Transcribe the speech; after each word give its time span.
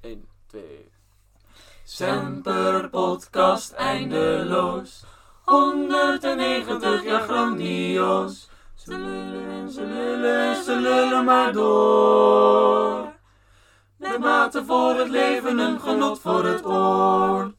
1, 0.00 0.28
2. 0.46 0.90
Semper 1.84 2.88
podcast 2.90 3.72
eindeloos. 3.72 5.04
190 5.44 7.04
jaar 7.04 7.20
grandioos. 7.20 8.48
Ze 8.74 8.98
lullen 8.98 9.50
en 9.50 9.70
ze 9.70 9.84
lullen 9.84 10.54
en 10.54 10.64
ze 10.64 10.76
lullen 10.76 11.24
maar 11.24 11.52
door. 11.52 13.14
Met 13.96 14.18
mate 14.18 14.64
voor 14.64 14.94
het 14.94 15.08
leven, 15.08 15.58
een 15.58 15.80
genot 15.80 16.20
voor 16.20 16.44
het 16.44 16.64
oor. 16.64 17.54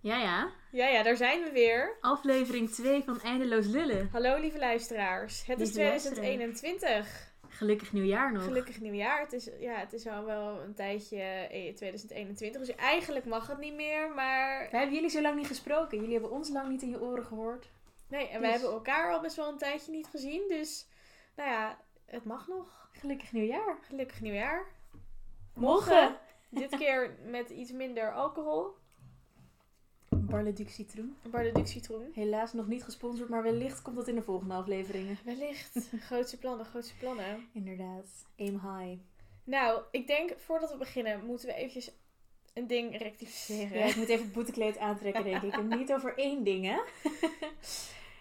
Ja, 0.00 0.16
ja. 0.16 0.50
Ja, 0.72 0.86
ja, 0.86 1.02
daar 1.02 1.16
zijn 1.16 1.42
we 1.42 1.50
weer. 1.52 1.96
Aflevering 2.00 2.70
2 2.70 3.02
van 3.04 3.20
Eindeloos 3.20 3.66
Lullen. 3.66 4.08
Hallo 4.12 4.36
lieve 4.36 4.58
luisteraars. 4.58 5.46
Het 5.46 5.60
is 5.60 5.66
Lieve 5.66 5.88
luisteraar. 5.88 6.14
2021. 6.14 7.29
Gelukkig 7.52 7.92
nieuwjaar 7.92 8.32
nog. 8.32 8.44
Gelukkig 8.44 8.80
nieuwjaar. 8.80 9.20
Het 9.20 9.32
is, 9.32 9.50
ja, 9.58 9.74
het 9.74 9.92
is 9.92 10.06
al 10.06 10.24
wel 10.24 10.60
een 10.60 10.74
tijdje 10.74 11.16
eh, 11.22 11.74
2021. 11.74 12.60
Dus 12.60 12.74
eigenlijk 12.76 13.24
mag 13.24 13.46
het 13.46 13.58
niet 13.58 13.74
meer. 13.74 14.10
Maar 14.14 14.68
We 14.70 14.76
hebben 14.76 14.94
jullie 14.94 15.10
zo 15.10 15.20
lang 15.20 15.36
niet 15.36 15.46
gesproken. 15.46 15.98
Jullie 15.98 16.12
hebben 16.12 16.30
ons 16.30 16.48
lang 16.48 16.68
niet 16.68 16.82
in 16.82 16.90
je 16.90 17.00
oren 17.00 17.24
gehoord. 17.24 17.70
nee, 18.08 18.28
en 18.28 18.40
we 18.40 18.46
Dus- 18.46 18.52
hebben 18.52 18.70
elkaar 18.72 19.12
al 19.12 19.20
best 19.20 19.36
wel 19.36 19.48
een 19.48 19.58
tijdje 19.58 19.92
niet 19.92 20.06
gezien. 20.06 20.42
Dus 20.48 20.86
nou 21.36 21.50
ja, 21.50 21.78
het 22.06 22.24
mag 22.24 22.48
nog. 22.48 22.88
Gelukkig 22.92 23.32
nieuwjaar. 23.32 23.78
Gelukkig 23.82 24.20
nieuwjaar. 24.20 24.66
Mogen. 25.54 26.16
Dit 26.48 26.76
keer 26.76 27.16
met 27.24 27.50
iets 27.50 27.72
minder 27.72 28.12
alcohol. 28.12 28.66
Barleduc 30.30 30.68
citroen. 30.68 31.16
Barleduc 31.30 31.66
citroen. 31.66 32.10
Helaas 32.14 32.52
nog 32.52 32.66
niet 32.66 32.84
gesponsord, 32.84 33.28
maar 33.28 33.42
wellicht 33.42 33.82
komt 33.82 33.96
dat 33.96 34.08
in 34.08 34.14
de 34.14 34.22
volgende 34.22 34.54
afleveringen. 34.54 35.18
Wellicht. 35.24 35.88
grootste 36.00 36.38
plannen, 36.38 36.66
grootste 36.66 36.94
plannen. 36.96 37.48
Inderdaad. 37.52 38.26
Aim 38.38 38.52
high. 38.60 38.98
Nou, 39.44 39.82
ik 39.90 40.06
denk 40.06 40.34
voordat 40.38 40.70
we 40.72 40.76
beginnen 40.78 41.24
moeten 41.24 41.46
we 41.48 41.54
eventjes 41.54 41.90
een 42.54 42.66
ding 42.66 42.98
rectificeren. 42.98 43.78
Ja, 43.78 43.84
ik 43.84 43.96
moet 43.96 44.08
even 44.08 44.24
het 44.24 44.32
boetekleed 44.32 44.78
aantrekken, 44.78 45.24
denk 45.24 45.42
ik. 45.42 45.52
En 45.52 45.68
niet 45.68 45.92
over 45.96 46.18
één 46.18 46.44
ding, 46.44 46.64
hè? 46.64 46.80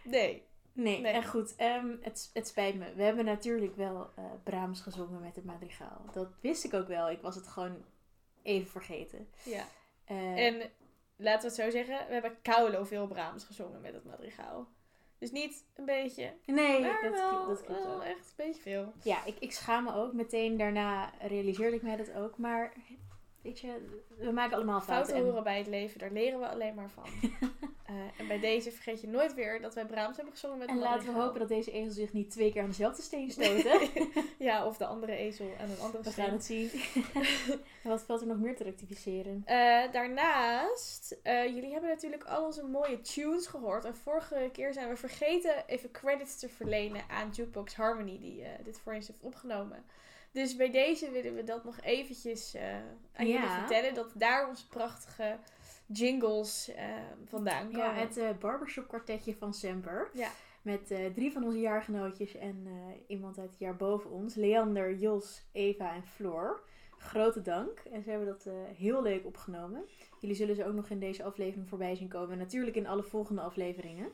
Nee. 0.04 0.44
Nee, 0.74 1.00
Nee. 1.02 1.12
echt 1.12 1.30
goed. 1.30 1.56
Ehm, 1.56 1.96
het, 2.02 2.30
het 2.34 2.48
spijt 2.48 2.76
me. 2.76 2.94
We 2.96 3.04
hebben 3.04 3.26
natuurlijk 3.26 3.76
wel 3.76 4.10
eh 4.16 4.24
Brahms 4.44 4.82
gezongen 4.82 5.22
met 5.22 5.36
het 5.36 5.46
madrigaal. 5.46 6.06
Dat 6.14 6.30
wist 6.42 6.64
ik 6.64 6.74
ook 6.74 6.88
wel. 6.88 7.10
Ik 7.10 7.22
was 7.22 7.36
het 7.36 7.48
gewoon 7.48 7.84
even 8.42 8.70
vergeten. 8.72 9.28
Ja. 9.44 9.66
Eh, 10.06 10.46
En 10.46 10.72
laten 11.20 11.42
we 11.42 11.48
het 11.48 11.56
zo 11.56 11.70
zeggen, 11.70 12.08
we 12.08 12.14
hebben 12.14 12.42
koulo 12.42 12.84
veel 12.84 13.08
Brahms 13.08 13.44
gezongen 13.44 13.82
met 13.82 13.94
het 13.94 14.06
madrigaal. 14.06 14.68
Dus 15.18 15.32
niet 15.32 15.66
een 15.76 15.86
beetje, 15.86 16.34
nee, 16.46 16.84
dat, 16.84 17.12
wel, 17.12 17.48
dat 17.48 17.64
klopt 17.64 17.84
wel 17.84 18.04
echt 18.04 18.34
een 18.38 18.46
beetje 18.46 18.62
veel. 18.62 18.94
Ja, 19.04 19.26
ik, 19.26 19.36
ik 19.40 19.52
schaam 19.52 19.84
me 19.84 19.94
ook. 19.94 20.14
Meteen 20.14 20.58
daarna 20.58 21.12
realiseerde 21.22 21.76
ik 21.76 21.82
mij 21.82 21.96
dat 21.96 22.14
ook. 22.14 22.38
Maar 22.38 22.74
weet 23.42 23.60
je, 23.60 24.00
we 24.18 24.32
maken 24.32 24.56
allemaal 24.56 24.82
fouten. 24.82 24.96
Fouten 24.96 25.16
en- 25.16 25.24
horen 25.24 25.44
bij 25.44 25.58
het 25.58 25.68
leven, 25.68 26.00
daar 26.00 26.12
leren 26.12 26.40
we 26.40 26.48
alleen 26.50 26.76
maar 26.76 26.90
van. 26.90 27.06
Eh, 27.90 27.96
en 28.18 28.28
bij 28.28 28.40
deze 28.40 28.72
vergeet 28.72 29.02
je 29.02 29.08
nooit 29.08 29.34
weer 29.34 29.62
dat 29.62 29.74
wij 29.74 29.86
Brahms 29.86 30.16
hebben 30.16 30.34
gezongen 30.34 30.58
met 30.58 30.68
En 30.68 30.78
laten 30.78 31.14
we 31.14 31.20
hopen 31.20 31.40
dat 31.40 31.48
deze 31.48 31.72
ezel 31.72 31.92
zich 31.92 32.14
niet 32.14 32.32
twee 32.32 32.52
keer 32.52 32.62
aan 32.62 32.68
dezelfde 32.68 33.02
steen 33.02 33.32
stoten. 33.42 33.80
ja, 34.40 34.66
of 34.66 34.78
de 34.78 34.86
andere 34.86 35.16
ezel 35.16 35.50
aan 35.62 35.70
een 35.70 35.80
andere 35.80 36.04
we 36.04 36.10
steen. 36.10 36.26
gaan 36.26 36.34
het 36.34 36.44
zien. 36.46 36.70
en 37.84 37.90
wat 37.90 38.04
valt 38.04 38.22
er 38.22 38.28
nog 38.28 38.38
meer 38.40 38.56
te 38.56 38.64
rectificeren? 38.64 39.42
Eh, 39.46 39.92
daarnaast, 39.92 41.20
eh, 41.24 41.46
jullie 41.46 41.72
hebben 41.72 41.90
natuurlijk 41.90 42.24
al 42.24 42.46
onze 42.46 42.64
mooie 42.64 43.02
tunes 43.02 43.48
gehoord. 43.48 43.86
En 43.86 43.96
vorige 43.96 44.50
keer 44.54 44.74
zijn 44.74 44.90
we 44.90 44.96
vergeten 44.96 45.64
even 45.68 45.92
credits 45.92 46.40
te 46.40 46.50
verlenen 46.50 47.02
aan 47.10 47.30
Jukebox 47.32 47.76
Harmony, 47.76 48.20
die 48.20 48.44
dit 48.64 48.80
voor 48.80 48.94
ons 48.94 49.08
heeft 49.08 49.22
opgenomen. 49.24 49.84
Dus 50.32 50.56
bij 50.56 50.72
deze 50.72 51.12
willen 51.12 51.36
we 51.36 51.44
dat 51.44 51.64
nog 51.64 51.80
eventjes 51.82 52.56
aan 53.14 53.28
Ja. 53.30 53.40
jullie 53.40 53.58
vertellen. 53.58 53.94
Dat 53.94 54.12
daar 54.16 54.48
onze 54.48 54.68
prachtige 54.68 55.38
jingles 55.86 56.74
eh, 56.74 56.86
vandaan 57.26 57.66
komen. 57.66 57.80
Ja, 57.80 57.94
het 57.94 58.18
eh, 58.18 58.30
barbershop 58.40 58.88
kwartetje 58.88 59.36
van 59.36 59.54
Semper. 59.54 60.10
Ja. 60.14 60.30
Met 60.62 60.92
eh, 60.92 61.06
drie 61.06 61.32
van 61.32 61.44
onze 61.44 61.60
jaargenootjes 61.60 62.36
en 62.36 62.64
eh, 62.66 62.72
iemand 63.08 63.38
uit 63.38 63.50
het 63.50 63.60
jaar 63.60 63.76
boven 63.76 64.12
ons. 64.12 64.36
Leander, 64.36 64.96
Jos, 64.96 65.46
Eva 65.52 65.94
en 65.94 66.04
Floor. 66.04 66.64
Grote 66.98 67.42
dank. 67.42 67.80
En 67.80 68.04
ze 68.04 68.10
hebben 68.10 68.28
dat 68.28 68.50
heel 68.76 69.02
leuk 69.02 69.26
opgenomen. 69.26 69.86
Jullie 70.20 70.36
zullen 70.36 70.56
ze 70.56 70.66
ook 70.66 70.74
nog 70.74 70.90
in 70.90 71.00
deze 71.00 71.24
aflevering 71.24 71.70
voorbij 71.70 71.96
zien 71.96 72.08
komen. 72.08 72.32
En 72.32 72.38
natuurlijk 72.38 72.76
in 72.76 72.88
alle 72.88 73.04
volgende 73.04 73.42
afleveringen. 73.42 74.12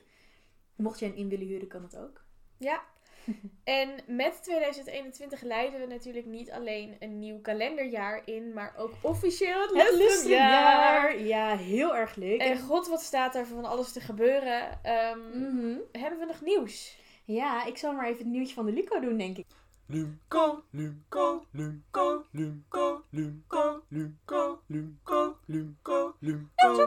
Mocht 0.75 0.99
je 0.99 1.05
een 1.05 1.15
in 1.15 1.29
willen 1.29 1.47
huren, 1.47 1.67
kan 1.67 1.83
het 1.83 1.97
ook. 1.97 2.23
Ja. 2.57 2.83
En 3.63 3.89
met 4.07 4.43
2021 4.43 5.41
leiden 5.41 5.79
we 5.79 5.85
natuurlijk 5.85 6.25
niet 6.25 6.51
alleen 6.51 6.95
een 6.99 7.19
nieuw 7.19 7.39
kalenderjaar 7.41 8.21
in, 8.25 8.53
maar 8.53 8.73
ook 8.77 8.91
officieel 9.01 9.61
het, 9.61 9.71
Het 9.83 9.95
lustrumjaar. 9.95 11.13
lustrumjaar! 11.15 11.19
Ja, 11.21 11.57
heel 11.57 11.95
erg 11.95 12.15
leuk. 12.15 12.39
En 12.41 12.59
god, 12.59 12.87
wat 12.87 13.01
staat 13.01 13.35
er 13.35 13.45
van 13.47 13.65
alles 13.65 13.91
te 13.91 13.99
gebeuren. 13.99 14.79
Ehm, 14.83 15.19
Mhm. 15.39 15.77
Hebben 15.91 16.19
we 16.19 16.25
nog 16.25 16.41
nieuws? 16.41 16.97
Ja, 17.23 17.65
ik 17.65 17.77
zal 17.77 17.93
maar 17.93 18.05
even 18.05 18.17
het 18.23 18.27
nieuwtje 18.27 18.53
van 18.53 18.65
de 18.65 18.71
Lico 18.71 18.99
doen, 18.99 19.17
denk 19.17 19.37
ik. 19.37 19.45
Lumco, 19.87 20.63
Lumco, 20.71 21.45
Lumco, 21.53 22.25
Lumco, 22.31 23.03
Lumco, 23.11 23.83
Lumco, 23.89 24.61
Lumco, 24.67 25.37
Lumco, 25.47 26.15
Lumco, 26.17 26.17
Lumco, 26.21 26.85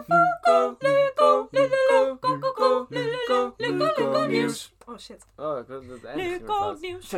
Lumco, 0.72 1.48
Lumco, 1.52 2.18
Lumco, 2.20 2.86
Lumco, 2.90 3.54
Lumco, 3.58 4.26
nieuws. 4.26 4.74
Oh 4.86 4.98
shit. 4.98 5.26
Oh, 5.36 5.58
ik 5.58 5.66
had 5.68 5.84
het 5.84 6.42
fout. 6.44 6.80
nieuws. 6.80 7.14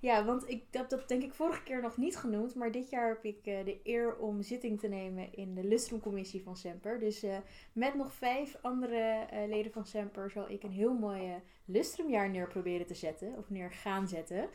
Ja, 0.00 0.24
want 0.24 0.48
ik 0.48 0.64
heb 0.70 0.88
dat 0.88 1.08
denk 1.08 1.22
ik 1.22 1.34
vorige 1.34 1.62
keer 1.62 1.82
nog 1.82 1.96
niet 1.96 2.16
genoemd. 2.16 2.54
Maar 2.54 2.72
dit 2.72 2.90
jaar 2.90 3.08
heb 3.08 3.24
ik 3.24 3.46
eh, 3.46 3.64
de 3.64 3.80
eer 3.84 4.16
om 4.16 4.42
zitting 4.42 4.80
te 4.80 4.88
nemen 4.88 5.34
in 5.34 5.54
de 5.54 5.64
Lustrumcommissie 5.64 6.42
van 6.42 6.56
Semper. 6.56 6.98
Dus 7.00 7.22
eh, 7.22 7.36
met 7.72 7.94
nog 7.94 8.12
vijf 8.12 8.56
andere 8.62 9.26
eh, 9.30 9.48
leden 9.48 9.72
van 9.72 9.86
Semper 9.86 10.30
zal 10.30 10.50
ik 10.50 10.62
een 10.62 10.70
heel 10.70 10.94
mooi 10.94 11.22
eh, 11.22 11.34
Lustrumjaar 11.64 12.30
neer 12.30 12.48
proberen 12.48 12.86
te 12.86 12.94
zetten. 12.94 13.34
Of 13.36 13.50
neer 13.50 13.72
gaan 13.72 14.08
zetten. 14.08 14.48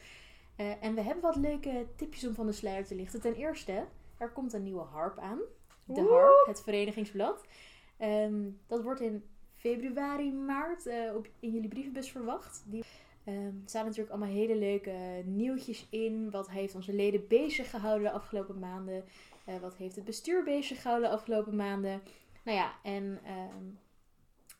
Eh, 0.61 0.83
en 0.83 0.95
we 0.95 1.01
hebben 1.01 1.23
wat 1.23 1.35
leuke 1.35 1.87
tipjes 1.95 2.27
om 2.27 2.33
van 2.33 2.45
de 2.45 2.51
sluier 2.51 2.85
te 2.85 2.95
lichten. 2.95 3.21
Ten 3.21 3.35
eerste, 3.35 3.85
er 4.17 4.29
komt 4.29 4.53
een 4.53 4.63
nieuwe 4.63 4.83
harp 4.83 5.17
aan. 5.17 5.39
De 5.85 6.01
Woe! 6.01 6.11
harp, 6.11 6.47
het 6.47 6.61
verenigingsblad. 6.61 7.45
Ehm, 7.97 8.49
dat 8.67 8.83
wordt 8.83 9.01
in 9.01 9.23
februari, 9.55 10.33
maart 10.33 10.85
eh, 10.85 11.15
op, 11.15 11.27
in 11.39 11.51
jullie 11.51 11.69
brievenbus 11.69 12.11
verwacht. 12.11 12.63
Die 12.65 12.83
Ehm, 13.23 13.37
er 13.37 13.53
staan 13.65 13.85
natuurlijk 13.85 14.09
allemaal 14.09 14.33
hele 14.35 14.55
leuke 14.55 15.21
nieuwtjes 15.25 15.87
in. 15.89 16.31
Wat 16.31 16.49
heeft 16.49 16.75
onze 16.75 16.93
leden 16.93 17.27
bezig 17.27 17.69
gehouden 17.69 18.07
de 18.07 18.13
afgelopen 18.13 18.59
maanden? 18.59 19.03
Eh, 19.45 19.55
wat 19.59 19.75
heeft 19.75 19.95
het 19.95 20.05
bestuur 20.05 20.43
bezig 20.43 20.81
gehouden 20.81 21.09
de 21.09 21.15
afgelopen 21.15 21.55
maanden? 21.55 22.01
Nou 22.43 22.57
ja, 22.57 22.73
en 22.83 23.19
ehm 23.23 23.65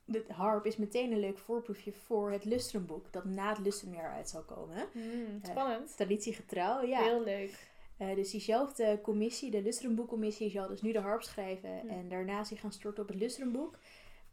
de 0.06 0.26
harp 0.28 0.66
is 0.66 0.78
meteen 0.78 1.12
een 1.12 1.20
leuk 1.20 1.38
voorproefje 1.38 1.94
voor 1.94 2.32
het 2.32 2.46
Lustrumboek. 2.46 3.12
Dat 3.12 3.26
na 3.26 3.50
het 3.50 3.60
Lustrumjaar 3.60 4.12
uit 4.14 4.30
zal 4.30 4.42
komen. 4.44 4.86
Hmm, 4.92 5.40
Eh, 5.42 5.50
spannend. 5.50 5.96
Traditiegetrouw, 5.96 6.86
ja. 6.86 7.04
Heel 7.04 7.24
leuk. 7.24 7.70
Eh, 7.98 8.16
dus 8.16 8.32
diezelfde 8.32 9.00
commissie, 9.04 9.52
de 9.52 9.62
Lustrumboekcommissie, 9.62 10.50
zal 10.50 10.68
dus 10.68 10.82
nu 10.82 10.92
de 10.92 11.00
harp 11.00 11.22
schrijven. 11.22 11.90
En 11.90 12.10
daarna 12.10 12.44
zich 12.44 12.60
gaan 12.60 12.72
storten 12.74 13.04
op 13.04 13.10
het 13.10 13.20
Lustrumboek. 13.20 13.78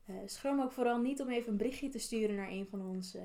Eh 0.07 0.15
schroom 0.27 0.61
ook 0.61 0.73
vooral 0.73 0.99
niet 0.99 1.21
om 1.21 1.29
even 1.29 1.51
een 1.51 1.57
berichtje 1.57 1.89
te 1.89 1.99
sturen 1.99 2.35
naar 2.37 2.49
een 2.51 2.67
van 2.67 2.87
ons. 2.89 3.17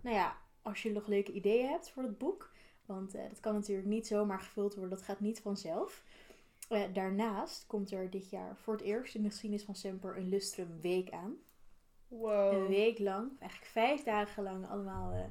nou 0.00 0.16
ja, 0.16 0.36
als 0.62 0.82
je 0.82 0.92
nog 0.92 1.06
leuke 1.06 1.32
ideeën 1.32 1.68
hebt 1.68 1.90
voor 1.90 2.02
het 2.02 2.18
boek. 2.18 2.50
Want 2.86 3.12
dat 3.12 3.40
kan 3.40 3.54
natuurlijk 3.54 3.88
niet 3.88 4.06
zomaar 4.06 4.38
gevuld 4.40 4.74
worden. 4.74 4.96
Dat 4.96 5.04
gaat 5.06 5.20
niet 5.20 5.40
vanzelf. 5.40 6.02
Daarnaast 6.92 7.66
komt 7.66 7.90
er 7.92 8.10
dit 8.10 8.30
jaar 8.30 8.56
voor 8.56 8.72
het 8.74 8.82
eerst 8.82 9.14
in 9.14 9.22
de 9.22 9.28
geschiedenis 9.28 9.64
van 9.64 9.74
Semper 9.74 10.16
een 10.16 10.28
Lustrum 10.28 10.80
Week 10.80 11.10
Een 12.20 12.66
week 12.66 12.98
lang, 12.98 13.30
eigenlijk 13.40 13.70
vijf 13.70 14.02
dagen 14.02 14.42
lang, 14.42 14.68
allemaal 14.68 15.12
eh, 15.12 15.24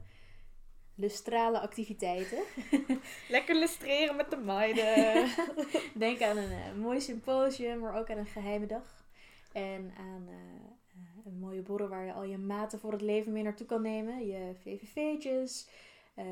lustrale 0.95 1.59
activiteiten. 1.59 2.43
Lekker 3.29 3.55
lustreren 3.55 4.15
met 4.15 4.29
de 4.29 4.37
meiden. 4.37 5.29
Denk 5.93 6.21
aan 6.21 6.37
een 6.37 6.51
eh, 6.51 6.73
mooi 6.73 7.01
symposium, 7.01 7.79
maar 7.79 7.99
ook 7.99 8.09
aan 8.09 8.17
een 8.17 8.25
geheime 8.25 8.65
dag. 8.65 9.05
En 9.51 9.93
aan 9.97 10.27
eh, 10.27 11.25
een 11.25 11.39
mooie 11.39 11.61
borrel 11.61 11.87
waar 11.87 12.05
je 12.05 12.13
al 12.13 12.23
je 12.23 12.37
maten 12.37 12.79
voor 12.79 12.91
het 12.91 13.01
leven 13.01 13.31
mee 13.31 13.43
naartoe 13.43 13.67
kan 13.67 13.81
nemen. 13.81 14.25
Je 14.25 14.51
VVV'tjes, 14.63 15.69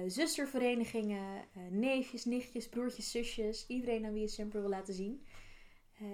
zusterverenigingen, 0.08 1.46
neefjes, 1.70 2.26
nichtjes, 2.26 2.70
broertjes, 2.70 3.12
zusjes. 3.12 3.68
Iedereen 3.68 4.06
aan 4.06 4.14
wie 4.14 4.22
je 4.22 4.28
Semper 4.28 4.62
wil 4.62 4.70
laten 4.70 4.94
zien. 4.94 5.26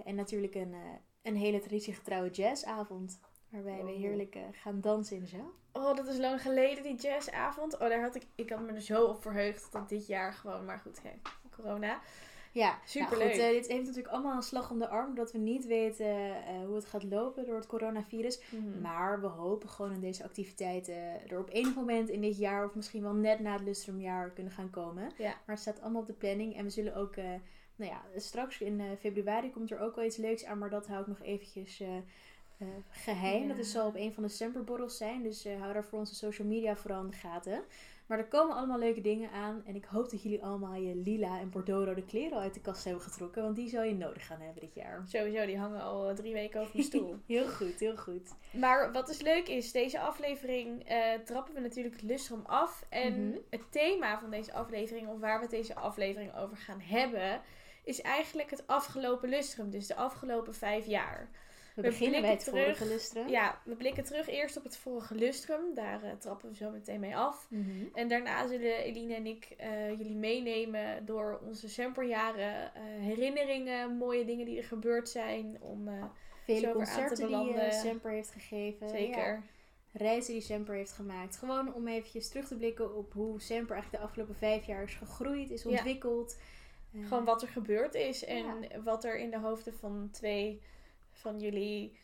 En 0.06 0.16
natuurlijk 0.16 0.56
een, 0.56 0.76
een 1.22 1.36
hele 1.36 1.60
traditiegetrouwe 1.60 2.30
jazzavond. 2.30 3.20
Waarbij 3.50 3.84
we 3.84 3.92
Oh. 3.92 3.98
heerlijk 3.98 4.36
eh, 4.36 4.42
gaan 4.52 4.82
dansen 4.82 5.16
in 5.16 5.22
de 5.22 5.28
zaal. 5.28 5.52
Oh, 5.72 5.96
dat 5.96 6.08
is 6.08 6.18
lang 6.18 6.42
geleden, 6.42 6.84
die 6.84 6.96
jazzavond. 6.96 7.74
Oh, 7.74 7.80
daar 7.80 8.02
had 8.02 8.16
ik, 8.16 8.24
ik 8.36 8.50
had 8.50 8.60
me 8.60 8.72
er 8.72 8.82
zo 8.82 9.04
op 9.06 9.22
verheugd 9.22 9.72
dat 9.72 9.90
dit 9.90 10.08
jaar 10.08 10.34
gewoon, 10.34 10.66
maar 10.66 10.80
goed, 10.80 11.02
hè, 11.04 11.12
corona. 11.56 12.00
Ja, 12.52 12.80
Superleuk. 12.86 13.20
Nou 13.20 13.32
goed, 13.32 13.42
eh, 13.42 13.50
dit 13.50 13.68
heeft 13.68 13.86
natuurlijk 13.86 14.14
allemaal 14.14 14.36
een 14.36 14.42
slag 14.42 14.72
om 14.72 14.80
de 14.80 14.88
arm. 14.88 15.08
Omdat 15.08 15.32
we 15.32 15.38
niet 15.38 15.66
weten 15.66 16.06
eh, 16.46 16.66
hoe 16.66 16.76
het 16.76 16.86
gaat 16.86 17.04
lopen 17.04 17.46
door 17.46 17.56
het 17.56 17.68
coronavirus. 17.68 18.42
Mhm. 18.50 18.82
Maar 18.82 19.22
we 19.22 19.28
hopen 19.28 19.70
gewoon 19.70 19.92
in 19.94 20.00
deze 20.00 20.24
activiteiten 20.24 21.30
er 21.30 21.40
op 21.40 21.50
enig 21.50 21.76
moment 21.76 22.10
in 22.10 22.22
dit 22.22 22.38
jaar, 22.38 22.66
of 22.66 22.76
misschien 22.76 23.02
wel 23.02 23.14
net 23.14 23.40
na 23.40 23.54
het 23.54 23.62
lustrumjaar, 23.62 24.30
kunnen 24.30 24.54
gaan 24.54 24.70
komen. 24.70 25.12
Ja. 25.18 25.30
Maar 25.30 25.56
het 25.56 25.60
staat 25.60 25.82
allemaal 25.82 26.02
op 26.02 26.08
de 26.08 26.14
planning. 26.14 26.56
En 26.58 26.64
we 26.64 26.70
zullen 26.70 26.96
ook 26.96 27.16
nou 27.76 27.92
ja, 27.92 28.02
straks 28.16 28.62
in 28.62 28.82
februari 29.00 29.52
komt 29.52 29.72
er 29.72 29.80
ook 29.80 29.96
wel 29.96 30.06
iets 30.06 30.18
leuks 30.18 30.46
aan, 30.46 30.58
maar 30.58 30.70
dat 30.70 30.88
hou 30.88 31.02
ik 31.02 31.08
nog 31.08 31.22
eventjes 31.22 31.84
eh, 32.58 32.68
eh, 32.68 32.74
geheim. 32.92 33.42
Ja. 33.42 33.48
Dat 33.48 33.58
is 33.58 33.72
zal 33.72 33.88
op 33.88 33.96
een 33.96 34.14
van 34.14 34.24
de 34.24 34.30
decemberborrels 34.30 34.98
zijn, 34.98 35.24
dus 35.24 35.46
eh, 35.46 35.60
hou 35.60 35.74
daar 35.74 35.84
voor 35.86 36.00
onze 36.00 36.16
social 36.16 36.48
media 36.48 36.76
vooral 36.76 37.02
in 37.04 37.10
de 37.10 37.18
gaten. 37.18 37.64
Maar 38.06 38.18
er 38.18 38.28
komen 38.28 38.56
allemaal 38.56 38.80
leuke 38.80 39.02
dingen 39.02 39.32
aan 39.32 39.64
en 39.66 39.76
ik 39.76 39.86
hoop 39.86 40.10
dat 40.10 40.22
jullie 40.24 40.44
allemaal 40.44 40.74
je 40.74 40.96
lila 40.96 41.40
en 41.40 41.50
bordeauxrode 41.50 42.06
kleren 42.06 42.32
al 42.38 42.44
uit 42.44 42.54
de 42.54 42.62
kast 42.62 42.84
hebben 42.84 43.02
getrokken, 43.04 43.44
want 43.44 43.56
die 43.56 43.70
zal 43.70 43.84
je 43.84 43.94
nodig 43.96 44.26
gaan 44.28 44.42
hebben 44.42 44.62
dit 44.62 44.76
jaar. 44.76 45.04
Sowieso, 45.08 45.46
die 45.46 45.58
hangen 45.58 45.82
al 45.82 46.10
eh, 46.10 46.16
drie 46.16 46.34
weken 46.34 46.60
over 46.62 46.72
mijn 46.74 46.86
stoel. 46.88 47.16
Heel 47.28 47.48
goed, 47.48 47.80
heel 47.80 47.98
goed. 47.98 48.34
Maar 48.52 48.92
wat 48.92 49.08
dus 49.08 49.22
leuk 49.22 49.48
is, 49.48 49.72
deze 49.72 50.00
aflevering 50.00 50.86
trappen 51.26 51.54
we 51.54 51.60
natuurlijk 51.60 51.96
het 51.96 52.04
lustrum 52.04 52.42
af. 52.46 52.86
En 52.90 53.30
Mhm. 53.30 53.38
het 53.50 53.72
thema 53.72 54.20
van 54.20 54.30
deze 54.30 54.54
aflevering, 54.54 55.08
of 55.08 55.20
waar 55.20 55.36
we 55.36 55.42
het 55.42 55.52
deze 55.52 55.76
aflevering 55.76 56.36
over 56.36 56.58
gaan 56.58 56.80
hebben, 56.80 57.42
is 57.84 58.02
eigenlijk 58.02 58.50
het 58.50 58.68
afgelopen 58.68 59.30
lustrum. 59.30 59.70
Dus 59.70 59.88
de 59.88 59.96
afgelopen 59.96 60.54
vijf 60.56 60.86
jaar. 60.86 61.30
We, 61.76 61.82
We 61.82 61.88
beginnen 61.88 62.22
bij 62.22 62.30
het 62.30 62.40
blikken 62.44 62.64
terug. 62.64 62.78
vorige 62.78 62.94
lustrum. 62.94 63.28
Ja, 63.28 63.62
we 63.66 63.76
blikken 63.76 64.04
terug 64.04 64.28
eerst 64.30 64.58
op 64.58 64.64
het 64.64 64.78
vorige 64.78 65.16
lustrum. 65.16 65.74
Daar 65.74 66.04
eh, 66.04 66.12
trappen 66.12 66.50
we 66.50 66.56
zo 66.56 66.70
meteen 66.72 67.00
mee 67.00 67.16
af. 67.16 67.48
Mhm. 67.50 67.86
En 67.94 68.08
daarna 68.08 68.48
zullen 68.48 68.78
Eline 68.78 69.14
en 69.16 69.26
ik 69.26 69.54
eh, 69.58 69.90
jullie 69.90 70.16
meenemen 70.16 71.06
door 71.06 71.40
onze 71.46 71.70
semperjaren, 71.70 72.74
eh, 72.76 72.82
herinneringen, 73.00 73.98
mooie 73.98 74.26
dingen 74.26 74.46
die 74.46 74.58
er 74.58 74.64
gebeurd 74.64 75.10
zijn. 75.10 75.58
Om, 75.62 75.90
Vele 76.44 76.72
concerten 76.72 77.28
die. 77.28 77.72
Semper 77.72 78.12
heeft 78.12 78.32
gegeven. 78.32 78.90
zeker. 78.90 79.26
Ja. 79.34 79.42
reizen 79.92 80.34
die 80.34 80.42
Semper 80.42 80.76
heeft 80.76 80.92
gemaakt. 80.92 81.38
Gewoon 81.38 81.74
om 81.74 81.88
eventjes 81.88 82.30
terug 82.30 82.48
te 82.48 82.56
blikken 82.58 82.96
op 82.96 83.14
hoe 83.14 83.42
Semper 83.42 83.72
eigenlijk 83.76 84.04
de 84.04 84.08
afgelopen 84.10 84.36
vijf 84.36 84.66
jaar 84.66 84.84
is 84.84 84.94
gegroeid, 84.96 85.50
is 85.52 85.64
Ja. 85.64 85.70
ontwikkeld. 85.70 86.38
Gewoon 87.08 87.26
wat 87.26 87.42
er 87.42 87.48
gebeurd 87.48 87.94
is 87.94 88.26
en 88.26 88.38
Ja. 88.62 88.82
wat 88.84 89.04
er 89.04 89.18
in 89.18 89.30
de 89.32 89.40
hoofden 89.40 89.74
van 89.74 90.10
twee 90.12 90.62
van 91.16 91.40
jullie 91.40 91.98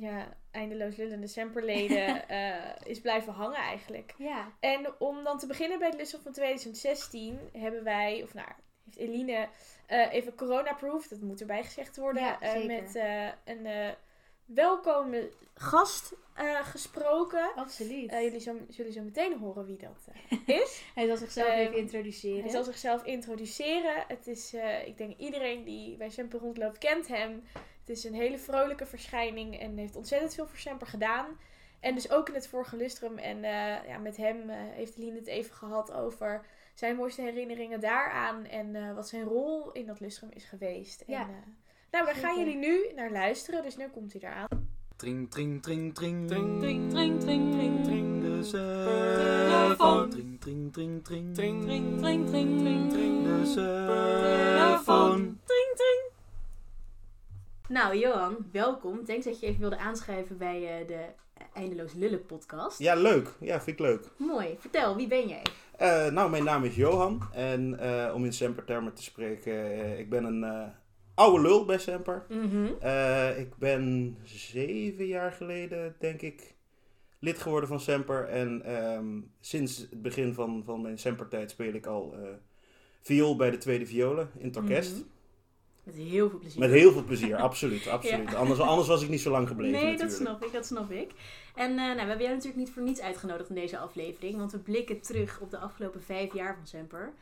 ja, 0.00 0.36
eindeloos 0.50 0.96
lullende 0.96 1.26
semperleden 1.26 2.28
eh, 2.28 2.54
is 2.84 3.00
blijven 3.00 3.32
hangen 3.32 3.58
eigenlijk. 3.58 4.14
Ja, 4.18 4.52
En 4.60 4.94
om 4.98 5.24
dan 5.24 5.38
te 5.38 5.46
beginnen 5.46 5.78
bij 5.78 5.88
het 5.88 5.96
lustrum 5.96 6.22
van 6.22 6.32
2016 6.32 7.38
hebben 7.52 7.84
wij, 7.84 8.22
of 8.22 8.34
nou, 8.34 8.48
heeft 8.84 8.96
Eline 8.98 9.48
eh, 9.86 10.12
even 10.12 10.34
corona-proof, 10.34 11.08
dat 11.08 11.20
moet 11.20 11.40
erbij 11.40 11.64
gezegd 11.64 11.96
worden, 11.96 12.22
Ja, 12.22 12.40
eh, 12.40 12.66
met 12.66 12.94
een 13.44 13.94
welkome 14.44 15.30
gast 15.54 16.14
gesproken. 16.62 17.52
absoluut. 17.54 18.10
Jullie 18.10 18.40
zo, 18.40 18.56
zullen 18.68 18.92
zo 18.92 19.02
meteen 19.02 19.38
horen 19.38 19.66
wie 19.66 19.76
dat 19.78 20.08
is. 20.46 20.82
Hij 20.94 21.06
zal 21.06 21.16
zichzelf 21.16 21.48
Ehm, 21.48 21.58
even 21.58 21.76
introduceren. 21.76 22.40
Hij 22.42 22.50
zal 22.50 22.64
zichzelf 22.64 23.04
introduceren. 23.04 24.04
Het 24.08 24.26
is, 24.26 24.54
ik 24.86 24.98
denk 24.98 25.16
iedereen 25.18 25.64
die 25.64 25.96
bij 25.96 26.10
Semper 26.10 26.40
rondloopt 26.40 26.78
kent 26.78 27.08
hem. 27.08 27.42
Het 27.86 27.96
is 27.96 28.04
een 28.04 28.14
hele 28.14 28.38
vrolijke 28.38 28.86
verschijning 28.86 29.60
en 29.60 29.76
heeft 29.76 29.96
ontzettend 29.96 30.34
veel 30.34 30.46
voor 30.46 30.58
Semper 30.58 30.86
gedaan. 30.86 31.26
En 31.80 31.94
dus 31.94 32.10
ook 32.10 32.28
in 32.28 32.34
het 32.34 32.48
vorige 32.48 32.76
lustrum. 32.76 33.18
En 33.18 33.44
eh, 33.44 33.88
ja, 33.88 33.98
met 33.98 34.16
hem 34.16 34.50
eh, 34.50 34.56
heeft 34.58 34.96
Lien 34.96 35.14
het 35.14 35.26
even 35.26 35.54
gehad 35.54 35.92
over 35.92 36.44
zijn 36.78 36.96
mooiste 36.96 37.22
herinneringen 37.22 37.80
daaraan. 37.80 38.44
En 38.44 38.76
eh, 38.76 38.94
wat 38.94 39.08
zijn 39.08 39.24
rol 39.24 39.72
in 39.72 39.86
dat 39.86 40.00
lustrum 40.00 40.30
is 40.32 40.44
geweest. 40.44 41.02
Ja. 41.06 41.20
En, 41.20 41.28
eh, 41.28 41.34
nou, 41.90 42.04
daar 42.04 42.14
gaan 42.14 42.38
jullie 42.38 42.56
nu 42.56 42.92
naar 42.94 43.10
luisteren. 43.10 43.62
Dus 43.62 43.76
nu 43.76 43.88
komt 43.88 44.12
hij 44.12 44.22
eraan. 44.22 44.68
Tring, 44.96 45.30
tring, 45.30 45.62
tring, 45.62 45.94
tring. 45.94 46.28
Tring, 46.28 46.60
tring, 46.60 46.90
tring, 46.90 47.20
tring, 47.20 47.52
tring, 47.52 47.84
tring. 47.84 48.22
De 48.22 49.46
telefoon. 49.48 50.10
Tring, 50.10 50.40
tring, 50.40 50.72
tring, 50.72 51.04
tring. 51.04 51.34
Tring, 51.34 51.64
tring, 51.64 51.98
tring, 51.98 52.28
tring, 52.28 52.58
tring, 52.60 52.90
tring. 52.90 53.24
De 53.24 54.54
telefoon. 54.56 55.14
Tring, 55.14 55.38
tring. 55.44 55.65
Nou, 57.68 57.96
Johan, 57.98 58.36
welkom. 58.52 59.04
Thanks 59.04 59.24
dat 59.24 59.40
je 59.40 59.46
even 59.46 59.60
wilde 59.60 59.78
aanschrijven 59.78 60.38
bij 60.38 60.80
eh, 60.80 60.86
de 60.86 61.04
Eindeloos 61.54 61.92
Lullen 61.92 62.26
podcast. 62.26 62.78
Ja, 62.78 62.94
leuk. 62.94 63.32
Ja, 63.40 63.60
vind 63.60 63.80
ik 63.80 63.86
leuk. 63.86 64.10
Mooi. 64.16 64.56
Vertel, 64.58 64.96
wie 64.96 65.06
ben 65.06 65.28
jij? 65.28 65.42
Eh, 65.76 66.06
nou, 66.06 66.30
mijn 66.30 66.44
naam 66.44 66.64
is 66.64 66.74
Johan. 66.74 67.22
En 67.32 67.78
eh, 67.78 68.14
om 68.14 68.24
in 68.24 68.32
Semper-termen 68.32 68.94
te 68.94 69.02
spreken, 69.02 69.98
ik 69.98 70.10
ben 70.10 70.24
een 70.24 70.72
oude 71.14 71.42
lul 71.42 71.64
bij 71.64 71.78
Semper. 71.78 72.26
Mhm. 72.28 72.64
Ik 73.38 73.56
ben 73.56 74.16
zeven 74.24 75.06
jaar 75.06 75.32
geleden, 75.32 75.96
denk 75.98 76.22
ik, 76.22 76.54
lid 77.18 77.38
geworden 77.38 77.68
van 77.68 77.80
Semper. 77.80 78.28
En 78.28 78.62
ehm, 78.64 79.20
sinds 79.40 79.76
het 79.76 80.02
begin 80.02 80.34
van, 80.34 80.62
van 80.64 80.80
mijn 80.80 80.98
Semper-tijd 80.98 81.50
speel 81.50 81.72
ik 81.72 81.86
al 81.86 82.14
viool 83.00 83.36
bij 83.36 83.50
de 83.50 83.58
Tweede 83.58 83.86
Violen 83.86 84.30
in 84.38 84.46
het 84.46 84.56
orkest. 84.56 84.92
Mhm. 84.92 85.15
Met 85.86 85.94
heel 85.94 86.30
veel 86.30 86.38
plezier. 86.38 86.60
Met 86.60 86.70
heel 86.70 86.92
veel 86.92 87.04
plezier, 87.04 87.36
absoluut. 87.48 87.88
absoluut. 87.88 88.34
Anders, 88.34 88.60
anders 88.60 88.88
was 88.88 89.02
ik 89.02 89.08
niet 89.08 89.20
zo 89.20 89.30
lang 89.30 89.48
gebleven 89.48 89.84
Nee, 89.84 89.96
dat 89.96 90.12
snap 90.12 90.44
ik, 90.44 90.52
dat 90.52 90.66
snap 90.66 90.90
ik. 90.90 91.10
En 91.54 91.70
eh, 91.70 91.76
nou, 91.76 91.94
we 91.94 92.00
hebben 92.00 92.18
jou 92.18 92.30
natuurlijk 92.34 92.56
niet 92.56 92.70
voor 92.70 92.82
niets 92.82 93.00
uitgenodigd 93.00 93.48
in 93.48 93.54
deze 93.54 93.78
aflevering, 93.78 94.36
want 94.36 94.52
we 94.52 94.58
blikken 94.58 95.00
terug 95.00 95.40
op 95.40 95.50
de 95.50 95.58
afgelopen 95.58 96.02
vijf 96.02 96.32
jaar 96.34 96.54
van 96.56 96.66
Semper. 96.66 97.12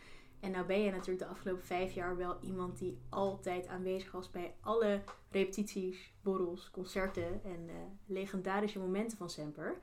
En 0.40 0.50
nou 0.50 0.66
ben 0.66 0.80
je 0.80 0.90
natuurlijk 0.90 1.18
de 1.18 1.26
afgelopen 1.26 1.64
vijf 1.64 1.92
jaar 1.92 2.16
wel 2.16 2.36
iemand 2.40 2.78
die 2.78 2.98
altijd 3.08 3.66
aanwezig 3.66 4.12
was 4.12 4.30
bij 4.30 4.54
alle 4.60 5.00
repetities, 5.30 6.12
borrels, 6.22 6.70
concerten 6.70 7.40
en 7.44 7.68
eh, 7.68 7.74
legendarische 8.06 8.78
momenten 8.78 9.18
van 9.18 9.30
Semper. 9.30 9.76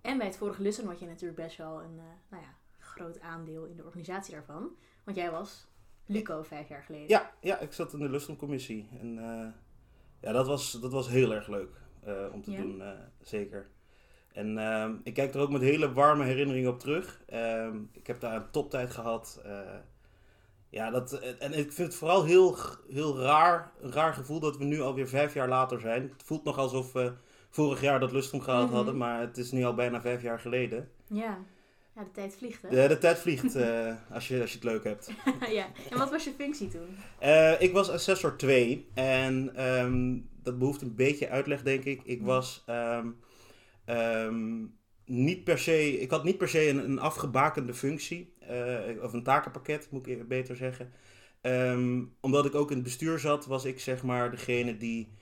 En 0.00 0.18
bij 0.18 0.26
het 0.26 0.36
vorige 0.36 0.62
Lustrum 0.62 0.88
had 0.88 1.00
je 1.00 1.06
natuurlijk 1.06 1.40
best 1.40 1.56
wel 1.56 1.82
een 1.82 1.98
eh, 1.98 2.04
nou 2.28 2.42
ja, 2.42 2.54
groot 2.78 3.20
aandeel 3.20 3.64
in 3.64 3.76
de 3.76 3.84
organisatie 3.84 4.34
daarvan. 4.34 4.68
Want 5.04 5.16
jij 5.16 5.30
was 5.30 5.67
Luco 6.08 6.42
vijf 6.42 6.68
jaar 6.68 6.82
geleden. 6.82 7.08
Ja, 7.08 7.30
ja, 7.40 7.58
ik 7.58 7.72
zat 7.72 7.92
in 7.92 7.98
de 7.98 8.08
lustrumcommissie. 8.08 8.88
En 9.00 9.18
eh, 9.18 9.46
ja, 10.20 10.32
dat 10.32 10.46
was, 10.46 10.72
dat 10.80 10.92
was 10.92 11.08
heel 11.08 11.34
erg 11.34 11.46
leuk 11.48 11.70
eh, 12.04 12.14
om 12.32 12.42
te 12.42 12.50
Ja? 12.50 12.60
doen, 12.60 12.82
eh, 12.82 12.88
zeker. 13.20 13.66
En 14.32 14.58
ehm, 14.58 14.94
ik 15.02 15.14
kijk 15.14 15.34
er 15.34 15.40
ook 15.40 15.50
met 15.50 15.60
hele 15.60 15.92
warme 15.92 16.24
herinneringen 16.24 16.70
op 16.70 16.78
terug. 16.80 17.22
Ehm, 17.26 17.76
ik 17.92 18.06
heb 18.06 18.20
daar 18.20 18.34
een 18.36 18.50
toptijd 18.50 18.90
gehad. 18.90 19.40
eh, 19.44 19.60
ja, 20.70 20.90
dat, 20.90 21.12
en 21.20 21.52
ik 21.58 21.72
vind 21.72 21.88
het 21.88 21.94
vooral 21.96 22.24
heel, 22.24 22.56
heel 22.88 23.18
raar, 23.20 23.72
een 23.80 23.92
raar 23.92 24.12
gevoel 24.14 24.40
dat 24.40 24.56
we 24.56 24.64
nu 24.64 24.80
alweer 24.80 25.08
vijf 25.08 25.34
jaar 25.34 25.48
later 25.48 25.80
zijn. 25.80 26.02
Het 26.02 26.22
voelt 26.22 26.44
nog 26.44 26.58
alsof 26.58 26.92
we 26.92 27.12
vorig 27.50 27.80
jaar 27.80 28.00
dat 28.00 28.12
lustrum 28.12 28.40
gehaald 28.40 28.66
Mhm. 28.66 28.74
hadden, 28.76 28.96
maar 28.96 29.20
het 29.20 29.36
is 29.38 29.50
nu 29.52 29.64
al 29.64 29.74
bijna 29.74 30.00
vijf 30.00 30.22
jaar 30.22 30.40
geleden. 30.40 30.90
Ja, 31.06 31.38
ja 31.98 32.04
de 32.04 32.10
tijd 32.10 32.36
vliegt 32.36 32.62
hè? 32.62 32.68
De, 32.68 32.88
de 32.88 32.98
tijd 32.98 33.18
vliegt 33.18 33.54
eh, 33.54 33.94
als, 34.10 34.28
je, 34.28 34.40
als 34.40 34.50
je 34.50 34.56
het 34.56 34.64
leuk 34.64 34.84
hebt. 34.84 35.10
ja. 35.58 35.66
En 35.90 35.98
wat 35.98 36.10
was 36.10 36.24
je 36.24 36.32
functie 36.36 36.68
toen? 36.68 36.96
Eh, 37.18 37.60
ik 37.60 37.72
was 37.72 37.90
assessor 37.90 38.36
2 38.36 38.88
en 38.94 39.54
ehm, 39.54 40.18
dat 40.42 40.58
behoeft 40.58 40.82
een 40.82 40.94
beetje 40.94 41.28
uitleg, 41.28 41.62
denk 41.62 41.84
ik. 41.84 42.00
Ik 42.04 42.22
was 42.22 42.62
ehm, 42.66 43.08
ehm, 43.84 44.64
niet 45.04 45.44
per 45.44 45.58
se, 45.58 46.00
ik 46.00 46.10
had 46.10 46.24
niet 46.24 46.38
per 46.38 46.48
se 46.48 46.68
een, 46.68 46.84
een 46.84 46.98
afgebakende 46.98 47.74
functie, 47.74 48.34
eh, 48.40 49.02
of 49.02 49.12
een 49.12 49.22
takenpakket, 49.22 49.88
moet 49.90 50.06
ik 50.06 50.28
beter 50.28 50.56
zeggen. 50.56 50.92
Omdat 52.20 52.46
ik 52.46 52.54
ook 52.54 52.70
in 52.70 52.76
het 52.76 52.84
bestuur 52.84 53.18
zat, 53.18 53.46
was 53.46 53.64
ik 53.64 53.80
zeg 53.80 54.02
maar 54.02 54.30
degene 54.30 54.76
die 54.76 55.12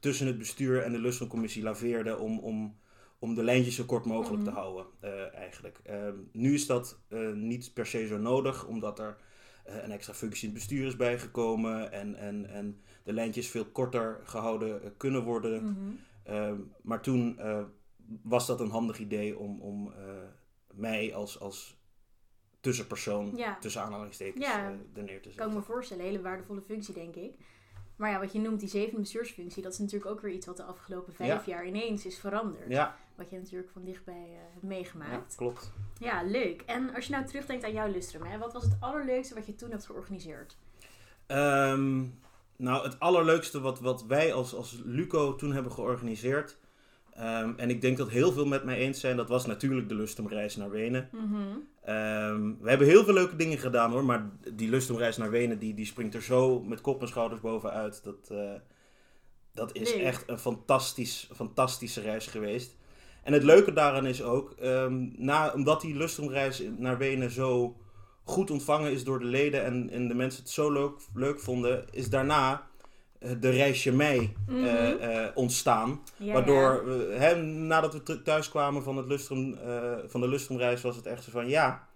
tussen 0.00 0.26
het 0.26 0.38
bestuur 0.38 0.82
en 0.82 0.92
de 0.92 0.98
lustrumcommissie 0.98 1.62
laveerde 1.62 2.18
om, 2.18 2.38
om, 2.38 2.78
om 3.18 3.34
de 3.34 3.42
lijntjes 3.42 3.74
zo 3.74 3.84
kort 3.84 4.04
mogelijk 4.04 4.42
Mhm. 4.42 4.52
te 4.52 4.58
houden, 4.60 4.86
eh, 5.00 5.34
eigenlijk. 5.34 5.80
Ehm, 5.84 6.14
nu 6.32 6.54
is 6.54 6.66
dat 6.66 6.98
eh, 7.08 7.32
niet 7.32 7.70
per 7.74 7.86
se 7.86 8.06
zo 8.06 8.18
nodig, 8.18 8.66
omdat 8.66 8.98
er 8.98 9.16
eh, 9.64 9.82
een 9.82 9.90
extra 9.90 10.14
functie 10.14 10.48
in 10.48 10.54
het 10.54 10.58
bestuur 10.58 10.86
is 10.86 10.96
bijgekomen 10.96 11.92
en, 11.92 12.14
en, 12.14 12.50
en 12.50 12.80
de 13.02 13.12
lijntjes 13.12 13.48
veel 13.48 13.64
korter 13.64 14.20
gehouden 14.24 14.82
eh, 14.82 14.90
kunnen 14.96 15.22
worden. 15.24 15.62
Mhm. 15.64 15.74
Ehm, 16.22 16.56
maar 16.82 17.02
toen 17.02 17.38
was 18.22 18.46
dat 18.46 18.60
een 18.60 18.70
handig 18.70 18.98
idee 18.98 19.38
om, 19.38 19.60
om 19.60 19.92
mij 20.74 21.14
als, 21.14 21.40
als 21.40 21.76
tussenpersoon, 22.60 23.32
Ja. 23.36 23.58
tussen 23.58 23.82
aanhalingstekens, 23.82 24.46
Ja. 24.46 24.64
er 24.94 25.02
neer 25.02 25.04
te 25.04 25.04
Kan 25.04 25.16
ik 25.16 25.22
zetten. 25.34 25.52
me 25.54 25.62
voorstellen, 25.62 26.02
een 26.04 26.10
hele 26.10 26.22
waardevolle 26.22 26.60
functie, 26.62 26.94
denk 26.94 27.14
ik. 27.14 27.34
Maar 27.96 28.10
ja, 28.10 28.18
wat 28.18 28.32
je 28.32 28.38
noemt, 28.40 28.60
die 28.60 28.68
zevende 28.68 29.00
bestuursfunctie, 29.00 29.62
dat 29.62 29.72
is 29.72 29.78
natuurlijk 29.78 30.10
ook 30.10 30.20
weer 30.20 30.32
iets 30.32 30.46
wat 30.46 30.56
de 30.56 30.62
afgelopen 30.62 31.14
vijf 31.14 31.46
jaar 31.46 31.66
ineens 31.66 32.06
is 32.06 32.18
veranderd. 32.18 32.68
Ja, 32.70 32.96
Wat 33.18 33.30
je 33.30 33.36
natuurlijk 33.38 33.70
van 33.70 33.84
dichtbij 33.84 34.14
eh, 34.14 34.38
hebt 34.52 34.62
ja, 34.62 34.68
meegemaakt. 34.68 35.34
klopt. 35.34 35.72
Ja. 36.00 36.22
leuk. 36.22 36.62
En 36.66 36.94
als 36.94 37.06
je 37.06 37.12
nou 37.12 37.24
terugdenkt 37.26 37.64
aan 37.64 37.72
jouw 37.72 37.90
lustrum, 37.90 38.22
hè, 38.22 38.38
wat 38.38 38.52
was 38.52 38.62
het 38.62 38.76
allerleukste 38.80 39.34
wat 39.34 39.46
je 39.46 39.54
toen 39.54 39.70
hebt 39.70 39.86
georganiseerd? 39.86 40.56
Ehm, 41.26 42.04
nou, 42.56 42.84
het 42.84 43.00
allerleukste 43.00 43.60
wat, 43.60 43.80
wat 43.80 44.04
wij 44.06 44.32
als, 44.32 44.54
als 44.54 44.80
Luco 44.84 45.34
toen 45.36 45.52
hebben 45.52 45.72
georganiseerd. 45.72 46.56
ehm, 47.10 47.52
en 47.56 47.70
ik 47.70 47.80
denk 47.80 47.96
dat 47.96 48.08
heel 48.08 48.32
veel 48.32 48.46
met 48.46 48.64
mij 48.64 48.76
eens 48.76 49.00
zijn, 49.00 49.16
dat 49.16 49.28
was 49.28 49.46
natuurlijk 49.46 49.88
de 49.88 49.94
Lustumreis 49.94 50.56
naar 50.56 50.70
Wenen. 50.70 51.08
Ehm, 51.82 52.52
we 52.60 52.68
hebben 52.68 52.86
heel 52.86 53.04
veel 53.04 53.14
leuke 53.14 53.36
dingen 53.36 53.58
gedaan 53.58 53.90
hoor, 53.90 54.04
maar 54.04 54.30
die 54.54 54.68
Lustumreis 54.70 55.16
naar 55.16 55.30
Wenen, 55.30 55.58
die, 55.58 55.74
die 55.74 55.86
springt 55.86 56.14
er 56.14 56.22
zo 56.22 56.60
met 56.60 56.80
kop 56.80 57.00
en 57.00 57.08
schouders 57.08 57.40
bovenuit. 57.40 58.04
Dat, 58.04 58.30
eh, 58.30 58.52
dat 59.52 59.74
is 59.74 59.94
Leuk. 59.94 60.02
echt 60.02 60.28
een 60.28 60.38
fantastisch, 60.38 61.30
fantastische 61.34 62.00
reis 62.00 62.26
geweest. 62.26 62.76
En 63.28 63.34
het 63.34 63.42
leuke 63.42 63.72
daaraan 63.72 64.06
is 64.06 64.22
ook, 64.22 64.52
ehm, 64.60 65.06
na, 65.16 65.52
omdat 65.54 65.80
die 65.80 65.96
Lustrumreis 65.96 66.62
naar 66.76 66.98
Wenen 66.98 67.30
zo 67.30 67.76
goed 68.24 68.50
ontvangen 68.50 68.92
is 68.92 69.04
door 69.04 69.18
de 69.18 69.24
leden 69.24 69.64
en, 69.64 69.90
en 69.90 70.08
de 70.08 70.14
mensen 70.14 70.42
het 70.42 70.50
zo 70.50 70.70
leuk, 70.72 70.92
leuk 71.14 71.40
vonden, 71.40 71.84
is 71.90 72.10
daarna 72.10 72.66
eh, 73.18 73.30
de 73.40 73.50
reisje 73.50 73.92
mei 73.92 74.34
eh, 74.48 74.54
Mhm. 74.54 74.64
eh, 75.00 75.26
ontstaan. 75.34 76.00
Ja, 76.16 76.32
Waardoor, 76.32 76.84
we- 76.84 77.34
nadat 77.44 78.02
we 78.04 78.22
thuis 78.22 78.48
kwamen 78.50 78.82
van, 78.82 78.96
het 78.96 79.06
Lustrum, 79.06 79.54
eh, 79.54 79.92
van 80.06 80.20
de 80.20 80.28
Lustrumreis, 80.28 80.80
was 80.80 80.96
het 80.96 81.06
echt 81.06 81.24
zo 81.24 81.30
van 81.30 81.48
ja, 81.48 81.88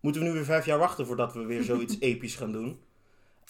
moeten 0.00 0.22
we 0.22 0.28
nu 0.28 0.34
weer 0.34 0.44
vijf 0.44 0.66
jaar 0.66 0.78
wachten 0.78 1.06
voordat 1.06 1.32
we 1.34 1.44
weer 1.44 1.62
zoiets 1.62 1.96
episch 2.10 2.36
gaan 2.36 2.52
doen? 2.52 2.80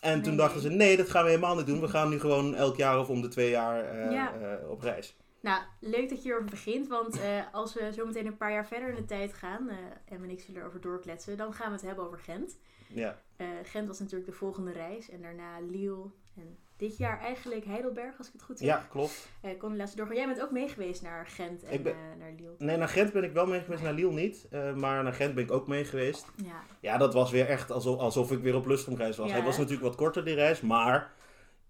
En 0.01 0.23
toen 0.23 0.37
dachten 0.37 0.61
ze, 0.61 0.69
nee, 0.71 0.97
dat 0.97 1.11
gaan 1.11 1.23
we 1.25 1.29
helemaal 1.31 1.57
niet 1.57 1.67
doen. 1.67 1.81
We 1.81 1.89
gaan 1.89 2.09
nu 2.09 2.21
gewoon 2.21 2.55
elk 2.55 2.77
jaar 2.77 2.99
of 2.99 3.09
om 3.09 3.23
de 3.23 3.29
twee 3.29 3.51
jaar 3.51 3.85
eh, 3.85 4.13
Ja. 4.13 4.33
eh, 4.35 4.71
op 4.71 4.83
reis. 4.83 5.17
Nou, 5.41 5.63
leuk 5.81 6.09
dat 6.09 6.19
je 6.19 6.23
hierover 6.25 6.51
begint, 6.51 6.89
want 6.89 7.21
eh, 7.21 7.43
als 7.53 7.75
we 7.75 7.93
zo 7.93 8.07
meteen 8.07 8.27
een 8.27 8.37
paar 8.37 8.53
jaar 8.53 8.67
verder 8.67 8.89
in 8.89 8.95
de 8.95 9.05
tijd 9.05 9.33
gaan, 9.33 9.69
eh 9.69 9.77
en 10.05 10.23
en 10.23 10.31
ik 10.31 10.41
zullen 10.41 10.61
erover 10.61 10.81
doorkletsen, 10.81 11.37
dan 11.37 11.53
gaan 11.55 11.67
we 11.67 11.73
het 11.73 11.83
hebben 11.87 12.05
over 12.05 12.19
Gent. 12.19 12.59
Ja, 12.95 13.19
Eh, 13.37 13.47
Gent 13.65 13.87
was 13.89 13.99
natuurlijk 13.99 14.31
de 14.31 14.37
volgende 14.37 14.73
reis 14.73 15.11
en 15.11 15.23
daarna 15.23 15.61
Lille 15.61 16.03
en 16.37 16.59
dit 16.77 16.97
jaar 16.97 17.21
eigenlijk 17.21 17.65
Heidelberg, 17.65 18.19
als 18.19 18.27
ik 18.27 18.33
het 18.33 18.43
goed 18.43 18.59
zeg. 18.59 18.69
ja 18.69 18.87
klopt. 18.91 19.29
Eh 19.41 19.59
kon 19.59 19.77
laatst 19.77 19.97
doorgaan. 19.97 20.17
Jij 20.17 20.27
bent 20.27 20.41
ook 20.43 20.51
mee 20.51 20.69
geweest 20.69 21.03
naar 21.03 21.27
Gent 21.27 21.63
en 21.63 21.83
ben- 21.83 21.95
naar 22.19 22.33
Lille. 22.37 22.55
Nee, 22.59 22.77
naar 22.77 22.89
Gent 22.89 23.13
ben 23.13 23.25
ik 23.25 23.33
wel 23.33 23.47
mee 23.47 23.61
geweest, 23.61 23.83
naar 23.83 23.93
Lille 23.93 24.13
niet. 24.13 24.47
Maar 24.77 25.03
naar 25.03 25.13
Gent 25.13 25.35
ben 25.35 25.45
ik 25.45 25.51
ook 25.53 25.67
mee 25.69 25.85
geweest. 25.85 26.27
Ja, 26.45 26.63
Ja, 26.81 26.97
dat 26.99 27.15
was 27.15 27.31
weer 27.31 27.47
echt 27.47 27.71
alsof, 27.71 27.99
alsof 27.99 28.33
ik 28.33 28.39
weer 28.43 28.55
op 28.55 28.67
Lustrumreis 28.67 29.17
was. 29.17 29.29
Ja, 29.29 29.35
Hij 29.35 29.45
was 29.45 29.57
natuurlijk 29.57 29.85
wat 29.87 29.97
korter, 29.97 30.25
die 30.25 30.35
reis. 30.35 30.61
Maar 30.61 31.13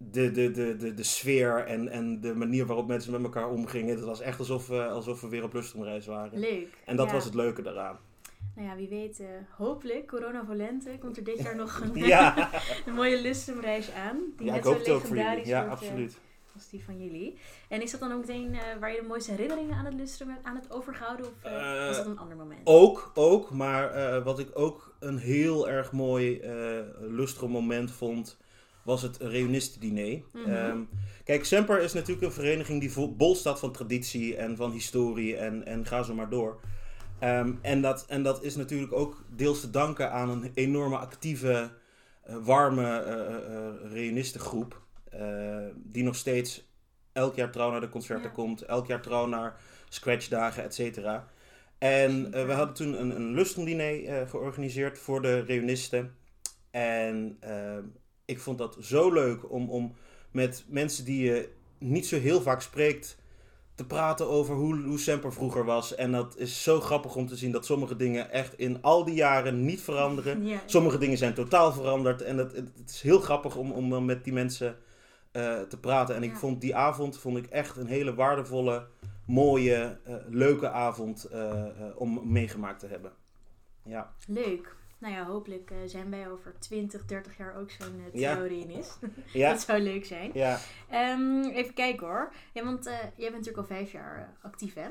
de, 0.02 0.30
de, 0.30 0.50
de, 0.50 0.76
de, 0.76 0.95
de 0.95 1.02
sfeer 1.02 1.64
en, 1.66 1.88
en 1.88 2.21
de 2.21 2.35
manier 2.35 2.66
waarop 2.66 2.87
mensen 2.87 3.12
met 3.12 3.23
elkaar 3.23 3.50
omgingen... 3.50 3.97
Het 3.97 4.04
was 4.04 4.21
echt 4.21 4.38
alsof, 4.38 4.66
we 4.66 4.87
alsof 4.88 5.21
we 5.21 5.28
weer 5.28 5.42
op 5.45 5.52
Lustrumreis 5.52 6.07
waren. 6.07 6.38
leuk. 6.38 6.69
En 6.85 6.97
dat 6.97 7.07
Ja. 7.07 7.12
was 7.12 7.25
het 7.25 7.35
leuke 7.35 7.62
daaraan. 7.62 7.99
Nou 8.54 8.69
ja, 8.69 8.76
wie 8.76 8.88
weet, 8.88 9.21
eh, 9.21 9.26
hopelijk, 9.57 10.07
corona 10.07 10.45
volente, 10.47 10.90
komt 11.00 11.16
er 11.16 11.25
dit 11.25 11.38
jaar 11.42 11.57
nog 11.57 11.80
een, 11.80 11.95
Ja, 12.07 12.50
een 12.87 12.95
mooie 12.95 13.21
Lustrumreis 13.23 13.92
aan. 13.92 14.16
Die 14.37 14.47
ja 14.47 14.52
net 14.52 14.57
ik 14.57 14.64
zo 14.64 14.71
hoop 14.71 14.78
het 14.78 14.88
ook 14.88 15.00
voor 15.00 15.16
jullie. 15.16 15.23
legendarisch 15.25 15.49
Ja, 15.49 15.66
wordt, 15.66 15.83
eh, 15.83 15.88
absoluut. 15.88 16.19
als 16.54 16.69
die 16.69 16.85
van 16.85 16.99
jullie. 17.02 17.38
En 17.69 17.83
is 17.83 17.90
dat 17.90 18.00
dan 18.00 18.12
ook 18.12 18.21
meteen 18.21 18.54
eh, 18.54 18.61
waar 18.80 18.92
je 18.92 19.00
de 19.00 19.07
mooiste 19.07 19.30
herinneringen 19.30 19.76
aan 19.76 19.85
het 19.85 19.95
Lustrum 19.95 20.37
aan 20.42 20.57
het 20.57 20.71
overgehouden? 20.73 21.26
Of 21.26 21.33
was 21.87 21.97
dat 21.97 22.07
een 22.07 22.19
ander 22.19 22.37
moment? 22.37 22.61
Ook, 22.64 23.11
ook. 23.14 23.50
Maar 23.50 24.23
wat 24.23 24.38
ik 24.38 24.49
ook 24.54 24.95
een 25.00 25.19
heel 25.19 25.69
erg 25.69 25.92
mooi 25.92 26.40
lustrum 27.00 27.50
moment 27.50 27.90
vond... 27.90 28.38
was 28.83 29.03
het 29.03 29.17
reunistendiner. 29.17 30.23
Mhm. 30.33 30.51
Ehm, 30.51 30.79
kijk, 31.25 31.45
Semper 31.45 31.81
is 31.81 31.93
natuurlijk 31.93 32.27
een 32.27 32.33
vereniging 32.33 32.81
die 32.81 32.93
vol- 32.93 33.17
bol 33.17 33.35
staat 33.35 33.59
van 33.59 33.73
traditie 33.73 34.37
en 34.37 34.57
van 34.57 34.71
historie 34.73 35.37
en, 35.37 35.67
en 35.67 35.87
ga 35.87 36.03
zo 36.03 36.15
maar 36.15 36.29
door. 36.31 36.61
Ehm, 37.19 37.53
en, 37.61 37.81
dat, 37.81 38.05
en 38.09 38.23
dat 38.23 38.43
is 38.45 38.57
natuurlijk 38.57 38.93
ook 38.93 39.25
deels 39.37 39.61
te 39.61 39.71
danken 39.71 40.13
aan 40.13 40.29
een 40.31 40.51
enorme 40.55 40.97
actieve, 40.97 41.71
eh, 42.23 42.37
warme 42.43 42.99
eh, 42.99 43.27
eh, 43.27 43.57
eh, 43.57 43.93
reunistengroep. 43.93 44.79
die 45.75 46.03
nog 46.03 46.17
steeds 46.17 46.69
elk 47.13 47.35
jaar 47.35 47.51
trouw 47.51 47.71
naar 47.71 47.81
de 47.81 47.89
concerten 47.89 48.25
Ja. 48.29 48.35
komt, 48.35 48.63
elk 48.63 48.87
jaar 48.87 49.01
trouw 49.03 49.27
naar 49.27 49.61
scratchdagen, 49.89 50.63
et 50.63 50.75
cetera. 50.75 51.29
En 51.79 52.31
we 52.31 52.53
hadden 52.53 52.75
toen 52.75 53.01
een, 53.01 53.17
een 53.17 54.27
georganiseerd 54.29 54.99
voor 54.99 55.23
de 55.23 55.41
reunisten. 55.41 56.15
En 56.71 57.37
ehm, 57.41 57.83
ik 58.31 58.41
vond 58.41 58.59
dat 58.59 58.77
zo 58.81 59.13
leuk 59.13 59.51
om, 59.51 59.71
om 59.71 59.95
met 60.31 60.65
mensen 60.69 61.05
die 61.05 61.25
je 61.25 61.49
niet 61.79 62.07
zo 62.07 62.19
heel 62.19 62.43
vaak 62.43 62.63
spreekt 62.63 63.19
te 63.75 63.87
praten 63.87 64.29
over 64.29 64.55
hoe, 64.55 64.83
hoe 64.83 64.99
Semper 64.99 65.33
vroeger 65.33 65.65
was. 65.65 65.95
En 65.95 66.13
dat 66.13 66.37
is 66.37 66.63
zo 66.63 66.81
grappig 66.81 67.15
om 67.15 67.27
te 67.27 67.37
zien 67.37 67.53
dat 67.53 67.67
sommige 67.67 67.97
dingen 67.97 68.31
echt 68.31 68.59
in 68.59 68.83
al 68.83 69.05
die 69.05 69.15
jaren 69.15 69.65
niet 69.65 69.81
veranderen. 69.81 70.47
Ja. 70.47 70.61
Sommige 70.67 70.99
dingen 70.99 71.19
zijn 71.19 71.35
totaal 71.35 71.73
veranderd. 71.73 72.23
En 72.23 72.39
het, 72.39 72.53
het, 72.53 72.71
is 72.87 73.01
heel 73.01 73.21
grappig 73.21 73.57
om, 73.57 73.73
om 73.73 73.91
dan 73.91 74.05
met 74.05 74.25
die 74.25 74.33
mensen 74.33 74.77
eh, 75.33 75.61
te 75.61 75.79
praten. 75.81 76.15
En 76.15 76.23
ik 76.23 76.37
vond 76.37 76.61
die 76.61 76.77
avond 76.77 77.19
vond 77.19 77.37
ik 77.37 77.47
echt 77.47 77.77
een 77.77 77.87
hele 77.87 78.15
waardevolle, 78.15 78.87
mooie, 79.27 79.99
eh, 80.05 80.15
leuke 80.29 80.71
avond 80.71 81.25
eh, 81.25 81.65
om 81.95 82.33
meegemaakt 82.33 82.81
te 82.81 82.87
hebben. 82.87 83.13
Ja, 83.85 84.15
Leuk. 84.27 84.77
Nou 85.00 85.14
ja, 85.14 85.25
hopelijk 85.25 85.71
eh, 85.71 85.76
zijn 85.87 86.11
wij 86.11 86.30
over 86.30 86.54
20, 86.59 87.04
30 87.04 87.37
jaar 87.37 87.57
ook 87.57 87.71
zo'n 87.71 88.00
uh, 88.00 88.21
Ja. 88.21 88.35
theorieënist. 88.35 88.99
ja, 89.33 89.50
Dat 89.50 89.61
zou 89.61 89.80
leuk 89.80 90.04
zijn. 90.04 90.30
ja. 90.35 90.59
Ehm, 90.88 91.42
even 91.42 91.75
kijken 91.75 92.07
hoor. 92.07 92.33
Ja, 92.52 92.64
want 92.64 92.87
eh, 92.87 92.92
jij 92.99 93.30
bent 93.30 93.33
natuurlijk 93.33 93.57
al 93.59 93.64
vijf 93.76 93.92
jaar 93.92 94.19
eh, 94.19 94.45
actief 94.45 94.75
hè? 94.75 94.88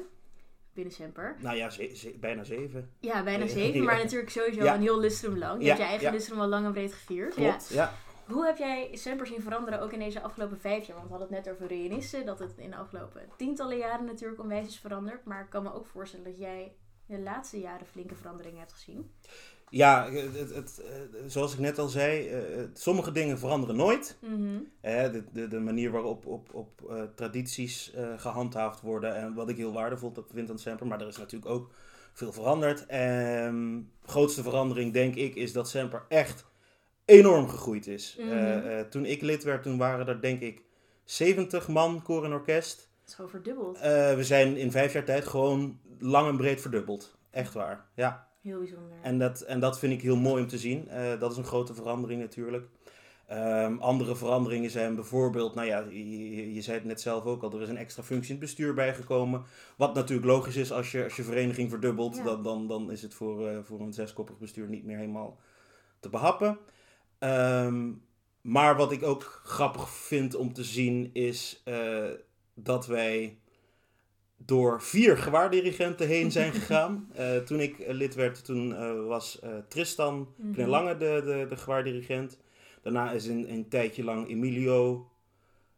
Binnen 0.73 0.93
Semper. 0.93 1.35
Nou 1.39 1.55
ja, 1.57 1.69
ze- 1.69 1.95
ze- 1.95 2.17
bijna 2.19 2.43
zeven. 2.43 2.91
Ja, 2.99 3.23
bijna 3.23 3.47
zeven, 3.47 3.83
maar 3.85 3.97
natuurlijk 3.97 4.29
sowieso 4.31 4.63
Ja. 4.63 4.73
een 4.75 4.81
heel 4.81 4.99
lustrum 4.99 5.37
lang. 5.37 5.59
Je 5.59 5.63
Ja, 5.63 5.67
hebt 5.69 5.79
je 5.81 5.87
eigen 5.87 6.07
ja. 6.07 6.13
lustrum 6.13 6.39
al 6.39 6.47
lang 6.47 6.65
en 6.65 6.71
breed 6.71 6.93
gevierd. 6.93 7.35
Ja. 7.35 7.49
Klopt, 7.49 7.69
ja. 7.69 7.93
Hoe 8.27 8.45
heb 8.45 8.57
jij 8.57 8.89
Semper 8.93 9.27
zien 9.27 9.41
veranderen 9.41 9.81
ook 9.81 9.91
in 9.93 9.99
deze 9.99 10.21
afgelopen 10.21 10.59
vijf 10.59 10.85
jaar? 10.87 10.95
Want 10.97 11.09
we 11.09 11.15
hadden 11.15 11.35
het 11.35 11.45
net 11.45 11.53
over 11.53 11.67
reunisten, 11.67 12.25
dat 12.25 12.39
het 12.39 12.53
in 12.57 12.69
de 12.69 12.75
afgelopen 12.75 13.21
tientallen 13.37 13.77
jaren 13.77 14.05
natuurlijk 14.05 14.41
onwijs 14.41 14.67
is 14.67 14.79
veranderd. 14.79 15.25
Maar 15.25 15.43
ik 15.43 15.49
kan 15.49 15.63
me 15.63 15.73
ook 15.73 15.85
voorstellen 15.85 16.25
dat 16.25 16.37
jij 16.39 16.75
de 17.05 17.19
laatste 17.19 17.59
jaren 17.59 17.87
flinke 17.87 18.15
veranderingen 18.15 18.59
hebt 18.59 18.73
gezien. 18.73 19.11
Ja, 19.69 20.09
het, 20.11 20.37
het, 20.37 20.55
het, 20.55 20.81
eh, 20.81 21.19
zoals 21.27 21.53
ik 21.53 21.59
net 21.59 21.79
al 21.79 21.87
zei, 21.87 22.27
eh, 22.27 22.63
sommige 22.73 23.11
dingen 23.11 23.39
veranderen 23.39 23.75
nooit. 23.75 24.17
Mhm. 24.21 24.59
De, 24.81 25.23
de, 25.33 25.47
de 25.47 25.59
manier 25.59 25.91
waarop 25.91 26.25
op, 26.25 26.53
op, 26.53 26.89
eh, 26.89 27.03
tradities 27.15 27.93
eh, 27.93 28.07
gehandhaafd 28.17 28.81
worden 28.81 29.15
en 29.15 29.33
wat 29.33 29.49
ik 29.49 29.57
heel 29.57 29.73
waardevol 29.73 30.13
vind 30.31 30.49
aan 30.49 30.59
Semper. 30.59 30.87
Maar 30.87 31.01
er 31.01 31.07
is 31.07 31.17
natuurlijk 31.17 31.51
ook 31.51 31.71
veel 32.13 32.33
veranderd. 32.33 32.85
En 32.85 33.89
de 34.01 34.07
grootste 34.07 34.43
verandering, 34.43 34.93
denk 34.93 35.15
ik, 35.15 35.35
is 35.35 35.53
dat 35.53 35.69
Semper 35.69 36.05
echt 36.07 36.45
enorm 37.05 37.49
gegroeid 37.49 37.87
is. 37.87 38.17
Mhm. 38.19 38.89
Toen 38.89 39.05
ik 39.05 39.21
lid 39.21 39.43
werd, 39.43 39.63
toen 39.63 39.77
waren 39.77 40.07
er 40.07 40.21
denk 40.21 40.41
ik 40.41 40.63
70 41.03 41.67
man 41.67 42.01
koor 42.03 42.25
en 42.25 42.33
orkest. 42.33 42.77
Het 42.77 43.09
is 43.09 43.13
gewoon 43.13 43.29
verdubbeld. 43.29 43.79
We 44.15 44.23
zijn 44.23 44.57
in 44.57 44.71
vijf 44.71 44.93
jaar 44.93 45.03
tijd 45.03 45.27
gewoon 45.27 45.79
lang 45.99 46.27
en 46.27 46.37
breed 46.37 46.61
verdubbeld. 46.61 47.17
Echt 47.31 47.53
waar, 47.53 47.85
ja. 47.95 48.28
Heel 48.41 48.57
bijzonder. 48.57 48.97
En 49.01 49.19
dat, 49.19 49.41
en 49.41 49.59
dat 49.59 49.79
vind 49.79 49.93
ik 49.93 50.01
heel 50.01 50.17
mooi 50.17 50.41
om 50.43 50.47
te 50.49 50.57
zien. 50.57 50.87
Eh, 50.87 51.19
dat 51.19 51.31
is 51.31 51.37
een 51.37 51.43
grote 51.43 51.73
verandering 51.73 52.21
natuurlijk. 52.21 52.67
Ehm, 53.27 53.77
andere 53.77 54.15
veranderingen 54.15 54.69
zijn 54.69 54.95
bijvoorbeeld, 54.95 55.55
nou 55.55 55.67
ja, 55.67 55.79
je, 56.53 56.61
zei 56.61 56.77
het 56.77 56.85
net 56.85 57.01
zelf 57.01 57.23
ook 57.23 57.43
al, 57.43 57.53
er 57.53 57.61
is 57.61 57.69
een 57.69 57.77
extra 57.77 58.03
functie 58.03 58.33
in 58.33 58.35
het 58.35 58.45
bestuur 58.45 58.73
bijgekomen. 58.73 59.43
Wat 59.77 59.93
natuurlijk 59.93 60.27
logisch 60.27 60.55
is 60.55 60.71
als 60.71 60.91
je, 60.91 61.03
als 61.03 61.15
je 61.15 61.23
vereniging 61.23 61.69
verdubbelt, 61.69 62.15
Ja. 62.15 62.23
dan, 62.23 62.43
dan, 62.43 62.67
dan 62.67 62.91
is 62.91 63.01
het 63.01 63.13
voor, 63.13 63.47
eh, 63.47 63.57
voor 63.63 63.79
een 63.79 63.93
zeskoppig 63.93 64.37
bestuur 64.37 64.67
niet 64.67 64.83
meer 64.83 64.97
helemaal 64.97 65.39
te 65.99 66.09
behappen. 66.09 66.57
Ehm, 67.19 67.91
maar 68.41 68.75
wat 68.75 68.91
ik 68.91 69.03
ook 69.03 69.41
grappig 69.43 69.89
vind 69.89 70.35
om 70.35 70.53
te 70.53 70.63
zien 70.63 71.09
is 71.13 71.61
eh, 71.65 72.09
dat 72.53 72.87
wij 72.87 73.37
door 74.45 74.81
vier 74.81 75.17
gewaardirigenten 75.17 76.07
heen 76.07 76.31
zijn 76.31 76.53
gegaan. 76.53 77.07
Eh, 77.13 77.37
toen 77.37 77.59
ik 77.59 77.79
eh, 77.79 77.93
lid 77.93 78.15
werd, 78.15 78.45
toen 78.45 78.75
eh, 78.75 79.05
was 79.07 79.39
Tristan 79.67 80.33
Mhm. 80.37 80.53
Knelange 80.53 80.97
de, 80.97 81.21
de, 81.25 81.45
de 81.49 81.57
gewaardirigent. 81.57 82.37
Daarna 82.81 83.11
is 83.11 83.27
een, 83.27 83.51
een 83.51 83.67
tijdje 83.69 84.03
lang 84.03 84.29
Emilio, 84.29 85.09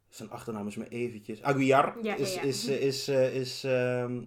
zijn 0.10 0.30
achternaam 0.30 0.68
is 0.68 0.76
me 0.76 0.88
eventjes, 0.90 1.42
Aguiar 1.42 1.98
Ja, 2.02 2.16
is, 2.16 2.34
ja. 2.34 2.42
is, 2.42 2.68
eh, 2.68 2.82
is, 2.82 3.08
is, 3.10 3.64
ehm, 3.64 4.22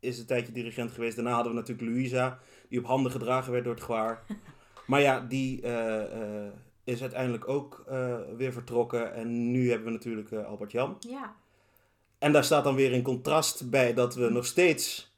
is 0.00 0.18
een 0.18 0.26
tijdje 0.26 0.52
dirigent 0.52 0.90
geweest. 0.90 1.16
Daarna 1.16 1.32
hadden 1.32 1.52
we 1.52 1.58
natuurlijk 1.58 1.88
Louisa, 1.88 2.38
die 2.68 2.78
op 2.78 2.84
handen 2.84 3.12
gedragen 3.12 3.52
werd 3.52 3.64
door 3.64 3.74
het 3.74 3.82
gewaar. 3.82 4.22
maar 4.86 5.00
ja, 5.00 5.20
die 5.20 5.62
is 6.84 7.00
uiteindelijk 7.00 7.48
ook 7.48 7.84
weer 8.36 8.52
vertrokken. 8.52 9.14
En 9.14 9.50
nu 9.50 9.68
hebben 9.68 9.86
we 9.86 9.92
natuurlijk 9.92 10.30
eh, 10.30 10.46
Albert 10.46 10.72
Jan. 10.72 10.96
Ja, 11.00 11.34
En 12.20 12.32
daar 12.32 12.44
staat 12.44 12.64
dan 12.64 12.74
weer 12.74 12.92
in 12.92 13.02
contrast 13.02 13.70
bij 13.70 13.94
dat 13.94 14.14
we 14.14 14.28
nog 14.30 14.46
steeds 14.46 15.12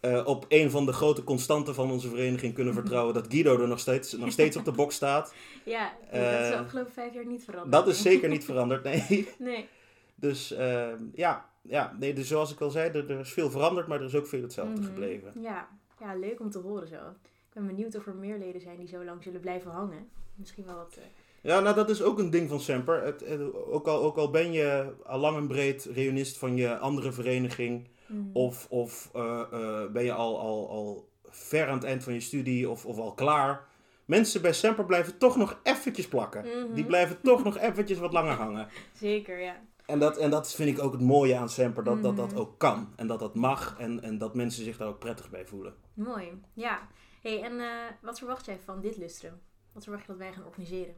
eh, 0.00 0.26
op 0.26 0.44
een 0.48 0.70
van 0.70 0.86
de 0.86 0.92
grote 0.92 1.24
constanten 1.24 1.74
van 1.74 1.90
onze 1.90 2.08
vereniging 2.08 2.54
kunnen 2.54 2.74
vertrouwen. 2.80 3.14
Dat 3.14 3.26
Guido 3.28 3.60
er 3.60 3.68
nog 3.68 3.78
steeds, 3.80 4.12
nog 4.12 4.30
steeds 4.32 4.56
op 4.56 4.64
de 4.64 4.72
bok 4.72 4.92
staat. 4.92 5.34
ja 5.64 5.92
dat 6.10 6.20
is 6.20 6.48
de 6.48 6.54
Eh, 6.54 6.60
afgelopen 6.60 6.92
vijf 6.92 7.14
jaar 7.14 7.26
niet 7.26 7.44
veranderd. 7.44 7.72
Dat 7.72 7.88
is 7.88 8.02
zeker 8.02 8.28
niet 8.28 8.44
veranderd, 8.50 8.82
nee. 8.84 9.28
Nee. 9.38 9.68
Dus 10.14 10.52
eh, 10.52 10.88
ja, 11.14 11.48
ja 11.62 11.96
nee, 11.98 12.12
dus 12.14 12.28
zoals 12.28 12.52
ik 12.52 12.60
al 12.60 12.70
zei, 12.70 12.90
er, 12.90 13.10
er 13.10 13.20
is 13.20 13.32
veel 13.32 13.50
veranderd, 13.50 13.86
maar 13.86 13.98
er 14.00 14.06
is 14.06 14.14
ook 14.14 14.26
veel 14.26 14.42
hetzelfde 14.42 14.74
Mhm. 14.80 14.84
gebleven. 14.86 15.32
Ja. 15.40 15.68
ja, 16.00 16.14
leuk 16.14 16.40
om 16.40 16.50
te 16.50 16.58
horen 16.58 16.88
zo. 16.88 16.94
Ik 16.94 17.54
ben 17.54 17.66
benieuwd 17.66 17.96
of 17.96 18.06
er 18.06 18.14
meer 18.14 18.38
leden 18.38 18.60
zijn 18.60 18.76
die 18.78 18.88
zo 18.88 19.04
lang 19.04 19.22
zullen 19.22 19.40
blijven 19.40 19.70
hangen. 19.70 20.08
Misschien 20.34 20.64
wel 20.64 20.74
wat... 20.76 20.98
Ja, 21.42 21.60
nou 21.60 21.74
dat 21.74 21.90
is 21.90 22.02
ook 22.02 22.18
een 22.18 22.30
ding 22.30 22.48
van 22.48 22.60
Semper. 22.60 23.04
Het, 23.04 23.20
het- 23.26 23.54
ook, 23.54 23.86
al, 23.86 24.02
ook 24.02 24.16
al 24.16 24.30
ben 24.30 24.52
je 24.52 24.92
al 25.04 25.18
lang 25.18 25.36
en 25.36 25.46
breed 25.46 25.84
reunist 25.92 26.38
van 26.38 26.56
je 26.56 26.78
andere 26.78 27.12
vereniging, 27.12 27.88
mhm. 28.06 28.22
Of, 28.32 28.66
of 28.70 29.10
eh, 29.14 29.40
eh, 29.52 29.90
ben 29.90 30.04
je 30.04 30.12
al, 30.12 30.38
al, 30.40 30.68
al 30.70 31.08
ver 31.28 31.68
aan 31.68 31.74
het 31.74 31.84
eind 31.84 32.04
van 32.04 32.12
je 32.12 32.20
studie 32.20 32.68
of, 32.70 32.86
of 32.86 32.98
al 32.98 33.12
klaar. 33.14 33.66
Mensen 34.04 34.42
bij 34.42 34.52
Semper 34.52 34.84
blijven 34.84 35.18
toch 35.18 35.36
nog 35.36 35.60
eventjes 35.62 36.08
plakken. 36.08 36.44
Mhm. 36.44 36.74
Die 36.74 36.84
blijven 36.84 37.20
toch 37.22 37.44
nog 37.44 37.58
eventjes 37.58 37.98
wat 37.98 38.12
langer 38.12 38.34
hangen. 38.34 38.68
Zeker, 38.94 39.38
ja. 39.40 39.56
En 39.86 39.98
dat, 39.98 40.16
en 40.16 40.30
dat 40.30 40.54
vind 40.54 40.78
ik 40.78 40.84
ook 40.84 40.92
het 40.92 41.00
mooie 41.00 41.36
aan 41.36 41.48
Semper. 41.48 41.84
Dat, 41.84 42.02
dat 42.02 42.16
dat 42.16 42.30
Mhm. 42.30 42.38
ook 42.38 42.58
kan. 42.58 42.92
En 42.96 43.06
dat 43.06 43.18
dat 43.18 43.34
mag. 43.34 43.76
En, 43.78 44.02
en 44.02 44.18
dat 44.18 44.34
mensen 44.34 44.64
zich 44.64 44.76
daar 44.76 44.88
ook 44.88 44.98
prettig 44.98 45.30
bij 45.30 45.46
voelen. 45.46 45.74
Mooi. 45.94 46.40
Ja. 46.52 46.88
hey, 47.22 47.42
en 47.42 47.60
eh, 47.60 47.66
wat 48.02 48.18
verwacht 48.18 48.46
jij 48.46 48.58
van 48.64 48.80
dit 48.80 48.96
lustrum? 48.96 49.40
Wat 49.72 49.82
verwacht 49.82 50.04
je 50.06 50.12
dat 50.12 50.20
wij 50.20 50.32
gaan 50.32 50.44
organiseren? 50.44 50.94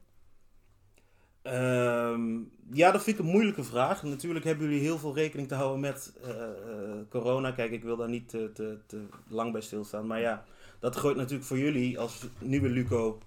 Ehm, 1.43 2.39
ja, 2.73 2.91
dat 2.91 3.03
vind 3.03 3.19
ik 3.19 3.25
een 3.25 3.31
moeilijke 3.31 3.65
vraag. 3.65 4.03
Natuurlijk 4.03 4.45
hebben 4.45 4.67
jullie 4.69 4.83
heel 4.83 4.99
veel 4.99 5.15
rekening 5.15 5.49
te 5.49 5.55
houden 5.55 5.81
met 5.81 6.13
eh, 6.23 6.31
eh, 6.43 6.51
corona. 7.09 7.51
Kijk, 7.51 7.71
ik 7.71 7.83
wil 7.83 7.97
daar 7.97 8.09
niet 8.09 8.29
te, 8.29 8.51
te, 8.55 8.79
te 8.87 9.03
lang 9.29 9.53
bij 9.53 9.61
stilstaan. 9.61 10.07
Maar 10.07 10.21
ja, 10.21 10.45
dat 10.79 10.97
gooit 10.97 11.17
natuurlijk 11.17 11.45
voor 11.49 11.59
jullie 11.59 11.99
als 11.99 12.27
nieuwe 12.39 12.69
Luco 12.69 13.19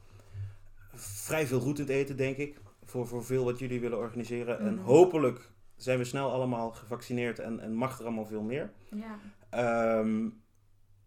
vrij 0.95 1.47
veel 1.47 1.59
roet 1.59 1.79
in 1.79 1.85
het 1.85 1.93
eten, 1.93 2.17
denk 2.17 2.37
ik. 2.37 2.57
Voor, 2.85 3.07
voor 3.07 3.25
veel 3.25 3.43
wat 3.45 3.59
jullie 3.59 3.79
willen 3.79 3.97
organiseren. 3.97 4.59
En 4.59 4.73
Mhm. 4.75 4.83
hopelijk 4.83 5.51
zijn 5.75 5.97
we 5.97 6.03
snel 6.03 6.31
allemaal 6.31 6.71
gevaccineerd 6.71 7.39
en, 7.39 7.59
en 7.59 7.73
mag 7.73 7.99
er 7.99 8.05
allemaal 8.05 8.25
veel 8.25 8.41
meer. 8.41 8.71
Ja. 8.89 9.19
Ehm, 9.49 10.29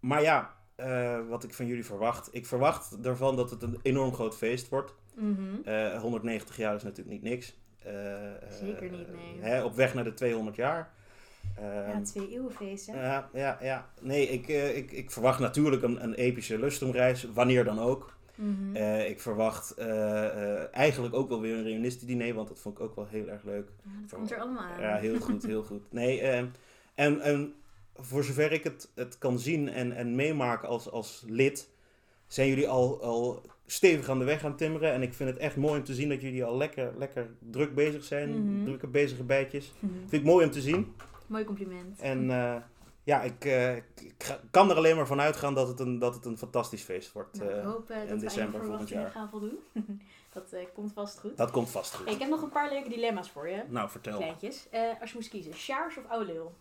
maar 0.00 0.22
ja, 0.22 0.54
eh, 0.74 1.18
wat 1.28 1.44
ik 1.44 1.54
van 1.54 1.66
jullie 1.66 1.84
verwacht. 1.84 2.28
Ik 2.32 2.46
verwacht 2.46 3.02
daarvan 3.02 3.36
dat 3.36 3.50
het 3.50 3.62
een 3.62 3.78
enorm 3.82 4.14
groot 4.14 4.36
feest 4.36 4.68
wordt. 4.68 4.94
Mhm. 5.16 5.62
Eh, 5.64 6.00
190 6.00 6.56
jaar 6.56 6.74
is 6.74 6.82
natuurlijk 6.82 7.10
niet 7.10 7.22
niks. 7.22 7.56
Eh, 7.82 7.92
Zeker 8.50 8.90
niet, 8.90 9.06
eh, 9.08 9.14
nee. 9.14 9.50
hè, 9.50 9.64
op 9.64 9.74
weg 9.74 9.94
naar 9.94 10.04
de 10.04 10.14
200 10.14 10.56
jaar. 10.56 10.90
ja, 11.56 11.84
Ehm, 11.92 12.02
twee 12.02 12.28
eeuwenfeest, 12.30 12.86
hè? 12.86 13.02
ja, 13.06 13.28
ja, 13.32 13.58
ja. 13.60 13.90
Nee, 14.00 14.28
ik, 14.28 14.48
eh, 14.48 14.76
ik, 14.76 14.92
ik 14.92 15.10
verwacht 15.10 15.38
natuurlijk 15.38 15.82
een, 15.82 16.02
een 16.02 16.14
epische 16.14 16.58
lustrumreis, 16.58 17.26
wanneer 17.34 17.64
dan 17.64 17.78
ook. 17.78 18.14
Mhm. 18.34 18.76
Eh, 18.76 19.08
ik 19.08 19.20
verwacht 19.20 19.70
eh, 19.74 20.26
eh, 20.26 20.64
eigenlijk 20.72 21.14
ook 21.14 21.28
wel 21.28 21.40
weer 21.40 21.54
een 21.56 21.62
reunistiediner, 21.64 22.34
want 22.34 22.48
dat 22.48 22.60
vond 22.60 22.78
ik 22.78 22.84
ook 22.84 22.96
wel 22.96 23.06
heel 23.06 23.28
erg 23.28 23.42
leuk. 23.42 23.68
Ja, 23.84 23.90
dat 24.00 24.14
komt 24.18 24.30
er 24.30 24.38
allemaal 24.40 24.62
aan. 24.62 24.80
Ja, 24.80 24.96
heel 24.96 25.20
goed, 25.20 25.46
heel 25.46 25.62
goed. 25.62 25.92
Nee, 25.92 26.20
ehm, 26.20 26.46
en, 26.94 27.20
en 27.20 27.54
voor 27.94 28.24
zover 28.24 28.52
ik 28.52 28.64
het, 28.64 28.90
het 28.94 29.18
kan 29.18 29.38
zien 29.38 29.68
en, 29.68 29.92
en 29.92 30.14
meemaken 30.14 30.68
als, 30.68 30.90
als 30.90 31.24
lid, 31.26 31.68
zijn 32.26 32.48
jullie 32.48 32.68
al, 32.68 33.02
al 33.02 33.42
stevig 33.66 34.08
aan 34.08 34.18
de 34.18 34.24
weg 34.24 34.44
aan 34.44 34.56
timmeren. 34.56 34.92
En 34.92 35.02
ik 35.02 35.14
vind 35.14 35.30
het 35.30 35.38
echt 35.38 35.56
mooi 35.56 35.78
om 35.78 35.84
te 35.84 35.94
zien 35.94 36.08
dat 36.08 36.20
jullie 36.20 36.44
al 36.44 36.56
lekker, 36.56 36.92
lekker 36.98 37.30
druk 37.38 37.74
bezig 37.74 38.04
zijn. 38.04 38.54
Mhm. 38.54 38.64
Drukke 38.64 38.86
bezige 38.86 39.24
bijtjes. 39.24 39.72
Mhm. 39.78 39.92
Vind 39.98 40.12
ik 40.12 40.24
mooi 40.24 40.44
om 40.44 40.50
te 40.50 40.60
zien. 40.60 40.94
Mooi 41.26 41.44
compliment. 41.44 42.00
En 42.00 42.30
eh, 42.30 42.56
ja, 43.02 43.22
ik, 43.22 43.44
eh, 43.44 43.76
ik 43.76 44.40
kan 44.50 44.70
er 44.70 44.76
alleen 44.76 44.96
maar 44.96 45.06
van 45.06 45.20
uitgaan 45.20 45.54
dat 45.54 45.68
het 45.68 45.80
een, 45.80 45.98
dat 45.98 46.14
het 46.14 46.24
een 46.24 46.38
fantastisch 46.38 46.82
feest 46.82 47.12
wordt. 47.12 47.38
Nou, 47.38 47.50
ik 47.50 47.56
eh. 47.56 47.64
hoop 47.64 47.90
in 47.90 47.98
dat 47.98 48.08
we 48.08 48.16
december 48.16 48.60
je 48.60 48.66
volgend 48.66 48.88
jaar. 48.88 49.10
gaan 49.10 49.28
voldoen. 49.28 49.58
dat 50.32 50.54
komt 50.74 50.92
vast 50.92 51.18
goed. 51.18 51.36
dat 51.36 51.50
komt 51.50 51.70
vast 51.70 51.94
goed. 51.94 52.04
Hey, 52.04 52.14
ik 52.14 52.20
heb 52.20 52.30
nog 52.30 52.42
een 52.42 52.48
paar 52.48 52.70
leuke 52.70 52.88
dilemma's 52.88 53.30
voor 53.30 53.48
je. 53.48 53.62
Nou, 53.68 53.90
vertel. 53.90 54.16
Kleintjes. 54.16 54.66
Als 55.00 55.10
je 55.10 55.16
moest 55.16 55.28
kiezen, 55.28 55.54
Sjaars 55.54 55.96
of 55.96 56.26
lul? 56.26 56.54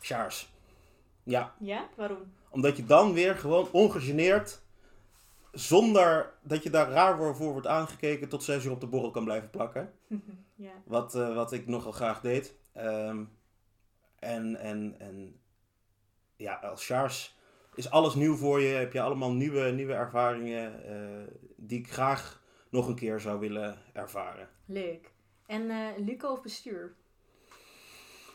Charles. 0.00 0.52
Ja, 1.22 1.54
Ja? 1.58 1.88
Waarom? 1.96 2.32
Omdat 2.50 2.76
je 2.76 2.84
dan 2.84 3.12
weer 3.12 3.34
gewoon 3.34 3.68
ongegeneerd, 3.70 4.62
zonder 5.52 6.34
dat 6.42 6.62
je 6.62 6.70
daar 6.70 6.90
raar 6.90 7.34
voor 7.34 7.52
wordt 7.52 7.66
aangekeken, 7.66 8.28
tot 8.28 8.42
zes 8.42 8.64
uur 8.64 8.70
op 8.70 8.80
de 8.80 8.86
borrel 8.86 9.10
kan 9.10 9.24
blijven 9.24 9.50
plakken. 9.50 9.92
ja. 10.54 10.72
Wat, 10.84 11.14
eh, 11.14 11.34
wat 11.34 11.52
ik 11.52 11.66
nogal 11.66 11.92
graag 11.92 12.20
deed. 12.20 12.54
Ehm, 12.72 13.24
en, 14.18 14.56
en, 14.56 14.94
en 14.98 15.40
ja, 16.36 16.54
als 16.54 16.86
Charles 16.86 17.38
is 17.74 17.90
alles 17.90 18.14
nieuw 18.14 18.36
voor 18.36 18.60
je. 18.60 18.74
Heb 18.74 18.92
je 18.92 19.00
allemaal 19.00 19.32
nieuwe, 19.32 19.70
nieuwe 19.70 19.94
ervaringen 19.94 20.84
eh, 20.84 21.34
die 21.56 21.78
ik 21.78 21.92
graag 21.92 22.42
nog 22.70 22.88
een 22.88 22.94
keer 22.94 23.20
zou 23.20 23.40
willen 23.40 23.78
ervaren. 23.92 24.48
Leuk. 24.64 25.10
En 25.46 25.70
eh 25.70 26.04
Luco 26.06 26.32
of 26.32 26.42
bestuur? 26.42 26.94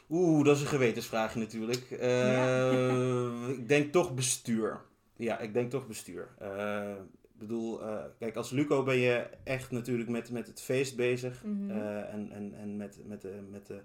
Oeh, 0.09 0.45
dat 0.45 0.55
is 0.55 0.61
een 0.61 0.67
gewetensvraagje 0.67 1.39
natuurlijk. 1.39 1.89
Ik 3.59 3.67
denk 3.67 3.91
toch 3.91 4.13
bestuur. 4.13 4.81
Ja, 5.15 5.39
ik 5.39 5.53
denk 5.53 5.69
toch 5.69 5.87
bestuur. 5.87 6.35
Eh, 6.37 6.95
ik 7.21 7.39
bedoel, 7.39 7.83
eh, 7.83 8.03
kijk, 8.19 8.35
als 8.35 8.51
Luco 8.51 8.83
ben 8.83 8.97
je 8.97 9.27
echt 9.43 9.71
natuurlijk 9.71 10.09
met, 10.09 10.31
met 10.31 10.47
het 10.47 10.61
feest 10.61 10.95
bezig. 10.95 11.43
Mhm. 11.43 11.69
eh, 11.69 12.13
en 12.13 12.31
en, 12.31 12.53
en 12.53 12.77
met, 12.77 12.99
met, 13.05 13.21
de, 13.21 13.47
met, 13.49 13.67
de, 13.67 13.81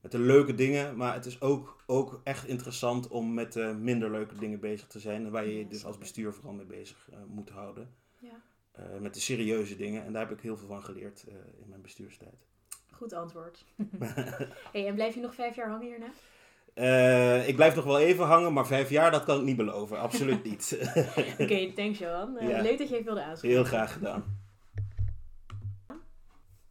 met 0.00 0.12
de 0.12 0.18
leuke 0.18 0.54
dingen. 0.54 0.96
Maar 0.96 1.14
het 1.14 1.26
is 1.26 1.40
ook, 1.40 1.82
ook 1.86 2.20
echt 2.24 2.46
interessant 2.46 3.08
om 3.08 3.34
met 3.34 3.52
de 3.52 3.76
minder 3.80 4.10
leuke 4.10 4.38
dingen 4.38 4.60
bezig 4.60 4.86
te 4.86 5.00
zijn. 5.00 5.24
En 5.24 5.30
waar 5.30 5.46
je 5.46 5.58
je 5.58 5.66
dus 5.66 5.84
als 5.84 5.98
bestuur 5.98 6.34
vooral 6.34 6.52
mee 6.52 6.66
bezig 6.66 7.10
moet 7.26 7.50
houden. 7.50 7.94
Ja. 8.18 8.42
Met 9.00 9.14
de 9.14 9.20
serieuze 9.20 9.76
dingen. 9.76 10.04
En 10.04 10.12
daar 10.12 10.28
heb 10.28 10.36
ik 10.36 10.42
heel 10.42 10.56
veel 10.56 10.68
van 10.68 10.82
geleerd 10.82 11.24
in 11.60 11.68
mijn 11.68 11.82
bestuurstijd. 11.82 12.46
Goed 12.90 13.12
antwoord. 13.12 13.64
hey, 14.72 14.86
en 14.86 14.94
blijf 14.94 15.14
je 15.14 15.20
nog 15.20 15.34
vijf 15.34 15.56
jaar 15.56 15.68
hangen 15.68 15.86
hierna? 15.86 16.10
Eh, 16.78 17.48
ik 17.48 17.56
blijf 17.56 17.74
nog 17.74 17.84
wel 17.84 17.98
even 18.00 18.24
hangen, 18.24 18.52
maar 18.52 18.66
vijf 18.66 18.90
jaar, 18.90 19.10
dat 19.10 19.24
kan 19.24 19.38
ik 19.38 19.42
niet 19.44 19.56
beloven. 19.56 19.98
Absoluut 20.00 20.44
niet. 20.44 20.78
Oké, 21.40 21.72
thanks 21.72 21.98
Johan. 21.98 22.38
Eh, 22.38 22.48
Ja. 22.48 22.60
Leuk 22.62 22.78
dat 22.78 22.88
je 22.88 22.94
even 22.94 23.06
wilde 23.06 23.22
aanspreken. 23.22 23.56
Heel 23.58 23.66
graag 23.66 23.92
gedaan. 23.92 24.38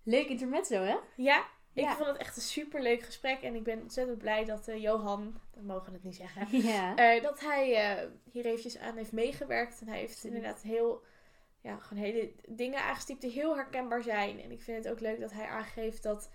Leuk 0.03 0.27
intermezzo, 0.27 0.75
hè? 0.83 0.95
Ja, 1.15 1.45
ik 1.73 1.83
Ja. 1.83 1.95
vond 1.95 2.07
het 2.07 2.17
echt 2.17 2.35
een 2.35 2.41
superleuk 2.41 3.01
gesprek. 3.01 3.41
En 3.41 3.55
ik 3.55 3.63
ben 3.63 3.81
ontzettend 3.81 4.17
blij 4.17 4.45
dat 4.45 4.67
eh, 4.67 4.81
Johan, 4.81 5.39
we 5.53 5.61
mogen 5.61 5.93
het 5.93 6.03
niet 6.03 6.15
zeggen, 6.15 6.47
Ja. 6.71 6.95
eh, 6.95 7.23
dat 7.23 7.39
hij 7.39 7.75
eh, 7.75 8.07
hier 8.31 8.45
eventjes 8.45 8.77
aan 8.77 8.97
heeft 8.97 9.11
meegewerkt. 9.11 9.81
En 9.81 9.87
hij 9.87 9.97
heeft 9.99 10.23
inderdaad 10.23 10.61
heel, 10.61 11.03
ja, 11.61 11.77
gewoon 11.77 12.03
hele 12.03 12.31
dingen 12.47 12.79
aangestipt 12.83 13.21
die 13.21 13.31
heel 13.31 13.55
herkenbaar 13.55 14.03
zijn. 14.03 14.41
En 14.41 14.51
ik 14.51 14.61
vind 14.61 14.83
het 14.83 14.93
ook 14.93 14.99
leuk 14.99 15.19
dat 15.19 15.31
hij 15.33 15.45
aangeeft 15.47 16.03
dat 16.03 16.29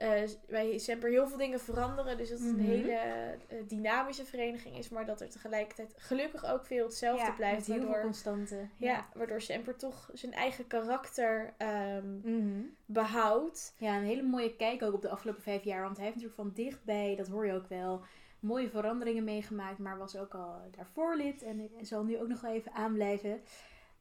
eh, 0.00 0.22
bij 0.48 0.78
Semper 0.78 1.10
heel 1.10 1.28
veel 1.28 1.36
dingen 1.38 1.60
veranderen. 1.60 2.16
Dus 2.16 2.28
dat 2.28 2.38
het 2.38 2.48
Mhm. 2.48 2.58
een 2.58 2.66
hele 2.66 2.92
eh, 2.92 3.56
dynamische 3.68 4.24
vereniging 4.24 4.76
is. 4.78 4.88
Maar 4.88 5.06
dat 5.06 5.20
er 5.20 5.28
tegelijkertijd 5.30 5.94
gelukkig 5.96 6.44
ook 6.46 6.64
veel 6.66 6.84
hetzelfde 6.84 7.24
ja, 7.26 7.32
blijft. 7.32 7.56
met 7.56 7.66
heel 7.66 7.76
veel 7.76 7.84
Waardoor, 7.86 8.04
constante. 8.04 8.56
ja, 8.76 9.06
waardoor 9.14 9.40
Semper 9.40 9.76
toch 9.76 10.10
zijn 10.12 10.32
eigen 10.32 10.66
karakter 10.66 11.54
ehm, 11.56 12.14
Mhm. 12.22 12.60
behoudt. 12.86 13.74
Ja, 13.78 13.96
een 13.96 14.04
hele 14.04 14.22
mooie 14.22 14.56
kijk 14.56 14.82
ook 14.82 14.94
op 14.94 15.02
de 15.02 15.08
afgelopen 15.08 15.42
vijf 15.42 15.64
jaar. 15.64 15.82
Want 15.82 15.96
hij 15.96 16.04
heeft 16.06 16.16
natuurlijk 16.16 16.42
van 16.42 16.64
dichtbij, 16.64 17.16
dat 17.16 17.28
hoor 17.28 17.46
je 17.46 17.52
ook 17.52 17.68
wel, 17.68 18.00
mooie 18.40 18.68
veranderingen 18.70 19.24
meegemaakt. 19.24 19.78
Maar 19.78 19.98
was 19.98 20.16
ook 20.16 20.34
al 20.34 20.54
daarvoor 20.76 21.16
lid 21.16 21.42
en 21.42 21.70
zal 21.80 22.04
nu 22.04 22.18
ook 22.18 22.28
nog 22.28 22.40
wel 22.40 22.52
even 22.52 22.72
aanblijven. 22.72 23.40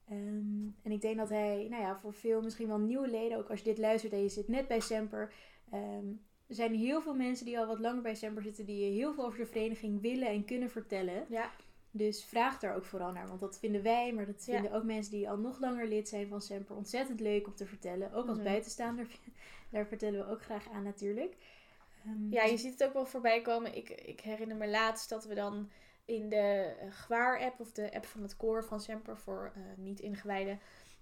Ehm, 0.09 0.67
en 0.83 0.91
ik 0.91 1.01
denk 1.01 1.17
dat 1.17 1.29
hij, 1.29 1.67
nou 1.69 1.81
ja, 1.83 1.97
voor 1.97 2.13
veel 2.13 2.41
misschien 2.41 2.67
wel 2.67 2.77
nieuwe 2.79 3.07
leden, 3.07 3.38
ook 3.38 3.49
als 3.49 3.59
je 3.59 3.65
dit 3.65 3.77
luistert 3.77 4.13
en 4.13 4.21
je 4.21 4.29
zit 4.29 4.47
net 4.47 4.67
bij 4.67 4.79
Semper. 4.79 5.33
Ehm, 5.71 6.08
er 6.47 6.55
zijn 6.55 6.75
heel 6.75 7.01
veel 7.01 7.13
mensen 7.15 7.45
die 7.45 7.60
al 7.60 7.67
wat 7.67 7.79
langer 7.79 8.01
bij 8.01 8.15
Semper 8.15 8.43
zitten, 8.43 8.65
die 8.65 8.91
heel 8.91 9.13
veel 9.13 9.25
over 9.25 9.39
de 9.39 9.45
vereniging 9.45 10.01
willen 10.01 10.27
en 10.27 10.45
kunnen 10.45 10.69
vertellen. 10.69 11.25
Ja, 11.29 11.51
Dus 11.91 12.23
vraag 12.25 12.60
daar 12.60 12.75
ook 12.75 12.86
vooral 12.86 13.12
naar, 13.12 13.27
want 13.27 13.39
dat 13.39 13.60
vinden 13.60 13.84
wij, 13.84 14.13
maar 14.13 14.25
dat 14.25 14.45
Ja. 14.45 14.53
vinden 14.53 14.71
ook 14.73 14.84
mensen 14.84 15.12
die 15.13 15.29
al 15.29 15.38
nog 15.38 15.60
langer 15.60 15.88
lid 15.88 16.10
zijn 16.10 16.27
van 16.27 16.41
Semper 16.41 16.75
ontzettend 16.75 17.19
leuk 17.19 17.47
om 17.47 17.55
te 17.55 17.65
vertellen. 17.65 18.13
Ook 18.13 18.27
als 18.27 18.38
Mhm. 18.38 18.45
buitenstaander, 18.45 19.08
daar 19.71 19.88
vertellen 19.88 20.25
we 20.25 20.32
ook 20.32 20.41
graag 20.41 20.69
aan 20.69 20.84
natuurlijk. 20.84 21.36
Ehm, 22.05 22.32
Ja, 22.34 22.43
je 22.43 22.58
ziet 22.58 22.71
het 22.71 22.84
ook 22.84 22.93
wel 22.93 23.05
voorbij 23.05 23.41
komen. 23.41 23.75
Ik, 23.75 23.89
ik 23.89 24.19
herinner 24.21 24.58
me 24.58 24.67
laatst 24.67 25.10
dat 25.10 25.25
we 25.25 25.36
dan 25.36 25.69
in 26.05 26.29
de 26.29 26.75
eh, 26.79 26.91
Gwaar-app 26.91 27.60
of 27.60 27.71
de 27.71 27.93
app 27.93 28.05
van 28.05 28.21
het 28.21 28.38
koor 28.38 28.63
van 28.63 28.82
Semper 28.82 29.17
voor 29.17 29.51
eh, 29.55 29.62
niet-ingewijden. 29.77 30.60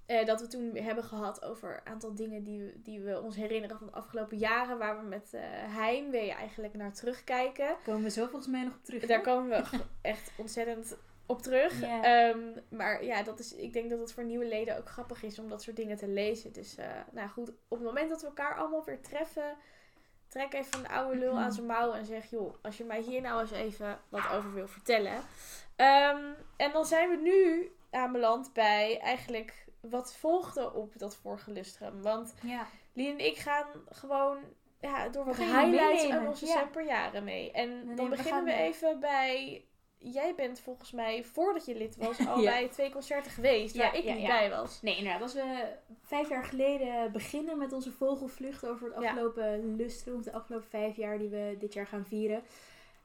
Eh, 0.08 0.26
dat 0.26 0.42
we 0.42 0.48
toen 0.48 0.76
hebben 0.76 1.04
gehad 1.04 1.44
over 1.44 1.74
een 1.86 1.92
aantal 1.94 2.16
dingen 2.16 2.44
die, 2.44 2.60
we- 2.60 2.74
die 2.82 3.02
we 3.02 3.22
ons 3.22 3.36
herinneren 3.36 3.78
van 3.78 3.88
de 3.88 3.94
afgelopen 3.94 4.38
jaren. 4.38 4.78
Waar 4.78 5.00
we 5.02 5.06
met 5.08 5.34
eh 5.34 5.42
heimwee 5.76 6.32
eigenlijk 6.32 6.74
naar 6.74 6.94
terugkijken. 6.94 7.76
komen 7.84 8.04
we 8.04 8.10
zo 8.10 8.24
volgens 8.26 8.48
mij 8.48 8.64
nog 8.64 8.74
op 8.76 8.84
terug. 8.84 9.06
Daar 9.06 9.22
komen 9.22 9.50
we 9.50 9.78
echt 10.02 10.32
ontzettend 10.38 10.98
op 11.26 11.42
terug. 11.42 11.82
Ehm, 11.82 12.40
maar 12.70 13.04
ja, 13.04 13.24
dat 13.24 13.40
is, 13.40 13.56
ik 13.56 13.74
denk 13.74 13.90
dat 13.90 14.00
het 14.00 14.14
voor 14.14 14.24
nieuwe 14.24 14.46
leden 14.46 14.78
ook 14.78 14.90
grappig 14.90 15.24
is 15.24 15.40
om 15.40 15.50
dat 15.50 15.62
soort 15.64 15.76
dingen 15.76 15.98
te 15.98 16.08
lezen. 16.08 16.54
Dus 16.54 16.76
eh, 16.78 16.86
nou 17.12 17.30
goed, 17.30 17.50
op 17.50 17.78
het 17.78 17.82
moment 17.88 18.10
dat 18.10 18.22
we 18.22 18.28
elkaar 18.28 18.56
allemaal 18.56 18.84
weer 18.84 19.02
treffen, 19.02 19.56
trek 20.28 20.54
even 20.54 20.80
een 20.80 20.88
oude 20.88 21.18
lul 21.20 21.40
aan 21.40 21.52
zijn 21.52 21.66
mouw 21.66 21.94
en 21.94 22.06
zeg: 22.06 22.30
joh, 22.30 22.54
als 22.62 22.78
je 22.78 22.84
mij 22.84 23.02
hier 23.02 23.22
nou 23.22 23.42
eens 23.42 23.52
even 23.52 24.00
wat 24.10 24.30
over 24.34 24.54
wil 24.54 24.68
vertellen. 24.68 25.22
Ehm, 25.76 26.24
en 26.58 26.72
dan 26.72 26.86
zijn 26.86 27.10
we 27.10 27.16
nu 27.16 27.72
aanbeland 27.92 28.54
bij 28.54 29.00
eigenlijk 29.00 29.66
wat 29.82 30.16
volgde 30.16 30.74
op 30.74 30.98
dat 30.98 31.16
vorige 31.16 31.52
lustrum. 31.52 32.02
Want 32.02 32.34
Ja. 32.42 32.68
Lien 32.94 33.12
en 33.12 33.26
ik 33.26 33.38
gaan 33.38 33.68
gewoon 33.90 34.38
ja, 34.82 35.10
door 35.10 35.26
wat 35.26 35.36
highlights 35.36 36.10
aan 36.10 36.28
onze 36.28 36.46
ja. 36.46 36.58
semperjaren 36.58 37.24
mee. 37.24 37.52
En 37.52 37.96
dan 37.96 38.10
beginnen 38.10 38.44
we 38.44 38.54
even 38.54 39.00
bij... 39.00 39.62
Jij 40.00 40.36
bent 40.36 40.60
volgens 40.60 40.92
mij, 40.92 41.24
voordat 41.24 41.66
je 41.66 41.76
lid 41.76 41.96
was, 41.96 42.20
al 42.28 42.40
Ja. 42.40 42.52
bij 42.52 42.68
twee 42.68 42.92
concerten 42.92 43.32
geweest 43.32 43.78
waar 43.78 43.96
ik 43.96 44.16
niet 44.16 44.28
bij 44.28 44.50
was. 44.50 44.82
Nee, 44.82 44.98
inderdaad. 44.98 45.22
Als 45.22 45.34
we 45.34 45.76
vijf 46.02 46.30
jaar 46.30 46.44
geleden 46.44 47.12
beginnen 47.12 47.58
met 47.58 47.74
onze 47.74 47.92
vogelvlucht 47.92 48.66
over 48.66 48.88
het 48.88 48.96
afgelopen 48.96 49.76
lustrum, 49.76 50.16
of 50.16 50.24
de 50.24 50.32
afgelopen 50.32 50.68
vijf 50.68 50.96
jaar 50.96 51.18
die 51.18 51.30
we 51.30 51.56
dit 51.60 51.74
jaar 51.74 51.88
gaan 51.88 52.06
vieren. 52.06 52.44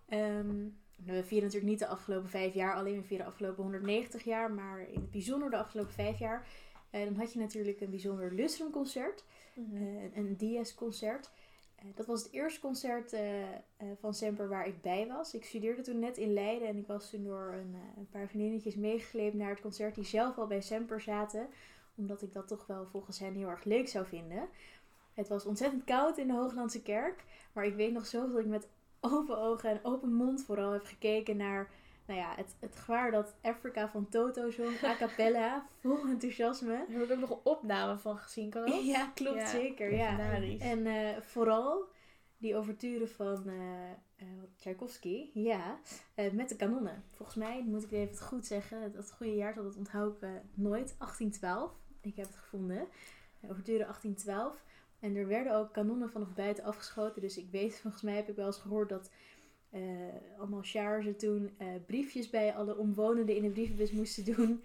Ehm, 0.09 0.67
we 1.05 1.25
vieren 1.25 1.47
natuurlijk 1.47 1.71
niet 1.71 1.79
de 1.79 1.87
afgelopen 1.87 2.29
vijf 2.29 2.55
jaar, 2.55 2.75
alleen 2.75 2.97
we 2.97 3.07
vieren 3.07 3.27
de 3.27 3.33
afgelopen 3.33 3.63
190 3.63 4.25
jaar, 4.25 4.51
maar 4.51 4.81
in 4.81 5.01
het 5.01 5.11
bijzonder 5.11 5.51
de 5.51 5.57
afgelopen 5.57 5.93
vijf 5.93 6.19
jaar. 6.19 6.47
Eh, 6.91 7.05
dan 7.05 7.15
had 7.15 7.33
je 7.33 7.39
natuurlijk 7.39 7.81
een 7.81 7.91
bijzonder 7.91 8.35
lustrumconcert. 8.35 9.25
Mhm. 9.55 9.77
Eh, 9.77 10.17
een 10.17 10.37
DS-concert. 10.37 11.31
eh, 11.77 11.85
dat 11.95 12.07
was 12.07 12.23
het 12.23 12.33
eerste 12.33 12.61
concert 12.61 13.17
van 14.01 14.15
Semper 14.15 14.49
waar 14.49 14.67
ik 14.67 14.83
bij 14.83 15.07
was. 15.07 15.35
Ik 15.35 15.45
studeerde 15.45 15.83
toen 15.83 15.99
net 15.99 16.17
in 16.17 16.33
Leiden 16.33 16.69
en 16.69 16.77
ik 16.77 16.87
was 16.87 17.11
toen 17.11 17.25
door 17.25 17.53
een, 17.53 17.75
een 17.97 18.09
paar 18.11 18.29
vriendinnetjes 18.29 18.75
meegesleept 18.75 19.35
naar 19.35 19.51
het 19.51 19.61
concert 19.61 19.95
die 19.95 20.05
zelf 20.05 20.39
al 20.39 20.47
bij 20.47 20.61
Semper 20.61 21.01
zaten. 21.01 21.49
Omdat 21.95 22.23
ik 22.23 22.33
dat 22.33 22.49
toch 22.49 22.67
wel 22.67 22.87
volgens 22.87 23.19
hen 23.19 23.35
heel 23.35 23.49
erg 23.49 23.65
leuk 23.65 23.89
zou 23.89 24.07
vinden. 24.07 24.49
Het 25.15 25.29
was 25.29 25.45
ontzettend 25.45 25.85
koud 25.85 26.19
in 26.19 26.27
de 26.27 26.33
Hooglandse 26.33 26.83
kerk. 26.83 27.25
Maar 27.53 27.65
ik 27.65 27.75
weet 27.75 27.93
nog 27.93 28.07
zo 28.07 28.29
dat 28.29 28.39
ik 28.39 28.47
met 28.47 28.69
open 29.03 29.39
ogen 29.39 29.71
en 29.71 29.81
open 29.83 30.13
mond 30.13 30.45
vooral 30.45 30.73
heb 30.73 30.85
gekeken 30.85 31.37
naar 31.37 31.71
nou 32.07 32.19
ja, 32.21 32.35
het, 32.37 32.57
het 32.61 32.77
gewaar 32.77 33.11
dat 33.11 33.35
Africa 33.43 33.89
van 33.89 34.09
Toto 34.09 34.51
zong, 34.51 34.85
a 34.85 34.97
cappella, 34.97 35.67
vol 35.81 36.07
enthousiasme. 36.07 36.85
Daar 36.89 36.99
heb 36.99 37.03
ik 37.03 37.13
ook 37.13 37.21
nog 37.21 37.31
een 37.31 37.53
opname 37.53 37.99
van 37.99 38.17
gezien, 38.17 38.51
kan 38.51 38.67
dat? 38.67 38.85
Ja, 38.95 39.11
klopt 39.15 39.39
Ja, 39.39 39.47
zeker. 39.47 39.95
Ja. 39.95 40.19
En 40.59 40.87
eh, 40.87 41.21
vooral 41.21 41.85
die 42.39 42.57
overturen 42.57 43.09
van 43.09 43.49
eh, 43.49 44.27
Tchaikovsky, 44.57 45.31
ja, 45.35 45.79
met 46.33 46.49
de 46.49 46.57
kanonnen. 46.57 47.05
Volgens 47.15 47.37
mij, 47.37 47.63
moet 47.67 47.83
ik 47.83 47.93
even 47.93 48.09
het 48.09 48.23
goed 48.23 48.47
zeggen, 48.47 48.93
dat 48.93 49.13
goede 49.13 49.35
jaar, 49.35 49.55
dat 49.55 49.77
onthoud 49.77 50.23
ik 50.23 50.29
nooit, 50.55 50.95
1812. 50.99 51.73
Ik 52.01 52.17
heb 52.17 52.27
het 52.27 52.37
gevonden. 52.37 52.77
Uh, 52.77 53.51
overturen 53.51 53.87
1812. 53.87 54.65
En 55.03 55.17
er 55.17 55.27
werden 55.27 55.57
ook 55.57 55.73
kanonnen 55.73 56.11
vanaf 56.11 56.35
buiten 56.35 56.65
afgeschoten. 56.65 57.23
Dus 57.23 57.37
ik 57.39 57.47
weet, 57.51 57.79
volgens 57.83 58.03
mij 58.03 58.15
heb 58.15 58.29
ik 58.29 58.37
wel 58.37 58.47
eens 58.47 58.59
gehoord 58.59 58.89
dat 58.89 59.11
eh, 59.71 59.81
allemaal 60.39 60.63
charge 60.63 61.17
toen 61.17 61.51
eh, 61.59 61.67
briefjes 61.87 62.31
bij 62.31 62.55
alle 62.55 62.77
omwonenden 62.77 63.37
in 63.37 63.43
de 63.43 63.51
brievenbus 63.51 63.93
moesten 63.93 64.25
doen. 64.25 64.63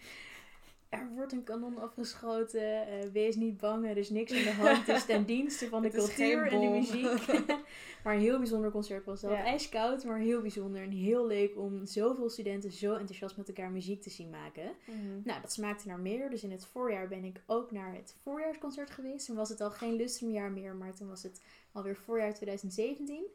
Er 0.89 1.09
wordt 1.15 1.31
een 1.31 1.43
kanon 1.43 1.77
afgeschoten. 1.77 2.87
eh, 2.87 3.09
wees 3.11 3.35
niet 3.35 3.57
bang, 3.57 3.85
er 3.85 3.97
is 3.97 4.09
niks 4.09 4.31
aan 4.31 4.43
de 4.43 4.51
hand. 4.51 4.87
Het 4.87 4.95
is 4.95 5.05
ten 5.05 5.25
dienste 5.35 5.67
van 5.67 5.81
de 5.81 5.89
cultuur 5.89 6.47
en 6.51 6.59
de 6.59 6.67
muziek. 6.67 7.27
maar 8.03 8.13
een 8.13 8.19
heel 8.21 8.37
bijzonder 8.37 8.71
concert 8.71 9.05
was 9.05 9.21
dat. 9.21 9.31
Ja. 9.31 9.43
IJskoud, 9.43 10.03
maar 10.03 10.19
heel 10.19 10.41
bijzonder. 10.41 10.81
En 10.81 10.91
heel 10.91 11.27
leuk 11.27 11.57
om 11.57 11.85
zoveel 11.85 12.29
studenten 12.29 12.71
zo 12.71 12.95
enthousiast 12.95 13.37
met 13.37 13.47
elkaar 13.47 13.71
muziek 13.71 14.01
te 14.01 14.09
zien 14.09 14.29
maken. 14.29 14.71
Mhm. 14.85 15.21
Nou, 15.23 15.41
dat 15.41 15.51
smaakte 15.51 15.87
naar 15.87 15.99
meer. 15.99 16.29
Dus 16.29 16.43
in 16.43 16.51
het 16.51 16.65
voorjaar 16.65 17.07
ben 17.07 17.23
ik 17.23 17.41
ook 17.45 17.71
naar 17.71 17.93
het 17.93 18.15
voorjaarsconcert 18.23 18.89
geweest. 18.91 19.25
Toen 19.25 19.35
was 19.35 19.49
het 19.49 19.61
al 19.61 19.71
geen 19.71 19.95
lustrumjaar 19.95 20.51
meer, 20.51 20.75
maar 20.75 20.93
toen 20.93 21.07
was 21.07 21.23
het 21.23 21.41
alweer 21.71 21.95
voorjaar 21.95 22.33
2017. 22.33 23.25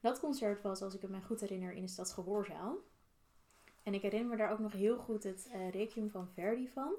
Dat 0.00 0.20
concert 0.20 0.62
was, 0.62 0.82
als 0.82 0.94
ik 0.94 1.02
het 1.02 1.10
me 1.10 1.20
goed 1.20 1.40
herinner, 1.40 1.72
in 1.72 1.82
de 1.82 1.88
Stadsgehoorzaal. 1.88 2.78
En 3.86 3.94
ik 3.94 4.02
herinner 4.02 4.30
me 4.30 4.36
daar 4.36 4.52
ook 4.52 4.58
nog 4.58 4.72
heel 4.72 4.96
goed 4.96 5.22
het 5.22 5.48
eh 5.52 5.70
Requiem 5.70 6.10
van 6.10 6.28
Verdi 6.34 6.68
van. 6.68 6.94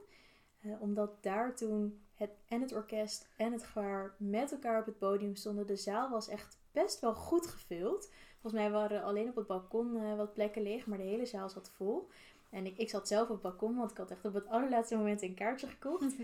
Eh, 0.62 0.82
omdat 0.82 1.23
daar 1.23 1.56
toen 1.56 2.02
het, 2.15 2.30
en 2.47 2.62
het 2.62 2.73
orkest 2.73 3.28
en 3.38 3.52
het 3.52 3.63
gewaar 3.63 4.15
met 4.17 4.52
elkaar 4.52 4.80
op 4.80 4.86
het 4.86 4.97
podium 4.97 5.36
stonden. 5.36 5.67
De 5.67 5.76
zaal 5.76 6.10
was 6.10 6.28
echt 6.28 6.58
best 6.71 7.00
wel 7.00 7.13
goed 7.15 7.47
gevuld. 7.47 8.12
Volgens 8.41 8.62
mij 8.62 8.71
waren 8.71 9.04
alleen 9.04 9.30
op 9.30 9.36
het 9.36 9.47
balkon 9.47 9.95
eh, 9.95 10.15
wat 10.15 10.34
plekken 10.34 10.62
leeg, 10.62 10.86
maar 10.86 10.97
de 10.97 11.04
hele 11.04 11.26
zaal 11.26 11.50
zat 11.50 11.71
vol. 11.76 12.10
En 12.50 12.65
ik, 12.65 12.78
ik 12.78 12.89
zat 12.89 13.08
zelf 13.08 13.23
op 13.23 13.34
het 13.34 13.41
balkon, 13.41 13.78
want 13.78 13.91
ik 13.91 13.97
had 13.97 14.12
echt 14.12 14.26
op 14.26 14.34
het 14.34 14.47
allerlaatste 14.47 14.97
moment 14.97 15.21
een 15.21 15.34
kaartje 15.34 15.67
gekocht. 15.67 16.15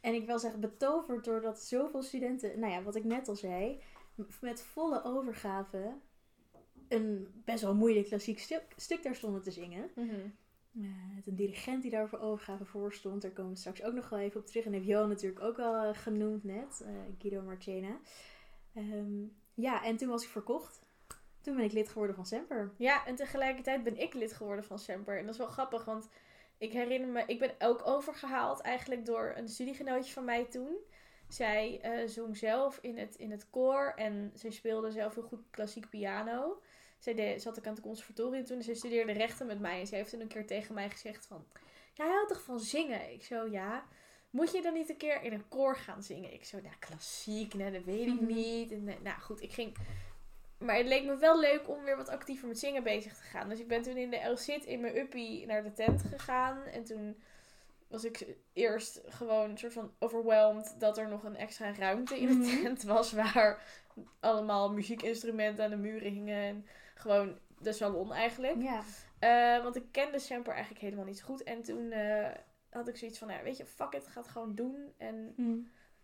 En 0.00 0.14
ik 0.14 0.26
was 0.26 0.44
echt 0.44 0.60
betoverd 0.60 1.24
doordat 1.24 1.60
zoveel 1.60 2.02
studenten, 2.02 2.58
nou 2.58 2.72
ja, 2.72 2.82
wat 2.82 2.94
ik 2.94 3.04
net 3.04 3.28
al 3.28 3.36
zei, 3.36 3.80
met 4.40 4.62
volle 4.62 5.04
overgave 5.04 5.92
een 6.88 7.28
best 7.44 7.62
wel 7.62 7.74
moeilijk 7.74 8.06
klassiek 8.06 8.38
stuk, 8.38 8.64
stuk 8.76 9.02
daar 9.02 9.14
stonden 9.14 9.42
te 9.42 9.50
zingen. 9.50 9.90
Mhm. 9.94 10.20
Eh, 10.80 11.14
met 11.14 11.26
een 11.26 11.36
dirigent 11.36 11.82
die 11.82 11.90
daar 11.90 12.08
voor 12.08 12.18
overgave 12.18 12.64
voor 12.64 12.92
stond. 12.92 13.22
Daar 13.22 13.30
komen 13.30 13.52
we 13.52 13.58
straks 13.58 13.82
ook 13.82 13.94
nog 13.94 14.08
wel 14.08 14.18
even 14.18 14.40
op 14.40 14.46
terug. 14.46 14.64
En 14.64 14.72
heeft 14.72 14.86
Johan 14.86 15.08
natuurlijk 15.08 15.42
ook 15.42 15.58
al 15.58 15.74
eh, 15.74 15.94
genoemd 15.94 16.44
net, 16.44 16.82
eh, 16.86 16.92
Guido 17.18 17.42
Marchena. 17.42 17.98
Ehm, 18.74 19.24
ja, 19.54 19.84
en 19.84 19.96
toen 19.96 20.08
was 20.08 20.22
ik 20.22 20.28
verkocht. 20.28 20.82
Toen 21.40 21.56
ben 21.56 21.64
ik 21.64 21.72
lid 21.72 21.88
geworden 21.88 22.16
van 22.16 22.26
Semper. 22.26 22.72
Ja, 22.76 23.06
en 23.06 23.14
tegelijkertijd 23.14 23.82
ben 23.82 23.98
ik 23.98 24.14
lid 24.14 24.32
geworden 24.32 24.64
van 24.64 24.78
Semper. 24.78 25.18
En 25.18 25.24
dat 25.24 25.34
is 25.34 25.40
wel 25.40 25.48
grappig, 25.48 25.84
want 25.84 26.08
ik 26.58 26.72
herinner 26.72 27.08
me, 27.08 27.24
ik 27.26 27.38
ben 27.38 27.54
ook 27.58 27.86
overgehaald 27.86 28.60
eigenlijk 28.60 29.06
door 29.06 29.32
een 29.36 29.48
studiegenootje 29.48 30.12
van 30.12 30.24
mij 30.24 30.44
toen. 30.44 30.76
Zij 31.28 31.80
zong 32.06 32.36
zelf 32.36 32.78
in 32.82 32.98
het, 32.98 33.14
in 33.14 33.30
het 33.30 33.50
koor 33.50 33.92
en 33.96 34.30
zij 34.34 34.50
speelde 34.50 34.90
zelf 34.90 35.14
heel 35.14 35.22
goed 35.22 35.50
klassiek 35.50 35.88
piano. 35.88 36.60
Zij 37.04 37.14
deed, 37.14 37.42
zat 37.42 37.58
ook 37.58 37.66
aan 37.66 37.72
het 37.74 37.82
conservatorium 37.82 38.44
toen 38.44 38.56
en 38.56 38.62
zij 38.62 38.74
studeerde 38.74 39.12
rechten 39.12 39.46
met 39.46 39.60
mij. 39.60 39.80
En 39.80 39.86
zij 39.86 39.98
heeft 39.98 40.10
toen 40.10 40.20
een 40.20 40.26
keer 40.28 40.46
tegen 40.46 40.74
mij 40.74 40.90
gezegd 40.90 41.26
van, 41.26 41.46
ja, 41.92 42.04
hij 42.04 42.12
houdt 42.14 42.28
toch 42.28 42.42
van 42.42 42.60
zingen? 42.60 43.12
Ik 43.12 43.22
zo, 43.24 43.46
ja. 43.50 43.84
Moet 44.30 44.52
je 44.52 44.62
dan 44.62 44.72
niet 44.72 44.88
een 44.90 44.96
keer 44.96 45.22
in 45.22 45.32
een 45.32 45.48
koor 45.48 45.76
gaan 45.76 46.02
zingen? 46.02 46.32
Ik 46.32 46.44
zo, 46.44 46.60
nou, 46.62 46.74
klassiek, 46.78 47.54
nee, 47.54 47.70
dat 47.70 47.84
weet 47.84 48.06
ik 48.06 48.20
Mhm. 48.20 48.26
niet. 48.26 48.72
En, 48.72 48.88
eh, 48.88 48.94
nou 49.02 49.20
goed, 49.20 49.42
ik 49.42 49.52
ging 49.52 49.76
maar 50.58 50.76
het 50.76 50.86
leek 50.86 51.04
me 51.04 51.16
wel 51.16 51.40
leuk 51.40 51.68
om 51.68 51.84
weer 51.84 51.96
wat 51.96 52.08
actiever 52.08 52.48
met 52.48 52.58
zingen 52.58 52.82
bezig 52.82 53.16
te 53.16 53.22
gaan. 53.22 53.48
Dus 53.48 53.60
ik 53.60 53.68
ben 53.68 53.82
toen 53.82 53.96
in 53.96 54.10
de 54.10 54.28
L-Sit 54.28 54.64
in 54.64 54.80
mijn 54.80 54.96
uppie 54.96 55.46
naar 55.46 55.62
de 55.62 55.72
tent 55.72 56.02
gegaan. 56.02 56.62
En 56.64 56.84
toen 56.84 57.22
was 57.88 58.04
ik 58.04 58.26
eerst 58.52 59.00
gewoon 59.08 59.50
een 59.50 59.58
soort 59.58 59.72
van 59.72 59.92
overwhelmed 59.98 60.74
dat 60.78 60.98
er 60.98 61.08
nog 61.08 61.24
een 61.24 61.36
extra 61.36 61.74
ruimte 61.74 62.18
in 62.20 62.26
de 62.26 62.34
Mhm. 62.34 62.62
tent 62.62 62.82
was. 62.82 63.12
Waar 63.12 63.62
allemaal 64.20 64.72
muziekinstrumenten 64.72 65.64
aan 65.64 65.70
de 65.70 65.76
muren 65.76 66.12
hingen. 66.12 66.42
En 66.42 66.66
gewoon 67.10 67.38
de 67.58 67.72
salon 67.72 68.12
eigenlijk. 68.12 68.62
Ja. 68.62 68.82
Eh, 69.18 69.62
want 69.62 69.76
ik 69.76 69.84
kende 69.90 70.18
Semper 70.18 70.52
eigenlijk 70.52 70.82
helemaal 70.82 71.04
niet 71.04 71.18
zo 71.18 71.24
goed. 71.24 71.42
En 71.42 71.62
toen 71.62 71.90
eh, 71.92 72.30
had 72.70 72.88
ik 72.88 72.96
zoiets 72.96 73.18
van, 73.18 73.28
nou, 73.28 73.42
weet 73.44 73.56
je, 73.56 73.64
fuck 73.66 73.92
it, 73.92 74.06
ga 74.06 74.20
het 74.20 74.30
gewoon 74.30 74.54
doen. 74.54 74.92
En 74.96 75.32
Hm. 75.36 75.42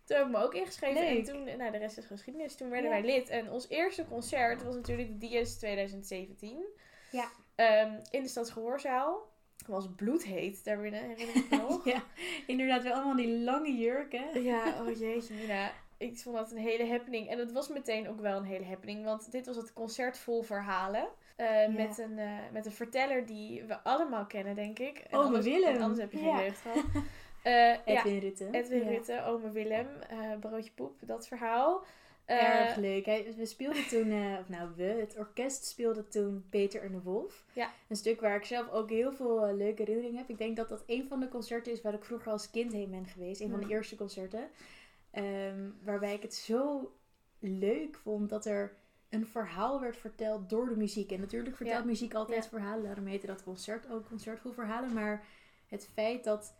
toen 0.05 0.17
heb 0.17 0.25
ik 0.25 0.31
me 0.31 0.37
ook 0.43 0.53
ingeschreven. 0.53 1.01
Leuk. 1.01 1.17
En 1.17 1.23
toen, 1.23 1.57
nou, 1.57 1.71
de 1.71 1.77
rest 1.77 1.97
is 1.97 2.05
geschiedenis. 2.05 2.55
Toen 2.55 2.69
werden 2.69 2.89
Ja. 2.91 3.01
wij 3.01 3.05
lid. 3.15 3.29
En 3.29 3.51
ons 3.51 3.69
eerste 3.69 4.05
concert 4.05 4.63
was 4.63 4.75
natuurlijk 4.75 5.19
de 5.21 5.41
DS 5.43 5.57
2017. 5.57 6.65
Ja. 7.11 7.29
Ehm, 7.55 7.99
in 8.09 8.23
de 8.23 8.29
Stadsgehoorzaal. 8.29 9.29
Het 9.57 9.67
was 9.67 9.87
bloedheet 9.95 10.63
daarbinnen, 10.63 11.01
herinner 11.03 11.35
ik 11.35 11.49
me 11.49 11.57
nog. 11.69 11.85
ja, 11.85 12.03
inderdaad 12.47 12.83
wel 12.83 12.93
allemaal 12.93 13.15
die 13.15 13.37
lange 13.39 13.73
jurken. 13.77 14.43
ja, 14.43 14.81
oh 14.81 14.97
jeetje, 14.99 15.33
Mina. 15.33 15.71
Ik 16.01 16.17
vond 16.17 16.35
dat 16.35 16.51
een 16.51 16.57
hele 16.57 16.87
happening. 16.87 17.29
En 17.29 17.37
het 17.39 17.51
was 17.51 17.69
meteen 17.69 18.09
ook 18.09 18.19
wel 18.19 18.37
een 18.37 18.43
hele 18.43 18.65
happening. 18.65 19.05
Want 19.05 19.31
dit 19.31 19.45
was 19.45 19.55
het 19.55 19.73
concert 19.73 20.17
vol 20.17 20.41
verhalen. 20.41 21.07
Eh, 21.35 21.67
met, 21.75 21.97
een, 21.97 22.19
eh, 22.19 22.29
met 22.51 22.65
een 22.65 22.71
verteller 22.71 23.25
die 23.25 23.63
we 23.63 23.83
allemaal 23.83 24.25
kennen, 24.25 24.55
denk 24.55 24.79
ik. 24.79 24.97
En 24.97 25.17
Ome 25.17 25.25
anders, 25.25 25.45
Willem. 25.45 25.75
en 25.75 25.81
anders 25.81 25.99
heb 25.99 26.11
je 26.11 26.17
geen 26.17 26.27
Ja. 26.27 26.41
jeugd 26.43 26.59
gehad. 26.61 26.83
Eh, 27.43 27.53
ja, 27.53 27.79
Edwin 27.85 28.19
Rutte. 28.19 28.47
Edwin 28.51 28.83
Ja. 28.83 28.89
Rutte, 28.89 29.23
ome 29.25 29.51
Willem, 29.51 29.87
broodje 30.39 30.71
poep, 30.71 30.95
dat 31.01 31.27
verhaal. 31.27 31.83
Erg 32.25 32.75
leuk. 32.75 33.05
Hij- 33.05 33.33
we 33.37 33.45
speelden 33.45 33.87
toen, 33.87 34.13
of 34.39 34.49
nou 34.49 34.69
we, 34.75 34.83
het 34.83 35.15
orkest 35.17 35.65
speelde 35.65 36.07
toen 36.07 36.45
Peter 36.49 36.81
en 36.83 36.91
de 36.91 37.01
Wolf. 37.01 37.43
Ja. 37.53 37.69
Een 37.87 37.95
stuk 37.95 38.21
waar 38.21 38.35
ik 38.35 38.45
zelf 38.45 38.69
ook 38.69 38.89
heel 38.89 39.11
veel 39.13 39.53
leuke 39.55 39.81
herinneringen 39.81 40.17
heb. 40.17 40.29
Ik 40.29 40.37
denk 40.37 40.55
dat 40.57 40.69
dat 40.69 40.83
een 40.87 41.07
van 41.07 41.19
de 41.19 41.27
concerten 41.27 41.71
is 41.71 41.81
waar 41.81 41.93
ik 41.93 42.03
vroeger 42.03 42.31
als 42.31 42.49
kind 42.51 42.71
heen 42.73 42.89
ben 42.91 43.05
geweest. 43.07 43.41
Een 43.41 43.49
van 43.49 43.59
de 43.59 43.65
Hmm. 43.65 43.73
eerste 43.75 43.95
concerten. 43.95 44.49
Ehm, 45.11 45.69
waarbij 45.83 46.13
ik 46.13 46.21
het 46.21 46.33
zo 46.35 46.91
leuk 47.39 47.95
vond 47.97 48.29
dat 48.29 48.45
er 48.45 48.75
een 49.09 49.27
verhaal 49.27 49.79
werd 49.79 49.97
verteld 49.97 50.49
door 50.49 50.69
de 50.69 50.75
muziek. 50.77 51.11
En 51.11 51.19
natuurlijk 51.19 51.55
vertelt 51.55 51.79
Ja. 51.83 51.85
muziek 51.89 52.13
altijd 52.13 52.43
Ja. 52.43 52.49
verhalen. 52.49 52.83
Daarom 52.83 53.05
heette 53.05 53.25
dat 53.27 53.43
concert 53.43 53.89
ook 53.89 54.07
concert 54.07 54.39
vol 54.39 54.51
verhalen. 54.51 54.93
Maar 54.93 55.25
het 55.67 55.87
feit 55.93 56.23
dat 56.23 56.53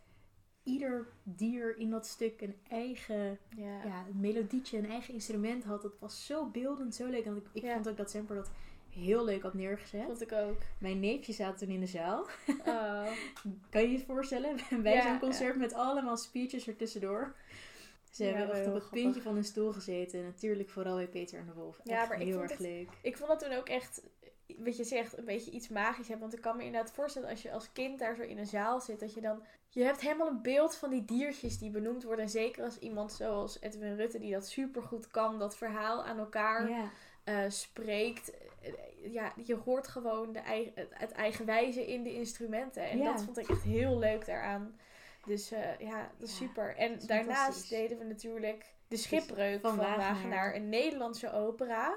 ieder 0.62 1.06
dier 1.22 1.76
in 1.78 1.90
dat 1.90 2.06
stuk 2.06 2.40
een 2.40 2.56
eigen 2.68 3.38
ja. 3.56 3.84
ja, 3.84 4.04
een 4.08 4.20
melodietje, 4.20 4.78
een 4.78 4.90
eigen 4.90 5.14
instrument 5.14 5.64
had. 5.64 5.82
Dat 5.82 5.98
was 5.98 6.26
zo 6.26 6.46
beeldend, 6.46 6.94
zo 6.94 7.06
leuk. 7.08 7.24
En 7.24 7.36
ik, 7.36 7.64
ik 7.64 7.70
vond 7.72 7.88
ook 7.88 7.96
dat 7.96 8.10
Semper 8.10 8.36
dat 8.36 8.50
heel 8.90 9.24
leuk 9.24 9.42
had 9.42 9.54
neergezet. 9.54 10.04
vond 10.04 10.20
ik 10.22 10.32
ook. 10.32 10.58
Mijn 10.78 11.00
neefje 11.00 11.32
zaten 11.32 11.58
toen 11.66 11.74
in 11.74 11.80
de 11.80 11.86
zaal. 11.86 12.26
Oh. 12.66 13.06
Kan 13.70 13.82
je 13.82 13.88
je 13.90 13.96
het 13.96 14.06
voorstellen? 14.06 14.56
Bij 14.82 15.02
zo'n 15.02 15.18
concert 15.18 15.56
met 15.56 15.72
allemaal 15.74 16.16
speeches 16.16 16.68
ertussendoor. 16.68 17.34
Ze 18.12 18.24
Ja, 18.24 18.32
hebben 18.32 18.56
echt 18.56 18.66
op 18.66 18.72
het 18.74 18.82
grappig. 18.82 19.02
puntje 19.02 19.22
van 19.22 19.34
hun 19.34 19.44
stoel 19.44 19.72
gezeten. 19.72 20.22
Natuurlijk 20.24 20.68
vooral 20.70 20.96
bij 20.96 21.08
Peter 21.08 21.38
en 21.38 21.46
de 21.46 21.52
Wolf. 21.52 21.80
Ja, 21.84 22.00
Echt 22.00 22.08
maar 22.08 22.20
ik 22.20 22.26
heel 22.26 22.38
vond 22.38 22.50
erg 22.50 22.58
het- 22.58 22.68
leuk. 22.68 22.88
Ik 23.02 23.16
vond 23.16 23.28
dat 23.30 23.38
toen 23.40 23.52
ook 23.58 23.68
echt, 23.68 24.02
wat 24.58 24.76
je 24.76 24.84
zegt, 24.84 25.18
een 25.18 25.24
beetje 25.24 25.50
iets 25.50 25.68
magisch 25.68 26.08
hebben. 26.08 26.20
Want 26.28 26.34
ik 26.36 26.40
kan 26.42 26.56
me 26.56 26.64
inderdaad 26.64 26.92
voorstellen 26.92 27.28
als 27.28 27.42
je 27.42 27.52
als 27.52 27.72
kind 27.72 27.98
daar 27.98 28.14
zo 28.16 28.22
in 28.22 28.38
een 28.38 28.46
zaal 28.46 28.80
zit, 28.80 29.00
dat 29.00 29.14
je 29.14 29.20
dan... 29.20 29.42
Je 29.68 29.82
hebt 29.82 30.00
helemaal 30.00 30.28
een 30.28 30.42
beeld 30.42 30.74
van 30.76 30.90
die 30.90 31.04
diertjes 31.04 31.58
die 31.58 31.70
benoemd 31.70 32.02
worden. 32.02 32.24
En 32.24 32.30
zeker 32.30 32.64
als 32.64 32.78
iemand 32.78 33.12
zoals 33.12 33.60
Edwin 33.60 33.96
Rutte, 33.96 34.18
die 34.18 34.32
dat 34.32 34.46
supergoed 34.48 35.06
kan, 35.06 35.38
dat 35.38 35.56
verhaal 35.56 36.04
aan 36.04 36.18
elkaar 36.18 36.68
Ja, 36.68 36.90
eh, 37.24 37.44
spreekt. 37.48 38.30
Eh, 38.62 38.72
Ja, 39.12 39.32
je 39.44 39.54
hoort 39.54 39.88
gewoon 39.88 40.32
de 40.32 40.38
eigen, 40.38 40.72
het, 40.74 40.88
het 40.94 41.12
eigenwijze 41.12 41.86
in 41.86 42.02
de 42.02 42.14
instrumenten. 42.14 42.82
En 42.90 42.98
Ja. 42.98 43.12
dat 43.12 43.22
vond 43.22 43.38
ik 43.38 43.48
echt 43.48 43.62
heel 43.62 43.98
leuk 43.98 44.26
daaraan. 44.26 44.78
Dus 45.26 45.50
eh, 45.52 45.78
ja, 45.78 46.10
dat 46.18 46.28
is 46.28 46.38
Ja, 46.38 46.46
super. 46.46 46.76
En 46.76 46.96
is 46.96 47.04
daarnaast 47.04 47.68
deden 47.68 47.98
we 47.98 48.04
natuurlijk 48.04 48.74
De 48.88 48.96
Schipbreuk 48.96 49.60
van 49.60 49.70
van, 49.76 49.84
Wagenaar. 49.84 50.12
Wagenaar. 50.14 50.54
een 50.54 50.68
Nederlandse 50.68 51.32
opera. 51.32 51.94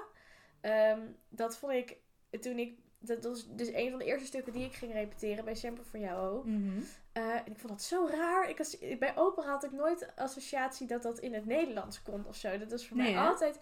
Ehm, 0.60 1.00
dat 1.28 1.58
vond 1.58 1.72
ik, 1.72 1.96
toen 2.40 2.58
ik, 2.58 2.78
dat 2.98 3.24
was 3.24 3.48
dus 3.54 3.72
een 3.72 3.90
van 3.90 3.98
de 3.98 4.04
eerste 4.04 4.26
stukken 4.26 4.52
die 4.52 4.64
ik 4.64 4.74
ging 4.74 4.92
repeteren 4.92 5.44
bij 5.44 5.54
Semper 5.54 5.84
voor 5.84 5.98
jou 6.00 6.30
ook. 6.36 6.44
Mhm. 6.44 6.80
Eh, 7.12 7.34
en 7.34 7.46
ik 7.46 7.58
vond 7.58 7.68
dat 7.72 7.82
zo 7.82 8.08
raar. 8.10 8.48
Ik 8.48 8.58
was, 8.58 8.78
bij 8.98 9.16
opera 9.16 9.50
had 9.50 9.64
ik 9.64 9.72
nooit 9.72 10.12
associatie 10.16 10.86
dat 10.86 11.02
dat 11.02 11.18
in 11.18 11.34
het 11.34 11.46
Nederlands 11.46 12.02
kon 12.02 12.26
of 12.26 12.36
zo. 12.36 12.58
Dat 12.58 12.70
was 12.70 12.86
voor 12.86 12.96
Nee, 12.96 13.12
mij 13.12 13.22
hè? 13.22 13.28
altijd... 13.28 13.58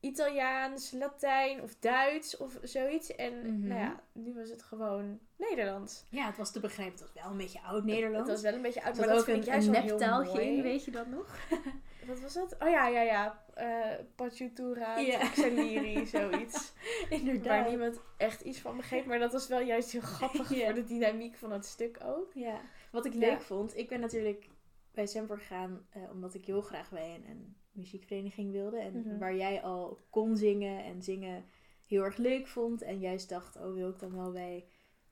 Italiaans, 0.00 0.90
Latijn 0.90 1.62
of 1.62 1.74
Duits 1.80 2.36
of 2.36 2.58
zoiets. 2.62 3.14
En 3.16 3.38
Mhm. 3.38 3.66
nou 3.68 3.80
ja, 3.80 4.00
nu 4.12 4.34
was 4.34 4.48
het 4.50 4.62
gewoon 4.62 5.18
Nederlands. 5.36 6.04
Ja, 6.08 6.26
het 6.26 6.36
was 6.36 6.52
te 6.52 6.60
begrijpen. 6.60 6.98
Het 6.98 7.00
was 7.14 7.22
wel 7.22 7.30
een 7.32 7.36
beetje 7.36 7.58
Het 7.58 7.66
oud-Nederlands. 7.68 8.28
was 8.30 8.42
wel 8.42 8.52
een 8.54 8.62
beetje 8.62 8.80
zat 8.84 8.96
maar 8.96 9.06
dat 9.08 9.18
ook 9.18 9.24
vind 9.24 9.38
een, 9.38 9.44
juist 9.52 9.66
een 9.66 9.72
neptaaltje 9.72 10.44
in, 10.44 10.62
weet 10.62 10.84
je 10.84 10.90
dat 10.90 11.06
nog? 11.06 11.38
Wat 12.06 12.20
was 12.20 12.34
dat? 12.34 12.56
Oh 12.62 12.68
ja, 12.68 12.86
ja, 12.88 13.00
ja. 13.00 13.44
Eh 13.54 14.04
Pachutura. 14.14 14.94
Trixaliri, 14.94 16.06
zoiets. 16.16 16.72
Inderdaad. 17.10 17.44
Waar 17.46 17.68
niemand 17.68 18.00
echt 18.16 18.40
iets 18.40 18.58
van 18.58 18.76
begreep. 18.76 19.06
Maar 19.06 19.18
dat 19.18 19.32
was 19.32 19.48
wel 19.48 19.60
juist 19.60 19.92
heel 19.92 20.00
grappig 20.16 20.46
voor 20.46 20.74
de 20.74 20.84
dynamiek 20.84 21.36
van 21.36 21.52
het 21.52 21.64
stuk 21.66 21.98
ook. 22.04 22.30
Ja, 22.34 22.60
wat 22.90 23.04
ik 23.06 23.12
Ja. 23.12 23.18
leuk 23.18 23.40
vond, 23.40 23.76
ik 23.76 23.88
ben 23.88 24.00
natuurlijk 24.00 24.48
bij 24.94 25.06
Semper 25.06 25.38
gegaan 25.38 25.86
eh, 25.90 26.02
omdat 26.10 26.34
ik 26.34 26.44
heel 26.44 26.60
graag 26.62 26.90
bij 26.90 27.14
een, 27.14 27.24
een 27.30 27.56
muziekvereniging 27.72 28.52
wilde. 28.52 28.78
En 28.78 28.98
Mhm. 28.98 29.18
waar 29.18 29.36
jij 29.36 29.62
al 29.62 29.98
kon 30.10 30.36
zingen 30.36 30.84
en 30.84 31.02
zingen 31.02 31.44
heel 31.86 32.02
erg 32.02 32.16
leuk 32.16 32.46
vond. 32.46 32.82
En 32.82 32.98
juist 32.98 33.28
dacht, 33.28 33.56
oh 33.56 33.74
wil 33.74 33.88
ik 33.88 33.98
dan 33.98 34.14
wel 34.16 34.32
bij 34.32 34.64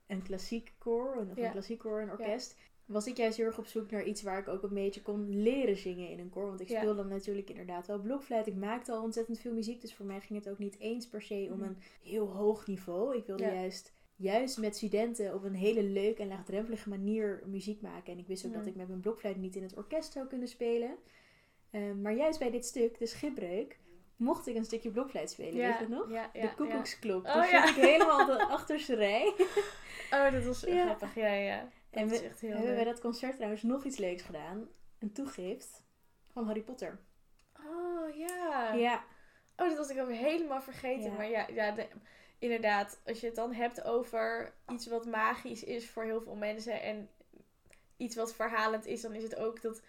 een 0.06 0.22
klassiek 0.22 0.72
koor, 0.78 1.26
of 1.30 1.36
Ja. 1.36 1.44
een 1.44 1.50
klassiek 1.52 1.78
koor, 1.78 2.00
een 2.00 2.10
orkest. 2.10 2.56
Was 2.86 3.06
ik 3.06 3.16
juist 3.16 3.36
heel 3.36 3.46
erg 3.46 3.58
op 3.58 3.66
zoek 3.66 3.90
naar 3.90 4.04
iets 4.04 4.22
waar 4.22 4.38
ik 4.38 4.48
ook 4.48 4.62
een 4.62 4.74
beetje 4.74 5.02
kon 5.02 5.42
leren 5.42 5.76
zingen 5.76 6.10
in 6.10 6.18
een 6.18 6.30
koor. 6.30 6.46
Want 6.46 6.60
ik 6.60 6.68
Ja. 6.68 6.76
speelde 6.78 6.96
dan 7.02 7.08
natuurlijk 7.08 7.50
inderdaad 7.50 7.86
wel 7.86 8.00
blokfluit. 8.00 8.46
Ik 8.46 8.56
maakte 8.56 8.92
al 8.92 9.02
ontzettend 9.02 9.38
veel 9.38 9.52
muziek. 9.52 9.80
Dus 9.80 9.94
voor 9.94 10.06
mij 10.06 10.20
ging 10.20 10.38
het 10.38 10.48
ook 10.52 10.58
niet 10.58 10.78
eens 10.78 11.08
per 11.08 11.22
se 11.22 11.48
om 11.52 11.58
Mhm. 11.58 11.68
een 11.68 11.76
heel 12.02 12.26
hoog 12.26 12.66
niveau. 12.66 13.16
Ik 13.16 13.26
wilde 13.26 13.42
juist 13.42 13.92
juist 14.16 14.58
met 14.58 14.76
studenten 14.76 15.34
op 15.34 15.44
een 15.44 15.54
hele 15.54 15.82
leuke 15.82 16.22
en 16.22 16.28
laagdrempelige 16.28 16.88
manier 16.88 17.42
muziek 17.46 17.80
maken. 17.80 18.12
En 18.12 18.18
ik 18.18 18.26
wist 18.26 18.44
ook 18.44 18.50
Mhm. 18.50 18.58
dat 18.60 18.68
ik 18.68 18.76
met 18.76 18.88
mijn 18.88 19.00
blokfluit 19.00 19.36
niet 19.36 19.56
in 19.56 19.62
het 19.62 19.76
orkest 19.76 20.12
zou 20.12 20.26
kunnen 20.26 20.48
spelen. 20.48 20.96
Ehm, 21.70 22.00
maar 22.02 22.12
juist 22.12 22.38
bij 22.38 22.50
dit 22.50 22.64
stuk, 22.66 22.98
de 22.98 23.06
schipbreuk, 23.06 23.78
mocht 24.16 24.46
ik 24.46 24.56
een 24.56 24.64
stukje 24.64 24.90
blokfluit 24.90 25.30
spelen. 25.30 25.54
Weet 25.54 25.72
je 25.78 25.78
dat 25.78 25.98
nog? 25.98 26.10
Ja, 26.10 26.30
ja, 26.32 26.40
de 26.42 26.54
koekoeksklok. 26.54 27.26
Oh, 27.26 27.32
Toen 27.32 27.42
ja. 27.50 27.66
zat 27.66 27.76
ik 27.76 27.82
helemaal 27.82 28.26
de 28.26 28.44
achterste 28.56 28.94
rij. 28.94 29.34
ja. 29.38 29.46
Oh, 30.10 30.32
dat 30.32 30.44
was 30.44 30.60
Ja. 30.60 30.84
grappig. 30.84 31.14
Ja, 31.14 31.32
ja. 31.32 31.58
Dat 31.90 32.02
En 32.02 32.10
is 32.10 32.20
we 32.20 32.26
echt 32.26 32.40
heel 32.40 32.56
hebben 32.56 32.74
bij 32.74 32.84
dat 32.84 33.00
concert 33.00 33.34
trouwens 33.34 33.62
nog 33.62 33.84
iets 33.84 33.96
leuks 33.96 34.22
gedaan. 34.22 34.68
Een 34.98 35.12
toegift 35.12 35.82
van 36.32 36.44
Harry 36.46 36.60
Potter. 36.62 36.98
Oh, 37.66 38.16
ja. 38.16 38.72
Ja, 38.74 39.04
Oh, 39.56 39.68
dat 39.68 39.76
was 39.76 39.90
ik 39.90 40.00
ook 40.00 40.10
helemaal 40.10 40.60
vergeten. 40.62 41.10
Ja. 41.10 41.16
Maar 41.16 41.28
ja, 41.30 41.46
ja 41.52 41.70
de- 41.70 41.88
inderdaad. 42.38 43.00
Als 43.06 43.20
je 43.20 43.26
het 43.26 43.34
dan 43.34 43.52
hebt 43.52 43.84
over 43.84 44.52
iets 44.68 44.86
wat 44.86 45.06
magisch 45.06 45.64
is 45.64 45.90
voor 45.90 46.02
heel 46.04 46.20
veel 46.20 46.34
mensen. 46.34 46.82
En 46.82 47.08
iets 47.96 48.16
wat 48.16 48.34
verhalend 48.34 48.86
is. 48.86 49.00
Dan 49.00 49.12
is 49.14 49.22
het 49.22 49.36
ook 49.36 49.62
dat, 49.62 49.82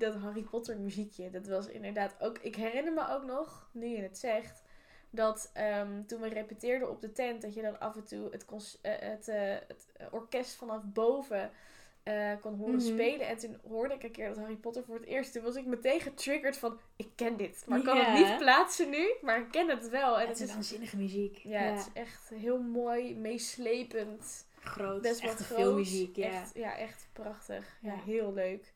dat 0.00 0.14
Harry 0.14 0.42
Potter 0.42 0.76
muziekje. 0.78 1.30
Dat 1.30 1.46
was 1.46 1.66
inderdaad 1.66 2.14
ook... 2.20 2.38
Ik 2.38 2.56
herinner 2.56 2.92
me 2.92 3.08
ook 3.08 3.24
nog, 3.24 3.68
nu 3.72 3.86
je 3.86 4.02
het 4.02 4.18
zegt... 4.18 4.62
Dat 5.10 5.50
ehm, 5.52 6.04
toen 6.06 6.20
we 6.20 6.28
repeteerden 6.28 6.90
op 6.90 7.00
de 7.00 7.12
tent, 7.12 7.42
dat 7.42 7.54
je 7.54 7.62
dan 7.62 7.80
af 7.80 7.96
en 7.96 8.04
toe 8.04 8.28
het, 8.30 8.44
eh, 8.82 8.92
het, 8.98 9.28
eh, 9.28 9.54
het 9.68 9.86
orkest 10.10 10.54
vanaf 10.54 10.82
boven 10.84 11.50
eh, 12.02 12.30
kon 12.40 12.54
horen 12.58 12.74
Mhm. 12.74 12.84
spelen. 12.86 13.26
En 13.26 13.38
toen 13.38 13.58
hoorde 13.68 13.94
ik 13.94 14.02
een 14.02 14.10
keer 14.10 14.28
dat 14.28 14.36
Harry 14.38 14.54
Potter 14.56 14.84
voor 14.84 14.94
het 14.94 15.04
eerst. 15.04 15.32
Toen 15.32 15.42
was 15.42 15.56
ik 15.56 15.66
meteen 15.66 16.00
getriggerd 16.00 16.56
van: 16.56 16.78
ik 16.96 17.08
ken 17.14 17.36
dit. 17.36 17.64
Maar 17.66 17.78
ik 17.78 17.84
kan 17.84 17.96
het 17.98 18.28
niet 18.28 18.36
plaatsen 18.38 18.90
nu, 18.90 19.14
maar 19.22 19.38
ik 19.38 19.50
ken 19.50 19.68
het 19.68 19.88
wel. 19.88 20.14
En 20.14 20.20
het 20.20 20.28
het 20.28 20.38
is 20.38 20.44
is, 20.48 20.52
waanzinnige 20.54 20.96
muziek. 20.96 21.36
ja, 21.36 21.58
het 21.60 21.78
is 21.80 21.88
echt 22.02 22.28
heel 22.34 22.58
mooi, 22.58 23.16
meeslepend. 23.16 24.46
groot. 24.60 25.02
Best 25.02 25.20
wel 25.20 25.30
echt 25.30 25.40
groot. 25.40 25.58
veel 25.58 25.74
muziek. 25.74 26.16
Ja. 26.16 26.26
Echt, 26.30 26.50
ja, 26.54 26.76
echt 26.76 27.08
prachtig. 27.12 27.78
Ja, 27.80 27.92
Ja. 27.92 27.98
heel 28.04 28.32
leuk. 28.32 28.72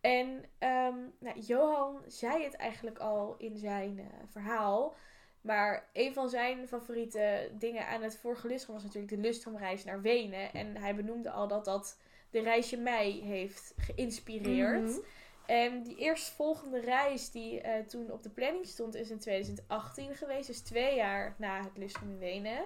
En 0.00 0.44
ehm, 0.58 0.96
nou, 1.18 1.38
Johan 1.40 2.02
zei 2.06 2.44
het 2.44 2.54
eigenlijk 2.54 2.98
al 2.98 3.34
in 3.38 3.58
zijn 3.58 3.98
eh, 3.98 4.04
verhaal. 4.30 4.96
Maar 5.40 5.88
een 5.92 6.14
van 6.14 6.28
zijn 6.28 6.68
favoriete 6.68 7.50
dingen 7.58 7.86
aan 7.86 8.02
het 8.02 8.16
vorige 8.16 8.46
lustrum 8.46 8.74
was 8.74 8.84
natuurlijk 8.84 9.12
de 9.12 9.18
lustrumreis 9.18 9.84
naar 9.84 10.00
Wenen. 10.00 10.52
En 10.52 10.76
hij 10.76 10.94
benoemde 10.94 11.30
al 11.30 11.48
dat 11.48 11.64
dat 11.64 11.98
de 12.30 12.40
reisje 12.40 12.76
mij 12.76 13.10
heeft 13.10 13.74
geïnspireerd. 13.76 14.88
Mhm. 14.88 14.98
En 15.46 15.82
die 15.82 15.96
eerstvolgende 15.96 16.80
reis 16.80 17.30
die 17.30 17.60
eh, 17.60 17.86
toen 17.86 18.10
op 18.10 18.22
de 18.22 18.30
planning 18.30 18.66
stond 18.66 18.94
is 18.94 19.10
in 19.10 19.18
2018 19.18 20.14
geweest. 20.14 20.46
Dus 20.46 20.60
twee 20.60 20.96
jaar 20.96 21.34
na 21.38 21.62
het 21.62 21.76
lustrum 21.76 22.10
in 22.10 22.18
Wenen. 22.18 22.64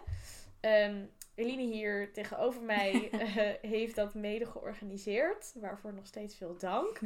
Ehm, 0.61 1.05
Eline 1.35 1.62
hier 1.62 2.12
tegenover 2.12 2.62
mij 2.62 3.11
eh, 3.11 3.70
heeft 3.70 3.94
dat 3.94 4.14
mede 4.14 4.47
georganiseerd. 4.47 5.53
Waarvoor 5.55 5.92
nog 5.92 6.07
steeds 6.07 6.37
veel 6.37 6.57
dank. 6.59 7.01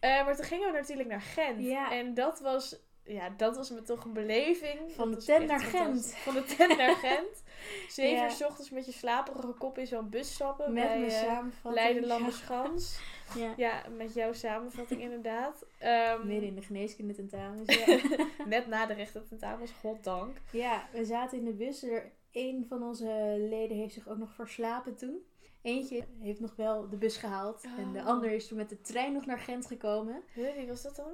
Eh, 0.00 0.24
maar 0.24 0.36
toen 0.36 0.44
gingen 0.44 0.72
we 0.72 0.78
natuurlijk 0.78 1.08
naar 1.08 1.20
Gent. 1.20 1.62
Ja. 1.64 1.92
En 1.92 2.14
dat 2.14 2.40
was, 2.40 2.76
ja, 3.04 3.28
dat 3.36 3.56
was 3.56 3.70
me 3.70 3.82
toch 3.82 4.04
een 4.04 4.12
beleving. 4.12 4.92
Van 4.92 5.10
de 5.10 5.16
tent 5.16 5.46
naar 5.46 5.60
Gent. 5.60 6.14
Van 6.14 6.34
de 6.34 6.44
tent 6.44 6.76
naar 6.76 6.96
Gent. 7.06 7.41
Zeven 7.88 8.16
Ja. 8.16 8.24
uur 8.24 8.30
's 8.30 8.42
ochtends 8.42 8.70
met 8.70 8.86
je 8.86 8.92
slaperige 8.92 9.52
kop 9.52 9.78
in 9.78 9.86
zo'n 9.86 10.08
bus 10.08 10.34
stappen. 10.34 10.72
Met 10.72 10.84
bij, 10.86 10.98
mijn 10.98 11.10
eh, 11.10 11.16
samenvatting. 11.22 11.74
Leiden 11.74 12.06
Lammerschans. 12.06 12.98
Ja. 13.36 13.54
Ja, 13.56 13.82
met 13.96 14.14
jouw 14.14 14.32
samenvatting 14.32 15.00
inderdaad. 15.08 15.64
Ehm, 15.78 16.26
Midden 16.26 16.48
in 16.48 16.54
de 16.54 16.62
geneeskunde 16.62 17.14
tentamens. 17.14 17.74
Ja. 17.86 17.98
net 18.46 18.66
na 18.66 18.86
de 18.86 18.94
rechten 18.94 19.28
tentamens, 19.28 19.70
goddank. 19.70 20.36
ja, 20.50 20.88
we 20.92 21.04
zaten 21.04 21.38
in 21.38 21.44
de 21.44 21.52
bus. 21.52 21.82
Er, 21.82 22.12
een 22.32 22.64
van 22.68 22.82
onze 22.82 23.36
leden 23.50 23.76
heeft 23.76 23.94
zich 23.94 24.08
ook 24.08 24.18
nog 24.18 24.32
verslapen 24.34 24.96
toen. 24.96 25.18
Eentje 25.62 26.04
heeft 26.20 26.40
nog 26.40 26.56
wel 26.56 26.88
de 26.88 26.96
bus 26.96 27.16
gehaald. 27.16 27.64
En 27.78 27.92
de 27.92 27.98
Oh. 27.98 28.06
ander 28.06 28.30
is 28.30 28.48
toen 28.48 28.56
met 28.56 28.68
de 28.68 28.80
trein 28.80 29.12
nog 29.12 29.26
naar 29.26 29.38
Gent 29.38 29.66
gekomen. 29.66 30.22
Huh, 30.32 30.54
wie 30.56 30.66
was 30.66 30.82
dat 30.82 30.96
dan? 30.96 31.12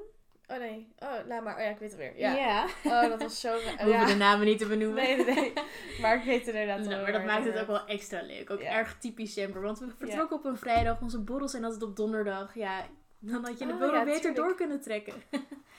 Oh 0.48 0.58
nee, 0.58 0.88
oh 0.98 1.14
laat 1.26 1.44
maar. 1.44 1.54
Oh 1.56 1.60
ja, 1.62 1.68
ik 1.68 1.78
weet 1.78 1.90
het 1.90 1.98
weer. 1.98 2.18
Ja. 2.18 2.66
Oh, 2.84 3.02
dat 3.08 3.22
was 3.22 3.40
zo... 3.40 3.52
We 3.76 3.82
hoeven 3.84 4.06
de 4.06 4.14
namen 4.14 4.46
niet 4.46 4.58
te 4.58 4.66
benoemen. 4.66 5.02
Nee, 5.02 5.16
nee, 5.24 5.34
nee. 5.34 5.52
Maar 6.00 6.16
ik 6.16 6.22
weet 6.24 6.38
het 6.46 6.54
inderdaad 6.54 6.78
Nou, 6.78 6.88
wel 6.90 7.02
maar 7.02 7.12
dat 7.12 7.24
maakt 7.24 7.44
het 7.44 7.58
ook 7.58 7.66
wel 7.66 7.86
extra 7.86 8.22
leuk. 8.22 8.50
Ook 8.50 8.60
erg 8.60 8.98
typisch 8.98 9.32
Semper. 9.32 9.60
Want 9.60 9.78
we 9.78 9.90
vertrokken 9.98 10.36
op 10.36 10.44
een 10.44 10.56
vrijdag. 10.56 11.00
Onze 11.00 11.20
borrels 11.20 11.50
zijn 11.50 11.64
altijd 11.64 11.82
op 11.82 11.96
donderdag. 11.96 12.54
Ja, 12.54 12.84
dan 13.18 13.44
had 13.44 13.58
je 13.58 13.66
de 13.66 13.72
Oh, 13.72 13.78
borrel 13.78 13.94
ja, 13.98 14.04
beter 14.04 14.20
tuurlijk. 14.20 14.36
door 14.46 14.54
kunnen 14.54 14.80
trekken. 14.80 15.14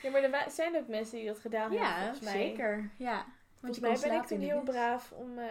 Ja, 0.01 0.10
maar 0.12 0.23
er 0.23 0.51
zijn 0.51 0.75
ook 0.77 0.88
mensen 0.88 1.17
die 1.17 1.27
dat 1.27 1.39
gedaan 1.39 1.62
hebben, 1.71 1.79
Ja, 1.88 1.99
volgens 1.99 2.21
mij. 2.21 2.32
zeker. 2.34 2.89
Ja. 2.97 3.25
Want 3.60 3.77
Volgens 3.77 4.01
mij 4.01 4.10
ben 4.12 4.19
ik 4.21 4.27
toen 4.27 4.41
in 4.41 4.47
heel 4.47 4.62
braaf 4.63 5.12
om 5.12 5.38
eh 5.38 5.45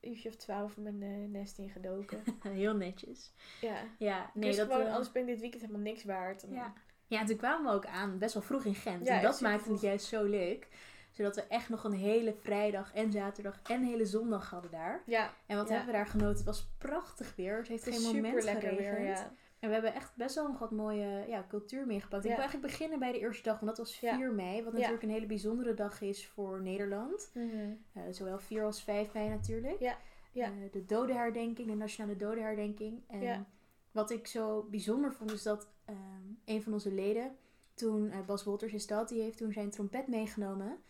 een 0.00 0.10
uurtje 0.10 0.28
of 0.28 0.34
twaalf 0.36 0.76
mijn 0.76 1.02
eh, 1.02 1.08
nest 1.40 1.58
ingedoken. 1.58 2.22
Heel 2.48 2.74
netjes. 2.76 3.32
ja. 3.60 3.76
Ja, 3.98 4.30
Nee, 4.34 4.48
dus 4.48 4.56
dat... 4.56 4.66
gewoon, 4.70 4.86
eh, 4.86 4.92
anders 4.92 5.12
ben 5.12 5.22
ik 5.22 5.28
dit 5.28 5.40
weekend 5.40 5.62
helemaal 5.62 5.82
niks 5.82 6.04
waard. 6.04 6.44
Ja. 6.50 6.72
Ja, 7.14 7.20
en 7.20 7.26
toen 7.26 7.36
kwamen 7.36 7.70
we 7.70 7.76
ook 7.76 7.86
aan 7.86 8.18
best 8.18 8.34
wel 8.34 8.42
vroeg 8.42 8.64
in 8.64 8.74
Gent. 8.74 9.06
Ja, 9.06 9.16
en 9.16 9.22
dat 9.22 9.40
maakte 9.40 9.70
het 9.72 9.80
juist 9.80 10.06
zo 10.06 10.24
leuk. 10.24 10.68
Zodat 11.10 11.34
we 11.36 11.42
echt 11.42 11.68
nog 11.68 11.84
een 11.84 11.92
hele 11.92 12.34
vrijdag 12.40 12.94
en 12.94 13.12
zaterdag 13.12 13.60
en 13.62 13.80
een 13.80 13.86
hele 13.86 14.04
zondag 14.06 14.50
hadden 14.50 14.70
daar. 14.70 15.02
Ja, 15.06 15.30
En 15.46 15.56
wat 15.56 15.68
Ja. 15.68 15.74
hebben 15.74 15.92
we 15.92 15.98
daar 15.98 16.06
genoten? 16.08 16.36
Het 16.36 16.44
was 16.44 16.68
prachtig 16.78 17.36
weer. 17.36 17.56
Het 17.56 17.68
heeft 17.68 17.84
het 17.84 17.94
geen 17.94 18.02
moment 18.02 18.26
super 18.26 18.44
lekker 18.44 18.68
geregend. 18.68 18.96
weer. 18.96 19.06
Ja. 19.06 19.32
En 19.58 19.68
we 19.68 19.74
hebben 19.74 19.94
echt 19.94 20.16
best 20.16 20.34
wel 20.34 20.48
nog 20.48 20.58
wat 20.58 20.70
mooie 20.70 21.24
ja, 21.28 21.44
cultuur 21.48 21.86
meegepakt. 21.86 22.24
Ik 22.24 22.30
wil 22.30 22.38
eigenlijk 22.40 22.70
beginnen 22.72 22.98
bij 22.98 23.12
de 23.12 23.18
eerste 23.18 23.42
dag, 23.42 23.54
want 23.60 23.76
dat 23.76 23.86
was 23.86 24.00
Ja. 24.00 24.16
4 24.16 24.32
mei. 24.32 24.62
Wat 24.62 24.72
natuurlijk 24.72 25.02
een 25.02 25.10
hele 25.10 25.26
bijzondere 25.26 25.74
dag 25.74 26.00
is 26.00 26.26
voor 26.28 26.60
Nederland. 26.62 27.30
Mhm. 27.34 27.70
Eh, 27.92 28.02
zowel 28.10 28.38
4 28.38 28.64
als 28.64 28.82
5 28.82 29.12
mei 29.12 29.28
natuurlijk. 29.28 29.80
Ja. 29.80 29.96
Ja. 30.32 30.46
Eh, 30.46 30.52
de 30.72 30.84
dodenherdenking, 30.84 31.68
de 31.68 31.74
nationale 31.74 32.16
dodenherdenking. 32.16 33.02
En 33.08 33.46
wat 33.92 34.10
ik 34.10 34.26
zo 34.26 34.66
bijzonder 34.70 35.12
vond 35.12 35.32
is 35.32 35.42
dat 35.42 35.68
ehm, 35.84 36.22
een 36.44 36.62
van 36.62 36.72
onze 36.72 36.92
leden, 36.92 37.36
toen 37.74 38.10
eh, 38.10 38.20
Bas 38.26 38.44
Wolters 38.44 38.72
is 38.72 38.86
dat, 38.86 39.08
die 39.08 39.22
heeft 39.22 39.38
toen 39.38 39.52
zijn 39.52 39.70
trompet 39.70 40.06
meegenomen. 40.06 40.82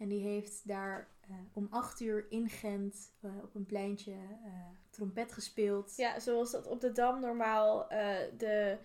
En 0.00 0.08
die 0.08 0.20
heeft 0.20 0.68
daar 0.68 1.08
eh, 1.20 1.30
om 1.52 1.66
8 1.70 2.00
uur 2.00 2.26
in 2.28 2.48
Gent 2.48 3.12
eh, 3.20 3.30
op 3.42 3.54
een 3.54 3.66
pleintje 3.66 4.14
trompet 4.90 5.32
gespeeld. 5.32 5.96
Ja, 5.96 6.20
zoals 6.20 6.50
dat 6.50 6.66
op 6.66 6.80
de 6.80 6.92
Dam 6.92 7.20
normaal 7.20 7.88
de, 7.88 8.78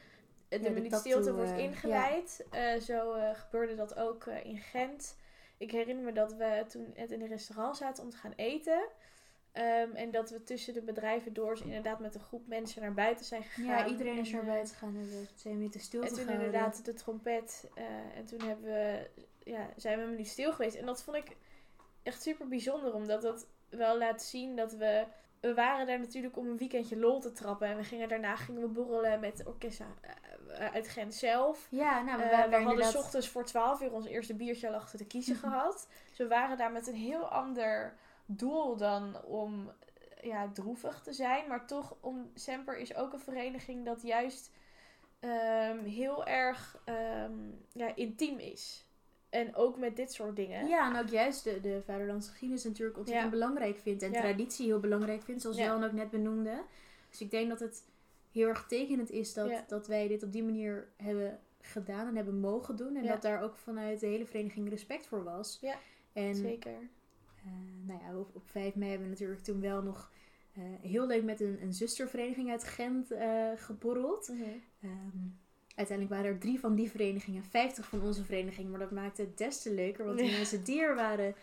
de, 0.47 0.59
de 0.59 0.69
minuut 0.69 0.95
stilte 0.95 1.33
wordt 1.33 1.57
ingewijd. 1.57 2.45
Eh, 2.51 2.75
zo 2.75 3.13
gebeurde 3.33 3.75
dat 3.75 3.95
ook 3.95 4.25
in 4.25 4.57
Gent. 4.57 5.17
Ik 5.57 5.71
herinner 5.71 6.05
me 6.05 6.11
dat 6.11 6.33
we 6.33 6.63
toen 6.67 6.91
net 6.95 7.11
in 7.11 7.21
een 7.21 7.27
restaurant 7.27 7.77
zaten 7.77 8.03
om 8.03 8.09
te 8.09 8.17
gaan 8.17 8.33
eten. 8.35 8.87
Ehm, 9.55 9.91
en 9.93 10.11
dat 10.11 10.29
we 10.29 10.43
tussen 10.43 10.73
de 10.73 10.81
bedrijven 10.81 11.33
door 11.33 11.59
inderdaad 11.63 11.99
met 11.99 12.15
een 12.15 12.21
groep 12.21 12.47
mensen 12.47 12.81
naar 12.81 12.93
buiten 12.93 13.25
zijn 13.25 13.43
gegaan. 13.43 13.65
Ja, 13.65 13.87
iedereen 13.87 14.17
is 14.17 14.27
En, 14.27 14.33
naar 14.33 14.43
eh, 14.43 14.49
buiten 14.51 14.73
gegaan 14.73 14.95
en 14.95 15.09
we 15.09 15.25
twee 15.35 15.53
minuten 15.53 15.79
stilte 15.79 16.07
En 16.07 16.13
toen 16.13 16.23
gehouden. 16.23 16.45
inderdaad 16.45 16.85
de 16.85 16.93
trompet. 16.93 17.69
eh, 17.75 18.17
en 18.17 18.25
toen 18.25 18.41
hebben 18.41 18.65
we, 18.65 19.09
ja, 19.43 19.69
zijn 19.75 19.97
we 19.97 20.03
een 20.03 20.09
minuut 20.09 20.27
stil 20.27 20.51
geweest. 20.51 20.75
En 20.75 20.85
dat 20.85 21.03
vond 21.03 21.17
ik 21.17 21.35
echt 22.03 22.21
super 22.21 22.47
bijzonder. 22.47 22.93
Omdat 22.93 23.21
dat 23.21 23.47
wel 23.69 23.97
laat 23.97 24.23
zien 24.23 24.55
dat 24.55 24.73
we... 24.73 25.05
We 25.39 25.53
waren 25.53 25.87
daar 25.87 25.99
natuurlijk 25.99 26.37
om 26.37 26.47
een 26.47 26.57
weekendje 26.57 26.97
lol 26.97 27.19
te 27.19 27.31
trappen. 27.31 27.67
En 27.67 27.77
we 27.77 27.83
gingen, 27.83 28.09
daarna 28.09 28.35
gingen 28.35 28.61
we 28.61 28.67
borrelen 28.67 29.19
met 29.19 29.45
orkesten 29.45 29.85
eh, 30.47 30.73
uit 30.73 30.87
Gent 30.87 31.13
zelf. 31.13 31.67
Ja, 31.69 32.01
nou, 32.01 32.17
we 32.17 32.23
waren 32.23 32.49
we 32.49 32.55
hadden 32.55 32.71
inderdaad... 32.71 32.95
ochtends 32.95 33.29
voor 33.29 33.45
12 33.45 33.81
uur 33.81 33.91
ons 33.91 34.05
eerste 34.05 34.33
biertje 34.33 34.67
al 34.67 34.73
achter 34.73 34.97
de 34.97 35.05
kiezen 35.05 35.35
gehad. 35.45 35.87
Dus 36.09 36.17
we 36.17 36.27
waren 36.27 36.57
daar 36.57 36.71
met 36.71 36.87
een 36.87 36.95
heel 36.95 37.27
ander 37.27 37.95
doel 38.25 38.77
dan 38.77 39.23
om 39.23 39.71
ja, 40.21 40.49
droevig 40.53 41.01
te 41.01 41.13
zijn. 41.13 41.47
Maar 41.47 41.67
toch, 41.67 41.95
om 41.99 42.31
Semper 42.33 42.77
is 42.77 42.95
ook 42.95 43.13
een 43.13 43.19
vereniging 43.19 43.85
dat 43.85 44.01
juist 44.01 44.51
ehm, 45.19 45.83
heel 45.83 46.25
erg 46.25 46.81
ehm, 46.85 47.33
ja, 47.73 47.95
intiem 47.95 48.37
is. 48.39 48.85
En 49.29 49.55
ook 49.55 49.77
met 49.77 49.95
dit 49.95 50.13
soort 50.13 50.35
dingen. 50.35 50.67
Ja, 50.67 50.89
en 50.93 50.99
ook 51.01 51.09
juist 51.09 51.43
de, 51.43 51.59
de 51.59 51.81
vaderlandse 51.85 52.29
geschiedenis 52.29 52.63
natuurlijk 52.63 52.97
ontzettend 52.97 53.31
Ja. 53.31 53.37
belangrijk 53.39 53.77
vindt. 53.77 54.03
En 54.03 54.11
Ja. 54.11 54.19
traditie 54.19 54.65
heel 54.65 54.79
belangrijk 54.79 55.23
vindt, 55.23 55.41
zoals 55.41 55.57
Ja. 55.57 55.63
Jan 55.65 55.83
ook 55.83 55.91
net 55.91 56.09
benoemde. 56.09 56.61
Dus 57.09 57.21
ik 57.21 57.31
denk 57.31 57.49
dat 57.49 57.59
het 57.59 57.83
heel 58.31 58.47
erg 58.47 58.65
tekenend 58.67 59.11
is 59.11 59.33
dat, 59.33 59.63
dat 59.67 59.87
wij 59.87 60.07
dit 60.07 60.23
op 60.23 60.31
die 60.31 60.43
manier 60.43 60.87
hebben 60.95 61.39
gedaan 61.61 62.07
en 62.07 62.15
hebben 62.15 62.39
mogen 62.39 62.75
doen. 62.75 62.95
En 62.95 63.05
dat 63.07 63.21
daar 63.21 63.41
ook 63.41 63.55
vanuit 63.55 63.99
de 63.99 64.07
hele 64.07 64.25
vereniging 64.25 64.69
respect 64.69 65.07
voor 65.07 65.23
was. 65.23 65.57
Ja, 65.61 65.75
en 66.13 66.35
Zeker. 66.35 66.89
Eh, 67.45 67.51
nou 67.87 67.99
ja, 68.03 68.17
op, 68.17 68.35
op 68.35 68.49
5 68.49 68.75
mei 68.75 68.89
hebben 68.89 69.07
we 69.07 69.13
natuurlijk 69.13 69.43
toen 69.43 69.61
wel 69.61 69.81
nog 69.81 70.11
eh, 70.53 70.63
heel 70.81 71.07
leuk 71.07 71.23
met 71.23 71.39
een, 71.41 71.61
een 71.61 71.73
zustervereniging 71.73 72.51
uit 72.51 72.63
Gent 72.63 73.11
eh 73.11 73.51
geborreld. 73.55 74.27
Mhm. 74.29 74.41
Ehm, 74.81 75.17
uiteindelijk 75.75 76.15
waren 76.17 76.31
er 76.33 76.39
drie 76.39 76.59
van 76.59 76.75
die 76.75 76.89
verenigingen, 76.89 77.43
50 77.43 77.87
van 77.87 78.01
onze 78.01 78.23
vereniging. 78.23 78.69
Maar 78.69 78.79
dat 78.79 78.91
maakte 78.91 79.21
het 79.21 79.37
des 79.37 79.61
te 79.61 79.73
leuker, 79.73 80.05
want 80.05 80.17
die 80.17 80.29
Ja. 80.29 80.37
mensen 80.37 80.63
die 80.63 80.81
er 80.81 80.95
waren 80.95 81.35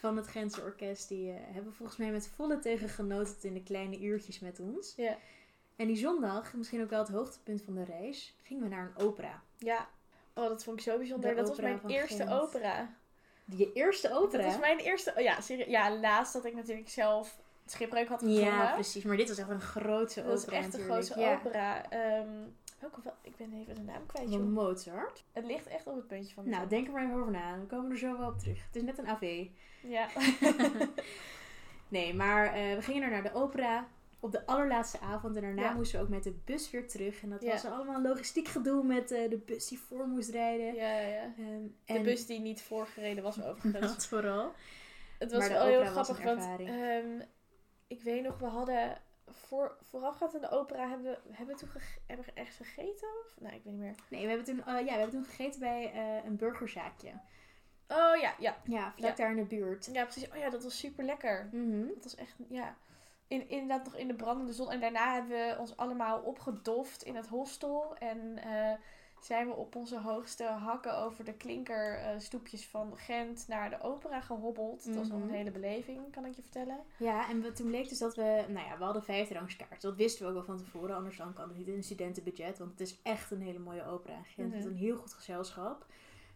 van 0.00 0.16
het 0.16 0.28
Gentse 0.28 0.62
orkest, 0.62 1.08
die 1.08 1.30
hebben 1.30 1.74
volgens 1.74 1.98
mij 1.98 2.10
met 2.10 2.28
volle 2.28 2.58
teugen 2.58 2.88
genoten 2.88 3.36
in 3.42 3.54
de 3.54 3.62
kleine 3.62 4.00
uurtjes 4.00 4.38
met 4.38 4.60
ons. 4.60 4.94
Ja. 4.96 5.18
En 5.76 5.86
die 5.86 5.96
zondag, 5.96 6.54
misschien 6.54 6.82
ook 6.82 6.90
wel 6.90 6.98
het 6.98 7.08
hoogtepunt 7.08 7.62
van 7.62 7.74
de 7.74 7.84
reis, 7.84 8.36
gingen 8.42 8.62
we 8.62 8.68
naar 8.68 8.92
een 8.96 9.04
opera. 9.04 9.42
Ja. 9.58 9.88
Oh, 10.34 10.48
dat 10.48 10.64
vond 10.64 10.78
ik 10.78 10.84
zo 10.84 10.96
bijzonder. 10.96 11.30
De 11.30 11.36
dat 11.36 11.48
was 11.48 11.60
mijn 11.60 11.80
eerste 11.86 12.16
Gent. 12.26 12.30
opera. 12.30 12.94
Je 13.56 13.72
eerste 13.72 14.12
opera? 14.12 14.42
Dat 14.42 14.50
was 14.50 14.60
mijn 14.60 14.78
eerste... 14.78 15.14
Oh 15.16 15.22
ja. 15.22 15.38
Ja, 15.66 15.96
laatst 15.96 16.32
dat 16.32 16.44
ik 16.44 16.54
natuurlijk 16.54 16.88
zelf 16.88 17.38
Schipbreuk 17.66 18.08
had 18.08 18.22
gezongen. 18.22 18.44
Ja, 18.44 18.72
precies. 18.72 19.04
Maar 19.04 19.16
dit 19.16 19.28
was 19.28 19.38
echt 19.38 19.48
een 19.48 19.60
Dat 19.60 20.16
is 20.16 20.18
opera 20.18 20.32
echt 20.32 20.44
de 20.44 20.78
natuurlijk. 20.78 20.82
grootste 20.84 21.20
ja. 21.20 21.34
opera. 21.34 21.90
Ehm, 21.90 22.28
welke 22.78 23.00
wel? 23.04 23.14
Ik 23.22 23.36
ben 23.36 23.52
even 23.52 23.74
de 23.74 23.80
naam 23.82 24.06
kwijt, 24.06 24.32
joh. 24.32 24.48
Mozart. 24.48 25.24
Het 25.32 25.44
ligt 25.44 25.66
echt 25.66 25.86
op 25.86 25.94
het 25.94 26.06
puntje 26.06 26.34
van 26.34 26.44
de 26.44 26.50
Nou, 26.50 26.68
denk 26.68 26.86
er 26.86 26.92
maar 26.92 27.04
even 27.04 27.20
over 27.20 27.32
na. 27.32 27.58
We 27.58 27.66
komen 27.66 27.90
er 27.90 27.98
zo 27.98 28.18
wel 28.18 28.28
op 28.28 28.38
terug. 28.38 28.58
Het 28.66 28.76
is 28.76 28.82
net 28.82 28.98
een 28.98 29.08
AV. 29.08 29.46
Ja. 29.80 30.06
Nee, 31.88 32.14
maar 32.14 32.46
eh, 32.46 32.74
we 32.74 32.82
gingen 32.82 33.02
er 33.02 33.10
naar 33.10 33.22
de 33.22 33.34
opera 33.34 33.88
op 34.26 34.32
de 34.32 34.46
allerlaatste 34.46 35.00
avond. 35.00 35.36
En 35.36 35.42
daarna 35.42 35.62
Ja. 35.62 35.72
moesten 35.74 35.98
we 35.98 36.04
ook 36.04 36.10
met 36.10 36.22
de 36.24 36.32
bus 36.44 36.70
weer 36.70 36.88
terug. 36.88 37.22
En 37.22 37.30
dat 37.30 37.42
Ja. 37.42 37.50
was 37.52 37.64
allemaal 37.64 38.02
logistiek 38.02 38.48
gedoe 38.48 38.84
met 38.84 39.10
eh, 39.10 39.30
de 39.30 39.36
bus 39.38 39.68
die 39.68 39.78
voor 39.78 40.06
moest 40.08 40.30
rijden. 40.30 40.74
ja, 40.74 40.98
ja. 41.00 41.22
Ehm, 41.22 41.62
De 41.84 41.92
en 41.94 42.02
bus 42.02 42.26
die 42.26 42.40
niet 42.40 42.62
voorgereden 42.62 43.22
was 43.22 43.42
overigens. 43.48 43.94
dat 43.94 44.06
vooral. 44.06 44.52
Het 45.18 45.32
was 45.32 45.48
wel 45.48 45.66
heel 45.66 45.84
grappig, 45.84 46.22
want 46.22 46.42
ehm, 46.60 47.20
ik 47.86 48.02
weet 48.02 48.22
nog, 48.22 48.38
we 48.38 48.46
hadden 48.46 49.00
voor, 49.28 49.76
voorafgaand 49.82 50.34
aan 50.34 50.40
de 50.40 50.50
opera 50.50 50.88
hebben 50.88 51.06
we, 51.12 51.18
hebben 51.34 51.54
we 51.54 51.60
toen 51.60 51.70
gege- 51.70 51.98
hebben 52.06 52.26
we 52.26 52.32
ergens 52.32 52.56
gegeten? 52.56 53.08
Of? 53.24 53.34
Nou, 53.40 53.54
ik 53.54 53.62
weet 53.64 53.72
niet 53.72 53.82
meer. 53.82 53.94
Nee, 54.10 54.22
we 54.22 54.28
hebben 54.28 54.46
toen, 54.46 54.58
eh, 54.66 54.78
ja, 54.78 54.84
we 54.84 54.90
hebben 54.90 55.10
toen 55.10 55.24
gegeten 55.24 55.60
bij 55.60 55.92
eh, 55.92 56.24
een 56.24 56.36
burgerzaakje. 56.36 57.08
Oh 57.88 58.16
ja, 58.20 58.34
ja. 58.38 58.56
Ja, 58.64 58.92
vlak 58.96 59.10
Ja. 59.10 59.14
daar 59.16 59.30
in 59.30 59.36
de 59.36 59.44
buurt. 59.44 59.88
Ja, 59.92 60.02
precies. 60.04 60.28
Oh 60.30 60.36
ja, 60.36 60.50
dat 60.50 60.62
was 60.62 60.78
super 60.78 61.04
lekker. 61.04 61.48
Mhm. 61.52 61.86
Dat 61.86 62.02
was 62.02 62.14
echt, 62.14 62.34
ja. 62.48 62.76
In, 63.28 63.48
inderdaad 63.48 63.84
nog 63.84 63.96
in 63.96 64.08
de 64.08 64.14
brandende 64.14 64.52
zon. 64.52 64.70
En 64.70 64.80
daarna 64.80 65.12
hebben 65.14 65.30
we 65.30 65.56
ons 65.58 65.76
allemaal 65.76 66.20
opgedoft 66.20 67.02
in 67.02 67.16
het 67.16 67.26
hostel. 67.26 67.96
En 67.98 68.38
eh, 68.38 68.72
zijn 69.20 69.46
we 69.46 69.54
op 69.54 69.76
onze 69.76 69.98
hoogste 70.00 70.44
hakken 70.44 70.98
over 70.98 71.24
de 71.24 71.32
klinkerstoepjes 71.34 72.66
van 72.66 72.96
Gent 72.96 73.44
naar 73.48 73.70
de 73.70 73.80
opera 73.80 74.20
gehobbeld. 74.20 74.86
Dat 74.86 74.94
was 74.94 75.08
nog 75.08 75.18
Mhm. 75.18 75.28
een 75.28 75.34
hele 75.34 75.50
beleving, 75.50 76.12
kan 76.12 76.24
ik 76.24 76.34
je 76.36 76.42
vertellen. 76.42 76.78
Ja, 76.96 77.28
en 77.28 77.42
we, 77.42 77.52
toen 77.52 77.66
bleek 77.66 77.88
dus 77.88 77.98
dat 77.98 78.14
we, 78.16 78.44
nou 78.48 78.66
ja, 78.66 78.78
we 78.78 78.84
hadden 78.84 79.02
vijfdrangskaart. 79.04 79.80
Dat 79.82 79.96
wisten 79.96 80.22
we 80.22 80.28
ook 80.28 80.34
wel 80.34 80.44
van 80.44 80.56
tevoren, 80.64 80.96
anders 80.96 81.16
dan 81.16 81.32
kan 81.32 81.48
het 81.48 81.56
niet 81.56 81.66
in 81.68 81.74
een 81.74 81.82
studentenbudget. 81.82 82.58
Want 82.58 82.70
het 82.70 82.80
is 82.80 82.98
echt 83.02 83.30
een 83.30 83.40
hele 83.42 83.58
mooie 83.58 83.84
opera 83.86 84.14
in 84.16 84.24
Gent. 84.24 84.48
Mhm. 84.48 84.56
met 84.56 84.66
een 84.66 84.76
heel 84.76 84.96
goed 84.96 85.12
gezelschap. 85.12 85.86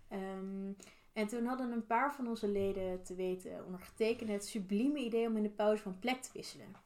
Ehm, 0.09 0.71
en 1.13 1.27
toen 1.27 1.47
hadden 1.47 1.73
een 1.73 1.87
paar 1.87 2.15
van 2.15 2.29
onze 2.29 2.49
leden 2.49 3.03
te 3.03 3.15
weten 3.15 3.65
ondergetekend 3.67 4.31
het 4.31 4.47
sublieme 4.47 4.99
idee 4.99 5.27
om 5.27 5.37
in 5.37 5.43
de 5.43 5.49
pauze 5.49 5.83
van 5.83 5.99
plek 5.99 6.23
te 6.23 6.31
wisselen. 6.33 6.77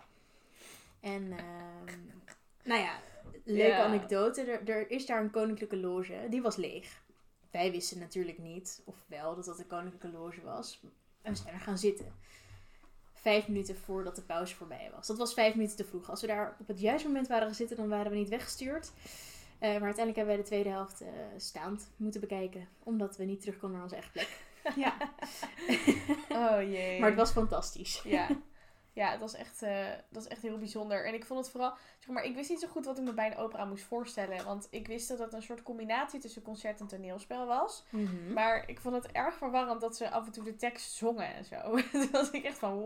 En, 1.01 1.33
ehm, 1.33 1.99
nou 2.65 2.81
ja, 2.81 2.99
leuke 3.45 3.83
anekdote. 3.83 4.43
Er, 4.43 4.69
er 4.69 4.91
is 4.91 5.07
daar 5.07 5.21
een 5.21 5.31
koninklijke 5.31 5.77
loge, 5.77 6.27
die 6.31 6.43
was 6.43 6.57
leeg. 6.57 7.03
Wij 7.51 7.71
wisten 7.71 7.99
natuurlijk 7.99 8.39
niet, 8.39 8.83
of 8.85 9.05
wel, 9.07 9.35
dat 9.35 9.45
dat 9.45 9.59
een 9.59 9.67
koninklijke 9.67 10.19
loge 10.19 10.43
was. 10.43 10.81
En 11.23 11.33
we 11.33 11.39
zijn 11.39 11.55
er 11.55 11.61
gaan 11.61 11.79
zitten. 11.79 12.15
Vijf 13.13 13.49
minuten 13.49 13.77
voordat 13.77 14.17
de 14.17 14.23
pauze 14.23 14.55
voorbij 14.55 14.91
was. 14.95 15.07
Dat 15.07 15.19
was 15.19 15.35
vijf 15.35 15.55
minuten 15.55 15.77
te 15.77 15.85
vroeg. 15.85 16.11
Als 16.11 16.21
we 16.21 16.27
daar 16.27 16.57
op 16.61 16.69
het 16.69 16.81
juiste 16.81 17.07
moment 17.07 17.29
waren 17.29 17.47
gaan 17.47 17.55
zitten, 17.55 17.77
dan 17.77 17.89
waren 17.89 18.11
we 18.11 18.17
niet 18.17 18.29
weggestuurd. 18.29 18.93
Eh, 19.59 19.71
maar 19.71 19.83
uiteindelijk 19.83 20.17
hebben 20.17 20.35
wij 20.35 20.43
de 20.43 20.49
tweede 20.49 20.69
helft 20.69 21.01
eh, 21.01 21.09
staand 21.37 21.91
moeten 21.97 22.21
bekijken. 22.21 22.69
Omdat 22.83 23.17
we 23.17 23.25
niet 23.25 23.41
terug 23.41 23.59
konden 23.59 23.79
naar 23.79 23.83
onze 23.87 23.95
eigen 23.95 24.13
plek. 24.13 24.41
ja. 24.85 24.97
Oh 26.31 26.63
jee. 26.63 27.01
Maar 27.01 27.09
het 27.09 27.19
was 27.19 27.31
fantastisch. 27.31 28.03
Ja. 28.05 28.29
Ja, 28.95 29.11
het 29.11 29.21
was 29.21 29.35
echt, 29.35 29.63
eh, 29.63 29.89
dat 29.89 30.05
was 30.11 30.29
echt 30.29 30.43
heel 30.43 30.59
bijzonder. 30.59 31.07
En 31.07 31.15
ik 31.15 31.25
vond 31.25 31.41
het 31.41 31.51
vooral, 31.51 31.75
zeg 31.99 32.15
maar, 32.15 32.25
ik 32.25 32.35
wist 32.35 32.51
niet 32.51 32.61
zo 32.61 32.69
goed 32.69 32.85
wat 32.85 32.99
ik 32.99 33.05
me 33.05 33.13
bij 33.13 33.27
een 33.27 33.37
opera 33.37 33.65
moest 33.65 33.85
voorstellen. 33.85 34.45
Want 34.45 34.69
ik 34.71 34.87
wist 34.87 35.09
dat 35.09 35.19
het 35.19 35.33
een 35.33 35.43
soort 35.43 35.63
combinatie 35.63 36.21
tussen 36.21 36.43
concert 36.43 36.81
en 36.81 36.87
toneelspel 36.87 37.47
was. 37.47 37.85
Mhm. 37.91 38.33
Maar 38.33 38.69
ik 38.69 38.81
vond 38.81 38.95
het 38.95 39.13
erg 39.13 39.37
verwarrend 39.37 39.81
dat 39.81 39.97
ze 39.97 40.11
af 40.11 40.27
en 40.27 40.33
toe 40.33 40.45
de 40.45 40.57
tekst 40.57 40.93
zongen 40.93 41.35
en 41.35 41.45
zo. 41.45 41.79
Toen 41.93 42.11
was 42.11 42.31
ik 42.31 42.45
echt 42.45 42.59
van? 42.59 42.85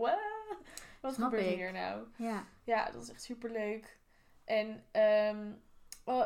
Wat 1.01 1.13
Snap 1.13 1.29
gebeurt 1.29 1.51
ik. 1.51 1.57
hier 1.57 1.71
nou? 1.71 2.03
Ja. 2.15 2.43
Ja, 2.63 2.85
dat 2.85 2.95
was 2.95 3.09
echt 3.09 3.23
super 3.23 3.51
leuk. 3.51 3.97
En 4.45 4.83
ehm, 4.91 5.51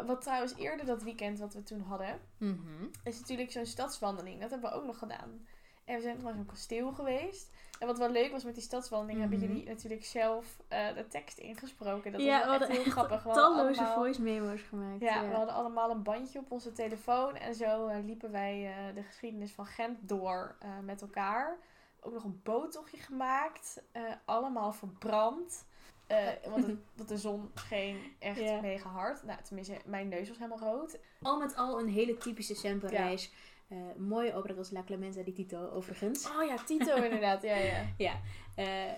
wat 0.05 0.21
trouwens 0.21 0.55
eerder 0.55 0.85
dat 0.85 1.03
weekend 1.03 1.39
wat 1.39 1.53
we 1.53 1.63
toen 1.63 1.81
hadden, 1.81 2.19
Mhm. 2.37 2.85
is 3.03 3.19
natuurlijk 3.19 3.51
zo'n 3.51 3.65
stadswandeling. 3.65 4.41
Dat 4.41 4.49
hebben 4.51 4.69
we 4.69 4.75
ook 4.75 4.85
nog 4.85 4.97
gedaan. 4.97 5.47
En 5.85 5.95
we 5.95 6.01
zijn 6.01 6.15
nog 6.15 6.23
naar 6.23 6.33
zo'n 6.33 6.45
kasteel 6.45 6.91
geweest. 6.91 7.51
En 7.79 7.87
wat 7.87 7.97
wel 7.97 8.09
leuk 8.09 8.31
was 8.31 8.43
met 8.43 8.53
die 8.53 8.63
stadswandeling, 8.63 9.19
hebben 9.19 9.39
Mhm. 9.39 9.47
jullie 9.47 9.65
natuurlijk 9.67 10.05
zelf 10.05 10.61
eh, 10.67 10.93
de 10.95 11.07
tekst 11.07 11.37
ingesproken. 11.37 12.11
Dat 12.11 12.21
ja, 12.21 12.27
was 12.27 12.39
we 12.39 12.43
wel 12.45 12.53
echt 12.53 12.59
hadden 12.67 12.83
heel 12.83 12.91
grappig. 12.91 13.23
We 13.23 13.29
hadden 13.29 13.55
talloze 13.55 13.79
allemaal- 13.79 13.95
voice 13.97 14.21
memo's 14.21 14.61
gemaakt. 14.61 15.01
ja, 15.01 15.27
we 15.27 15.35
hadden 15.35 15.55
allemaal 15.55 15.89
een 15.89 16.03
bandje 16.03 16.39
op 16.39 16.51
onze 16.51 16.71
telefoon. 16.71 17.35
En 17.35 17.55
zo 17.55 17.87
eh, 17.87 18.03
liepen 18.05 18.31
wij 18.31 18.73
eh, 18.87 18.95
de 18.95 19.03
geschiedenis 19.03 19.51
van 19.51 19.65
Gent 19.65 19.97
door 20.09 20.55
met 20.83 21.01
elkaar. 21.01 21.57
Ook 22.01 22.13
nog 22.13 22.23
een 22.23 22.39
boottochtje 22.43 22.97
gemaakt. 22.97 23.81
allemaal 24.25 24.71
verbrand. 24.73 25.65
Eh, 26.13 26.49
want, 26.51 26.67
het, 26.67 26.77
want 26.97 27.09
de 27.09 27.17
zon 27.17 27.51
scheen 27.55 27.97
echt 28.19 28.39
Ja. 28.39 28.61
mega 28.61 28.89
hard. 28.89 29.23
Nou, 29.23 29.39
tenminste, 29.43 29.77
mijn 29.85 30.07
neus 30.07 30.27
was 30.27 30.37
helemaal 30.37 30.73
rood. 30.73 30.97
Al 31.21 31.39
met 31.39 31.55
al 31.55 31.79
een 31.79 31.87
hele 31.87 32.17
typische 32.17 32.55
Semper-reis. 32.55 33.31
Eh, 33.67 33.77
mooie 33.97 34.33
opera, 34.33 34.47
dat 34.47 34.57
was 34.57 34.71
La 34.71 34.83
Clemenza 34.83 35.21
di 35.21 35.33
Tito 35.33 35.69
overigens. 35.69 36.29
Oh 36.29 36.43
ja, 36.47 36.55
Tito 36.63 36.95
inderdaad. 37.03 37.41
Ja, 37.43 37.55
ja. 37.97 38.13
Eh, 38.55 38.91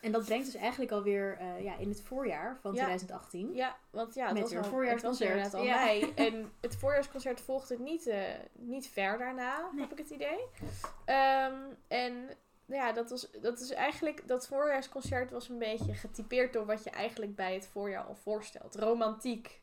en 0.00 0.12
dat 0.12 0.24
brengt 0.24 0.44
dus 0.44 0.54
eigenlijk 0.54 0.90
alweer 0.92 1.38
ja, 1.62 1.76
in 1.76 1.88
het 1.88 2.02
voorjaar 2.02 2.56
van 2.60 2.74
Ja. 2.74 2.80
2018. 2.84 3.54
Ja, 3.54 3.76
want 3.90 4.14
ja, 4.14 4.24
het 4.24 4.34
Met 4.34 4.42
was, 4.42 4.52
een 4.52 4.64
voorjaarsconcert. 4.64 5.42
Het 5.42 5.52
was 5.52 5.64
ja. 5.64 5.78
al 5.78 5.84
mei. 5.84 6.12
En 6.28 6.52
het 6.60 6.76
voorjaarsconcert 6.76 7.40
volgde 7.40 7.78
niet, 7.78 8.12
niet 8.52 8.88
ver 8.88 9.18
daarna, 9.18 9.70
Nee. 9.72 9.80
heb 9.80 9.92
ik 9.92 9.98
het 9.98 10.10
idee. 10.10 10.38
Ehm, 11.04 11.54
en 11.88 12.28
ja, 12.66 12.92
dat, 12.92 13.10
was, 13.10 13.30
dat 13.40 13.60
is 13.60 13.70
eigenlijk, 13.70 14.28
dat 14.28 14.46
voorjaarsconcert 14.46 15.30
was 15.30 15.48
een 15.48 15.58
beetje 15.58 15.94
getypeerd 15.94 16.52
door 16.52 16.66
wat 16.66 16.84
je 16.84 16.90
eigenlijk 16.90 17.34
bij 17.34 17.54
het 17.54 17.66
voorjaar 17.66 18.04
al 18.04 18.14
voorstelt. 18.14 18.74
Romantiek 18.74 19.60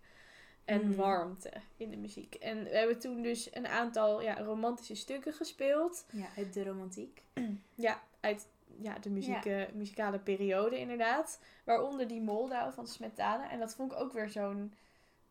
en 0.66 0.88
Mhm. 0.88 0.96
warmte 0.96 1.52
in 1.78 1.90
de 1.90 1.98
muziek. 1.98 2.36
En 2.36 2.64
we 2.64 2.70
hebben 2.78 3.00
toen 3.00 3.22
dus 3.22 3.56
een 3.56 3.68
aantal 3.68 4.22
ja, 4.22 4.42
romantische 4.42 4.96
stukken 4.96 5.34
gespeeld. 5.34 6.06
Ja, 6.12 6.28
uit 6.38 6.54
de 6.54 6.64
romantiek. 6.64 7.22
Ja, 7.76 8.02
uit 8.20 8.48
ja, 8.82 9.00
de 9.00 9.10
muziek, 9.10 9.74
muzikale 9.74 10.20
periode 10.20 10.80
inderdaad. 10.80 11.40
Waaronder 11.64 12.08
die 12.08 12.22
Moldau 12.22 12.74
van 12.74 12.88
Smetana. 12.88 13.50
En 13.52 13.60
dat 13.60 13.76
vond 13.76 13.92
ik 13.92 14.00
ook 14.00 14.14
weer 14.14 14.30
zo'n 14.30 14.74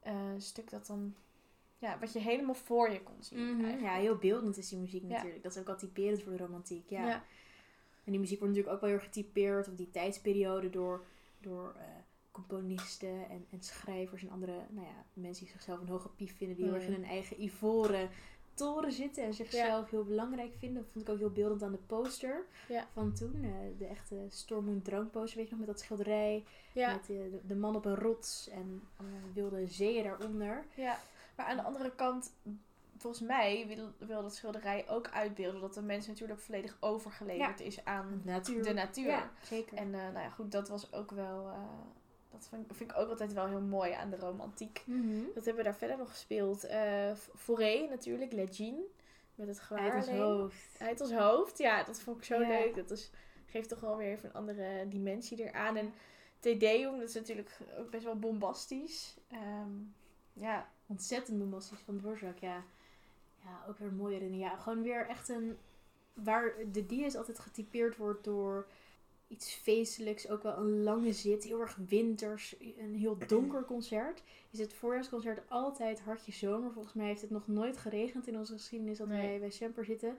eh, 0.00 0.14
stuk 0.38 0.70
dat 0.70 0.86
dan... 0.86 1.14
Ja, 1.78 1.98
wat 1.98 2.12
je 2.12 2.18
helemaal 2.18 2.54
voor 2.54 2.90
je 2.90 3.02
kon 3.02 3.16
zien. 3.22 3.56
Mhm. 3.56 3.82
Ja, 3.84 3.92
heel 3.94 4.16
beeldend 4.16 4.56
is 4.56 4.68
die 4.68 4.78
muziek 4.78 5.02
Ja. 5.02 5.08
natuurlijk. 5.08 5.42
Dat 5.42 5.52
is 5.52 5.58
ook 5.60 5.68
al 5.68 5.76
typerend 5.76 6.22
voor 6.22 6.32
de 6.32 6.38
romantiek. 6.44 6.88
Ja. 6.90 7.06
ja. 7.06 7.24
En 8.08 8.14
die 8.14 8.22
muziek 8.22 8.38
wordt 8.38 8.54
natuurlijk 8.54 8.82
ook 8.82 8.88
wel 8.88 8.98
heel 8.98 9.06
getypeerd 9.08 9.68
op 9.68 9.76
die 9.76 9.90
tijdsperiode 9.90 10.70
door, 10.70 11.04
door 11.40 11.74
eh, 11.78 11.84
componisten 12.30 13.28
en, 13.30 13.46
en 13.50 13.62
schrijvers 13.62 14.22
en 14.22 14.30
andere 14.30 14.52
nou 14.70 14.86
ja, 14.86 15.04
mensen 15.12 15.44
die 15.44 15.52
zichzelf 15.52 15.80
een 15.80 15.88
hoge 15.88 16.08
pief 16.08 16.36
vinden, 16.36 16.56
die 16.56 16.64
heel 16.64 16.74
erg 16.74 16.82
Mhm. 16.84 16.92
in 16.92 17.00
hun 17.00 17.10
eigen 17.10 17.42
ivoren 17.42 18.08
toren 18.54 18.92
zitten 18.92 19.24
en 19.24 19.34
zichzelf 19.34 19.90
heel 19.90 20.04
belangrijk 20.04 20.54
vinden. 20.58 20.82
Dat 20.82 20.92
vond 20.92 21.04
ik 21.04 21.10
ook 21.12 21.18
heel 21.18 21.30
beeldend 21.32 21.62
aan 21.62 21.72
de 21.72 21.78
poster 21.86 22.44
Ja. 22.68 22.86
van 22.92 23.12
toen. 23.12 23.34
eh, 23.44 23.50
de 23.78 23.86
echte 23.86 24.26
Storm 24.28 24.68
en 24.68 24.82
Drank 24.82 25.10
poster, 25.10 25.36
weet 25.38 25.48
je 25.48 25.50
nog, 25.56 25.66
met 25.66 25.68
dat 25.74 25.80
schilderij. 25.80 26.44
Ja, 26.72 26.92
Met 26.92 27.00
eh, 27.00 27.06
de, 27.30 27.40
de 27.46 27.56
man 27.56 27.76
op 27.76 27.84
een 27.84 27.94
rots 27.96 28.48
en 28.48 28.82
wilde 29.34 29.66
zeeën 29.66 30.02
daaronder. 30.04 30.64
ja. 30.76 30.98
Maar 31.36 31.46
aan 31.46 31.56
de 31.56 31.62
andere 31.62 31.94
kant, 31.94 32.32
volgens 32.98 33.22
mij 33.22 33.64
wil, 33.66 33.92
wil 33.98 34.22
dat 34.22 34.34
schilderij 34.34 34.88
ook 34.88 35.08
uitbeelden 35.10 35.60
dat 35.60 35.74
de 35.74 35.82
mens 35.82 36.06
natuurlijk 36.06 36.40
volledig 36.40 36.76
overgeleverd 36.80 37.60
is 37.60 37.84
aan 37.84 38.20
De 38.24 38.30
natuur. 38.30 38.62
de 38.62 38.72
natuur. 38.72 39.06
Ja, 39.06 39.30
zeker. 39.42 39.76
En 39.76 39.94
eh, 39.94 40.00
nou 40.00 40.18
ja, 40.18 40.28
goed, 40.30 40.52
dat 40.52 40.68
was 40.68 40.92
ook 40.92 41.10
wel... 41.10 41.48
eh, 41.48 41.58
dat 42.30 42.46
vind, 42.48 42.76
vind 42.76 42.90
ik 42.90 42.96
ook 42.98 43.08
altijd 43.08 43.32
wel 43.32 43.46
heel 43.46 43.60
mooi 43.60 43.92
aan 43.92 44.10
de 44.10 44.16
romantiek. 44.18 44.82
Mhm. 44.86 45.24
Wat 45.34 45.44
hebben 45.44 45.56
we 45.56 45.62
daar 45.62 45.74
verder 45.78 45.96
nog 45.98 46.08
gespeeld? 46.10 46.64
Eh 46.64 47.12
Forêt 47.36 47.88
natuurlijk, 47.88 48.32
Legine. 48.32 48.82
met 49.34 49.48
het 49.48 49.60
gewaar 49.60 49.82
Uit 49.90 49.94
ons 49.94 50.08
alleen. 50.08 50.20
hoofd. 50.20 50.76
Uit 50.78 51.00
ons 51.00 51.12
hoofd, 51.12 51.58
ja, 51.58 51.82
dat 51.84 52.00
vond 52.00 52.16
ik 52.18 52.24
zo 52.24 52.40
Ja. 52.40 52.48
leuk. 52.48 52.74
Dat 52.74 52.90
is, 52.90 53.10
geeft 53.46 53.68
toch 53.68 53.80
wel 53.80 53.96
weer 53.96 54.10
even 54.12 54.28
een 54.28 54.34
andere 54.34 54.86
dimensie 54.88 55.38
eraan. 55.48 55.76
En 55.76 55.92
Te 56.40 56.56
Deum, 56.56 56.98
dat 56.98 57.08
is 57.08 57.14
natuurlijk 57.14 57.50
ook 57.78 57.90
best 57.90 58.04
wel 58.04 58.18
bombastisch. 58.18 59.16
Ehm, 59.28 59.70
ja, 60.32 60.68
Ontzettend 60.86 61.38
bombastisch 61.38 61.78
van 61.84 61.98
Dvorak, 61.98 62.38
ja. 62.38 62.62
Ja, 63.44 63.64
ook 63.68 63.78
weer 63.78 63.92
mooi 63.92 64.14
erin. 64.16 64.38
Ja, 64.38 64.56
gewoon 64.56 64.82
weer 64.82 65.06
echt 65.06 65.28
een... 65.28 65.56
Waar 66.12 66.52
de 66.72 66.86
dies 66.86 67.16
altijd 67.16 67.38
getypeerd 67.38 67.96
wordt 67.96 68.24
door 68.24 68.66
iets 69.28 69.54
feestelijks. 69.54 70.28
Ook 70.28 70.42
wel 70.42 70.56
een 70.56 70.82
lange 70.82 71.12
zit. 71.12 71.44
Heel 71.44 71.60
erg 71.60 71.76
winters. 71.88 72.56
Een 72.78 72.94
heel 72.94 73.18
donker 73.26 73.64
concert. 73.64 74.22
Is 74.50 74.58
het 74.58 74.74
voorjaarsconcert 74.74 75.50
altijd 75.50 76.00
hartje 76.00 76.32
zomer. 76.32 76.72
Volgens 76.72 76.94
mij 76.94 77.06
heeft 77.06 77.20
het 77.20 77.30
nog 77.30 77.46
nooit 77.46 77.76
geregend 77.76 78.26
in 78.26 78.38
onze 78.38 78.52
geschiedenis 78.52 78.98
dat 78.98 79.08
Nee. 79.08 79.28
wij 79.28 79.38
bij 79.38 79.50
Semper 79.50 79.84
zitten. 79.84 80.18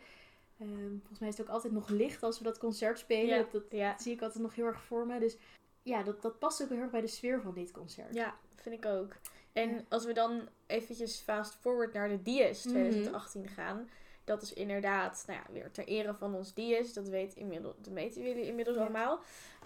Ehm, 0.60 0.90
volgens 1.00 1.20
mij 1.20 1.30
is 1.30 1.38
het 1.38 1.48
ook 1.48 1.54
altijd 1.54 1.74
nog 1.74 1.90
licht 1.90 2.24
als 2.24 2.38
we 2.38 2.44
dat 2.44 2.58
concert 2.58 3.00
spelen. 3.00 3.36
Ja, 3.36 3.42
Dat, 3.42 3.52
dat 3.52 3.64
ja. 3.70 3.98
zie 3.98 4.14
ik 4.14 4.22
altijd 4.22 4.44
nog 4.44 4.56
heel 4.56 4.66
erg 4.66 4.82
voor 4.82 5.06
me. 5.08 5.20
Dus 5.20 5.38
ja, 5.84 6.04
dat, 6.04 6.22
dat 6.22 6.40
past 6.40 6.64
ook 6.64 6.70
heel 6.70 6.78
erg 6.80 6.92
bij 6.92 7.02
de 7.02 7.08
sfeer 7.08 7.42
van 7.42 7.54
dit 7.54 7.72
concert. 7.72 8.14
ja, 8.14 8.36
vind 8.56 8.76
ik 8.76 8.86
ook. 8.86 9.16
En 9.54 9.70
Ja. 9.70 9.84
als 9.90 10.06
we 10.06 10.14
dan 10.14 10.48
eventjes 10.70 11.20
fast 11.20 11.54
forward 11.60 11.94
naar 11.94 12.10
de 12.10 12.22
Dies 12.22 12.64
Mhm. 12.64 12.74
2018 12.74 13.48
gaan. 13.48 13.90
Dat 14.24 14.42
is 14.42 14.54
inderdaad, 14.54 15.24
nou 15.28 15.40
ja, 15.40 15.54
weer 15.54 15.72
ter 15.72 15.86
ere 15.88 16.14
van 16.14 16.36
ons 16.36 16.54
Dies. 16.54 16.94
Dat, 16.94 17.08
weet 17.08 17.36
inmiddels, 17.36 17.76
dat 17.82 17.94
weten 17.94 18.24
jullie 18.24 18.46
inmiddels 18.46 18.78
Ja. 18.78 18.82
allemaal. 18.84 19.20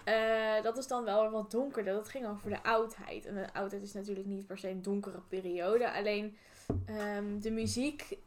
Eh, 0.04 0.62
dat 0.62 0.78
is 0.78 0.86
dan 0.86 1.04
wel 1.04 1.30
wat 1.30 1.50
donkerder. 1.50 1.94
Dat 1.94 2.08
ging 2.08 2.26
over 2.26 2.50
de 2.50 2.62
oudheid. 2.62 3.26
En 3.26 3.34
de 3.34 3.52
oudheid 3.52 3.82
is 3.82 3.92
natuurlijk 3.92 4.26
niet 4.26 4.46
per 4.46 4.58
se 4.58 4.68
een 4.68 4.82
donkere 4.82 5.20
periode. 5.28 5.92
Alleen 5.92 6.36
ehm, 6.86 7.38
de 7.40 7.50
muziek 7.50 8.18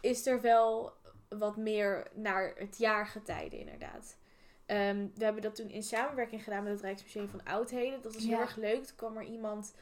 is 0.00 0.26
er 0.26 0.40
wel 0.40 0.92
wat 1.28 1.56
meer 1.56 2.06
naar 2.14 2.52
het 2.58 2.78
jaargetijde 2.78 3.58
inderdaad. 3.58 4.16
Ehm, 4.66 5.06
we 5.14 5.24
hebben 5.24 5.42
dat 5.42 5.54
toen 5.54 5.70
in 5.70 5.82
samenwerking 5.82 6.42
gedaan 6.44 6.62
met 6.62 6.72
het 6.72 6.82
Rijksmuseum 6.82 7.28
van 7.28 7.44
Oudheden. 7.44 8.02
Dat 8.02 8.14
was 8.14 8.24
heel 8.24 8.40
erg 8.40 8.56
leuk. 8.56 8.84
Toen 8.84 8.96
kwam 8.96 9.16
er 9.16 9.24
iemand, 9.24 9.74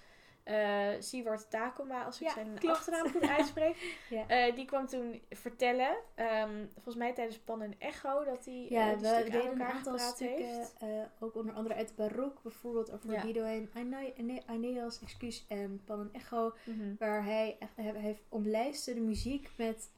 Siewart 0.98 1.50
Takoma, 1.50 2.04
als 2.04 2.20
ik 2.20 2.26
Ja, 2.26 2.32
zijn 2.32 2.58
klopt. 2.58 2.76
achternaam 2.76 3.08
goed 3.10 3.28
uitspreek. 3.28 3.76
Ja. 4.10 4.28
Eh, 4.28 4.54
die 4.54 4.64
kwam 4.64 4.86
toen 4.86 5.22
vertellen, 5.30 5.96
ehm, 6.14 6.66
volgens 6.72 6.94
mij 6.96 7.12
tijdens 7.14 7.38
Pan 7.38 7.62
en 7.62 7.74
Echo, 7.78 8.24
dat 8.24 8.44
hij 8.44 8.66
Ja, 8.68 8.94
die 8.94 8.96
we 9.08 9.22
deden 9.24 9.40
een 9.40 9.46
elkaar 9.50 9.72
aantal 9.72 9.98
stukken, 9.98 10.46
heeft. 10.46 10.74
ook 11.20 11.34
onder 11.34 11.54
andere 11.54 11.74
uit 11.74 11.92
barok, 11.96 12.42
bijvoorbeeld 12.42 12.92
over 12.92 13.12
Ja. 13.12 13.20
Guido 13.20 13.42
en 13.44 13.70
Aene- 13.74 14.12
Aene- 14.18 14.42
Aeneas, 14.46 15.00
excuus, 15.02 15.44
en 15.48 15.80
Pan 15.84 16.00
en 16.00 16.08
Echo, 16.12 16.54
Mhm. 16.64 16.94
waar 16.98 17.24
hij 17.24 17.56
echt 17.58 17.76
hij 17.76 17.92
heeft 18.00 18.22
omlijstte 18.28 18.94
de 18.94 19.00
muziek 19.00 19.50
met 19.56 19.90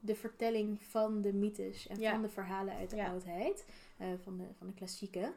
de 0.00 0.14
vertelling 0.14 0.82
van 0.82 1.20
de 1.20 1.32
mythes 1.32 1.86
en 1.88 2.00
Ja. 2.00 2.10
van 2.10 2.22
de 2.22 2.28
verhalen 2.28 2.74
uit 2.74 2.90
de 2.90 3.04
oudheid, 3.04 3.64
van, 4.22 4.36
de, 4.36 4.44
van 4.58 4.66
de 4.66 4.74
klassieken. 4.74 5.34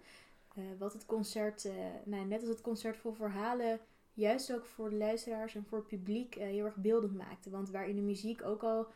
Eh, 0.55 0.63
wat 0.77 0.93
het 0.93 1.05
concert, 1.05 1.67
nou, 2.03 2.25
net 2.25 2.39
als 2.39 2.49
het 2.49 2.61
concert 2.61 2.97
vol 2.97 3.11
verhalen, 3.13 3.79
juist 4.15 4.53
ook 4.53 4.65
voor 4.65 4.89
de 4.89 4.95
luisteraars 4.95 5.55
en 5.55 5.65
voor 5.65 5.77
het 5.77 5.87
publiek 5.87 6.35
eh, 6.35 6.47
heel 6.47 6.65
erg 6.65 6.75
beeldend 6.75 7.15
maakte. 7.17 7.49
Want 7.49 7.69
waarin 7.69 7.95
de 7.95 8.01
muziek 8.01 8.43
ook 8.43 8.63
al 8.63 8.87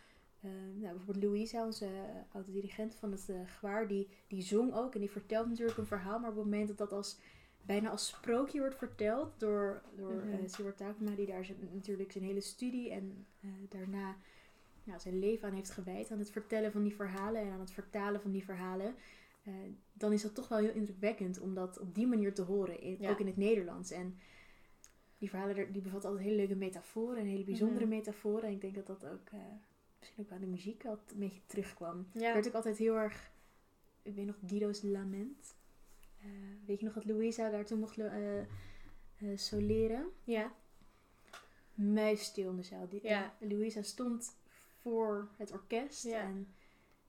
eh, 0.42 0.52
nou, 0.76 0.96
bijvoorbeeld 0.96 1.24
Louisa, 1.26 1.66
onze 1.66 1.86
uh, 1.86 1.92
oude 2.32 2.52
dirigent 2.52 2.96
van 2.96 3.12
het 3.12 3.28
uh, 3.30 3.40
gewaar, 3.46 3.88
die, 3.88 4.08
die 4.28 4.42
zong 4.42 4.74
ook 4.74 4.94
en 4.94 5.00
die 5.00 5.10
vertelt 5.12 5.48
natuurlijk 5.48 5.78
een 5.78 5.86
verhaal. 5.86 6.20
Maar 6.20 6.30
op 6.30 6.36
het 6.36 6.46
moment 6.46 6.68
dat 6.68 6.78
dat 6.78 6.92
als, 6.92 7.18
bijna 7.62 7.90
als 7.90 8.08
sprookje 8.08 8.60
wordt 8.60 8.76
verteld 8.78 9.40
door, 9.40 9.82
door 9.96 10.22
eh, 10.22 10.38
Siewert 10.46 10.78
Takema, 10.78 11.16
die 11.16 11.26
daar 11.26 11.46
zijn, 11.46 11.58
natuurlijk 11.74 12.12
zijn 12.12 12.24
hele 12.24 12.42
studie 12.42 12.92
en 12.92 13.26
eh, 13.42 13.50
daarna 13.70 14.16
nou, 14.84 15.00
zijn 15.00 15.20
leven 15.20 15.48
aan 15.48 15.56
heeft 15.56 15.70
gewijd. 15.72 16.12
Aan 16.12 16.20
het 16.20 16.32
vertellen 16.32 16.72
van 16.72 16.84
die 16.84 16.96
verhalen 16.96 17.42
en 17.42 17.52
aan 17.52 17.60
het 17.60 17.72
vertalen 17.72 18.22
van 18.22 18.32
die 18.32 18.44
verhalen. 18.46 18.96
eh, 19.44 19.54
dan 19.94 20.14
is 20.14 20.22
dat 20.22 20.36
toch 20.36 20.48
wel 20.48 20.58
heel 20.60 20.74
indrukwekkend 20.74 21.40
om 21.40 21.54
dat 21.54 21.80
op 21.80 21.96
die 21.96 22.08
manier 22.08 22.34
te 22.34 22.42
horen, 22.42 22.82
in, 22.82 22.98
Ja. 23.00 23.10
ook 23.10 23.20
in 23.20 23.28
het 23.28 23.38
Nederlands. 23.38 23.92
En 23.92 24.18
die 25.20 25.30
verhalen 25.30 25.58
er- 25.58 25.72
die 25.72 25.82
bevatten 25.82 26.10
altijd 26.10 26.28
hele 26.28 26.40
leuke 26.40 26.56
metaforen 26.56 27.18
en 27.18 27.26
hele 27.26 27.44
bijzondere 27.44 27.86
Mhm. 27.86 27.96
metaforen. 27.96 28.44
En 28.44 28.52
ik 28.54 28.62
denk 28.62 28.76
dat 28.76 28.88
dat 28.88 29.06
ook 29.06 29.30
eh, 29.32 29.40
misschien 30.00 30.24
ook 30.26 30.32
aan 30.32 30.40
de 30.40 30.46
muziek 30.48 30.86
altijd 30.86 31.12
een 31.12 31.20
beetje 31.20 31.42
terugkwam. 31.46 32.08
Ja. 32.14 32.34
Werd 32.34 32.46
ik 32.46 32.54
altijd 32.54 32.78
heel 32.78 32.96
erg, 32.96 33.32
ik 34.02 34.16
weet 34.16 34.26
nog 34.26 34.36
Guido's 34.48 34.82
Lament. 34.82 35.56
Eh, 36.22 36.28
weet 36.66 36.80
je 36.80 36.86
nog 36.86 36.94
dat 36.94 37.06
Louisa 37.06 37.50
daar 37.50 37.66
toen 37.66 37.80
mocht 37.80 37.98
eh, 37.98 38.44
soleren? 39.36 40.10
ja. 40.24 40.52
Muisstil 41.74 42.50
in 42.50 42.56
de 42.56 42.64
zaal. 42.64 42.88
Die, 42.90 43.00
Ja. 43.08 43.34
Louisa 43.40 43.82
stond 43.82 44.36
voor 44.78 45.28
het 45.38 45.52
orkest. 45.52 46.04
Ja. 46.04 46.20
En 46.22 46.48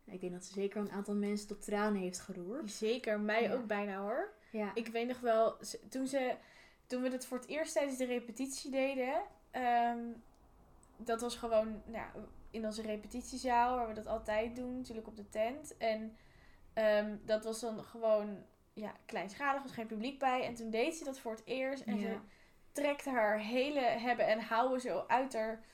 ik 0.04 0.20
denk 0.20 0.32
dat 0.32 0.44
ze 0.44 0.52
zeker 0.52 0.80
een 0.80 0.90
aantal 0.90 1.14
mensen 1.14 1.48
tot 1.48 1.62
tranen 1.64 2.00
heeft 2.00 2.20
geroerd. 2.20 2.70
Zeker, 2.70 3.20
mij 3.20 3.42
Ja. 3.42 3.54
ook 3.54 3.66
bijna 3.66 4.00
hoor. 4.02 4.32
Ja. 4.52 4.74
Ik 4.74 4.86
weet 4.86 5.06
nog 5.08 5.20
wel, 5.20 5.56
toen, 5.88 6.06
ze, 6.06 6.36
toen 6.90 7.02
we 7.02 7.08
het 7.08 7.26
voor 7.26 7.38
het 7.38 7.48
eerst 7.48 7.72
tijdens 7.72 7.98
de 7.98 8.04
repetitie 8.04 8.70
deden, 8.70 9.22
ehm, 9.50 9.98
dat 10.96 11.20
was 11.20 11.36
gewoon 11.36 11.82
nou, 11.86 12.06
in 12.50 12.64
onze 12.64 12.82
repetitiezaal, 12.82 13.76
waar 13.76 13.88
we 13.88 13.94
dat 13.94 14.06
altijd 14.06 14.56
doen, 14.56 14.76
natuurlijk 14.76 15.06
op 15.06 15.16
de 15.16 15.28
tent. 15.28 15.76
En 15.76 16.16
ehm, 16.72 17.16
dat 17.24 17.44
was 17.44 17.60
dan 17.60 17.84
gewoon 17.84 18.38
ja, 18.72 18.92
kleinschalig, 19.06 19.62
was 19.62 19.72
geen 19.72 19.86
publiek 19.86 20.18
bij. 20.18 20.42
En 20.44 20.54
toen 20.54 20.70
deed 20.70 20.94
ze 20.94 21.04
dat 21.04 21.18
voor 21.18 21.32
het 21.32 21.42
eerst 21.44 21.82
en 21.82 21.98
ze 21.98 22.06
Ja. 22.06 22.22
trekte 22.72 23.10
haar 23.10 23.38
hele 23.38 23.80
hebben 23.80 24.26
en 24.26 24.40
houden 24.40 24.80
zo 24.80 25.04
uit 25.06 25.34
haar. 25.34 25.64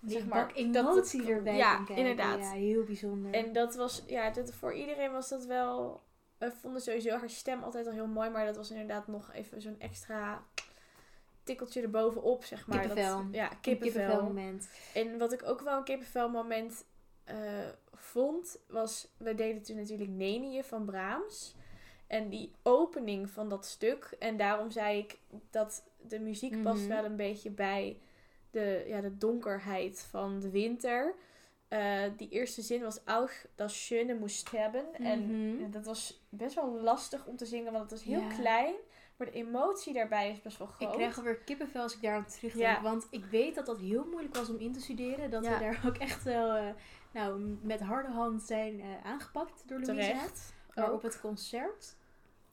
Die 0.00 0.18
zeg 0.18 0.26
maar, 0.26 0.46
bak 0.46 0.72
dat 0.72 0.84
emotie 0.84 1.26
erbij 1.26 1.56
ja, 1.56 1.88
inderdaad. 1.88 2.38
Ja, 2.38 2.50
heel 2.50 2.84
bijzonder. 2.84 3.32
En 3.32 3.52
dat 3.52 3.74
was, 3.74 4.02
ja, 4.06 4.30
dat, 4.30 4.54
voor 4.54 4.74
iedereen 4.74 5.12
was 5.12 5.28
dat 5.28 5.44
wel. 5.44 6.02
We 6.44 6.52
vonden 6.60 6.82
sowieso 6.82 7.16
haar 7.16 7.30
stem 7.30 7.62
altijd 7.62 7.86
al 7.86 7.92
heel 7.92 8.06
mooi, 8.06 8.30
maar 8.30 8.46
dat 8.46 8.56
was 8.56 8.70
inderdaad 8.70 9.06
nog 9.06 9.32
even 9.32 9.60
zo'n 9.62 9.80
extra 9.80 10.42
tikkeltje 11.42 11.82
erbovenop, 11.82 12.44
zeg 12.44 12.66
maar. 12.66 12.78
Kippenvel. 12.80 13.16
Dat, 13.16 13.26
ja, 13.34 13.50
Een 13.50 13.60
kippenvel. 13.60 14.00
kippenvelmoment. 14.00 14.68
En 14.94 15.18
wat 15.18 15.32
ik 15.32 15.42
ook 15.48 15.60
wel 15.60 15.76
een 15.76 15.84
kippenvel 15.84 16.28
moment 16.28 16.84
eh, 17.24 17.36
vond, 17.92 18.58
was, 18.68 19.08
we 19.16 19.34
deden 19.34 19.62
toen 19.62 19.76
natuurlijk 19.76 20.10
Nenie 20.10 20.62
van 20.62 20.84
Brahms. 20.84 21.54
En 22.06 22.28
die 22.28 22.52
opening 22.62 23.30
van 23.30 23.48
dat 23.48 23.66
stuk, 23.66 24.16
en 24.18 24.36
daarom 24.36 24.70
zei 24.70 24.98
ik 24.98 25.18
dat 25.50 25.84
de 26.00 26.20
muziek 26.20 26.62
past 26.62 26.80
Mhm. 26.80 26.88
wel 26.88 27.04
een 27.04 27.16
beetje 27.16 27.50
bij 27.50 28.00
de, 28.50 28.84
ja, 28.86 29.00
de 29.00 29.16
donkerheid 29.18 30.06
van 30.10 30.40
de 30.40 30.50
winter. 30.50 31.14
Eh, 31.68 32.02
die 32.16 32.28
eerste 32.28 32.62
zin 32.62 32.82
was 32.82 33.00
Auch 33.04 33.32
das 33.54 33.84
Schöne 33.86 34.14
moest 34.14 34.50
hebben. 34.50 34.94
En 34.94 35.20
Mhm. 35.56 35.70
dat 35.70 35.84
was 35.84 36.24
best 36.28 36.54
wel 36.54 36.80
lastig 36.80 37.26
om 37.26 37.36
te 37.36 37.46
zingen, 37.46 37.72
want 37.72 37.90
het 37.90 37.90
was 37.92 38.02
heel 38.02 38.20
Ja. 38.20 38.28
klein. 38.36 38.74
Maar 39.16 39.26
de 39.26 39.32
emotie 39.32 39.92
daarbij 39.92 40.30
is 40.30 40.42
best 40.42 40.58
wel 40.58 40.66
groot. 40.66 40.88
Ik 40.88 40.94
krijg 40.98 41.16
alweer 41.18 41.36
kippenvel 41.36 41.82
als 41.82 41.94
ik 41.94 42.02
daar 42.02 42.14
aan 42.16 42.26
terugdenk. 42.26 42.76
Ja. 42.76 42.82
Want 42.82 43.06
ik 43.10 43.24
weet 43.24 43.54
dat 43.54 43.66
dat 43.66 43.78
heel 43.78 44.04
moeilijk 44.04 44.36
was 44.36 44.48
om 44.50 44.56
in 44.58 44.72
te 44.72 44.80
studeren. 44.80 45.30
Dat 45.30 45.44
Ja. 45.44 45.52
we 45.52 45.58
daar 45.58 45.82
ook 45.86 45.96
echt 45.96 46.22
wel 46.22 46.50
eh, 46.56 46.68
nou, 47.12 47.40
met 47.62 47.80
harde 47.80 48.08
hand 48.12 48.42
zijn 48.42 48.80
eh, 48.80 48.86
aangepakt 49.04 49.62
door 49.68 49.80
Louisa. 49.80 50.06
Terecht. 50.12 50.54
Maar 50.74 50.88
Ook. 50.88 50.94
op 50.94 51.02
het 51.02 51.20
concert, 51.20 51.96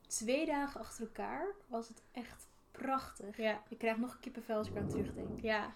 twee 0.06 0.46
dagen 0.46 0.80
achter 0.80 1.02
elkaar, 1.04 1.46
was 1.66 1.88
het 1.88 2.02
echt 2.12 2.46
prachtig. 2.70 3.36
Ja, 3.36 3.62
Ik 3.68 3.78
krijg 3.78 3.96
nog 3.96 4.18
kippenvel 4.20 4.56
als 4.56 4.68
ik 4.68 4.76
aan 4.76 4.88
terugdenk. 4.88 5.40
ja. 5.40 5.72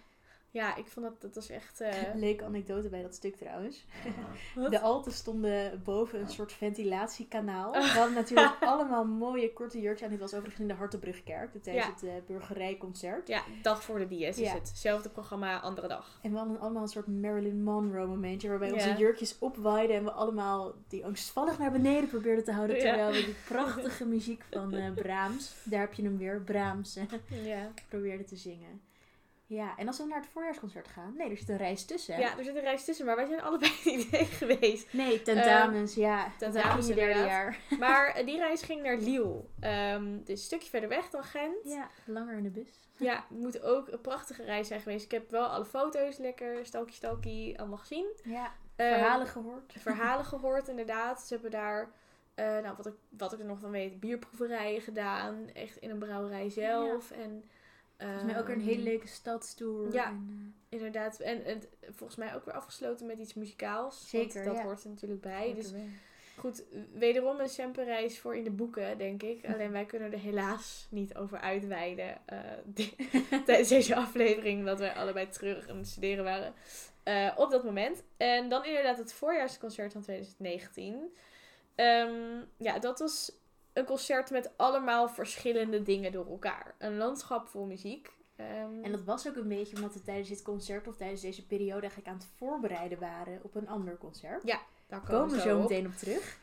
Ja, 0.51 0.77
ik 0.77 0.87
vond 0.87 1.07
dat, 1.07 1.21
dat 1.21 1.35
was 1.35 1.49
echt... 1.51 1.81
eh, 1.81 1.95
Leuke 2.15 2.45
anekdote 2.45 2.89
bij 2.89 3.03
dat 3.03 3.15
stuk 3.15 3.37
trouwens. 3.37 3.85
Wat? 4.55 4.71
De 4.71 4.81
alten 4.81 5.13
stonden 5.13 5.83
boven 5.85 6.21
een 6.21 6.29
soort 6.29 6.53
ventilatiekanaal. 6.53 7.73
We 7.73 7.79
hadden 7.81 8.15
natuurlijk 8.15 8.57
allemaal 8.73 9.05
mooie 9.05 9.53
korte 9.53 9.81
jurkjes 9.81 10.05
aan. 10.05 10.11
Dit 10.11 10.21
was 10.21 10.35
overigens 10.35 10.61
in 10.61 10.69
de 10.69 10.75
Hartenbrugkerk 10.75 11.63
tijdens 11.63 11.87
Ja. 11.87 11.93
het 11.93 12.03
eh, 12.03 12.13
burgerijconcert. 12.27 13.29
Ja, 13.29 13.43
dag 13.63 13.83
voor 13.85 13.99
de 13.99 14.07
DS 14.07 14.13
is 14.21 14.39
Ja. 14.39 14.55
het. 14.55 14.69
Hetzelfde 14.69 15.09
programma, 15.09 15.61
andere 15.61 15.89
dag. 15.89 16.19
En 16.23 16.31
we 16.31 16.37
hadden 16.39 16.61
allemaal 16.61 16.83
een 16.83 16.89
soort 16.89 17.07
Marilyn 17.07 17.63
Monroe 17.63 18.07
momentje. 18.07 18.49
Waarbij 18.49 18.69
Ja. 18.69 18.75
onze 18.75 18.95
jurkjes 18.97 19.39
opwaaiden. 19.39 19.97
En 19.97 20.05
we 20.05 20.11
allemaal 20.11 20.75
die 20.89 21.05
angstvallig 21.05 21.59
naar 21.59 21.73
beneden 21.73 22.09
probeerden 22.09 22.45
te 22.45 22.53
houden. 22.53 22.79
Terwijl 22.79 23.11
we 23.13 23.25
die 23.25 23.35
prachtige 23.49 24.05
muziek 24.05 24.45
van 24.51 24.75
eh, 24.75 24.93
Brahms. 24.95 25.55
Daar 25.65 25.81
heb 25.81 25.95
je 25.95 26.03
hem 26.03 26.19
weer. 26.19 26.41
Brahms. 26.41 26.99
Ja. 27.29 27.71
probeerden 27.89 28.27
te 28.27 28.37
zingen. 28.37 28.81
Ja, 29.49 29.77
en 29.77 29.87
als 29.87 29.99
we 29.99 30.05
naar 30.05 30.21
het 30.21 30.29
voorjaarsconcert 30.29 30.89
gaan. 30.89 31.15
Nee, 31.17 31.31
er 31.31 31.37
zit 31.37 31.49
een 31.49 31.57
reis 31.57 31.85
tussen. 31.85 32.19
ja, 32.19 32.39
er 32.39 32.45
zit 32.45 32.55
een 32.57 32.61
reis 32.63 32.85
tussen, 32.85 33.07
maar 33.07 33.17
wij 33.17 33.27
zijn 33.27 33.43
allebei 33.43 33.73
niet 33.85 34.07
heen 34.11 34.27
geweest. 34.27 34.93
Nee, 34.93 35.23
tentamens. 35.23 35.95
ja, 35.95 36.33
tentamens 36.39 36.89
in 36.89 36.95
derde 36.95 37.11
inderdaad. 37.13 37.31
jaar. 37.33 37.59
Maar 37.79 38.07
eh, 38.15 38.27
die 38.27 38.39
reis 38.39 38.63
ging 38.63 38.83
naar 38.83 38.97
Lille. 38.97 39.45
Ehm, 39.61 40.17
dus 40.19 40.29
een 40.29 40.37
stukje 40.45 40.69
verder 40.71 40.89
weg 40.89 41.11
dan 41.11 41.23
Gent. 41.25 41.57
Ja, 41.65 41.89
langer 42.05 42.37
in 42.37 42.43
de 42.43 42.51
bus. 42.51 42.71
Ja, 42.99 43.15
het 43.29 43.39
moet 43.39 43.63
ook 43.63 43.89
een 43.89 44.01
prachtige 44.01 44.43
reis 44.45 44.69
zijn 44.69 44.81
geweest. 44.81 45.05
Ik 45.05 45.11
heb 45.11 45.31
wel 45.31 45.47
alle 45.47 45.65
foto's 45.65 46.17
lekker, 46.19 46.67
stalkie 46.67 46.95
stalkie, 46.95 47.59
allemaal 47.59 47.79
gezien. 47.79 48.07
Ja, 48.25 48.53
Eh, 48.77 48.89
verhalen 48.89 49.27
gehoord. 49.27 49.73
verhalen 49.79 50.25
gehoord, 50.25 50.69
inderdaad. 50.69 51.21
Ze 51.23 51.35
hebben 51.35 51.51
daar, 51.51 51.91
eh, 52.35 52.45
nou, 52.45 52.77
wat 52.77 52.87
ik, 52.87 52.95
wat 53.09 53.33
ik 53.33 53.39
er 53.39 53.45
nog 53.45 53.59
van 53.59 53.71
weet, 53.71 54.01
bierproeverijen 54.01 54.81
gedaan. 54.81 55.51
Echt 55.53 55.77
in 55.77 55.91
een 55.91 55.99
brouwerij 55.99 56.49
zelf. 56.51 57.11
En 57.11 57.45
Volgens 57.99 58.25
mij 58.25 58.39
ook 58.39 58.49
een 58.49 58.61
hele 58.61 58.83
leuke 58.83 59.07
stadstour. 59.07 59.93
Ja. 59.93 60.07
En, 60.07 60.55
Inderdaad. 60.69 61.21
En 61.21 61.45
het, 61.45 61.69
volgens 61.81 62.19
mij 62.19 62.35
ook 62.35 62.45
weer 62.45 62.55
afgesloten 62.55 63.07
met 63.07 63.19
iets 63.19 63.35
muzikaals. 63.35 64.09
Zeker, 64.09 64.35
want 64.35 64.47
dat 64.47 64.57
ja. 64.57 64.63
hoort 64.63 64.85
er 64.85 64.89
natuurlijk 64.89 65.25
eh, 65.25 65.31
bij. 65.31 65.55
Dus 65.55 65.73
goed, 66.37 66.65
wederom 66.93 67.41
een 67.41 67.49
Semper-reis 67.49 68.19
voor 68.19 68.37
in 68.37 68.45
de 68.45 68.51
boeken, 68.51 68.99
denk 68.99 69.23
ik. 69.23 69.45
Alleen 69.53 69.73
wij 69.73 69.85
kunnen 69.85 70.13
er 70.13 70.19
helaas 70.19 70.87
niet 70.91 71.15
over 71.15 71.39
uitweiden 71.39 72.19
eh, 72.27 72.39
tijdens 73.47 73.69
deze 73.69 73.97
aflevering. 73.97 74.59
Omdat 74.59 74.79
wij 74.79 74.95
allebei 74.95 75.29
terug 75.29 75.69
aan 75.69 75.77
het 75.77 75.89
studeren 75.89 76.25
waren 76.25 76.55
eh, 77.03 77.33
op 77.37 77.51
dat 77.51 77.65
moment. 77.65 78.03
En 78.17 78.49
dan 78.49 78.65
inderdaad 78.65 78.99
het 78.99 79.13
voorjaarsconcert 79.13 79.93
van 79.93 80.03
2019. 80.03 81.17
Ehm, 81.75 82.45
ja, 82.57 82.79
dat 82.79 82.99
was 82.99 83.33
een 83.77 83.85
concert 83.85 84.31
met 84.31 84.51
allemaal 84.57 85.09
verschillende 85.09 85.83
dingen 85.83 86.13
door 86.13 86.27
elkaar. 86.27 86.75
Een 86.79 86.97
landschap 86.97 87.49
vol 87.49 87.65
muziek. 87.65 88.13
Ehm, 88.37 88.83
En 88.83 88.93
dat 88.93 89.05
was 89.05 89.29
ook 89.29 89.37
een 89.37 89.49
beetje 89.49 89.77
omdat 89.77 89.95
we 89.95 90.03
tijdens 90.03 90.29
dit 90.29 90.43
concert 90.43 90.89
of 90.89 90.97
tijdens 90.97 91.21
deze 91.21 91.47
periode 91.47 91.81
eigenlijk 91.81 92.09
aan 92.09 92.17
het 92.17 92.29
voorbereiden 92.37 92.99
waren 92.99 93.41
op 93.43 93.55
een 93.55 93.69
ander 93.69 93.99
concert. 93.99 94.47
daar 94.47 94.63
Daar 94.87 95.01
komen 95.01 95.35
we 95.35 95.41
zo 95.41 95.61
meteen 95.61 95.87
op 95.87 95.95
terug. 95.95 96.39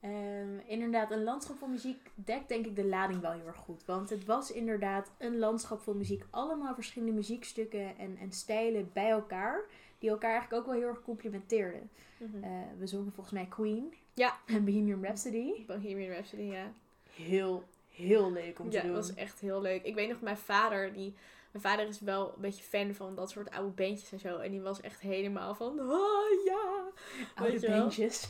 Ehm, 0.00 0.58
inderdaad, 0.66 1.10
een 1.10 1.24
landschap 1.24 1.56
vol 1.56 1.68
muziek 1.68 2.10
dekt 2.14 2.48
denk 2.48 2.66
ik 2.66 2.76
de 2.76 2.86
lading 2.86 3.20
wel 3.20 3.32
heel 3.32 3.46
erg 3.46 3.56
goed. 3.56 3.84
Want 3.84 4.10
het 4.10 4.24
was 4.24 4.52
inderdaad 4.52 5.10
een 5.18 5.38
landschap 5.38 5.80
vol 5.80 5.94
muziek. 5.94 6.24
Allemaal 6.30 6.74
verschillende 6.74 7.14
muziekstukken 7.14 7.98
en, 7.98 8.16
en 8.20 8.32
stijlen 8.32 8.90
bij 8.92 9.10
elkaar. 9.10 9.60
Die 9.98 10.10
elkaar 10.10 10.30
eigenlijk 10.30 10.62
ook 10.62 10.68
wel 10.70 10.80
heel 10.80 10.88
erg 10.88 11.02
complementeerden. 11.02 11.90
Mhm. 12.16 12.44
Eh, 12.44 12.50
we 12.78 12.86
zongen 12.86 13.12
volgens 13.12 13.34
mij 13.34 13.46
Queen. 13.46 13.94
Ja. 14.14 14.38
En 14.46 14.64
Bohemian 14.64 15.02
Rhapsody. 15.02 15.64
Bohemian 15.66 16.12
Rhapsody, 16.12 16.42
ja. 16.42 16.72
Heel, 17.10 17.64
heel 17.88 18.32
leuk 18.32 18.58
om 18.58 18.70
te 18.70 18.76
Ja, 18.76 18.82
doen. 18.82 18.92
dat 18.94 19.06
was 19.06 19.16
echt 19.16 19.40
heel 19.40 19.60
leuk. 19.60 19.82
Ik 19.82 19.94
weet 19.94 20.08
nog, 20.08 20.20
mijn 20.20 20.38
vader, 20.38 20.92
die... 20.92 21.14
Mijn 21.50 21.64
vader 21.64 21.88
is 21.88 22.00
wel 22.00 22.32
een 22.34 22.40
beetje 22.40 22.62
fan 22.62 22.94
van 22.94 23.14
dat 23.14 23.30
soort 23.30 23.50
oude 23.50 23.70
bandjes 23.70 24.12
en 24.12 24.18
zo. 24.18 24.38
En 24.38 24.50
die 24.50 24.60
was 24.60 24.80
echt 24.80 25.00
helemaal 25.00 25.54
van, 25.54 25.80
oh 25.80 26.44
ja. 26.44 26.90
Oude 27.34 27.60
weet 27.60 27.70
bandjes. 27.70 28.20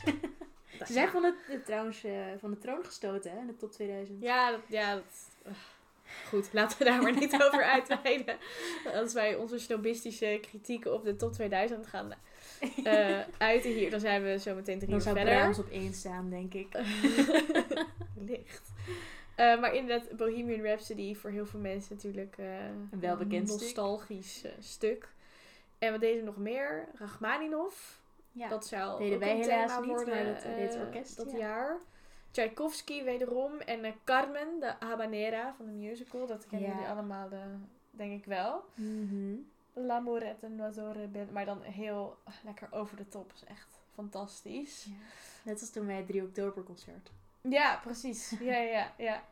Ze 0.85 0.93
zijn 0.93 1.09
van, 1.09 1.23
het, 1.23 1.35
eh, 1.49 1.57
trouwens 1.65 2.03
eh, 2.03 2.25
van 2.39 2.51
de 2.51 2.57
troon 2.57 2.85
gestoten, 2.85 3.31
hè, 3.31 3.39
in 3.39 3.47
de 3.47 3.55
top 3.55 3.71
2000. 3.71 4.21
Ja, 4.21 4.51
dat, 4.51 4.59
ja, 4.67 4.93
dat... 4.93 5.29
ugh. 5.47 5.59
Goed, 6.27 6.53
laten 6.53 6.77
we 6.77 6.83
daar 6.83 7.01
maar 7.01 7.15
niet 7.15 7.33
over 7.33 7.63
uitweiden. 7.63 8.37
Als 9.01 9.13
wij 9.13 9.35
onze 9.35 9.59
snobistische 9.59 10.37
kritieken 10.41 10.93
op 10.93 11.03
de 11.03 11.15
top 11.15 11.33
2000 11.33 11.87
gaan 11.87 12.13
eh, 12.83 13.19
uiten 13.37 13.71
hier, 13.71 13.89
dan 13.91 13.99
zijn 13.99 14.23
we 14.23 14.39
zo 14.39 14.55
meteen 14.55 14.77
drie 14.77 14.89
Dan 14.89 14.97
uur 14.97 15.03
zou 15.03 15.15
verder. 15.15 15.33
Brahms 15.35 15.59
op 15.59 15.69
één 15.69 15.93
staan, 15.93 16.29
denk 16.29 16.53
ik. 16.53 16.67
Licht. 18.29 18.71
Eh, 19.35 19.59
maar 19.59 19.75
inderdaad, 19.75 20.17
Bohemian 20.17 20.61
Rhapsody 20.61 21.15
voor 21.15 21.29
heel 21.29 21.45
veel 21.45 21.59
mensen 21.59 21.95
natuurlijk 21.95 22.37
eh, 22.37 22.65
Een 22.65 22.99
welbekend 22.99 23.49
stuk. 23.49 23.61
nostalgisch 23.61 24.43
eh, 24.43 24.51
stuk. 24.59 25.13
En 25.79 25.91
wat 25.91 26.01
deden 26.01 26.19
we 26.19 26.25
nog 26.25 26.37
meer? 26.37 26.87
Rachmaninoff. 26.93 27.99
Ja. 28.31 28.47
Dat 28.47 28.67
zou 28.67 28.99
Deden 29.03 29.19
wij 29.19 29.31
een 29.31 29.41
helaas 29.41 29.79
niet, 29.79 29.87
worden 29.87 30.15
maar 30.15 30.25
dat, 30.25 30.43
eh, 30.43 30.81
orkest, 30.81 31.17
dat 31.17 31.31
ja. 31.31 31.37
jaar. 31.37 31.77
Tchaikovsky 32.31 33.03
wederom. 33.03 33.59
En 33.59 33.95
Carmen, 34.03 34.59
de 34.59 34.73
habanera 34.79 35.53
van 35.57 35.65
de 35.65 35.71
musical. 35.71 36.27
Dat 36.27 36.47
kennen 36.47 36.69
Ja. 36.69 36.73
jullie 36.75 36.89
allemaal, 36.89 37.29
denk 37.91 38.19
ik 38.19 38.25
wel. 38.25 38.63
Mhm. 38.75 39.35
L'amourette 39.73 40.47
noiseur 40.49 40.91
rebelle. 40.93 41.31
Maar 41.31 41.45
dan 41.45 41.61
heel 41.61 42.17
lekker 42.43 42.67
over 42.71 42.97
de 42.97 43.07
top. 43.07 43.31
is 43.33 43.43
echt 43.43 43.79
fantastisch. 43.93 44.83
Ja. 44.83 44.93
Net 45.43 45.59
als 45.61 45.69
toen 45.69 45.85
bij 45.85 45.95
het 45.95 46.07
3 46.07 46.21
oktober 46.23 46.63
concert. 46.63 47.11
Ja, 47.41 47.79
precies. 47.83 48.29
Ja, 48.39 48.57
ja, 48.57 48.91
ja. 48.97 49.23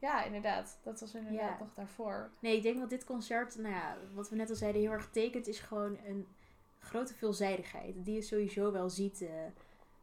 Ja, 0.00 0.24
inderdaad. 0.24 0.78
Dat 0.82 1.00
was 1.00 1.14
inderdaad 1.14 1.40
Ja. 1.48 1.56
nog 1.58 1.74
daarvoor. 1.74 2.30
Nee, 2.38 2.56
ik 2.56 2.62
denk 2.62 2.78
dat 2.80 2.90
dit 2.90 3.04
concert, 3.04 3.56
nou 3.58 3.74
ja, 3.74 3.96
wat 4.14 4.28
we 4.30 4.36
net 4.36 4.50
al 4.50 4.56
zeiden, 4.56 4.80
heel 4.80 4.90
erg 4.92 5.10
tekent, 5.10 5.46
is 5.46 5.58
gewoon 5.60 5.98
een 6.06 6.26
grote 6.78 7.14
veelzijdigheid. 7.14 7.94
Die 8.04 8.14
je 8.14 8.22
sowieso 8.22 8.72
wel 8.72 8.90
ziet 8.90 9.22
eh, 9.22 9.28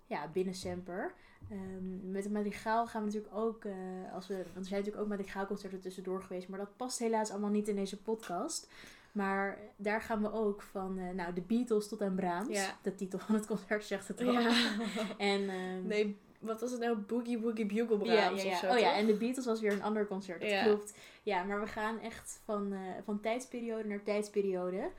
ja, 0.07 0.27
binnen 0.27 0.53
Semper. 0.53 1.13
Ehm, 1.51 2.11
met 2.11 2.23
de 2.23 2.29
madrigaal 2.29 2.87
gaan 2.87 3.01
we 3.01 3.07
natuurlijk 3.07 3.35
ook, 3.35 3.65
eh, 3.65 3.73
als 4.13 4.27
we, 4.27 4.33
want 4.35 4.47
er 4.55 4.65
zijn 4.65 4.79
natuurlijk 4.79 5.03
ook 5.03 5.07
madrigaalconcerten 5.07 5.81
tussendoor 5.81 6.21
geweest, 6.21 6.47
maar 6.47 6.59
dat 6.59 6.75
past 6.77 6.99
helaas 6.99 7.31
allemaal 7.31 7.49
niet 7.49 7.67
in 7.67 7.75
deze 7.75 8.01
podcast. 8.01 8.67
Maar 9.15 9.57
daar 9.75 10.01
gaan 10.01 10.21
we 10.21 10.31
ook 10.31 10.61
van, 10.61 10.97
eh, 10.97 11.09
nou, 11.09 11.33
de 11.33 11.41
Beatles 11.41 11.87
tot 11.87 12.01
aan 12.01 12.15
Brahms. 12.15 12.57
Ja. 12.57 12.77
De 12.81 12.95
titel 12.95 13.19
van 13.19 13.35
het 13.35 13.45
concert 13.45 13.83
zegt 13.83 14.07
het 14.07 14.21
al. 14.21 14.31
Ja. 14.31 14.49
En, 15.17 15.49
ehm, 15.49 15.87
Nee, 15.87 16.17
wat 16.39 16.61
was 16.61 16.71
het 16.71 16.79
nou? 16.79 16.97
Boogie 16.97 17.39
Woogie 17.39 17.65
Bugle 17.65 17.97
Brahms 17.97 18.43
ja, 18.43 18.57
zo, 18.57 18.71
Oh 18.71 18.79
ja, 18.79 18.95
en 18.95 19.05
de 19.05 19.13
Beatles 19.13 19.45
was 19.45 19.61
weer 19.61 19.71
een 19.71 19.83
ander 19.83 20.07
concert. 20.07 20.41
Dat 20.41 20.63
klopt. 20.63 20.97
Ja, 21.23 21.43
maar 21.43 21.59
we 21.59 21.67
gaan 21.67 21.99
echt 21.99 22.41
van, 22.43 22.73
eh, 22.73 22.79
van 23.03 23.19
tijdsperiode 23.19 23.87
naar 23.87 24.03
tijdsperiode. 24.03 24.91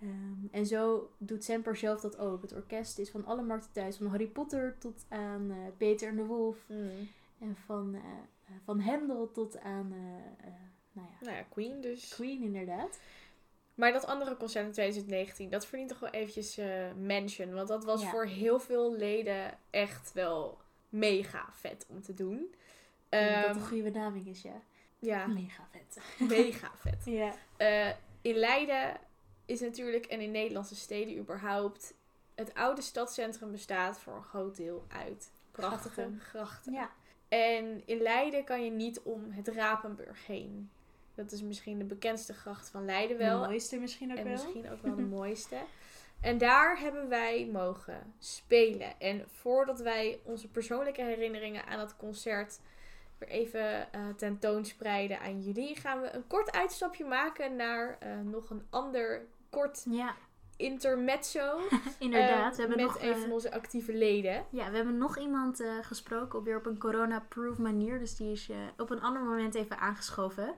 Ehm, 0.00 0.46
en 0.50 0.66
zo 0.66 1.10
doet 1.18 1.44
Semper 1.44 1.76
zelf 1.76 2.00
dat 2.00 2.18
ook. 2.18 2.42
Het 2.42 2.52
orkest 2.52 2.98
is 2.98 3.10
van 3.10 3.24
alle 3.24 3.42
markten 3.42 3.72
thuis. 3.72 3.96
Van 3.96 4.06
Harry 4.06 4.26
Potter 4.26 4.76
tot 4.78 5.06
aan 5.08 5.50
eh, 5.50 5.56
Peter 5.76 6.08
en 6.08 6.16
de 6.16 6.24
Wolf. 6.24 6.58
Hmm. 6.66 7.08
En 7.38 7.56
van, 7.64 7.96
van 8.64 8.80
Handel 8.80 9.30
tot 9.30 9.60
aan 9.60 9.94
nou 10.94 11.08
ja, 11.08 11.24
Nou 11.24 11.36
ja, 11.36 11.42
Queen 11.42 11.80
dus. 11.80 12.08
Queen 12.08 12.42
inderdaad. 12.42 12.98
Maar 13.74 13.92
dat 13.92 14.06
andere 14.06 14.36
concert 14.36 14.66
in 14.66 14.72
2019, 14.72 15.50
dat 15.50 15.66
verdient 15.66 15.88
toch 15.90 15.98
wel 15.98 16.10
eventjes 16.10 16.58
eh 16.58 16.92
mention. 16.96 17.54
Want 17.54 17.68
dat 17.68 17.84
was 17.84 18.02
Ja. 18.02 18.10
voor 18.10 18.26
heel 18.26 18.60
veel 18.60 18.92
leden 18.96 19.58
echt 19.70 20.12
wel 20.12 20.58
mega 20.88 21.48
vet 21.52 21.86
om 21.88 22.02
te 22.02 22.14
doen. 22.14 22.54
Dat 23.08 23.20
Ehm, 23.20 23.52
de 23.52 23.60
goede 23.60 23.82
benaming 23.90 24.26
is, 24.26 24.42
ja. 24.42 24.60
ja, 24.98 25.26
Mega 25.26 25.66
vet. 25.70 25.98
mega 26.28 26.70
vet. 26.76 27.02
Ja. 27.20 27.34
Eh, 27.56 27.90
in 28.22 28.34
Leiden 28.34 28.96
is 29.44 29.60
natuurlijk, 29.60 30.06
en 30.06 30.20
in 30.20 30.30
Nederlandse 30.30 30.76
steden 30.76 31.16
überhaupt, 31.18 31.94
het 32.34 32.54
oude 32.54 32.82
stadscentrum 32.82 33.50
bestaat 33.50 33.98
voor 33.98 34.14
een 34.16 34.22
groot 34.22 34.56
deel 34.56 34.84
uit 34.88 35.30
prachtige 35.50 35.88
Grachten. 35.94 36.20
grachten. 36.20 36.72
Ja. 36.72 36.90
En 37.28 37.82
in 37.86 37.98
Leiden 38.02 38.44
kan 38.44 38.64
je 38.64 38.70
niet 38.70 39.00
om 39.00 39.30
het 39.30 39.48
Rapenburg 39.48 40.26
heen. 40.26 40.70
Dat 41.14 41.32
is 41.32 41.42
misschien 41.42 41.78
de 41.78 41.84
bekendste 41.84 42.32
gracht 42.34 42.68
van 42.68 42.84
Leiden 42.84 43.18
wel. 43.18 43.40
De 43.40 43.46
mooiste 43.46 43.78
misschien 43.78 44.10
ook 44.10 44.18
en 44.18 44.24
wel. 44.24 44.32
misschien 44.32 44.70
ook 44.70 44.82
wel 44.82 44.94
de 44.94 45.02
mooiste. 45.18 45.56
En 46.20 46.38
daar 46.38 46.78
hebben 46.78 47.08
wij 47.08 47.48
mogen 47.52 48.14
spelen. 48.18 49.00
En 49.00 49.24
voordat 49.26 49.80
wij 49.80 50.20
onze 50.22 50.48
persoonlijke 50.50 51.02
herinneringen 51.02 51.66
aan 51.66 51.78
het 51.78 51.96
concert 51.96 52.60
weer 53.18 53.28
even 53.28 53.92
eh, 53.92 54.00
tentoonspreiden 54.16 55.20
aan 55.20 55.42
jullie, 55.42 55.76
gaan 55.76 56.00
we 56.00 56.14
een 56.14 56.26
kort 56.26 56.52
uitstapje 56.52 57.04
maken 57.04 57.56
naar 57.56 57.96
eh, 58.00 58.10
nog 58.20 58.50
een 58.50 58.66
ander 58.70 59.26
kort 59.50 59.86
Ja, 59.90 60.14
intermezzo. 60.56 61.60
inderdaad. 61.98 62.50
eh, 62.50 62.56
we 62.56 62.60
hebben 62.60 62.76
met 62.76 62.86
nog, 62.86 63.02
een 63.02 63.16
van 63.16 63.32
onze 63.32 63.52
actieve 63.52 63.94
leden. 63.94 64.46
Ja, 64.50 64.70
we 64.70 64.76
hebben 64.76 64.98
nog 64.98 65.18
iemand 65.18 65.62
gesproken, 65.80 66.38
op 66.38 66.44
weer 66.44 66.56
op 66.56 66.66
een 66.66 66.78
corona-proof 66.78 67.58
manier. 67.58 67.98
Dus 67.98 68.16
die 68.16 68.32
is 68.32 68.50
op 68.76 68.90
een 68.90 69.00
ander 69.00 69.22
moment 69.22 69.54
even 69.54 69.78
aangeschoven. 69.78 70.54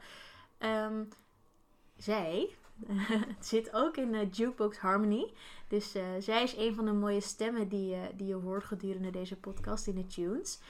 Ehm, 0.58 1.04
zij 1.96 2.56
zit 3.40 3.72
ook 3.72 3.96
in 3.96 4.14
eh, 4.14 4.30
Jukebox 4.30 4.78
Harmony. 4.78 5.32
Dus 5.68 5.94
eh, 5.94 6.02
zij 6.18 6.42
is 6.42 6.56
een 6.56 6.74
van 6.74 6.84
de 6.84 6.92
mooie 6.92 7.20
stemmen 7.20 7.68
die, 7.68 7.94
eh, 7.94 8.00
die 8.16 8.26
je 8.26 8.34
hoort 8.34 8.64
gedurende 8.64 9.10
deze 9.10 9.36
podcast 9.36 9.86
in 9.86 9.94
de 9.94 10.06
tunes. 10.06 10.60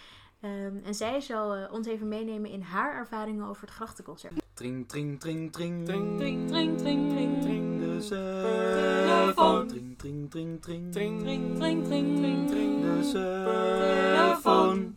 Ehm, 0.41 0.76
en 0.84 0.95
zij 0.95 1.20
zal 1.20 1.55
eh, 1.55 1.72
ons 1.72 1.87
even 1.87 2.09
meenemen 2.09 2.51
in 2.51 2.61
haar 2.61 2.95
ervaringen 2.95 3.47
over 3.47 3.62
het 3.62 3.70
grachtenconcert. 3.70 4.32
Tring, 4.55 4.89
tring, 4.89 5.20
tring, 5.20 5.53
tring. 5.53 5.84
Tring, 5.87 6.18
tring, 6.18 6.49
tring, 6.49 6.78
tring, 6.78 7.11
tring, 7.11 7.43
tring. 7.43 7.80
De 7.80 9.05
Telefoon. 9.07 9.66
Tring, 9.66 9.99
tring, 9.99 10.30
tring, 10.30 10.62
tring. 10.62 10.93
Tring, 10.93 11.22
tring, 11.22 11.57
tring, 11.57 11.87
tring, 11.87 12.18
tring, 12.18 12.49
tring. 12.49 12.82
De 12.82 14.12
Telefoon. 14.16 14.97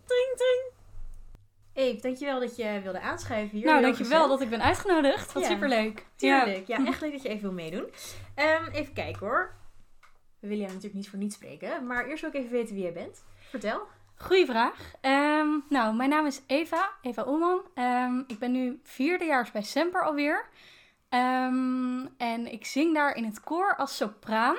Eve, 1.80 2.02
dankjewel 2.02 2.40
dat 2.40 2.56
je 2.56 2.80
wilde 2.84 3.00
aanschuiven 3.00 3.58
hier. 3.58 3.66
Nou, 3.66 3.82
dankjewel 3.82 4.28
dat 4.28 4.42
ik 4.42 4.50
ben 4.50 4.62
uitgenodigd. 4.62 5.34
Wat 5.34 5.44
Ja. 5.44 5.50
superleuk. 5.50 6.06
Tuurlijk, 6.16 6.68
ja. 6.68 6.86
echt 6.86 7.02
leuk 7.02 7.12
dat 7.12 7.22
je 7.22 7.30
even 7.30 7.42
wil 7.42 7.52
meedoen. 7.52 7.90
Ehm, 8.36 8.72
even 8.72 8.94
kijken 8.94 9.20
hoor. 9.28 9.54
We 10.40 10.48
willen 10.48 10.58
jou 10.58 10.68
natuurlijk 10.68 10.94
niet 11.02 11.10
voor 11.10 11.20
niets 11.20 11.36
spreken, 11.36 11.86
maar 11.88 12.06
eerst 12.06 12.22
wil 12.22 12.30
ik 12.30 12.36
even 12.36 12.52
weten 12.52 12.74
wie 12.76 12.84
jij 12.84 12.94
bent. 12.94 13.24
Vertel. 13.50 13.82
Goeie 14.16 14.46
vraag. 14.46 14.92
Ehm, 15.02 15.48
nou, 15.70 15.96
mijn 15.96 16.10
naam 16.10 16.26
is 16.26 16.42
Eva, 16.48 16.90
Eva 17.02 17.28
Oelman. 17.28 17.62
Ehm, 17.74 18.20
ik 18.28 18.40
ben 18.40 18.52
nu 18.52 18.80
vierdejaars 18.84 19.52
bij 19.52 19.64
Semper 19.64 20.04
alweer. 20.04 20.46
En 22.18 22.48
ik 22.52 22.66
zing 22.66 22.94
daar 22.94 23.16
in 23.16 23.24
het 23.26 23.40
koor 23.40 23.76
als 23.76 23.96
sopraan. 23.98 24.58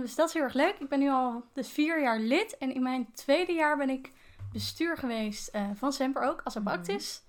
Dus 0.00 0.14
dat 0.14 0.28
is 0.28 0.34
heel 0.34 0.42
erg 0.42 0.54
leuk. 0.54 0.74
Ik 0.78 0.88
ben 0.88 0.98
nu 0.98 1.08
al 1.10 1.44
dus 1.52 1.68
vier 1.68 2.00
jaar 2.00 2.18
lid. 2.18 2.58
En 2.58 2.74
in 2.74 2.82
mijn 2.82 3.12
tweede 3.12 3.52
jaar 3.52 3.76
ben 3.76 3.90
ik 3.90 4.12
bestuur 4.52 4.96
geweest 4.96 5.48
eh, 5.48 5.62
van 5.74 5.92
Semper 5.92 6.22
ook, 6.22 6.40
als 6.44 6.56
abactis. 6.56 7.22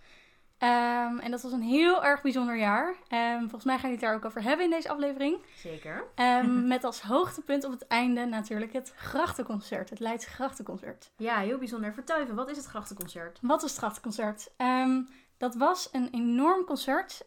Ehm, 0.58 1.18
en 1.18 1.32
dat 1.32 1.42
was 1.42 1.52
een 1.52 1.62
heel 1.62 2.04
erg 2.04 2.22
bijzonder 2.22 2.58
jaar. 2.58 2.96
Ehm, 3.08 3.40
volgens 3.40 3.64
mij 3.64 3.80
ga 3.80 3.86
ik 3.86 3.92
het 3.92 4.02
daar 4.02 4.16
ook 4.16 4.26
over 4.26 4.44
hebben 4.44 4.66
in 4.66 4.72
deze 4.72 4.90
aflevering. 4.90 5.38
Zeker. 5.56 6.04
Ehm, 6.16 6.68
met 6.68 6.84
als 6.84 7.02
hoogtepunt 7.02 7.64
op 7.64 7.72
het 7.72 7.88
einde 7.88 8.26
natuurlijk 8.26 8.74
het 8.74 8.94
Grachtenconcert. 8.96 9.90
Het 9.90 10.00
Leids 10.00 10.26
Grachtenconcert. 10.26 11.12
Ja, 11.18 11.38
heel 11.38 11.58
bijzonder. 11.58 11.94
Vertel 11.94 12.18
even, 12.18 12.36
wat 12.36 12.50
is 12.50 12.58
het 12.58 12.66
grachtenconcert? 12.66 13.40
Wat 13.42 13.64
is 13.64 13.70
het 13.70 13.80
Grachtenconcert? 13.80 14.52
Dat 15.38 15.56
was 15.56 15.90
een 15.92 16.10
enorm 16.12 16.66
concert 16.66 17.26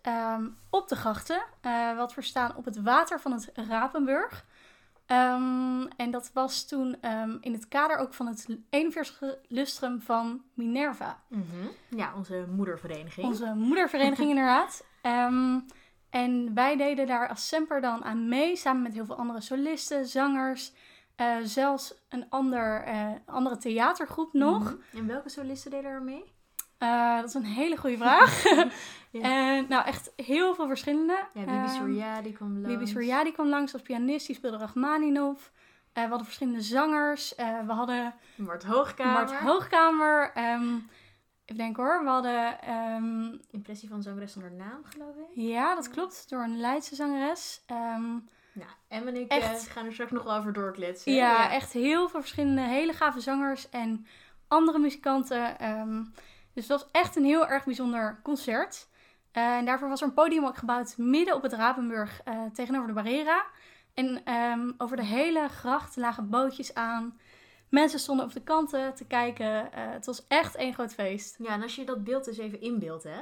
op 0.70 0.88
de 0.88 0.96
grachten. 0.96 1.42
eh, 1.60 1.96
wat 1.96 2.14
we 2.14 2.22
staan 2.22 2.56
op 2.56 2.64
het 2.64 2.82
water 2.82 3.20
van 3.20 3.32
het 3.32 3.50
Rapenburg. 3.54 4.44
Ehm, 5.12 5.86
en 5.96 6.10
dat 6.10 6.30
was 6.32 6.66
toen 6.66 6.96
ehm, 7.00 7.36
in 7.40 7.52
het 7.52 7.68
kader 7.68 7.96
ook 7.96 8.14
van 8.14 8.26
het 8.26 8.46
41 8.70 9.22
lustrum 9.48 10.00
van 10.00 10.42
Minerva. 10.54 11.22
Mhm. 11.28 11.66
Ja, 11.88 12.14
onze 12.16 12.46
moedervereniging. 12.50 13.26
Onze 13.26 13.54
moedervereniging 13.54 14.28
inderdaad. 14.34 14.84
Ehm, 15.02 15.58
en 16.10 16.54
wij 16.54 16.76
deden 16.76 17.06
daar 17.06 17.28
als 17.28 17.48
Semper 17.48 17.80
dan 17.80 18.04
aan 18.04 18.28
mee, 18.28 18.56
samen 18.56 18.82
met 18.82 18.92
heel 18.92 19.04
veel 19.04 19.16
andere 19.16 19.40
solisten, 19.40 20.06
zangers. 20.06 20.72
eh, 21.16 21.36
zelfs 21.42 21.94
een 22.08 22.26
ander, 22.28 22.82
eh, 22.82 23.08
andere 23.26 23.56
theatergroep 23.56 24.32
nog. 24.32 24.62
Mhm. 24.62 24.98
En 24.98 25.06
welke 25.06 25.28
solisten 25.28 25.70
deden 25.70 25.90
er 25.90 26.02
mee? 26.02 26.32
Eh, 26.82 27.16
dat 27.16 27.28
is 27.28 27.34
een 27.34 27.44
hele 27.44 27.76
goede 27.76 27.96
vraag. 27.96 28.42
En 29.12 29.66
nou, 29.68 29.84
echt 29.86 30.12
heel 30.16 30.54
veel 30.54 30.66
verschillende. 30.66 31.12
Ja, 31.34 31.40
Bibi 31.44 31.50
Ehm, 31.56 31.68
Surya, 31.68 32.20
die 32.22 32.32
kwam 32.32 32.52
langs. 32.52 32.68
Bibi 32.68 32.86
Surya 32.86 33.24
die 33.24 33.32
kwam 33.32 33.48
langs 33.48 33.72
als 33.72 33.82
pianist, 33.82 34.26
die 34.26 34.36
speelde 34.36 34.56
Rachmaninov. 34.56 35.38
Eh, 35.92 36.02
we 36.02 36.08
hadden 36.08 36.24
verschillende 36.24 36.60
zangers. 36.62 37.34
Eh, 37.34 37.60
we 37.66 37.72
hadden 37.72 38.14
Mart 38.36 38.64
Hoogkamer. 38.64 39.12
Mart 39.12 39.32
Hoogkamer. 39.34 40.30
ehm, 40.34 40.62
even 41.44 41.56
denken 41.56 41.82
hoor. 41.82 42.02
We 42.04 42.08
hadden... 42.10 42.60
ehm, 42.62 43.36
Impressie 43.50 43.88
van 43.88 44.02
zangeres 44.02 44.32
zonder 44.32 44.52
naam, 44.52 44.80
geloof 44.84 45.14
ik. 45.16 45.26
ja, 45.34 45.74
dat 45.74 45.90
klopt. 45.90 46.28
Door 46.28 46.42
een 46.42 46.60
Leidse 46.60 46.94
zangeres. 46.94 47.62
Ehm, 47.66 48.10
Nou, 48.54 48.70
Em 48.88 49.06
en 49.08 49.16
ik 49.16 49.30
Echt. 49.30 49.66
eh, 49.66 49.72
gaan 49.72 49.86
er 49.86 49.92
straks 49.92 50.10
nog 50.10 50.22
wel 50.22 50.34
over 50.36 50.52
doorkletsen. 50.52 51.12
ja, 51.12 51.50
echt 51.50 51.72
heel 51.72 52.08
veel 52.08 52.20
verschillende 52.20 52.60
hele 52.60 52.92
gave 52.92 53.20
zangers 53.20 53.68
en 53.70 54.06
andere 54.48 54.78
muzikanten. 54.78 55.56
Dus 56.54 56.68
het 56.68 56.80
was 56.80 56.88
echt 56.92 57.16
een 57.16 57.24
heel 57.24 57.46
erg 57.48 57.64
bijzonder 57.64 58.20
concert. 58.22 58.88
Eh, 59.32 59.56
en 59.56 59.64
daarvoor 59.64 59.88
was 59.88 60.00
er 60.00 60.06
een 60.06 60.14
podium 60.14 60.44
ook 60.46 60.56
gebouwd 60.58 60.96
midden 60.96 61.34
op 61.34 61.42
het 61.42 61.52
Rapenburg 61.52 62.20
eh, 62.24 62.42
tegenover 62.52 62.86
de 62.86 62.94
Barrera. 62.94 63.44
En 63.94 64.24
ehm, 64.24 64.70
over 64.78 64.96
de 64.96 65.04
hele 65.04 65.48
gracht 65.48 65.96
lagen 65.96 66.28
bootjes 66.30 66.74
aan. 66.74 67.18
Mensen 67.68 67.98
stonden 67.98 68.24
op 68.24 68.32
de 68.32 68.42
kanten 68.42 68.94
te 68.94 69.04
kijken. 69.06 69.72
Eh, 69.72 69.90
het 69.90 70.06
was 70.06 70.26
echt 70.28 70.54
één 70.54 70.74
groot 70.74 70.94
feest. 70.94 71.36
Ja, 71.38 71.48
en 71.48 71.62
als 71.62 71.74
je 71.76 71.84
dat 71.84 72.04
beeld 72.04 72.24
dus 72.24 72.38
even 72.38 72.60
inbeeldt, 72.60 73.04
hè. 73.04 73.20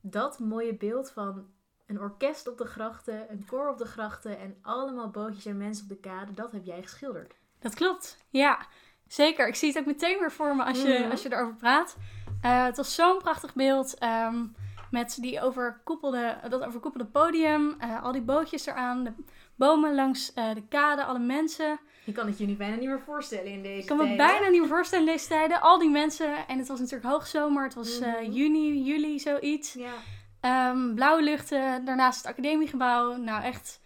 Dat 0.00 0.38
mooie 0.38 0.74
beeld 0.74 1.10
van 1.10 1.46
een 1.86 2.00
orkest 2.00 2.48
op 2.48 2.58
de 2.58 2.66
grachten, 2.66 3.30
een 3.30 3.44
koor 3.46 3.68
op 3.68 3.78
de 3.78 3.84
grachten 3.84 4.38
en 4.38 4.58
allemaal 4.62 5.10
bootjes 5.10 5.46
en 5.46 5.56
mensen 5.56 5.82
op 5.84 5.88
de 5.88 5.96
kade, 6.08 6.32
dat 6.34 6.52
heb 6.52 6.64
jij 6.64 6.82
geschilderd. 6.82 7.34
Dat 7.58 7.74
klopt, 7.74 8.18
ja. 8.28 8.66
Zeker. 9.06 9.48
Ik 9.48 9.54
zie 9.54 9.68
het 9.68 9.78
ook 9.78 9.86
meteen 9.86 10.18
weer 10.18 10.32
voor 10.32 10.56
me 10.56 10.64
als 10.64 10.82
je, 10.82 10.98
Mhm. 10.98 11.10
als 11.10 11.22
je 11.22 11.32
erover 11.32 11.54
praat. 11.54 11.96
Eh, 12.42 12.64
het 12.64 12.76
was 12.76 12.94
zo'n 12.94 13.18
prachtig 13.18 13.54
beeld. 13.54 13.98
ehm, 13.98 14.44
met 14.90 15.16
die 15.20 15.40
overkoepelde, 15.40 16.36
dat 16.48 16.62
overkoepelde 16.64 17.06
podium. 17.10 17.74
eh, 17.78 18.02
al 18.02 18.12
die 18.12 18.20
bootjes 18.22 18.66
eraan. 18.66 19.04
De 19.04 19.12
bomen 19.54 19.94
langs 19.94 20.32
eh, 20.32 20.54
de 20.54 20.62
kade. 20.68 21.04
Alle 21.04 21.18
mensen. 21.18 21.78
Je 22.04 22.12
kan 22.12 22.26
het 22.26 22.38
je 22.38 22.46
nu 22.46 22.54
bijna 22.56 22.74
niet 22.76 22.88
meer 22.88 23.00
voorstellen 23.00 23.46
in 23.52 23.62
deze 23.62 23.78
Ik 23.80 23.86
kan 23.86 23.96
me 23.96 24.02
tijden. 24.02 24.26
bijna 24.26 24.48
niet 24.48 24.60
meer 24.60 24.68
voorstellen 24.68 25.06
in 25.06 25.12
deze 25.12 25.28
tijden. 25.28 25.60
Al 25.60 25.78
die 25.78 25.90
mensen. 25.90 26.46
En 26.48 26.58
het 26.58 26.68
was 26.68 26.78
natuurlijk 26.80 27.10
hoogzomer. 27.12 27.62
Het 27.64 27.74
was 27.74 27.98
Mhm. 28.00 28.30
juni, 28.30 28.82
juli, 28.82 29.18
zoiets. 29.18 29.72
Ja. 29.72 29.92
Ehm, 30.40 30.94
blauwe 30.94 31.22
luchten. 31.22 31.84
Daarnaast 31.84 32.16
het 32.18 32.26
academiegebouw. 32.26 33.16
Nou, 33.16 33.42
echt, 33.42 33.80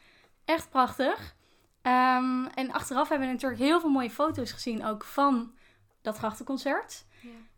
echt 0.45 0.71
prachtig. 0.71 1.35
Ehm, 1.83 2.45
en 2.55 2.73
achteraf 2.73 3.09
hebben 3.09 3.27
we 3.27 3.33
natuurlijk 3.33 3.61
heel 3.61 3.81
veel 3.81 3.91
mooie 3.91 4.11
foto's 4.11 4.53
gezien 4.53 4.85
ook 4.87 5.05
van 5.05 5.53
dat 6.03 6.17
grachtenconcert. 6.17 7.05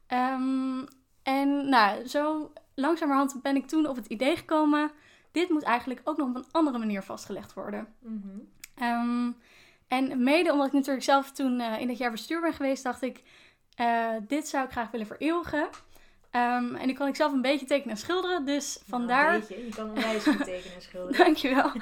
Ehm, 0.08 0.84
en 1.22 1.68
nou, 1.68 2.06
zo 2.06 2.52
langzamerhand 2.74 3.42
ben 3.42 3.56
ik 3.56 3.66
toen 3.66 3.86
op 3.86 3.96
het 3.96 4.06
idee 4.06 4.36
gekomen... 4.36 4.90
dit 5.32 5.48
moet 5.48 5.62
eigenlijk 5.62 6.00
ook 6.04 6.16
nog 6.16 6.28
op 6.28 6.36
een 6.36 6.46
andere 6.50 6.78
manier 6.78 7.02
vastgelegd 7.02 7.54
worden. 7.54 7.94
Mhm. 7.98 8.38
Ehm, 8.74 9.30
en 9.88 10.22
mede 10.22 10.52
omdat 10.52 10.66
ik 10.66 10.72
natuurlijk 10.72 11.04
zelf 11.04 11.32
toen 11.32 11.60
eh, 11.60 11.80
in 11.80 11.88
dat 11.88 11.98
jaar 11.98 12.10
bestuur 12.10 12.40
ben 12.40 12.52
geweest, 12.52 12.82
dacht 12.82 13.02
ik, 13.02 13.22
eh, 13.74 14.08
dit 14.28 14.48
zou 14.48 14.64
ik 14.64 14.70
graag 14.70 14.90
willen 14.90 15.06
vereeuwigen. 15.06 15.68
Ehm, 16.30 16.74
en 16.74 16.86
nu 16.86 16.92
kan 16.92 17.08
ik 17.08 17.16
zelf 17.16 17.32
een 17.32 17.42
beetje 17.42 17.66
tekenen 17.66 17.90
en 17.90 18.00
schilderen, 18.00 18.44
dus 18.44 18.78
vandaar... 18.86 19.28
Nou, 19.28 19.38
weet 19.38 19.48
je, 19.48 19.64
je 19.64 19.74
kan 19.74 19.90
onwijs 19.90 20.24
goed 20.24 20.44
tekenen 20.44 20.74
en 20.74 20.82
schilderen. 20.88 21.24
Dankjewel. 21.24 21.70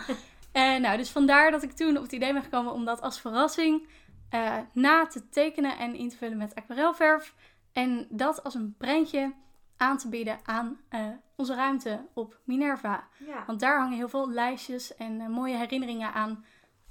En 0.53 0.81
nou, 0.81 0.97
dus 0.97 1.11
vandaar 1.11 1.51
dat 1.51 1.63
ik 1.63 1.73
toen 1.73 1.97
op 1.97 2.03
het 2.03 2.13
idee 2.13 2.33
ben 2.33 2.43
gekomen 2.43 2.73
om 2.73 2.85
dat 2.85 3.01
als 3.01 3.21
verrassing 3.21 3.89
eh, 4.31 4.57
na 4.73 5.07
te 5.07 5.29
tekenen 5.29 5.79
en 5.79 5.95
in 5.95 6.09
te 6.09 6.17
vullen 6.17 6.37
met 6.37 6.55
aquarelverf. 6.55 7.35
En 7.77 8.07
dat 8.11 8.45
als 8.45 8.55
een 8.55 8.75
prentje 8.79 9.33
aan 9.77 9.99
te 9.99 10.09
bieden 10.09 10.39
aan 10.45 10.81
eh, 10.89 11.07
onze 11.37 11.55
ruimte 11.55 12.07
op 12.15 12.39
Minerva. 12.45 13.05
Ja. 13.27 13.45
Want 13.47 13.61
daar 13.61 13.79
hangen 13.79 13.97
heel 13.97 14.09
veel 14.09 14.31
lijstjes 14.31 14.95
en 14.97 15.21
eh, 15.21 15.27
mooie 15.29 15.57
herinneringen 15.57 16.13
aan 16.13 16.45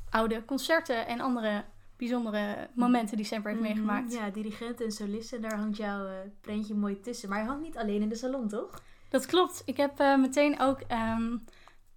oude 0.09 0.45
concerten 0.45 1.07
en 1.07 1.19
andere 1.19 1.63
bijzondere 1.97 2.69
momenten 2.73 3.17
die 3.17 3.25
Semper 3.25 3.51
heeft 3.51 3.63
Mhm. 3.63 3.71
meegemaakt. 3.73 4.13
Ja, 4.13 4.29
dirigenten 4.29 4.86
en 4.86 4.91
solisten, 4.91 5.41
daar 5.41 5.57
hangt 5.57 5.77
jouw 5.77 6.05
eh, 6.07 6.13
prentje 6.41 6.75
mooi 6.75 6.99
tussen. 6.99 7.29
Maar 7.29 7.39
je 7.39 7.45
hangt 7.47 7.63
niet 7.63 7.77
alleen 7.77 8.01
in 8.01 8.09
de 8.09 8.15
salon, 8.15 8.47
toch? 8.47 8.81
Dat 9.09 9.25
klopt. 9.25 9.61
Ik 9.65 9.77
heb 9.77 9.97
meteen 9.97 10.59
ook 10.59 10.79
ehm, 10.79 11.38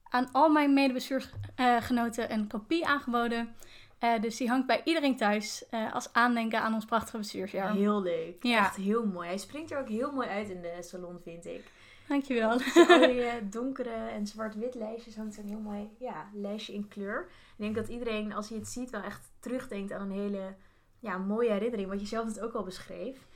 aan 0.03 0.29
al 0.33 0.49
mijn 0.51 0.75
medebestuursgenoten 0.75 2.33
een 2.33 2.49
kopie 2.49 2.87
aangeboden. 2.87 3.55
Eh, 3.99 4.21
dus 4.21 4.37
die 4.37 4.49
hangt 4.49 4.67
bij 4.67 4.81
iedereen 4.85 5.17
thuis 5.17 5.69
eh, 5.69 5.95
als 5.95 6.13
aandenken 6.13 6.61
aan 6.61 6.75
ons 6.75 6.85
prachtige 6.85 7.19
bestuursjaar. 7.19 7.73
Heel 7.73 8.03
leuk. 8.03 8.43
Ja. 8.43 8.59
Echt 8.59 8.77
heel 8.77 9.07
mooi. 9.07 9.29
Hij 9.29 9.39
springt 9.39 9.71
er 9.71 9.79
ook 9.79 9.89
heel 9.89 10.13
mooi 10.13 10.29
uit 10.29 10.49
in 10.49 10.63
de 10.63 10.77
salon, 10.81 11.19
vind 11.23 11.47
ik. 11.47 11.73
Dankjewel. 12.09 12.51
Al 12.51 12.59
die 12.99 13.23
eh, 13.31 13.35
donkere 13.51 13.91
en 13.91 14.27
zwart-wit 14.27 14.75
lijstjes 14.75 15.17
hangt 15.17 15.39
een 15.39 15.49
heel 15.49 15.61
mooi 15.61 15.91
ja, 15.99 16.31
lijstje 16.33 16.73
in 16.73 16.89
kleur. 16.89 17.27
Ik 17.29 17.65
denk 17.65 17.75
dat 17.75 17.89
iedereen, 17.89 18.33
als 18.33 18.49
hij 18.49 18.59
het 18.59 18.69
ziet, 18.69 18.91
wel 18.91 19.03
echt 19.03 19.31
terugdenkt 19.41 19.93
aan 19.93 20.11
een 20.11 20.19
hele 20.19 20.55
ja, 20.99 21.19
mooie 21.19 21.51
herinnering. 21.51 21.89
Wat 21.89 22.01
je 22.01 22.07
zelf 22.07 22.27
het 22.27 22.41
ook 22.41 22.53
al 22.53 22.63
beschreef. 22.63 23.27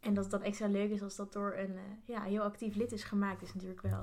En 0.00 0.14
dat 0.14 0.24
het 0.24 0.32
dan 0.32 0.42
extra 0.42 0.66
leuk 0.66 0.90
is 0.90 1.02
als 1.02 1.16
dat 1.16 1.32
door 1.32 1.54
een 1.56 1.78
ja, 2.04 2.22
heel 2.22 2.42
actief 2.42 2.74
lid 2.74 2.92
is 2.92 3.04
gemaakt. 3.04 3.42
Is 3.42 3.54
natuurlijk 3.54 3.82
wel 3.82 4.00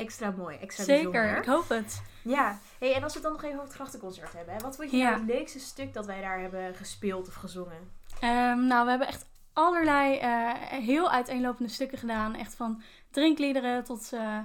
extra 0.00 0.30
mooi, 0.30 0.56
extra 0.56 0.84
Zeker, 0.84 1.10
bijzonder. 1.10 1.38
ik 1.38 1.44
hoop 1.48 1.68
het. 1.68 2.02
Ja, 2.24 2.58
hey, 2.78 2.94
en 2.94 3.02
als 3.02 3.12
we 3.12 3.18
het 3.18 3.22
dan 3.28 3.32
nog 3.32 3.42
even 3.42 3.54
over 3.56 3.66
het 3.68 3.74
grachtenconcert 3.76 4.32
hebben. 4.32 4.54
Hè? 4.54 4.60
Wat 4.60 4.76
vond 4.76 4.90
je 4.90 4.96
Ja. 4.96 5.10
nou 5.10 5.20
het 5.22 5.28
leukste 5.34 5.58
stuk 5.60 5.94
dat 5.94 6.06
wij 6.06 6.20
daar 6.20 6.40
hebben 6.40 6.74
gespeeld 6.74 7.28
of 7.28 7.34
gezongen? 7.34 7.90
Ehm, 8.20 8.66
nou, 8.66 8.84
we 8.84 8.90
hebben 8.90 9.08
echt 9.08 9.26
allerlei 9.52 10.18
eh, 10.18 10.52
heel 10.60 11.10
uiteenlopende 11.10 11.70
stukken 11.72 11.98
gedaan. 11.98 12.34
Echt 12.34 12.54
van 12.54 12.82
drinkliederen 13.10 13.84
tot, 13.84 14.12
eh 14.12 14.38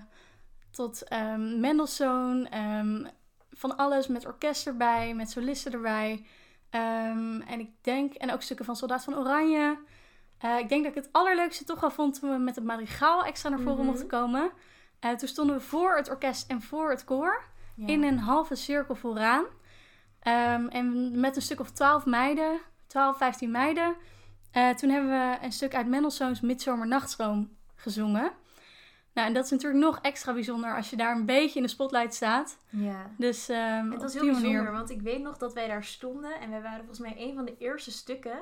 tot 0.72 1.04
ehm, 1.04 1.60
Mendelssohn. 1.60 2.48
ehm, 2.50 3.06
van 3.52 3.78
alles 3.78 4.08
met 4.08 4.26
orkest 4.26 4.68
erbij, 4.68 5.14
met 5.14 5.30
solisten 5.32 5.72
erbij. 5.74 6.26
En 7.48 7.60
ik 7.60 7.70
denk, 7.82 8.14
en 8.14 8.32
ook 8.34 8.42
stukken 8.42 8.66
van 8.66 8.76
Soldaat 8.76 9.04
van 9.04 9.16
Oranje. 9.18 9.78
Eh, 10.38 10.58
ik 10.60 10.70
denk 10.70 10.84
dat 10.84 10.96
ik 10.96 11.04
het 11.04 11.10
allerleukste 11.14 11.64
toch 11.64 11.80
wel 11.80 11.92
vond 11.92 12.20
toen 12.20 12.32
we 12.32 12.38
met 12.38 12.56
het 12.56 12.64
Madrigaal 12.66 13.24
extra 13.26 13.50
naar 13.50 13.60
voren 13.60 13.78
Mhm. 13.78 13.86
mochten 13.86 14.08
komen. 14.08 14.52
Eh, 15.00 15.12
toen 15.12 15.28
stonden 15.28 15.56
we 15.56 15.62
voor 15.62 15.96
het 15.98 16.10
orkest 16.10 16.50
en 16.50 16.62
voor 16.62 16.90
het 16.90 17.04
koor 17.04 17.44
Ja. 17.76 17.88
in 17.88 18.04
een 18.04 18.20
halve 18.20 18.56
cirkel 18.56 18.96
vooraan. 18.96 19.46
Ehm, 20.20 20.68
en 20.68 21.20
met 21.20 21.36
een 21.36 21.42
stuk 21.42 21.60
of 21.60 21.72
12 21.72 22.06
meiden, 22.06 22.60
12, 22.88 23.18
15 23.18 23.52
meiden. 23.52 23.96
Eh, 24.52 24.70
toen 24.70 24.90
hebben 24.90 25.10
we 25.10 25.38
een 25.42 25.52
stuk 25.52 25.76
uit 25.76 25.88
Mendelssohn's 25.88 26.42
Midsomernachtstroom 26.42 27.56
gezongen. 27.76 28.32
Nou, 29.14 29.28
en 29.28 29.34
dat 29.34 29.46
is 29.46 29.52
natuurlijk 29.52 29.84
nog 29.84 30.00
extra 30.02 30.34
bijzonder 30.34 30.76
als 30.76 30.90
je 30.90 30.96
daar 30.96 31.16
een 31.16 31.26
beetje 31.26 31.56
in 31.56 31.64
de 31.66 31.70
spotlight 31.72 32.14
staat. 32.14 32.58
ja. 32.70 33.12
Dus 33.18 33.50
ehm 33.50 33.92
Het 33.92 34.02
heel 34.02 34.10
die 34.12 34.20
bijzonder, 34.32 34.52
manier. 34.64 34.72
want 34.72 34.90
ik 34.90 35.02
weet 35.02 35.22
nog 35.22 35.38
dat 35.38 35.54
wij 35.54 35.68
daar 35.68 35.84
stonden 35.84 36.40
en 36.40 36.50
wij 36.50 36.62
waren 36.62 36.78
volgens 36.86 37.00
mij 37.00 37.16
een 37.18 37.36
van 37.36 37.46
de 37.46 37.58
eerste 37.58 37.92
stukken. 37.92 38.38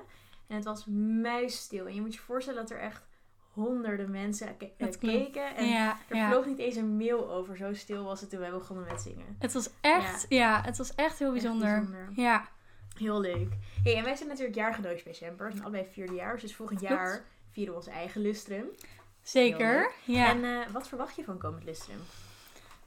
En 0.47 0.56
het 0.56 0.66
was 0.66 0.86
muisstil. 0.86 1.86
En 1.88 1.93
je 1.95 2.01
moet 2.01 2.14
je 2.14 2.20
voorstellen 2.20 2.62
dat 2.62 2.70
er 2.72 2.80
echt 2.80 3.01
honderden 3.54 4.12
mensen 4.12 4.58
keken. 4.99 5.56
En 5.56 5.68
Ja, 5.68 5.97
er 6.08 6.16
ja. 6.16 6.30
vloog 6.30 6.45
niet 6.45 6.60
eens 6.60 6.76
een 6.76 6.97
mail 6.97 7.32
over. 7.32 7.58
Zo 7.58 7.74
stil 7.74 8.04
was 8.04 8.22
het 8.22 8.30
toen 8.30 8.39
wij 8.39 8.51
begonnen 8.51 8.86
met 8.89 9.01
zingen. 9.01 9.36
Het 9.39 9.54
was 9.54 9.70
echt, 9.82 10.26
ja. 10.30 10.62
het 10.66 10.78
was 10.78 10.95
echt 10.95 11.20
heel 11.20 11.34
Echt 11.34 11.41
bijzonder. 11.41 11.88
Ja, 12.16 12.47
Heel 12.97 13.20
leuk. 13.22 13.54
Hey, 13.84 13.95
en 13.97 14.04
wij 14.04 14.16
zijn 14.16 14.30
natuurlijk 14.30 14.56
jaargenootjes 14.56 15.04
bij 15.04 15.14
Semper. 15.14 15.45
We 15.45 15.51
zijn 15.51 15.64
allebei 15.64 15.86
vierdejaars. 15.91 16.41
Dus 16.41 16.56
volgend 16.56 16.80
Klopt. 16.80 16.93
jaar 16.93 17.24
vieren 17.51 17.74
we 17.74 17.80
onze 17.80 17.91
eigen 17.91 18.22
lustrum. 18.22 18.66
zeker. 19.22 19.91
Ja. 20.04 20.30
En 20.30 20.43
eh, 20.43 20.72
wat 20.72 20.88
verwacht 20.88 21.16
je 21.16 21.24
van 21.24 21.38
komend 21.38 21.64
lustrum? 21.64 21.97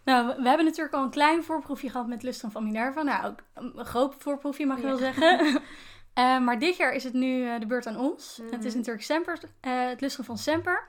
Nou, 0.04 0.26
we 0.42 0.48
hebben 0.48 0.66
natuurlijk 0.66 0.94
al 0.94 1.02
een 1.02 1.10
klein 1.10 1.44
voorproefje 1.44 1.90
gehad 1.90 2.06
met 2.06 2.22
Lustrum 2.22 2.50
van 2.50 2.64
Minerva. 2.64 3.02
Nou, 3.02 3.26
ook 3.26 3.38
een 3.54 3.84
groot 3.84 4.14
voorproefje 4.18 4.66
mag 4.66 4.76
je 4.76 4.82
wel 4.82 4.96
zeggen. 4.96 5.38
Eh, 6.16 6.38
maar 6.38 6.58
dit 6.58 6.76
jaar 6.76 6.92
is 6.92 7.04
het 7.04 7.12
nu 7.12 7.46
eh, 7.48 7.60
de 7.60 7.66
beurt 7.66 7.86
aan 7.86 7.96
ons. 7.98 8.38
Mhm. 8.42 8.52
Het 8.52 8.64
is 8.64 8.74
natuurlijk 8.74 9.04
Semper, 9.04 9.38
eh, 9.60 9.88
het 9.88 10.00
Lustrum 10.00 10.24
van 10.24 10.38
Semper. 10.38 10.88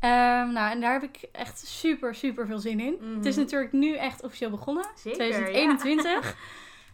Ehm, 0.00 0.52
nou, 0.52 0.70
en 0.70 0.80
daar 0.80 0.92
heb 0.92 1.02
ik 1.02 1.28
echt 1.32 1.66
super, 1.66 2.14
super 2.14 2.46
veel 2.46 2.58
zin 2.58 2.80
in. 2.80 2.96
Mhm. 3.00 3.16
Het 3.16 3.26
is 3.26 3.36
natuurlijk 3.36 3.72
nu 3.72 3.96
echt 3.96 4.22
officieel 4.22 4.50
begonnen. 4.50 4.84
Zeker, 4.94 5.18
2021. 5.18 6.36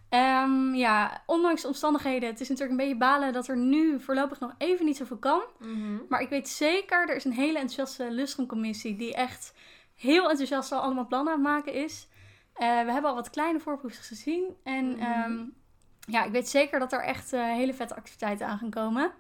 Ehm, 0.09 0.74
ja, 0.74 1.22
ondanks 1.26 1.62
de 1.62 1.68
omstandigheden, 1.68 2.28
het 2.28 2.40
is 2.40 2.49
natuurlijk 2.49 2.78
een 2.80 2.86
beetje 2.86 2.99
balen 3.01 3.32
dat 3.32 3.49
er 3.49 3.57
nu 3.57 4.01
voorlopig 4.01 4.40
nog 4.40 4.55
even 4.59 4.84
niet 4.84 4.96
zoveel 4.96 5.16
kan. 5.16 5.42
Mhm. 5.59 5.96
Maar 6.09 6.20
ik 6.20 6.28
weet 6.28 6.49
zeker, 6.49 7.09
er 7.09 7.16
is 7.16 7.24
een 7.24 7.32
hele 7.32 7.59
enthousiaste 7.59 8.11
lustrumcommissie 8.11 8.96
die 8.96 9.14
echt 9.14 9.55
heel 9.94 10.30
enthousiast 10.30 10.72
al 10.72 10.80
allemaal 10.80 11.07
plannen 11.07 11.32
aan 11.32 11.40
het 11.44 11.49
maken 11.49 11.72
is. 11.72 12.09
We 12.57 12.64
hebben 12.64 13.05
al 13.05 13.14
wat 13.14 13.30
kleine 13.30 13.61
voorproefjes 13.61 14.07
gezien. 14.07 14.57
En 14.62 14.96
Mhm. 14.96 15.44
Ja, 16.09 16.24
ik 16.24 16.32
weet 16.32 16.48
zeker 16.48 16.78
dat 16.78 16.92
er 16.92 17.02
echt 17.02 17.32
eh, 17.32 17.42
hele 17.42 17.74
vette 17.74 17.96
activiteiten 17.96 18.46
aan 18.46 18.59
gaan 18.59 18.70
komen. 18.70 19.12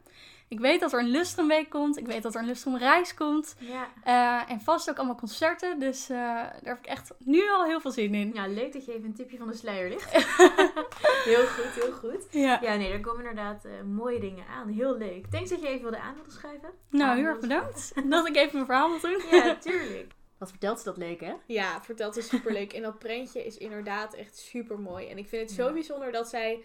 Ik 0.48 0.60
weet 0.60 0.80
dat 0.80 0.92
er 0.92 1.00
een 1.00 1.08
lustrumweek 1.08 1.70
komt. 1.70 1.98
Ik 1.98 2.06
weet 2.06 2.22
dat 2.22 2.34
er 2.34 2.40
een 2.40 2.46
lustrumreis 2.46 3.14
komt. 3.14 3.56
Ja. 3.58 3.88
Eh, 4.04 4.50
en 4.52 4.60
vast 4.60 4.90
ook 4.90 4.96
allemaal 4.96 5.16
concerten. 5.16 5.78
Dus 5.78 6.08
eh, 6.08 6.16
daar 6.16 6.60
heb 6.62 6.78
ik 6.78 6.86
echt 6.86 7.14
nu 7.18 7.50
al 7.50 7.64
heel 7.64 7.80
veel 7.80 7.90
zin 7.90 8.14
in. 8.14 8.30
ja, 8.34 8.46
leuk 8.46 8.72
dat 8.72 8.84
je 8.84 8.92
even 8.92 9.04
een 9.04 9.14
tipje 9.14 9.38
van 9.38 9.46
de 9.46 9.54
sluier 9.54 9.88
ligt. 9.88 10.12
heel 11.32 11.46
goed, 11.46 11.82
heel 11.82 11.92
goed. 11.92 12.26
Ja. 12.30 12.58
Ja, 12.62 12.74
nee, 12.74 12.92
er 12.92 13.00
komen 13.00 13.20
inderdaad 13.28 13.66
mooie 13.86 14.20
dingen 14.20 14.44
aan. 14.46 14.68
Heel 14.68 14.96
leuk. 14.96 15.26
Thanks 15.30 15.50
dat 15.50 15.60
je 15.60 15.68
even 15.68 15.82
wilde 15.82 15.98
aan 16.00 16.14
wilde 16.14 16.30
schrijven. 16.30 16.70
Nou, 16.90 17.10
Aan 17.10 17.16
heel 17.16 17.26
erg 17.26 17.38
bedankt 17.40 17.92
dat 18.10 18.28
ik 18.28 18.36
even 18.36 18.52
mijn 18.52 18.66
verhaal 18.66 18.88
moet 18.88 19.02
doen. 19.02 19.22
Ja, 19.30 19.54
tuurlijk. 19.54 20.12
Wat 20.38 20.50
vertelt 20.50 20.78
ze 20.78 20.84
dat 20.84 20.96
leuk, 20.96 21.20
hè? 21.20 21.34
Ja, 21.46 21.82
vertelt 21.82 22.16
is 22.16 22.28
superleuk. 22.28 22.72
En 22.72 22.82
dat 22.82 22.98
prentje 22.98 23.44
is 23.46 23.56
inderdaad 23.58 24.14
echt 24.14 24.36
super 24.36 24.78
mooi. 24.80 25.08
En 25.08 25.18
ik 25.18 25.28
vind 25.28 25.42
het 25.48 25.58
zo 25.58 25.66
Ja. 25.66 25.72
bijzonder 25.72 26.12
dat 26.12 26.28
zij, 26.28 26.64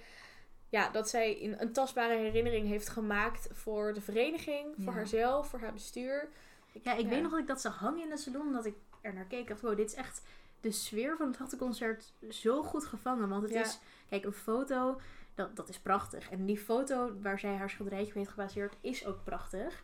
ja, 0.70 0.90
dat 0.90 1.10
zij 1.10 1.44
een, 1.44 1.62
een 1.62 1.74
tastbare 1.74 2.16
herinnering 2.18 2.68
heeft 2.68 2.90
gemaakt 2.90 3.48
voor 3.52 3.94
de 3.94 4.02
vereniging, 4.02 4.74
voor 4.76 4.84
Ja. 4.94 4.98
haarzelf, 5.00 5.48
voor 5.48 5.60
haar 5.60 5.74
bestuur. 5.74 6.30
Ja, 6.72 6.94
ik 6.94 7.04
Ja. 7.04 7.10
weet 7.10 7.22
nog 7.22 7.32
dat 7.32 7.40
ik 7.40 7.48
dat 7.48 7.62
zag 7.62 7.78
hangen 7.80 8.04
in 8.04 8.10
de 8.10 8.18
salon. 8.18 8.54
Dat 8.54 8.66
ik 8.66 8.76
er 9.02 9.14
naar 9.14 9.26
keek. 9.26 9.40
Ik 9.40 9.48
dacht, 9.48 9.62
wow, 9.62 9.76
dit 9.78 9.88
is 9.90 9.96
echt 9.96 10.22
de 10.62 10.72
sfeer 10.72 11.18
van 11.18 11.28
het 11.28 11.36
grachtenconcert 11.36 12.14
zo 12.30 12.64
goed 12.64 12.86
gevangen. 12.86 13.30
Want 13.30 13.44
het 13.44 13.52
is, 13.56 13.80
kijk, 14.10 14.26
een 14.26 14.34
foto, 14.34 15.00
dat, 15.36 15.56
dat 15.56 15.70
is 15.70 15.80
prachtig. 15.80 16.30
En 16.32 16.46
die 16.46 16.58
foto 16.58 17.14
waar 17.22 17.40
zij 17.40 17.56
haar 17.56 17.70
schilderijtje 17.70 18.10
op 18.12 18.18
heeft 18.18 18.30
gebaseerd, 18.30 18.76
is 18.82 19.06
ook 19.06 19.24
prachtig. 19.24 19.84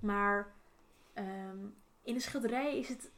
Maar 0.00 0.52
ehm, 1.14 1.58
in 2.02 2.14
de 2.14 2.20
schilderij 2.20 2.78
is 2.78 2.88
het, 2.88 3.10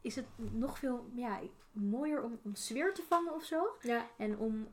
is 0.00 0.16
het 0.16 0.26
nog 0.36 0.78
veel 0.78 1.10
ja, 1.14 1.40
mooier 1.72 2.22
om, 2.22 2.38
om 2.42 2.54
sfeer 2.54 2.94
te 2.94 3.02
vangen 3.08 3.34
of 3.34 3.44
zo. 3.44 3.66
Ja, 3.82 4.06
En 4.16 4.38
om, 4.38 4.68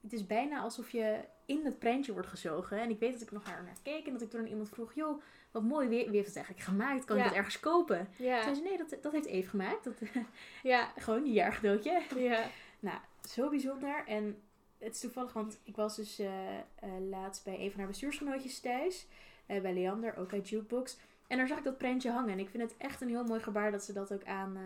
het 0.00 0.12
is 0.12 0.26
bijna 0.26 0.60
alsof 0.60 0.90
je 0.90 1.20
in 1.46 1.64
het 1.64 1.78
prentje 1.78 2.12
wordt 2.12 2.28
gezogen. 2.28 2.78
En 2.80 2.90
ik 2.90 2.98
weet 2.98 3.12
dat 3.12 3.22
ik 3.22 3.30
nog 3.30 3.46
naar, 3.46 3.62
naar 3.64 3.76
keek 3.82 4.06
en 4.06 4.12
dat 4.12 4.22
ik 4.22 4.30
toen 4.30 4.40
aan 4.40 4.46
iemand 4.46 4.68
vroeg, 4.68 4.94
joh, 4.94 5.22
wat 5.50 5.62
mooi, 5.62 5.88
wie, 5.88 6.04
wie 6.06 6.14
heeft 6.16 6.26
het 6.26 6.36
eigenlijk 6.36 6.66
gemaakt? 6.66 7.04
Kan 7.04 7.16
Ja. 7.16 7.22
ik 7.22 7.28
dat 7.28 7.38
ergens 7.38 7.60
kopen? 7.60 8.08
ja, 8.16 8.34
Toen 8.34 8.54
zei 8.54 8.54
ze, 8.54 8.62
nee, 8.62 8.88
dat, 8.88 9.02
dat 9.02 9.12
heeft 9.12 9.26
Eve 9.26 9.48
gemaakt. 9.48 9.84
Dat, 9.84 9.94
ja, 10.62 10.92
gewoon 10.96 11.22
een 11.24 11.32
jaargedeeltje. 11.32 12.02
ja. 12.16 12.46
Nou, 12.80 12.98
zo 13.28 13.48
bijzonder. 13.48 14.04
En 14.06 14.42
het 14.78 14.94
is 14.94 15.00
toevallig, 15.00 15.32
want 15.32 15.60
ik 15.64 15.76
was 15.76 15.96
dus 15.96 16.18
eh, 16.18 16.58
eh, 16.58 16.62
laatst 17.10 17.44
bij 17.44 17.58
een 17.60 17.70
van 17.70 17.78
haar 17.78 17.88
bestuursgenootjes 17.88 18.60
thuis. 18.60 19.06
eh, 19.46 19.60
bij 19.60 19.72
Leander, 19.74 20.16
ook 20.16 20.32
uit 20.32 20.48
Jukebox. 20.48 20.98
En 21.28 21.36
daar 21.36 21.46
zag 21.48 21.58
ik 21.58 21.64
dat 21.64 21.78
prentje 21.78 22.10
hangen. 22.10 22.32
En 22.32 22.38
ik 22.38 22.48
vind 22.48 22.62
het 22.62 22.76
echt 22.76 23.00
een 23.00 23.08
heel 23.08 23.24
mooi 23.24 23.40
gebaar 23.40 23.70
dat 23.70 23.84
ze 23.84 23.92
dat 23.92 24.12
ook 24.12 24.24
aan, 24.24 24.56
eh, 24.56 24.62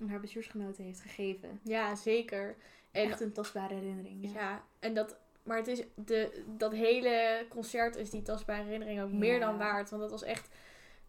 aan 0.00 0.08
haar 0.08 0.20
bestuursgenoten 0.20 0.84
heeft 0.84 1.00
gegeven. 1.00 1.60
ja 1.62 1.94
zeker. 1.94 2.56
En 2.90 3.04
echt 3.10 3.20
een 3.20 3.32
tastbare 3.32 3.74
herinnering. 3.74 4.24
Ja. 4.24 4.40
Ja, 4.40 4.64
en 4.78 4.94
dat, 4.94 5.16
maar 5.42 5.56
het 5.56 5.66
is 5.66 5.82
de, 5.94 6.44
dat 6.46 6.72
hele 6.72 7.46
concert 7.48 7.96
is 7.96 8.10
die 8.10 8.22
tastbare 8.22 8.62
herinnering 8.62 9.00
ook 9.00 9.10
Ja. 9.10 9.16
meer 9.18 9.40
dan 9.40 9.58
waard. 9.58 9.90
Want 9.90 10.02
dat 10.02 10.10
was 10.10 10.22
echt, 10.22 10.48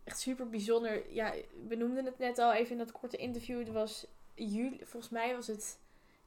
echt 0.03 0.19
super 0.19 0.49
bijzonder. 0.49 1.13
Ja, 1.13 1.33
we 1.67 1.75
noemden 1.75 2.05
het 2.05 2.17
net 2.17 2.39
al 2.39 2.53
even 2.53 2.71
in 2.71 2.77
dat 2.77 2.91
korte 2.91 3.17
interview. 3.17 3.59
Het 3.59 3.69
was 3.71 4.07
juli, 4.33 4.79
volgens 4.83 5.11
mij 5.11 5.35
was 5.35 5.47
het 5.47 5.79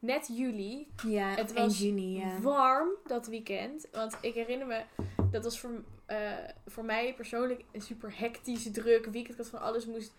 net 0.07 0.29
juli. 0.33 0.89
Ja, 1.07 1.29
Het 1.35 1.53
was 1.53 1.79
juni, 1.79 2.19
ja. 2.19 2.41
Warm 2.41 2.89
dat 3.07 3.27
weekend. 3.27 3.87
Want 3.93 4.17
ik 4.21 4.35
herinner 4.35 4.67
me, 4.67 4.83
dat 5.31 5.45
was 5.45 5.61
voor, 5.61 5.71
eh, 6.07 6.33
voor 6.67 6.85
mij 6.85 7.15
persoonlijk 7.15 7.65
een 7.73 7.83
super 7.83 8.19
hectisch, 8.19 8.71
druk 8.73 9.05
weekend. 9.05 9.29
Ik 9.29 9.37
had 9.37 9.49
van 9.49 9.61
alles 9.61 9.87
moest 9.87 10.13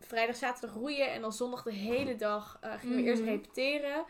vrijdag, 0.00 0.36
zaterdag 0.36 0.76
roeien. 0.76 1.12
En 1.12 1.20
dan 1.20 1.32
zondag 1.32 1.62
de 1.62 1.72
hele 1.72 2.16
dag 2.16 2.58
eh, 2.60 2.72
gingen 2.78 2.96
we 2.96 3.02
eerst 3.02 3.22
Mhm. 3.22 3.30
repeteren. 3.30 4.04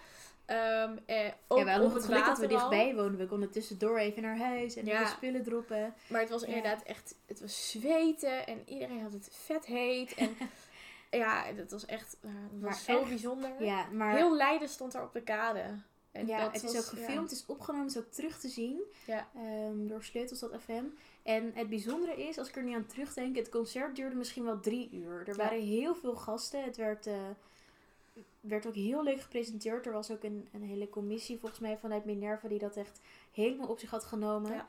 Ehm 0.47 0.97
eh, 1.07 1.31
ook 1.49 1.59
Ja, 1.59 1.65
we 1.65 1.71
hadden 1.71 1.89
nog 1.89 1.95
het 1.95 2.05
geluk 2.05 2.25
dat 2.25 2.39
we 2.39 2.47
dichtbij 2.47 2.95
woonden. 2.95 3.17
We 3.19 3.27
konden 3.27 3.51
tussendoor 3.51 3.99
even 3.99 4.23
naar 4.23 4.39
huis 4.39 4.77
en 4.77 4.85
Ja. 4.87 4.95
even 4.95 5.07
spullen 5.07 5.43
droppen. 5.43 5.95
Maar 6.09 6.21
het 6.21 6.31
was 6.31 6.41
Ja. 6.41 6.47
inderdaad 6.47 6.83
echt, 6.83 7.15
het 7.27 7.41
was 7.41 7.71
zweten 7.71 8.47
en 8.47 8.63
iedereen 8.67 9.03
had 9.03 9.13
het 9.13 9.29
vet 9.33 9.67
heet. 9.67 10.15
En 10.15 10.37
ja, 11.11 11.45
het 11.45 11.71
was 11.71 11.87
echt, 11.87 12.17
het 12.21 12.61
was 12.61 12.85
zo 12.85 12.99
echt, 12.99 13.09
bijzonder. 13.09 13.65
Ja, 13.65 13.87
maar 13.93 14.17
Heel 14.17 14.37
Leiden 14.37 14.69
stond 14.69 14.93
daar 14.93 15.05
op 15.05 15.13
de 15.13 15.23
kade. 15.23 15.79
En 16.13 16.27
ja, 16.27 16.39
dat 16.45 16.53
het 16.53 16.63
was, 16.63 16.73
is 16.73 16.79
ook 16.79 16.85
gefilmd, 16.87 17.31
het 17.31 17.39
is 17.39 17.47
opgenomen, 17.47 17.87
het 17.87 17.97
is 17.97 18.03
ook 18.03 18.13
terug 18.13 18.39
te 18.39 18.49
zien 18.49 18.81
Ja. 19.07 19.29
ehm, 19.35 19.87
door 19.87 20.03
Sleutelstad 20.05 20.51
FM. 20.63 20.85
En 21.23 21.51
het 21.55 21.69
bijzondere 21.69 22.17
is, 22.29 22.39
als 22.39 22.49
ik 22.49 22.57
er 22.57 22.63
nu 22.63 22.75
aan 22.75 22.87
terugdenk, 22.87 23.37
het 23.37 23.49
concert 23.49 23.97
duurde 23.97 24.17
misschien 24.17 24.45
wel 24.45 24.61
drie 24.61 24.91
uur. 24.93 25.21
Er 25.21 25.27
Ja. 25.29 25.37
waren 25.37 25.61
heel 25.63 25.95
veel 25.95 26.17
gasten. 26.17 26.65
Het 26.65 26.77
werd, 26.77 27.07
eh, 27.07 27.15
werd 28.41 28.67
ook 28.67 28.75
heel 28.75 29.03
leuk 29.03 29.21
gepresenteerd. 29.21 29.87
Er 29.87 29.93
was 29.93 30.11
ook 30.11 30.23
een, 30.23 30.49
een 30.53 30.63
hele 30.63 30.89
commissie 30.89 31.39
volgens 31.39 31.61
mij 31.61 31.77
vanuit 31.79 32.05
Minerva 32.05 32.49
die 32.49 32.59
dat 32.59 32.77
echt 32.77 33.01
helemaal 33.33 33.69
op 33.69 33.79
zich 33.79 33.91
had 33.91 34.05
genomen. 34.05 34.53
Ja. 34.53 34.67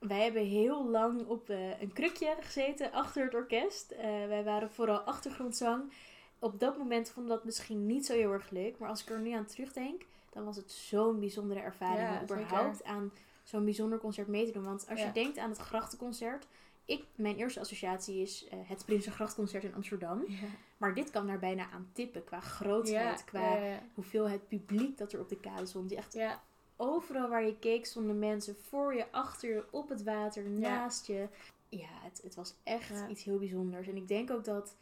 Wij 0.00 0.22
hebben 0.22 0.44
heel 0.46 0.88
lang 0.88 1.26
op 1.26 1.50
eh, 1.50 1.80
een 1.80 1.92
krukje 1.92 2.36
gezeten 2.40 2.92
achter 2.92 3.24
het 3.24 3.34
orkest. 3.34 3.90
Eh, 3.90 4.02
wij 4.04 4.44
waren 4.44 4.70
vooral 4.70 4.98
achtergrondzang. 4.98 5.92
Op 6.38 6.60
dat 6.60 6.78
moment 6.78 7.10
vonden 7.10 7.30
we 7.30 7.36
dat 7.36 7.44
misschien 7.46 7.86
niet 7.86 8.06
zo 8.06 8.12
heel 8.12 8.32
erg 8.32 8.50
leuk. 8.50 8.78
Maar 8.78 8.88
als 8.88 9.02
ik 9.02 9.10
er 9.10 9.18
nu 9.20 9.30
aan 9.32 9.44
terugdenk, 9.46 10.02
dan 10.32 10.44
was 10.44 10.56
het 10.56 10.72
zo'n 10.72 11.20
bijzondere 11.20 11.60
ervaring. 11.60 12.08
Ja, 12.08 12.16
om 12.16 12.22
überhaupt 12.22 12.84
aan 12.84 13.12
zo'n 13.42 13.64
bijzonder 13.64 13.98
concert 13.98 14.28
mee 14.28 14.46
te 14.46 14.52
doen. 14.52 14.64
Want 14.64 14.86
als 14.88 15.00
Ja. 15.00 15.06
je 15.06 15.12
denkt 15.12 15.38
aan 15.38 15.50
het 15.50 15.58
grachtenconcert. 15.58 16.46
Ik, 16.84 17.04
mijn 17.14 17.36
eerste 17.36 17.60
associatie 17.60 18.22
is 18.22 18.48
eh, 18.48 18.58
het 18.62 18.84
Prinsengrachtconcert 18.84 19.64
in 19.64 19.74
Amsterdam. 19.74 20.24
Ja. 20.26 20.36
Maar 20.76 20.94
dit 20.94 21.10
kan 21.10 21.26
daar 21.26 21.38
bijna 21.38 21.70
aan 21.70 21.90
tippen. 21.92 22.24
Qua 22.24 22.40
grootheid, 22.40 23.24
qua 23.24 23.58
hoeveelheid 23.94 24.48
publiek 24.48 24.98
dat 24.98 25.12
er 25.12 25.20
op 25.20 25.28
de 25.28 25.40
kade 25.40 25.66
stond. 25.66 25.88
Die 25.88 25.98
echt 25.98 26.12
Ja, 26.12 26.42
overal 26.80 27.28
waar 27.28 27.44
je 27.44 27.58
keek 27.58 27.86
stonden 27.86 28.18
mensen 28.18 28.56
voor 28.56 28.94
je, 28.94 29.12
achter 29.12 29.48
je, 29.54 29.64
op 29.70 29.88
het 29.88 30.02
water, 30.02 30.42
naast 30.50 31.06
je. 31.06 31.28
Ja, 31.68 31.88
het, 31.90 32.20
het 32.22 32.34
was 32.34 32.54
echt 32.62 32.88
Ja. 32.88 33.08
iets 33.08 33.24
heel 33.24 33.38
bijzonders. 33.38 33.88
En 33.88 33.96
ik 33.96 34.08
denk 34.08 34.30
ook 34.30 34.44
dat 34.44 34.76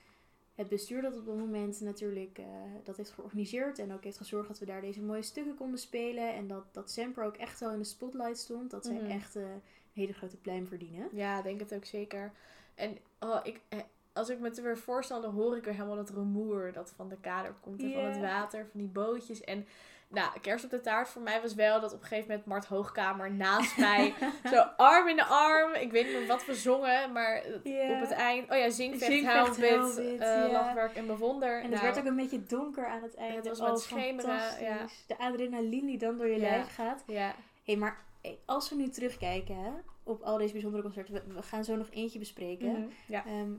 het 0.55 0.69
bestuur 0.69 1.03
dat 1.03 1.17
op 1.17 1.27
dat 1.27 1.37
moment 1.37 1.81
natuurlijk 1.81 2.39
eh, 2.39 2.45
dat 2.85 2.97
heeft 2.97 3.11
georganiseerd 3.11 3.79
en 3.79 3.93
ook 3.93 4.05
heeft 4.05 4.17
gezorgd 4.17 4.49
dat 4.49 4.59
we 4.59 4.67
daar 4.67 4.81
deze 4.81 5.03
mooie 5.03 5.23
stukken 5.23 5.55
konden 5.55 5.79
spelen. 5.79 6.35
En 6.35 6.47
dat, 6.49 6.65
dat 6.73 6.91
Semper 6.91 7.25
ook 7.25 7.37
echt 7.37 7.61
wel 7.61 7.71
in 7.73 7.79
de 7.79 7.85
spotlight 7.85 8.39
stond. 8.39 8.71
Dat 8.71 8.85
zij 8.87 8.95
Mhm. 9.01 9.11
echt 9.11 9.37
eh, 9.37 9.43
een 9.43 9.61
hele 9.93 10.13
grote 10.13 10.37
pluim 10.37 10.67
verdienen. 10.67 11.09
ja, 11.13 11.43
denk 11.43 11.61
het 11.61 11.75
ook 11.75 11.85
zeker. 11.85 12.33
En 12.75 12.99
oh, 13.21 13.41
ik, 13.43 13.61
eh, 13.69 13.79
als 14.19 14.29
ik 14.29 14.39
me 14.39 14.49
het 14.49 14.61
weer 14.63 14.79
voorstel, 14.79 15.21
dan 15.21 15.35
hoor 15.35 15.57
ik 15.57 15.65
weer 15.65 15.75
helemaal 15.75 15.97
dat 15.97 16.11
rumoer 16.11 16.73
dat 16.73 16.93
van 16.97 17.09
de 17.09 17.17
kade 17.21 17.49
komt 17.61 17.83
en 17.83 17.93
van 17.93 18.05
het 18.05 18.19
water, 18.21 18.67
van 18.71 18.81
die 18.81 18.89
bootjes. 18.89 19.41
En 19.41 19.67
nou, 20.11 20.41
kerst 20.41 20.65
op 20.65 20.71
de 20.71 20.81
taart 20.81 21.09
voor 21.09 21.23
mij 21.23 21.41
was 21.41 21.55
wel 21.55 21.81
dat 21.81 21.93
op 21.93 22.01
een 22.01 22.07
gegeven 22.07 22.29
moment 22.31 22.47
Mart 22.47 22.65
Hoogkamer 22.67 23.33
naast 23.33 23.77
mij, 23.89 24.15
zo 24.51 24.61
arm 24.77 25.09
in 25.09 25.17
de 25.17 25.25
arm. 25.25 25.75
Ik 25.75 25.91
weet 25.91 26.19
niet 26.19 26.27
wat 26.27 26.45
we 26.47 26.55
zongen, 26.55 27.13
maar 27.13 27.43
op 27.91 28.01
het 28.01 28.11
eind, 28.11 28.51
oh 28.51 28.57
ja, 28.57 28.71
Zingvecht, 28.71 29.25
huilwit, 29.25 29.69
huilwit, 29.71 30.21
eh, 30.21 30.47
lachwerk 30.53 30.95
en 30.95 31.07
bewonder. 31.07 31.57
En 31.57 31.63
het 31.63 31.71
Nou, 31.71 31.83
werd 31.83 31.99
ook 31.99 32.05
een 32.05 32.17
beetje 32.17 32.43
donker 32.45 32.87
aan 32.87 33.03
het 33.03 33.15
einde. 33.15 33.37
het 33.37 33.49
was 33.49 33.61
Oh, 33.61 33.71
met 33.71 33.81
schemeren, 33.81 34.63
ja. 34.63 34.87
De 35.07 35.19
adrenaline 35.19 35.87
die 35.87 35.99
dan 35.99 36.17
door 36.19 36.27
je 36.27 36.41
Ja. 36.41 36.49
lijf 36.49 36.75
gaat. 36.75 37.03
Ja, 37.07 37.35
Hé, 37.65 37.77
maar 37.77 38.05
hey, 38.23 38.39
als 38.45 38.69
we 38.71 38.77
nu 38.77 38.89
terugkijken 38.89 39.57
hè, 39.57 39.71
op 40.03 40.23
al 40.23 40.39
deze 40.39 40.53
bijzondere 40.53 40.83
concerten, 40.83 41.15
we, 41.15 41.23
we 41.35 41.43
gaan 41.43 41.65
zo 41.65 41.77
nog 41.77 41.89
eentje 41.91 42.19
bespreken. 42.19 42.71
Mhm, 42.71 42.87
ja. 43.07 43.25
Ehm, 43.27 43.51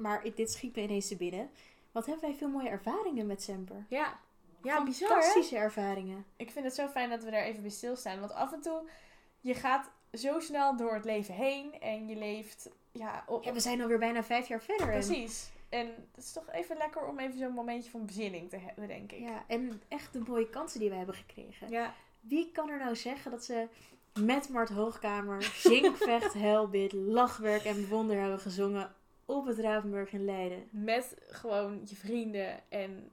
maar 0.00 0.24
ik- 0.24 0.36
dit 0.36 0.50
schiet 0.52 0.76
me 0.76 0.82
ineens 0.82 1.08
te 1.08 1.16
binnen. 1.16 1.50
Wat 1.92 2.06
hebben 2.06 2.24
wij 2.28 2.34
veel 2.38 2.48
mooie 2.48 2.68
ervaringen 2.68 3.26
met 3.26 3.42
Semper? 3.42 3.84
Ja, 3.88 4.18
ja 4.62 4.84
bizar? 4.84 5.08
Fantastische 5.08 5.56
ervaringen. 5.56 6.24
Ik 6.36 6.50
vind 6.50 6.64
het 6.64 6.74
zo 6.74 6.88
fijn 6.88 7.10
dat 7.10 7.22
we 7.24 7.30
daar 7.30 7.42
even 7.42 7.62
bij 7.62 7.70
stilstaan. 7.70 8.20
Want 8.20 8.32
af 8.32 8.52
en 8.52 8.60
toe, 8.60 8.82
je 9.40 9.54
gaat 9.54 9.90
zo 10.12 10.40
snel 10.40 10.76
door 10.76 10.94
het 10.94 11.04
leven 11.04 11.34
heen. 11.34 11.80
En 11.80 12.06
je 12.08 12.16
leeft, 12.16 12.70
ja, 12.92 13.24
op, 13.26 13.44
Ja, 13.44 13.52
we 13.52 13.60
zijn 13.60 13.80
alweer 13.82 13.98
bijna 13.98 14.22
vijf 14.22 14.48
jaar 14.48 14.62
verder. 14.62 14.86
precies. 14.86 15.50
En 15.68 15.86
het 15.86 16.24
is 16.24 16.32
toch 16.32 16.50
even 16.52 16.76
lekker 16.76 17.06
om 17.06 17.18
even 17.18 17.38
zo'n 17.38 17.52
momentje 17.52 17.90
van 17.90 18.06
bezinning 18.06 18.50
te 18.50 18.56
hebben, 18.56 18.88
denk 18.88 19.12
ik. 19.12 19.20
Ja, 19.20 19.44
en 19.46 19.82
echt 19.88 20.12
de 20.12 20.22
mooie 20.26 20.48
kansen 20.50 20.80
die 20.80 20.90
we 20.90 20.96
hebben 20.96 21.14
gekregen. 21.14 21.68
Ja, 21.70 21.94
Wie 22.20 22.50
kan 22.52 22.68
er 22.70 22.78
nou 22.78 22.96
zeggen 22.96 23.30
dat 23.30 23.44
ze 23.44 23.68
met 24.20 24.48
Mart 24.48 24.68
Hoogkamer, 24.68 25.42
Zingvecht, 25.42 26.32
Helbit, 26.48 26.92
Lachwerk 26.92 27.64
en 27.64 27.74
Bewonder 27.80 28.20
hebben 28.20 28.40
gezongen 28.40 28.94
op 29.30 29.46
het 29.46 29.58
Ravenburg 29.58 30.12
in 30.12 30.24
Leiden? 30.24 30.68
met 30.70 31.14
gewoon 31.28 31.80
je 31.84 31.96
vrienden 31.96 32.60
en 32.68 33.10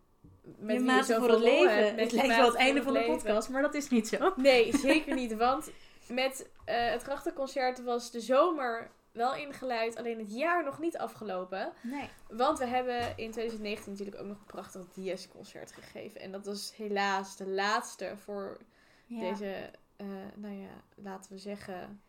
met 0.57 0.81
je 0.81 1.03
zoveel 1.03 1.19
voor 1.19 1.29
het 1.29 1.39
leven. 1.39 1.95
met 1.95 1.99
Het 1.99 2.11
lijkt 2.11 2.35
wel 2.35 2.45
het 2.45 2.55
einde 2.55 2.83
van 2.83 2.93
de 2.93 3.03
podcast, 3.03 3.49
maar 3.49 3.61
dat 3.61 3.73
is 3.73 3.89
niet 3.89 4.07
zo. 4.07 4.33
Nee, 4.35 4.77
zeker 4.87 5.15
niet. 5.15 5.35
Want 5.35 5.69
met 6.09 6.49
eh, 6.65 6.89
het 6.89 7.01
grachtenconcert 7.01 7.83
was 7.83 8.11
de 8.11 8.19
zomer 8.19 8.89
wel 9.11 9.35
ingeluid, 9.35 9.95
alleen 9.97 10.19
het 10.19 10.33
jaar 10.33 10.63
nog 10.63 10.79
niet 10.79 10.97
afgelopen. 10.97 11.71
Nee. 11.81 12.09
Want 12.29 12.59
we 12.59 12.65
hebben 12.65 12.99
in 12.99 13.31
2019 13.31 13.91
natuurlijk 13.91 14.21
ook 14.21 14.27
nog 14.27 14.37
een 14.37 14.45
prachtig 14.45 14.81
Dies-concert 14.93 15.71
gegeven. 15.71 16.21
En 16.21 16.31
dat 16.31 16.45
was 16.45 16.73
helaas 16.75 17.37
de 17.37 17.47
laatste 17.47 18.13
voor 18.17 18.57
Ja. 19.05 19.19
deze, 19.29 19.69
eh, 19.95 20.07
nou 20.35 20.55
ja, 20.55 20.69
laten 20.95 21.31
we 21.31 21.37
zeggen, 21.37 22.01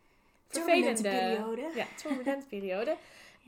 vervelende 0.47 1.01
periode. 1.01 1.71
Ja, 1.75 1.85
turbulente 1.95 2.45
periode. 2.55 2.95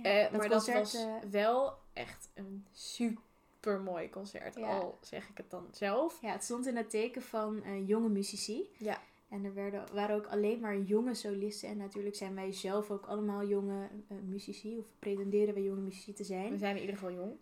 Ja, 0.03 0.09
Eh, 0.09 0.21
dat 0.31 0.31
maar 0.39 0.49
concert, 0.49 0.77
dat 0.77 0.91
was 0.93 1.05
eh, 1.05 1.29
wel 1.31 1.73
echt 1.93 2.29
een 2.33 2.65
super 2.71 3.79
mooi 3.81 4.09
concert. 4.09 4.55
Ja. 4.55 4.77
Al 4.77 4.97
zeg 5.01 5.29
ik 5.29 5.37
het 5.37 5.49
dan 5.49 5.67
zelf. 5.71 6.21
Ja, 6.21 6.31
het 6.31 6.43
stond 6.43 6.67
in 6.67 6.75
het 6.75 6.89
teken 6.89 7.21
van 7.21 7.63
eh, 7.63 7.87
jonge 7.87 8.09
muzici. 8.09 8.69
Ja. 8.77 8.97
En 9.29 9.45
er 9.45 9.53
werden, 9.53 9.83
waren 9.93 10.15
ook 10.15 10.25
alleen 10.27 10.59
maar 10.59 10.77
jonge 10.79 11.13
solisten. 11.13 11.69
En 11.69 11.77
natuurlijk 11.77 12.15
zijn 12.15 12.35
wij 12.35 12.51
zelf 12.51 12.91
ook 12.91 13.05
allemaal 13.05 13.45
jonge 13.45 13.87
muzici. 14.23 14.77
Of 14.77 14.85
pretenderen 14.99 15.53
we 15.53 15.63
jonge 15.63 15.81
muzici 15.81 16.13
te 16.13 16.21
We 16.21 16.27
zijn. 16.27 16.59
zijn 16.59 16.75
in 16.75 16.81
ieder 16.81 16.97
geval 16.97 17.11
jong. 17.13 17.33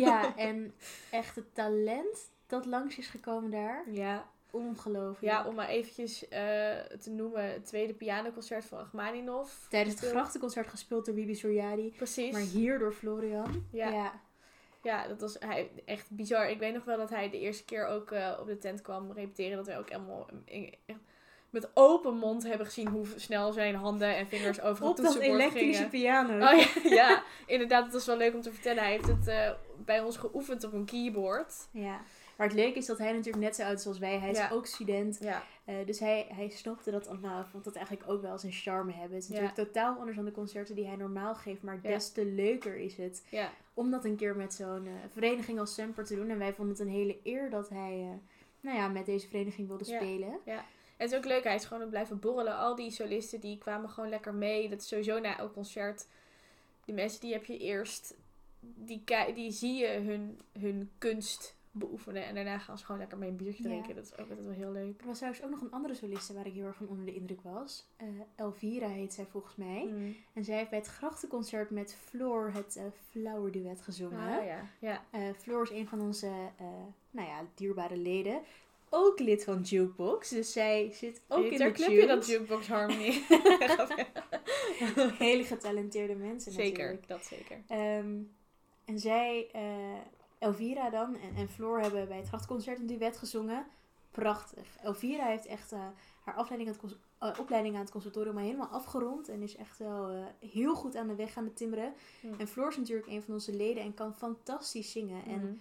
ja, 0.00 0.36
en 0.48 0.74
echt 1.10 1.36
het 1.36 1.54
talent 1.54 2.30
dat 2.46 2.66
langs 2.66 2.98
is 2.98 3.06
gekomen 3.06 3.50
daar. 3.50 3.90
Ja, 3.90 4.30
Ongelooflijk. 4.52 5.32
ja 5.32 5.46
om 5.46 5.54
maar 5.54 5.68
eventjes 5.68 6.28
eh, 6.28 6.40
te 7.00 7.10
noemen. 7.10 7.44
Het 7.52 7.64
tweede 7.66 7.92
pianoconcert 7.94 8.64
van 8.64 8.78
Achmaninov. 8.78 9.50
Tijdens 9.68 10.00
het 10.00 10.10
grachtenconcert 10.10 10.68
gespeeld 10.68 11.04
door 11.06 11.14
Bibi 11.14 11.34
Soriadi. 11.34 11.92
Precies. 11.96 12.32
Maar 12.32 12.40
hier 12.40 12.78
door 12.78 12.92
Florian. 12.92 13.66
Ja. 13.70 13.88
ja. 13.88 14.20
Ja, 14.82 15.06
dat 15.08 15.20
was 15.20 15.36
hij, 15.38 15.70
echt 15.84 16.10
bizar. 16.10 16.50
Ik 16.50 16.58
weet 16.58 16.74
nog 16.74 16.84
wel 16.84 16.96
dat 16.96 17.10
hij 17.10 17.30
de 17.30 17.38
eerste 17.40 17.64
keer 17.64 17.86
ook 17.86 18.10
eh, 18.10 18.36
op 18.40 18.46
de 18.46 18.58
tent 18.58 18.80
kwam 18.82 19.12
repeteren. 19.12 19.56
Dat 19.56 19.66
wij 19.66 19.78
ook 19.78 19.88
helemaal 19.90 20.26
in- 20.44 20.74
met 21.50 21.70
open 21.74 22.16
mond 22.16 22.42
hebben 22.42 22.66
gezien 22.66 22.88
hoe 22.88 23.06
snel 23.16 23.52
zijn 23.52 23.74
handen 23.74 24.16
en 24.16 24.26
vingers 24.26 24.60
over 24.60 24.84
Op 24.84 24.96
het 24.96 25.04
dat 25.04 25.12
toetsenbord 25.14 25.40
elektrische 25.40 25.88
gingen. 25.90 25.90
piano. 25.90 26.46
Oh 26.52 26.60
ja, 26.60 26.90
ja, 27.08 27.22
inderdaad. 27.46 27.84
Het 27.84 27.92
was 27.92 28.06
wel 28.06 28.16
leuk 28.16 28.34
om 28.34 28.40
te 28.40 28.52
vertellen. 28.52 28.82
Hij 28.82 28.92
heeft 28.92 29.06
het 29.06 29.26
eh, 29.28 29.50
bij 29.84 30.00
ons 30.00 30.16
geoefend 30.16 30.64
op 30.64 30.72
een 30.72 30.84
keyboard. 30.84 31.54
Ja. 31.70 32.00
Maar 32.42 32.50
het 32.50 32.60
leuke 32.60 32.78
is 32.78 32.86
dat 32.86 32.98
hij 32.98 33.12
natuurlijk 33.12 33.44
net 33.44 33.56
zo 33.56 33.62
oud 33.62 33.78
is 33.78 33.86
als 33.86 33.98
wij. 33.98 34.18
Hij 34.18 34.30
is 34.30 34.36
Ja. 34.38 34.50
ook 34.50 34.66
student. 34.66 35.18
Ja, 35.20 35.42
Eh, 35.64 35.74
dus 35.86 35.98
hij, 35.98 36.26
hij 36.28 36.48
snapte 36.48 36.90
dat 36.90 37.08
allemaal. 37.08 37.34
Hij 37.40 37.50
vond 37.50 37.64
dat 37.64 37.74
eigenlijk 37.76 38.08
ook 38.10 38.22
wel 38.22 38.38
zijn 38.38 38.52
charme 38.52 38.92
hebben. 38.92 39.14
Het 39.14 39.22
is 39.22 39.28
natuurlijk 39.28 39.54
totaal 39.54 39.98
anders 39.98 40.16
dan 40.16 40.24
de 40.24 40.32
concerten 40.32 40.74
die 40.74 40.86
hij 40.86 40.96
normaal 40.96 41.34
geeft. 41.34 41.62
Maar 41.62 41.80
des 41.80 42.12
te 42.12 42.24
leuker 42.24 42.76
is 42.76 42.96
het 42.96 43.26
ja, 43.30 43.52
om 43.74 43.90
dat 43.90 44.04
een 44.04 44.16
keer 44.16 44.36
met 44.36 44.54
zo'n 44.54 44.86
eh, 44.86 44.92
vereniging 45.12 45.58
als 45.58 45.74
Semper 45.74 46.04
te 46.04 46.14
doen. 46.14 46.30
En 46.30 46.38
wij 46.38 46.52
vonden 46.52 46.74
het 46.76 46.86
een 46.86 46.92
hele 46.92 47.16
eer 47.22 47.50
dat 47.50 47.68
hij 47.68 48.00
eh, 48.00 48.08
nou 48.60 48.76
ja, 48.76 48.88
met 48.88 49.06
deze 49.06 49.28
vereniging 49.28 49.68
wilde 49.68 49.90
Ja. 49.90 49.96
spelen. 50.00 50.38
Het 50.96 51.10
is 51.10 51.16
ook 51.16 51.24
leuk, 51.24 51.44
hij 51.44 51.54
is 51.54 51.64
gewoon 51.64 51.88
blijven 51.88 52.18
borrelen. 52.18 52.56
Al 52.56 52.74
die 52.74 52.90
solisten 52.90 53.40
die 53.40 53.58
kwamen 53.58 53.90
gewoon 53.90 54.10
lekker 54.10 54.34
mee. 54.34 54.68
Dat 54.68 54.80
is 54.80 54.88
sowieso 54.88 55.18
na 55.18 55.38
elk 55.38 55.52
concert. 55.52 56.06
Die 56.84 56.94
mensen 56.94 57.20
die 57.20 57.32
heb 57.32 57.44
je 57.44 57.58
eerst, 57.58 58.14
die, 58.60 59.02
die 59.34 59.50
zie 59.50 59.74
je 59.74 59.88
hun, 59.88 60.40
hun 60.58 60.90
kunst 60.98 61.56
beoefenen. 61.72 62.24
En 62.24 62.34
daarna 62.34 62.58
gaan 62.58 62.78
ze 62.78 62.84
gewoon 62.84 63.00
lekker 63.00 63.18
mee 63.18 63.30
een 63.30 63.36
biertje 63.36 63.62
Ja. 63.62 63.68
drinken. 63.68 63.94
Dat 63.94 64.04
is 64.04 64.12
ook 64.12 64.28
altijd 64.28 64.46
wel 64.46 64.54
heel 64.54 64.72
leuk. 64.72 65.00
Er 65.00 65.06
was 65.06 65.16
trouwens 65.16 65.44
ook 65.44 65.50
nog 65.50 65.60
een 65.60 65.70
andere 65.70 65.94
soliste 65.94 66.34
waar 66.34 66.46
ik 66.46 66.52
heel 66.52 66.66
erg 66.66 66.76
van 66.76 66.88
onder 66.88 67.04
de 67.04 67.14
indruk 67.14 67.40
was. 67.42 67.86
Eh, 67.96 68.06
Elvira 68.36 68.88
heet 68.88 69.12
zij 69.12 69.26
volgens 69.26 69.56
mij. 69.56 69.84
Mm. 69.90 70.16
En 70.32 70.44
zij 70.44 70.56
heeft 70.56 70.70
bij 70.70 70.78
het 70.78 70.88
grachtenconcert 70.88 71.70
met 71.70 71.96
Floor 72.04 72.50
het 72.52 72.76
eh 72.76 72.84
Flower 73.10 73.52
Duet 73.52 73.80
gezongen. 73.80 74.38
Ah, 74.38 74.44
ja. 74.46 74.68
ja. 74.78 75.04
Eh, 75.10 75.20
Floor 75.38 75.62
is 75.62 75.70
een 75.70 75.88
van 75.88 76.00
onze 76.00 76.30
nou 77.10 77.28
ja, 77.28 77.44
dierbare 77.54 77.96
leden. 77.96 78.40
Ook 78.94 79.18
lid 79.18 79.44
van 79.44 79.60
Jukebox. 79.60 80.28
Dus 80.28 80.52
zij 80.52 80.90
zit 80.92 81.22
ook 81.28 81.44
in 81.44 81.58
de 81.58 81.70
knip 81.72 81.88
je 81.88 82.06
dat. 82.06 82.26
Jukebox 82.26 82.68
Harmony. 82.68 83.10
Hele 85.18 85.44
getalenteerde 85.44 86.14
mensen 86.14 86.52
zeker, 86.52 86.78
natuurlijk. 86.78 87.08
dat 87.08 87.24
zeker. 87.24 87.58
Ehm, 87.66 88.14
en 88.84 88.98
zij, 88.98 89.48
Elvira 90.42 90.90
dan 90.90 91.14
en, 91.16 91.34
en 91.36 91.48
Floor 91.48 91.80
hebben 91.80 92.08
bij 92.08 92.16
het 92.16 92.28
grachtconcert 92.28 92.78
een 92.78 92.86
duet 92.86 93.16
gezongen. 93.16 93.66
Prachtig. 94.10 94.76
Elvira 94.82 95.26
heeft 95.26 95.46
echt 95.46 95.72
eh, 95.72 95.86
haar 96.24 96.34
afleiding 96.34 96.70
aan 96.70 96.78
het 96.82 96.96
eh, 97.18 97.40
opleiding 97.40 97.74
aan 97.74 97.80
het 97.80 97.90
conservatorium 97.90 98.36
al 98.36 98.42
helemaal 98.42 98.66
afgerond. 98.68 99.28
En 99.28 99.42
is 99.42 99.56
echt 99.56 99.78
wel 99.78 100.10
eh, 100.10 100.24
heel 100.50 100.74
goed 100.74 100.96
aan 100.96 101.06
de 101.08 101.14
weg 101.14 101.36
aan 101.36 101.44
het 101.44 101.56
timmeren. 101.56 101.92
Hm. 102.20 102.26
En 102.38 102.46
Floor 102.48 102.68
is 102.68 102.76
natuurlijk 102.76 103.06
een 103.06 103.22
van 103.22 103.34
onze 103.34 103.52
leden 103.56 103.82
en 103.82 103.94
kan 103.94 104.14
fantastisch 104.14 104.92
zingen. 104.92 105.24
En 105.24 105.40
Mhm. 105.40 105.52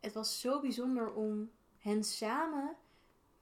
het 0.00 0.12
was 0.12 0.40
zo 0.40 0.60
bijzonder 0.60 1.12
om 1.12 1.50
hen 1.78 2.04
samen 2.04 2.76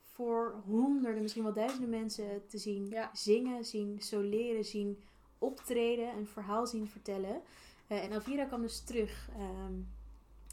voor 0.03 0.63
honderden, 0.67 1.23
misschien 1.23 1.43
wel 1.43 1.53
duizenden 1.53 1.91
mensen 1.91 2.47
te 2.49 2.59
zien 2.59 2.89
Ja. 2.89 3.11
zingen, 3.13 3.65
zien 3.65 4.01
soleren, 4.03 4.65
zien 4.65 5.03
optreden, 5.39 6.17
een 6.17 6.27
verhaal 6.27 6.67
zien 6.67 6.89
vertellen. 6.89 7.43
En 7.87 8.11
Elvira 8.11 8.45
kwam 8.45 8.63
dus 8.63 8.81
terug 8.81 9.29
ehm, 9.37 9.73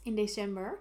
in 0.03 0.15
december. 0.15 0.79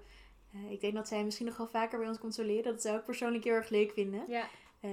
Eh, 0.53 0.70
ik 0.70 0.81
denk 0.81 0.95
dat 0.95 1.09
zij 1.09 1.25
misschien 1.25 1.47
nog 1.47 1.57
wel 1.57 1.68
vaker 1.68 1.99
bij 1.99 2.09
ons 2.09 2.18
komt 2.18 2.35
soleren. 2.35 2.73
Dat 2.73 2.83
zou 2.83 2.99
ik 2.99 3.05
persoonlijk 3.05 3.45
heel 3.45 3.55
erg 3.55 3.68
leuk 3.68 3.93
vinden. 3.93 4.25
Ja. 4.29 4.47
Eh, 4.81 4.91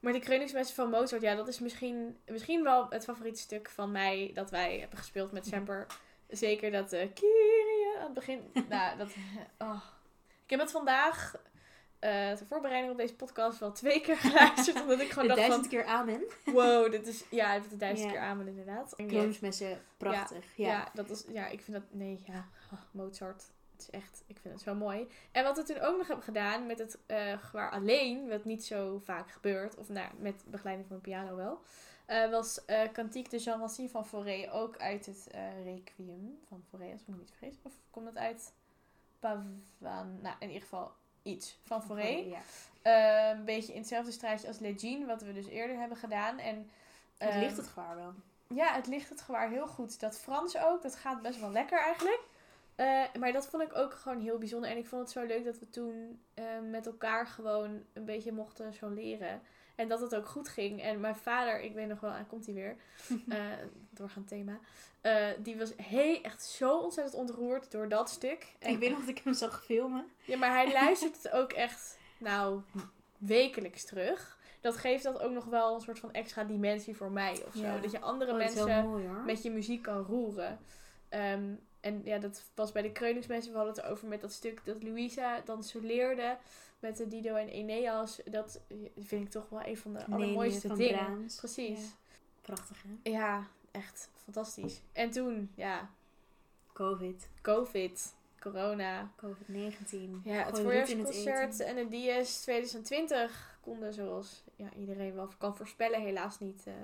Maar 0.00 0.12
de 0.12 0.18
Kreuningsmessen 0.18 0.76
van 0.76 0.90
Mozart, 0.90 1.22
ja, 1.22 1.34
dat 1.34 1.48
is 1.48 1.58
misschien, 1.58 2.18
misschien 2.26 2.62
wel 2.62 2.86
het 2.90 3.04
favoriete 3.04 3.40
stuk 3.40 3.70
van 3.70 3.90
mij 3.92 4.30
dat 4.34 4.50
wij 4.50 4.78
hebben 4.78 4.98
gespeeld 4.98 5.32
met 5.32 5.46
Semper. 5.46 5.86
Zeker 6.28 6.70
dat 6.70 6.92
eh 6.92 7.08
Kyrie 7.14 7.96
aan 7.98 8.04
het 8.04 8.14
begin. 8.14 8.40
nou, 8.68 8.98
dat. 8.98 9.08
oh. 9.58 9.82
Ik 10.44 10.50
heb 10.50 10.60
het 10.60 10.70
vandaag, 10.70 11.34
ter 12.00 12.46
voorbereiding 12.46 12.92
op 12.92 12.98
deze 12.98 13.14
podcast, 13.14 13.58
wel 13.58 13.72
twee 13.72 14.00
keer 14.00 14.16
geluisterd. 14.26 14.80
omdat 14.80 15.00
ik 15.00 15.10
gewoon 15.10 15.28
de 15.28 15.34
dacht 15.34 15.48
duizend 15.48 15.66
van, 15.66 15.78
keer 15.78 15.84
amen. 15.84 16.22
wow, 16.44 16.90
dit 16.90 17.06
is, 17.06 17.24
ja, 17.30 17.46
ik 17.46 17.52
heb 17.52 17.62
het 17.62 17.70
de 17.70 17.76
duizend 17.76 18.06
Ja. 18.10 18.12
keer 18.12 18.22
aan 18.22 18.46
inderdaad. 18.46 18.94
Kroonsmessen, 19.06 19.80
prachtig. 19.96 20.56
Ja. 20.56 20.68
Ja. 20.68 20.90
dat 20.94 21.10
is, 21.10 21.24
ja, 21.28 21.46
ik 21.46 21.60
vind 21.60 21.76
dat, 21.76 21.86
nee, 21.90 22.22
ja, 22.26 22.48
oh, 22.72 22.78
Mozart. 22.90 23.44
Het 23.72 23.80
is 23.88 23.90
echt, 24.00 24.22
ik 24.26 24.38
vind 24.38 24.54
het 24.54 24.62
zo 24.62 24.74
mooi. 24.74 25.08
En 25.32 25.44
wat 25.44 25.56
we 25.56 25.62
toen 25.62 25.80
ook 25.80 25.96
nog 25.96 26.06
hebben 26.06 26.24
gedaan 26.24 26.66
met 26.66 26.78
het 26.78 26.98
gewaar 27.40 27.70
alleen, 27.70 28.28
wat 28.28 28.44
niet 28.44 28.64
zo 28.64 28.98
vaak 29.04 29.30
gebeurt, 29.30 29.76
of 29.76 29.88
nou, 29.88 30.08
met 30.18 30.44
begeleiding 30.46 30.88
van 30.88 30.96
een 30.96 31.02
piano 31.02 31.36
wel, 31.36 31.60
eh, 32.06 32.30
was 32.30 32.64
eh 32.64 32.92
Cantique 32.92 33.30
de 33.30 33.38
Jean 33.42 33.60
Racine 33.60 33.88
van 33.88 34.06
Fauré, 34.06 34.48
ook 34.52 34.76
uit 34.76 35.06
het 35.06 35.26
Requiem 35.64 36.38
van 36.48 36.64
Fauré, 36.68 36.92
als 36.92 37.00
ik 37.00 37.08
me 37.08 37.16
niet 37.16 37.30
vergis. 37.38 37.58
Of 37.62 37.72
komt 37.90 38.04
dat 38.04 38.16
uit 38.16 38.52
Pavan? 39.18 39.62
Nou, 40.22 40.36
in 40.38 40.46
ieder 40.46 40.62
geval 40.62 40.92
iets 41.28 41.58
van 41.64 41.82
Fauré. 41.82 42.08
Ja. 42.08 42.40
Eh, 42.82 43.38
een 43.38 43.44
beetje 43.44 43.72
in 43.72 43.78
hetzelfde 43.78 44.12
straatje 44.12 44.46
als 44.48 44.58
Legine, 44.58 45.06
wat 45.06 45.22
we 45.22 45.32
dus 45.32 45.46
eerder 45.46 45.76
hebben 45.78 45.96
gedaan. 45.96 46.38
En, 46.38 46.70
Het 47.18 47.28
ehm, 47.30 47.38
ligt 47.38 47.56
het 47.56 47.66
gewaar 47.66 47.96
wel. 47.96 48.12
ja, 48.48 48.74
het 48.74 48.86
ligt 48.86 49.08
het 49.08 49.20
gewaar 49.20 49.50
heel 49.50 49.66
goed. 49.66 50.00
Dat 50.00 50.18
Frans 50.18 50.56
ook, 50.56 50.82
dat 50.82 50.96
gaat 50.96 51.22
best 51.22 51.40
wel 51.40 51.50
lekker 51.50 51.78
eigenlijk. 51.80 52.20
Eh, 52.74 53.02
maar 53.18 53.32
dat 53.32 53.46
vond 53.46 53.62
ik 53.62 53.76
ook 53.76 53.92
gewoon 53.92 54.20
heel 54.20 54.38
bijzonder. 54.38 54.70
En 54.70 54.76
ik 54.76 54.86
vond 54.86 55.02
het 55.02 55.10
zo 55.10 55.24
leuk 55.24 55.44
dat 55.44 55.58
we 55.58 55.70
toen 55.70 56.20
eh, 56.34 56.44
met 56.70 56.86
elkaar 56.86 57.26
gewoon 57.26 57.82
een 57.92 58.04
beetje 58.04 58.32
mochten 58.32 58.74
zo 58.74 58.88
leren. 58.88 59.42
En 59.78 59.88
dat 59.88 60.00
het 60.00 60.14
ook 60.14 60.26
goed 60.26 60.48
ging. 60.48 60.82
En 60.82 61.00
mijn 61.00 61.16
vader, 61.16 61.60
ik 61.60 61.74
weet 61.74 61.88
nog 61.88 62.00
wel, 62.00 62.12
komt 62.28 62.46
hij 62.46 62.54
weer, 62.54 62.76
eh 63.28 63.40
doorgaand 63.90 64.28
thema. 64.28 64.58
eh, 65.00 65.26
die 65.38 65.56
was 65.56 65.72
he 65.82 66.18
echt 66.22 66.42
zo 66.42 66.78
ontzettend 66.78 67.16
ontroerd 67.16 67.70
door 67.70 67.88
dat 67.88 68.10
stuk. 68.10 68.46
En, 68.58 68.70
Ik 68.72 68.78
weet 68.78 68.90
nog 68.90 68.98
dat 69.00 69.08
ik 69.08 69.18
hem 69.24 69.34
zag 69.34 69.64
filmen. 69.64 70.06
ja, 70.24 70.36
maar 70.36 70.50
hij 70.52 70.72
luistert 70.72 71.22
het 71.22 71.32
ook 71.32 71.52
echt, 71.52 71.98
nou, 72.18 72.60
wekelijks 73.18 73.84
terug. 73.84 74.38
Dat 74.60 74.76
geeft 74.76 75.02
dat 75.02 75.20
ook 75.20 75.32
nog 75.32 75.44
wel 75.44 75.74
een 75.74 75.80
soort 75.80 75.98
van 75.98 76.12
extra 76.12 76.44
dimensie 76.44 76.96
voor 76.96 77.10
mij 77.10 77.42
of 77.46 77.54
zo. 77.54 77.60
Ja. 77.62 77.78
Dat 77.78 77.90
je 77.90 78.00
andere 78.00 78.32
Oh, 78.32 78.38
dat 78.38 78.46
mensen 78.54 78.84
mooi 78.88 79.06
met 79.26 79.42
je 79.42 79.50
muziek 79.50 79.82
kan 79.82 80.02
roeren. 80.02 80.58
Ehm, 81.08 81.54
en 81.80 82.00
ja, 82.04 82.18
dat 82.18 82.44
was 82.54 82.72
bij 82.72 82.82
de 82.82 82.92
Kreuningsmessen. 82.92 83.52
We 83.52 83.58
hadden 83.58 83.76
het 83.76 83.84
over 83.84 84.08
met 84.08 84.20
dat 84.20 84.32
stuk 84.32 84.64
dat 84.64 84.82
Louisa 84.82 85.40
dan 85.44 85.62
soleerde 85.62 86.36
met 86.78 86.96
de 86.96 87.08
Dido 87.08 87.34
en 87.34 87.48
Eneas. 87.48 88.20
Dat 88.24 88.60
vind 88.98 89.24
ik 89.24 89.30
toch 89.30 89.48
wel 89.48 89.66
een 89.66 89.76
van 89.76 89.92
de 89.92 90.06
allermooiste 90.06 90.74
dingen. 90.74 91.30
Precies. 91.36 91.80
Ja. 91.80 91.96
Prachtig 92.40 92.82
hè? 92.82 93.10
Ja. 93.10 93.46
echt 93.70 94.10
fantastisch. 94.14 94.80
En 94.92 95.10
toen, 95.10 95.50
ja, 95.54 95.90
Covid, 96.72 97.28
COVID, 97.42 98.14
corona. 98.40 99.10
COVID-19. 99.16 100.22
Ja, 100.22 100.44
het 100.44 100.60
voorjaarsconcert 100.60 101.60
en 101.60 101.88
de 101.88 102.20
DS 102.22 102.40
2020 102.40 103.58
konden 103.60 103.92
zoals 103.92 104.44
ja, 104.56 104.72
iedereen 104.78 105.14
wel 105.14 105.28
kan 105.38 105.56
voorspellen 105.56 106.00
helaas 106.00 106.38
niet... 106.38 106.62
eh, 106.66 106.74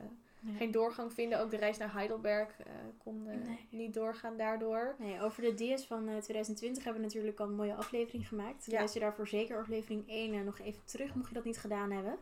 Nee. 0.46 0.56
geen 0.56 0.70
doorgang 0.70 1.12
vinden. 1.12 1.40
Ook 1.40 1.50
de 1.50 1.56
reis 1.56 1.78
naar 1.78 1.92
Heidelberg 1.92 2.48
eh, 2.58 2.72
kon 3.04 3.26
eh, 3.28 3.36
Nee. 3.46 3.66
niet 3.70 3.94
doorgaan 3.94 4.36
daardoor. 4.36 4.94
Nee, 4.98 5.20
over 5.22 5.42
de 5.42 5.54
DS 5.74 5.84
van 5.86 6.08
eh, 6.08 6.16
2020 6.16 6.84
hebben 6.84 7.02
we 7.02 7.08
natuurlijk 7.08 7.40
al 7.40 7.46
een 7.46 7.54
mooie 7.54 7.74
aflevering 7.74 8.28
gemaakt. 8.28 8.66
Ja. 8.66 8.78
Luister 8.78 9.00
daarvoor 9.00 9.26
zeker 9.28 9.58
aflevering 9.58 10.04
1 10.08 10.34
eh, 10.34 10.40
nog 10.40 10.58
even 10.60 10.82
terug, 10.84 11.14
mocht 11.14 11.28
je 11.28 11.34
dat 11.34 11.44
niet 11.44 11.58
gedaan 11.58 11.90
hebben. 11.90 12.16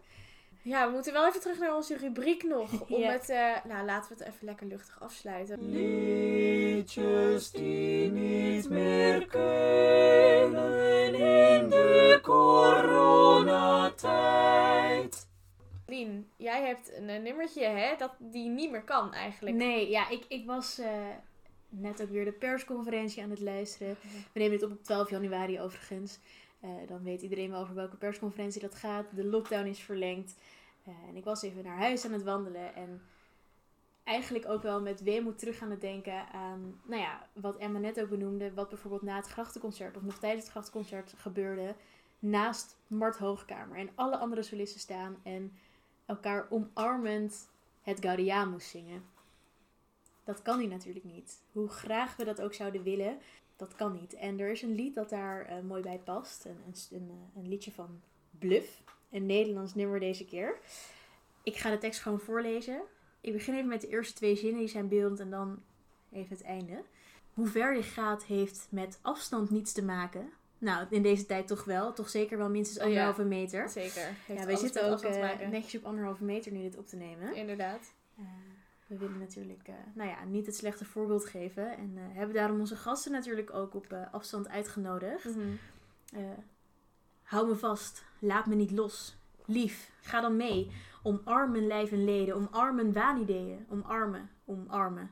Ja, 0.64 0.86
we 0.86 0.92
moeten 0.92 1.12
wel 1.12 1.26
even 1.26 1.40
terug 1.40 1.58
naar 1.58 1.74
onze 1.76 1.96
rubriek 1.96 2.42
nog. 2.42 2.80
Om 2.90 3.00
Ja. 3.00 3.10
het, 3.10 3.28
eh, 3.28 3.64
nou, 3.64 3.84
laten 3.84 4.16
we 4.16 4.24
het 4.24 4.32
even 4.32 4.46
lekker 4.46 4.66
luchtig 4.66 5.00
afsluiten. 5.00 5.70
Liedjes 5.72 7.50
die 7.50 8.10
niet 8.10 8.68
meer 8.68 9.26
kunnen 9.26 10.01
jij 16.52 16.66
hebt 16.66 16.96
een, 16.96 17.08
een 17.08 17.22
nummertje 17.22 17.64
hè, 17.64 17.96
dat 17.96 18.12
die 18.18 18.48
niet 18.48 18.70
meer 18.70 18.82
kan 18.82 19.14
eigenlijk. 19.14 19.56
Nee, 19.56 19.90
ja, 19.90 20.08
ik, 20.08 20.24
ik 20.28 20.46
was 20.46 20.78
eh, 20.78 21.06
net 21.68 22.02
ook 22.02 22.10
weer 22.10 22.24
de 22.24 22.32
persconferentie 22.32 23.22
aan 23.22 23.30
het 23.30 23.40
luisteren. 23.40 23.96
We 24.32 24.38
nemen 24.38 24.52
het 24.52 24.62
op 24.62 24.70
op 24.70 24.84
12 24.84 25.10
januari 25.10 25.60
overigens. 25.60 26.18
Eh, 26.60 26.70
dan 26.88 27.02
weet 27.02 27.22
iedereen 27.22 27.50
wel 27.50 27.60
over 27.60 27.74
welke 27.74 27.96
persconferentie 27.96 28.60
dat 28.60 28.74
gaat. 28.74 29.06
De 29.14 29.24
lockdown 29.24 29.66
is 29.66 29.78
verlengd. 29.78 30.34
Eh, 30.84 30.92
en 31.08 31.16
ik 31.16 31.24
was 31.24 31.42
even 31.42 31.64
naar 31.64 31.76
huis 31.76 32.04
aan 32.04 32.12
het 32.12 32.22
wandelen. 32.22 32.74
En 32.74 33.02
eigenlijk 34.04 34.48
ook 34.48 34.62
wel 34.62 34.80
met 34.80 35.02
weemoed 35.02 35.38
terug 35.38 35.62
aan 35.62 35.70
het 35.70 35.80
denken 35.80 36.28
aan, 36.28 36.80
nou 36.84 37.02
ja, 37.02 37.26
wat 37.32 37.56
Emma 37.56 37.78
net 37.78 38.00
ook 38.00 38.08
benoemde. 38.08 38.54
Wat 38.54 38.68
bijvoorbeeld 38.68 39.02
na 39.02 39.16
het 39.16 39.26
grachtenconcert 39.26 39.96
of 39.96 40.02
nog 40.02 40.18
tijdens 40.18 40.42
het 40.42 40.52
grachtenconcert 40.52 41.14
gebeurde. 41.16 41.74
Naast 42.18 42.76
Mart 42.86 43.18
Hoogkamer 43.18 43.78
en 43.78 43.90
alle 43.94 44.16
andere 44.16 44.42
solisten 44.42 44.80
staan. 44.80 45.16
En 45.22 45.52
elkaar 46.06 46.46
omarmend 46.50 47.48
het 47.82 48.00
Gaudiaan 48.00 48.50
moest 48.50 48.68
zingen. 48.68 49.04
Dat 50.24 50.42
kan 50.42 50.58
hij 50.58 50.66
natuurlijk 50.66 51.04
niet. 51.04 51.42
Hoe 51.52 51.68
graag 51.68 52.16
we 52.16 52.24
dat 52.24 52.40
ook 52.40 52.54
zouden 52.54 52.82
willen, 52.82 53.18
dat 53.56 53.74
kan 53.74 53.92
niet. 53.92 54.14
En 54.14 54.40
er 54.40 54.50
is 54.50 54.62
een 54.62 54.74
lied 54.74 54.94
dat 54.94 55.08
daar 55.08 55.44
eh, 55.44 55.60
mooi 55.60 55.82
bij 55.82 55.98
past. 55.98 56.44
Een, 56.44 56.56
een, 56.66 57.00
een, 57.00 57.10
eh, 57.10 57.42
een 57.42 57.48
liedje 57.48 57.72
van 57.72 58.00
Bluff. 58.30 58.82
Een 59.10 59.26
Nederlands 59.26 59.74
nummer 59.74 60.00
deze 60.00 60.24
keer. 60.24 60.58
Ik 61.42 61.56
ga 61.56 61.70
de 61.70 61.78
tekst 61.78 62.00
gewoon 62.00 62.20
voorlezen. 62.20 62.82
Ik 63.20 63.32
begin 63.32 63.54
even 63.54 63.68
met 63.68 63.80
de 63.80 63.88
eerste 63.88 64.14
twee 64.14 64.36
zinnen, 64.36 64.58
die 64.58 64.68
zijn 64.68 64.88
beeldend, 64.88 65.20
en 65.20 65.30
dan 65.30 65.62
even 66.12 66.36
het 66.36 66.46
einde. 66.46 66.82
Hoe 67.34 67.46
ver 67.46 67.76
je 67.76 67.82
gaat 67.82 68.24
heeft 68.24 68.66
met 68.70 68.98
afstand 69.02 69.50
niets 69.50 69.72
te 69.72 69.84
maken. 69.84 70.32
Nou, 70.62 70.86
in 70.90 71.02
deze 71.02 71.26
tijd 71.26 71.46
toch 71.46 71.64
wel. 71.64 71.92
Toch 71.92 72.08
zeker 72.08 72.38
wel 72.38 72.50
minstens 72.50 72.78
Oh 72.78 72.84
ja. 72.84 72.90
anderhalve 72.90 73.24
meter. 73.24 73.68
Zeker. 73.68 74.02
Heeft 74.26 74.40
Ja, 74.40 74.46
wij 74.46 74.56
zitten 74.56 74.90
ook 74.90 75.02
eh, 75.02 75.48
netjes 75.48 75.80
op 75.80 75.86
anderhalve 75.86 76.24
meter 76.24 76.52
nu 76.52 76.62
dit 76.62 76.76
op 76.76 76.86
te 76.86 76.96
nemen. 76.96 77.34
Inderdaad. 77.34 77.94
Eh, 78.18 78.24
we 78.86 78.98
willen 78.98 79.18
natuurlijk 79.18 79.68
eh, 79.68 79.74
nou 79.94 80.08
ja, 80.08 80.24
niet 80.24 80.46
het 80.46 80.56
slechte 80.56 80.84
voorbeeld 80.84 81.26
geven. 81.26 81.76
En 81.76 81.96
hebben 81.96 82.34
daarom 82.34 82.60
onze 82.60 82.76
gasten 82.76 83.12
natuurlijk 83.12 83.54
ook 83.54 83.74
op 83.74 83.96
afstand 84.10 84.48
uitgenodigd. 84.48 85.26
Eh, 86.12 86.22
hou 87.22 87.48
me 87.48 87.56
vast, 87.56 88.04
laat 88.18 88.46
me 88.46 88.54
niet 88.54 88.70
los. 88.70 89.16
Lief, 89.46 89.90
ga 90.00 90.20
dan 90.20 90.36
mee. 90.36 90.70
Omarm 91.02 91.50
mijn 91.50 91.66
lijf 91.66 91.92
en 91.92 92.04
leden, 92.04 92.34
omarm 92.34 92.74
mijn 92.74 92.92
waanideeën. 92.92 93.66
Omarmen, 93.68 94.30
omarmen. 94.44 95.10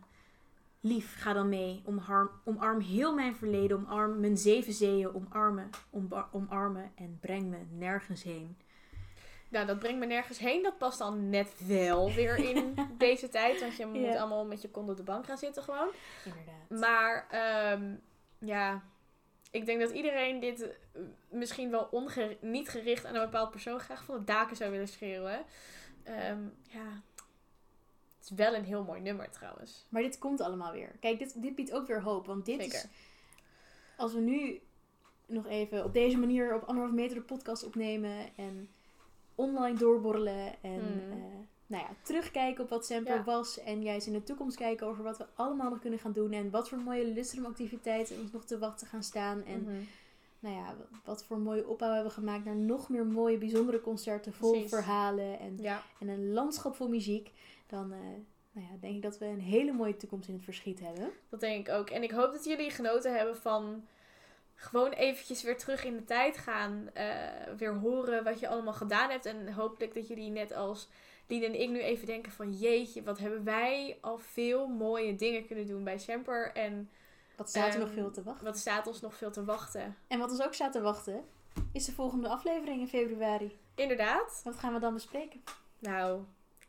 Lief, 0.80 1.20
ga 1.20 1.32
dan 1.32 1.48
mee. 1.48 1.82
Omarm, 1.84 2.30
omarm 2.44 2.80
heel 2.80 3.14
mijn 3.14 3.36
verleden, 3.36 3.76
omarm 3.76 4.20
mijn 4.20 4.36
zeven 4.36 4.72
zeeën. 4.72 5.14
Omarmen, 5.14 5.70
omba- 5.90 6.28
omarmen 6.32 6.92
en 6.94 7.18
breng 7.20 7.50
me 7.50 7.58
nergens 7.70 8.22
heen. 8.22 8.56
Nou, 9.48 9.66
dat 9.66 9.78
brengt 9.78 9.98
me 9.98 10.06
nergens 10.06 10.38
heen. 10.38 10.62
Dat 10.62 10.78
past 10.78 10.98
dan 10.98 11.30
net 11.30 11.66
wel 11.66 12.12
weer 12.12 12.36
in 12.38 12.74
deze 12.98 13.28
tijd. 13.28 13.60
Want 13.60 13.76
je 13.76 13.86
moet 13.86 14.16
allemaal 14.16 14.44
met 14.44 14.62
je 14.62 14.70
kont 14.70 14.90
op 14.90 14.96
de 14.96 15.02
bank 15.02 15.26
gaan 15.26 15.38
zitten 15.38 15.62
gewoon. 15.62 15.88
Inderdaad. 16.24 16.80
Maar 16.80 17.26
ehm, 17.30 17.94
ja, 18.38 18.82
ik 19.50 19.66
denk 19.66 19.80
dat 19.80 19.90
iedereen 19.90 20.40
dit 20.40 20.62
eh, 20.62 21.00
misschien 21.30 21.70
wel 21.70 21.88
onge- 21.90 22.36
niet 22.40 22.68
gericht 22.68 23.04
aan 23.06 23.14
een 23.14 23.24
bepaald 23.24 23.50
persoon 23.50 23.80
graag 23.80 24.04
van 24.04 24.18
de 24.18 24.24
daken 24.24 24.56
zou 24.56 24.70
willen 24.70 24.88
schreeuwen. 24.88 25.42
Ehm, 26.02 26.40
ja, 26.62 27.02
is 28.30 28.36
wel 28.36 28.54
een 28.54 28.64
heel 28.64 28.84
mooi 28.84 29.00
nummer 29.00 29.30
trouwens. 29.30 29.86
Maar 29.88 30.02
dit 30.02 30.18
komt 30.18 30.40
allemaal 30.40 30.72
weer. 30.72 30.96
Kijk, 31.00 31.18
dit, 31.18 31.42
dit 31.42 31.54
biedt 31.54 31.72
ook 31.72 31.86
weer 31.86 32.02
hoop. 32.02 32.26
Want 32.26 32.44
dit 32.46 32.58
is, 32.60 32.64
Zeker. 32.64 32.88
als 33.96 34.12
we 34.12 34.20
nu 34.20 34.60
nog 35.26 35.46
even 35.46 35.84
op 35.84 35.92
deze 35.92 36.18
manier 36.18 36.54
op 36.54 36.62
anderhalf 36.62 36.94
meter 36.94 37.16
de 37.16 37.22
podcast 37.22 37.64
opnemen 37.64 38.36
en 38.36 38.68
online 39.34 39.78
doorborrelen 39.78 40.62
en 40.62 40.80
Hmm. 40.80 41.10
eh, 41.10 41.16
nou 41.66 41.82
ja, 41.82 41.88
terugkijken 42.02 42.64
op 42.64 42.70
wat 42.70 42.86
Semper 42.86 43.14
Ja. 43.16 43.24
was 43.24 43.58
en 43.58 43.82
juist 43.82 44.06
in 44.06 44.12
de 44.12 44.22
toekomst 44.22 44.56
kijken 44.56 44.86
over 44.86 45.04
wat 45.04 45.18
we 45.18 45.26
allemaal 45.34 45.70
nog 45.70 45.78
kunnen 45.80 45.98
gaan 45.98 46.12
doen 46.12 46.32
en 46.32 46.50
wat 46.50 46.68
voor 46.68 46.78
mooie 46.78 47.06
lustrumactiviteiten 47.06 48.20
ons 48.20 48.30
nog 48.32 48.44
te 48.44 48.58
wachten 48.58 48.86
gaan 48.86 49.02
staan 49.02 49.44
en 49.44 49.60
Mhm. 49.62 49.80
nou 50.38 50.54
ja, 50.56 50.76
wat 51.04 51.24
voor 51.24 51.38
mooie 51.38 51.66
opbouw 51.68 51.88
hebben 51.92 52.08
we 52.08 52.18
gemaakt 52.20 52.44
naar 52.44 52.56
nog 52.56 52.88
meer 52.88 53.06
mooie 53.06 53.38
bijzondere 53.38 53.80
concerten 53.80 54.32
vol 54.32 54.50
Precies. 54.50 54.70
verhalen 54.70 55.38
en, 55.38 55.58
Ja, 55.58 55.82
en 56.00 56.08
een 56.08 56.32
landschap 56.32 56.76
vol 56.76 56.88
muziek, 56.88 57.30
dan 57.70 57.92
eh, 57.92 57.98
nou 58.52 58.66
ja, 58.66 58.76
denk 58.80 58.94
ik 58.96 59.02
dat 59.02 59.18
we 59.18 59.24
een 59.26 59.40
hele 59.40 59.72
mooie 59.72 59.96
toekomst 59.96 60.28
in 60.28 60.34
het 60.34 60.44
verschiet 60.44 60.80
hebben. 60.80 61.10
dat 61.28 61.40
denk 61.40 61.68
ik 61.68 61.74
ook. 61.74 61.90
En 61.90 62.02
ik 62.02 62.10
hoop 62.10 62.32
dat 62.32 62.44
jullie 62.44 62.70
genoten 62.70 63.16
hebben 63.16 63.36
van 63.36 63.86
gewoon 64.54 64.90
eventjes 64.90 65.42
weer 65.42 65.58
terug 65.58 65.84
in 65.84 65.96
de 65.96 66.04
tijd 66.04 66.36
gaan. 66.36 66.90
eh, 66.94 67.06
weer 67.56 67.74
horen 67.74 68.24
wat 68.24 68.40
je 68.40 68.48
allemaal 68.48 68.72
gedaan 68.72 69.10
hebt. 69.10 69.26
En 69.26 69.52
hopelijk 69.52 69.94
dat 69.94 70.08
jullie 70.08 70.30
net 70.30 70.52
als 70.52 70.88
Lien 71.26 71.44
en 71.44 71.60
ik 71.60 71.70
nu 71.70 71.80
even 71.80 72.06
denken 72.06 72.32
van... 72.32 72.52
Jeetje, 72.52 73.02
wat 73.02 73.18
hebben 73.18 73.44
wij 73.44 73.98
al 74.00 74.18
veel 74.18 74.66
mooie 74.68 75.14
dingen 75.16 75.46
kunnen 75.46 75.66
doen 75.66 75.84
bij 75.84 75.98
Semper. 75.98 76.52
En 76.52 76.90
Wat 77.36 77.48
staat 77.48 77.72
er 77.74 77.78
nog 77.80 77.88
Ehm, 77.88 77.96
veel 77.98 78.10
te 78.10 78.22
wachten? 78.22 78.44
wat 78.44 78.58
staat 78.58 78.86
ons 78.86 79.00
nog 79.00 79.14
veel 79.16 79.30
te 79.30 79.44
wachten. 79.44 79.96
En 80.08 80.18
wat 80.18 80.30
ons 80.30 80.42
ook 80.42 80.54
staat 80.54 80.72
te 80.72 80.80
wachten, 80.80 81.24
is 81.72 81.84
de 81.84 81.92
volgende 81.92 82.28
aflevering 82.28 82.80
in 82.80 82.88
februari. 82.88 83.58
Inderdaad. 83.74 84.40
Wat 84.44 84.56
gaan 84.56 84.72
we 84.74 84.80
dan 84.80 84.94
bespreken? 84.94 85.40
Nou, 85.78 86.22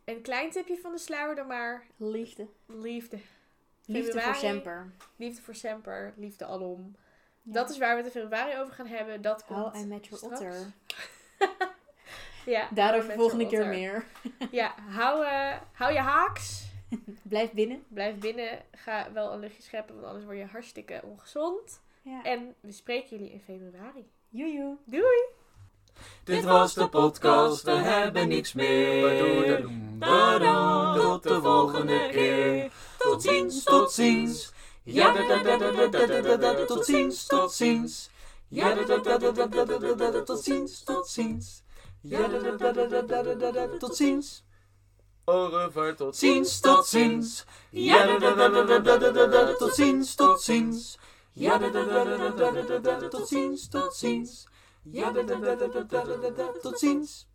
een 0.05 0.21
klein 0.21 0.49
tipje 0.49 0.77
van 0.77 0.91
de 0.91 0.97
sluier 0.97 1.35
dan 1.35 1.47
maar. 1.47 1.85
Liefde. 1.97 2.47
Liefde. 2.65 3.17
Liefde 3.85 4.21
voor. 4.21 4.35
Semper. 4.35 4.91
Liefde 5.15 5.41
voor 5.41 5.55
Semper. 5.55 6.13
Liefde 6.17 6.45
alom. 6.45 6.95
Ja. 7.41 7.51
Dat 7.53 7.69
is 7.69 7.77
waar 7.77 7.95
we 7.95 8.03
het 8.03 8.15
in 8.15 8.21
februari 8.21 8.57
over 8.59 8.73
gaan 8.73 8.87
hebben. 8.87 9.21
Dat 9.21 9.45
komt 9.45 9.59
How 9.59 9.75
I 9.75 9.85
Met 9.85 10.05
Your 10.07 10.17
straks. 10.17 10.41
Otter. 10.41 10.71
Ja, 12.45 12.67
Daarover 12.73 13.13
volgende 13.13 13.47
keer 13.47 13.59
Otter. 13.59 13.73
meer. 13.73 14.05
Ja, 14.51 14.75
hou, 14.89 15.25
eh, 15.25 15.57
hou 15.71 15.93
je 15.93 15.99
haaks. 15.99 16.69
Blijf 17.23 17.51
binnen. 17.51 17.83
Blijf 17.87 18.17
binnen. 18.17 18.65
Ga 18.71 19.11
wel 19.11 19.33
een 19.33 19.39
luchtje 19.39 19.61
scheppen, 19.61 19.95
want 19.95 20.07
anders 20.07 20.25
word 20.25 20.37
je 20.37 20.45
hartstikke 20.45 21.01
ongezond. 21.03 21.81
Ja. 22.01 22.23
En 22.23 22.55
we 22.59 22.71
spreken 22.71 23.09
jullie 23.09 23.31
in 23.31 23.39
februari. 23.41 24.09
Joejoe. 24.29 24.77
Doei! 24.85 25.25
Dit 26.23 26.43
was 26.43 26.73
de 26.73 26.87
podcast, 26.89 27.63
we 27.63 27.71
hebben 27.71 28.27
niks 28.27 28.53
meer. 28.53 29.67
Daarom 29.99 30.99
tot 31.01 31.23
de 31.23 31.41
volgende 31.41 32.09
keer. 32.11 32.71
Tot 32.97 33.21
ziens, 33.21 33.63
tot 33.63 33.91
ziens. 33.91 34.51
Ja, 34.83 35.13
tot 36.65 36.85
ziens, 36.85 37.25
tot 37.25 37.53
ziens. 37.53 38.09
Ja, 38.47 38.75
tot 40.25 40.43
ziens, 40.43 40.83
tot 40.83 41.07
ziens. 41.07 41.63
Ja, 42.01 42.27
tot 43.79 43.95
ziens. 43.95 44.43
Au 45.25 45.49
revoir, 45.49 45.95
tot 45.95 46.15
ziens, 46.15 46.59
tot 46.59 46.87
ziens. 46.87 47.45
Ja, 47.69 48.17
tot 49.57 49.73
ziens, 49.73 50.15
tot 50.15 50.41
ziens. 50.41 50.97
Ja, 51.33 51.59
tot 53.09 53.27
ziens, 53.27 53.67
tot 53.67 53.95
ziens. 53.95 54.47
Ja, 54.85 55.11
da, 55.11 55.23
da, 55.23 55.35
da, 55.35 55.55
da 55.55 56.29
da 56.31 56.53
Tot 56.61 56.79
ziens! 56.79 57.30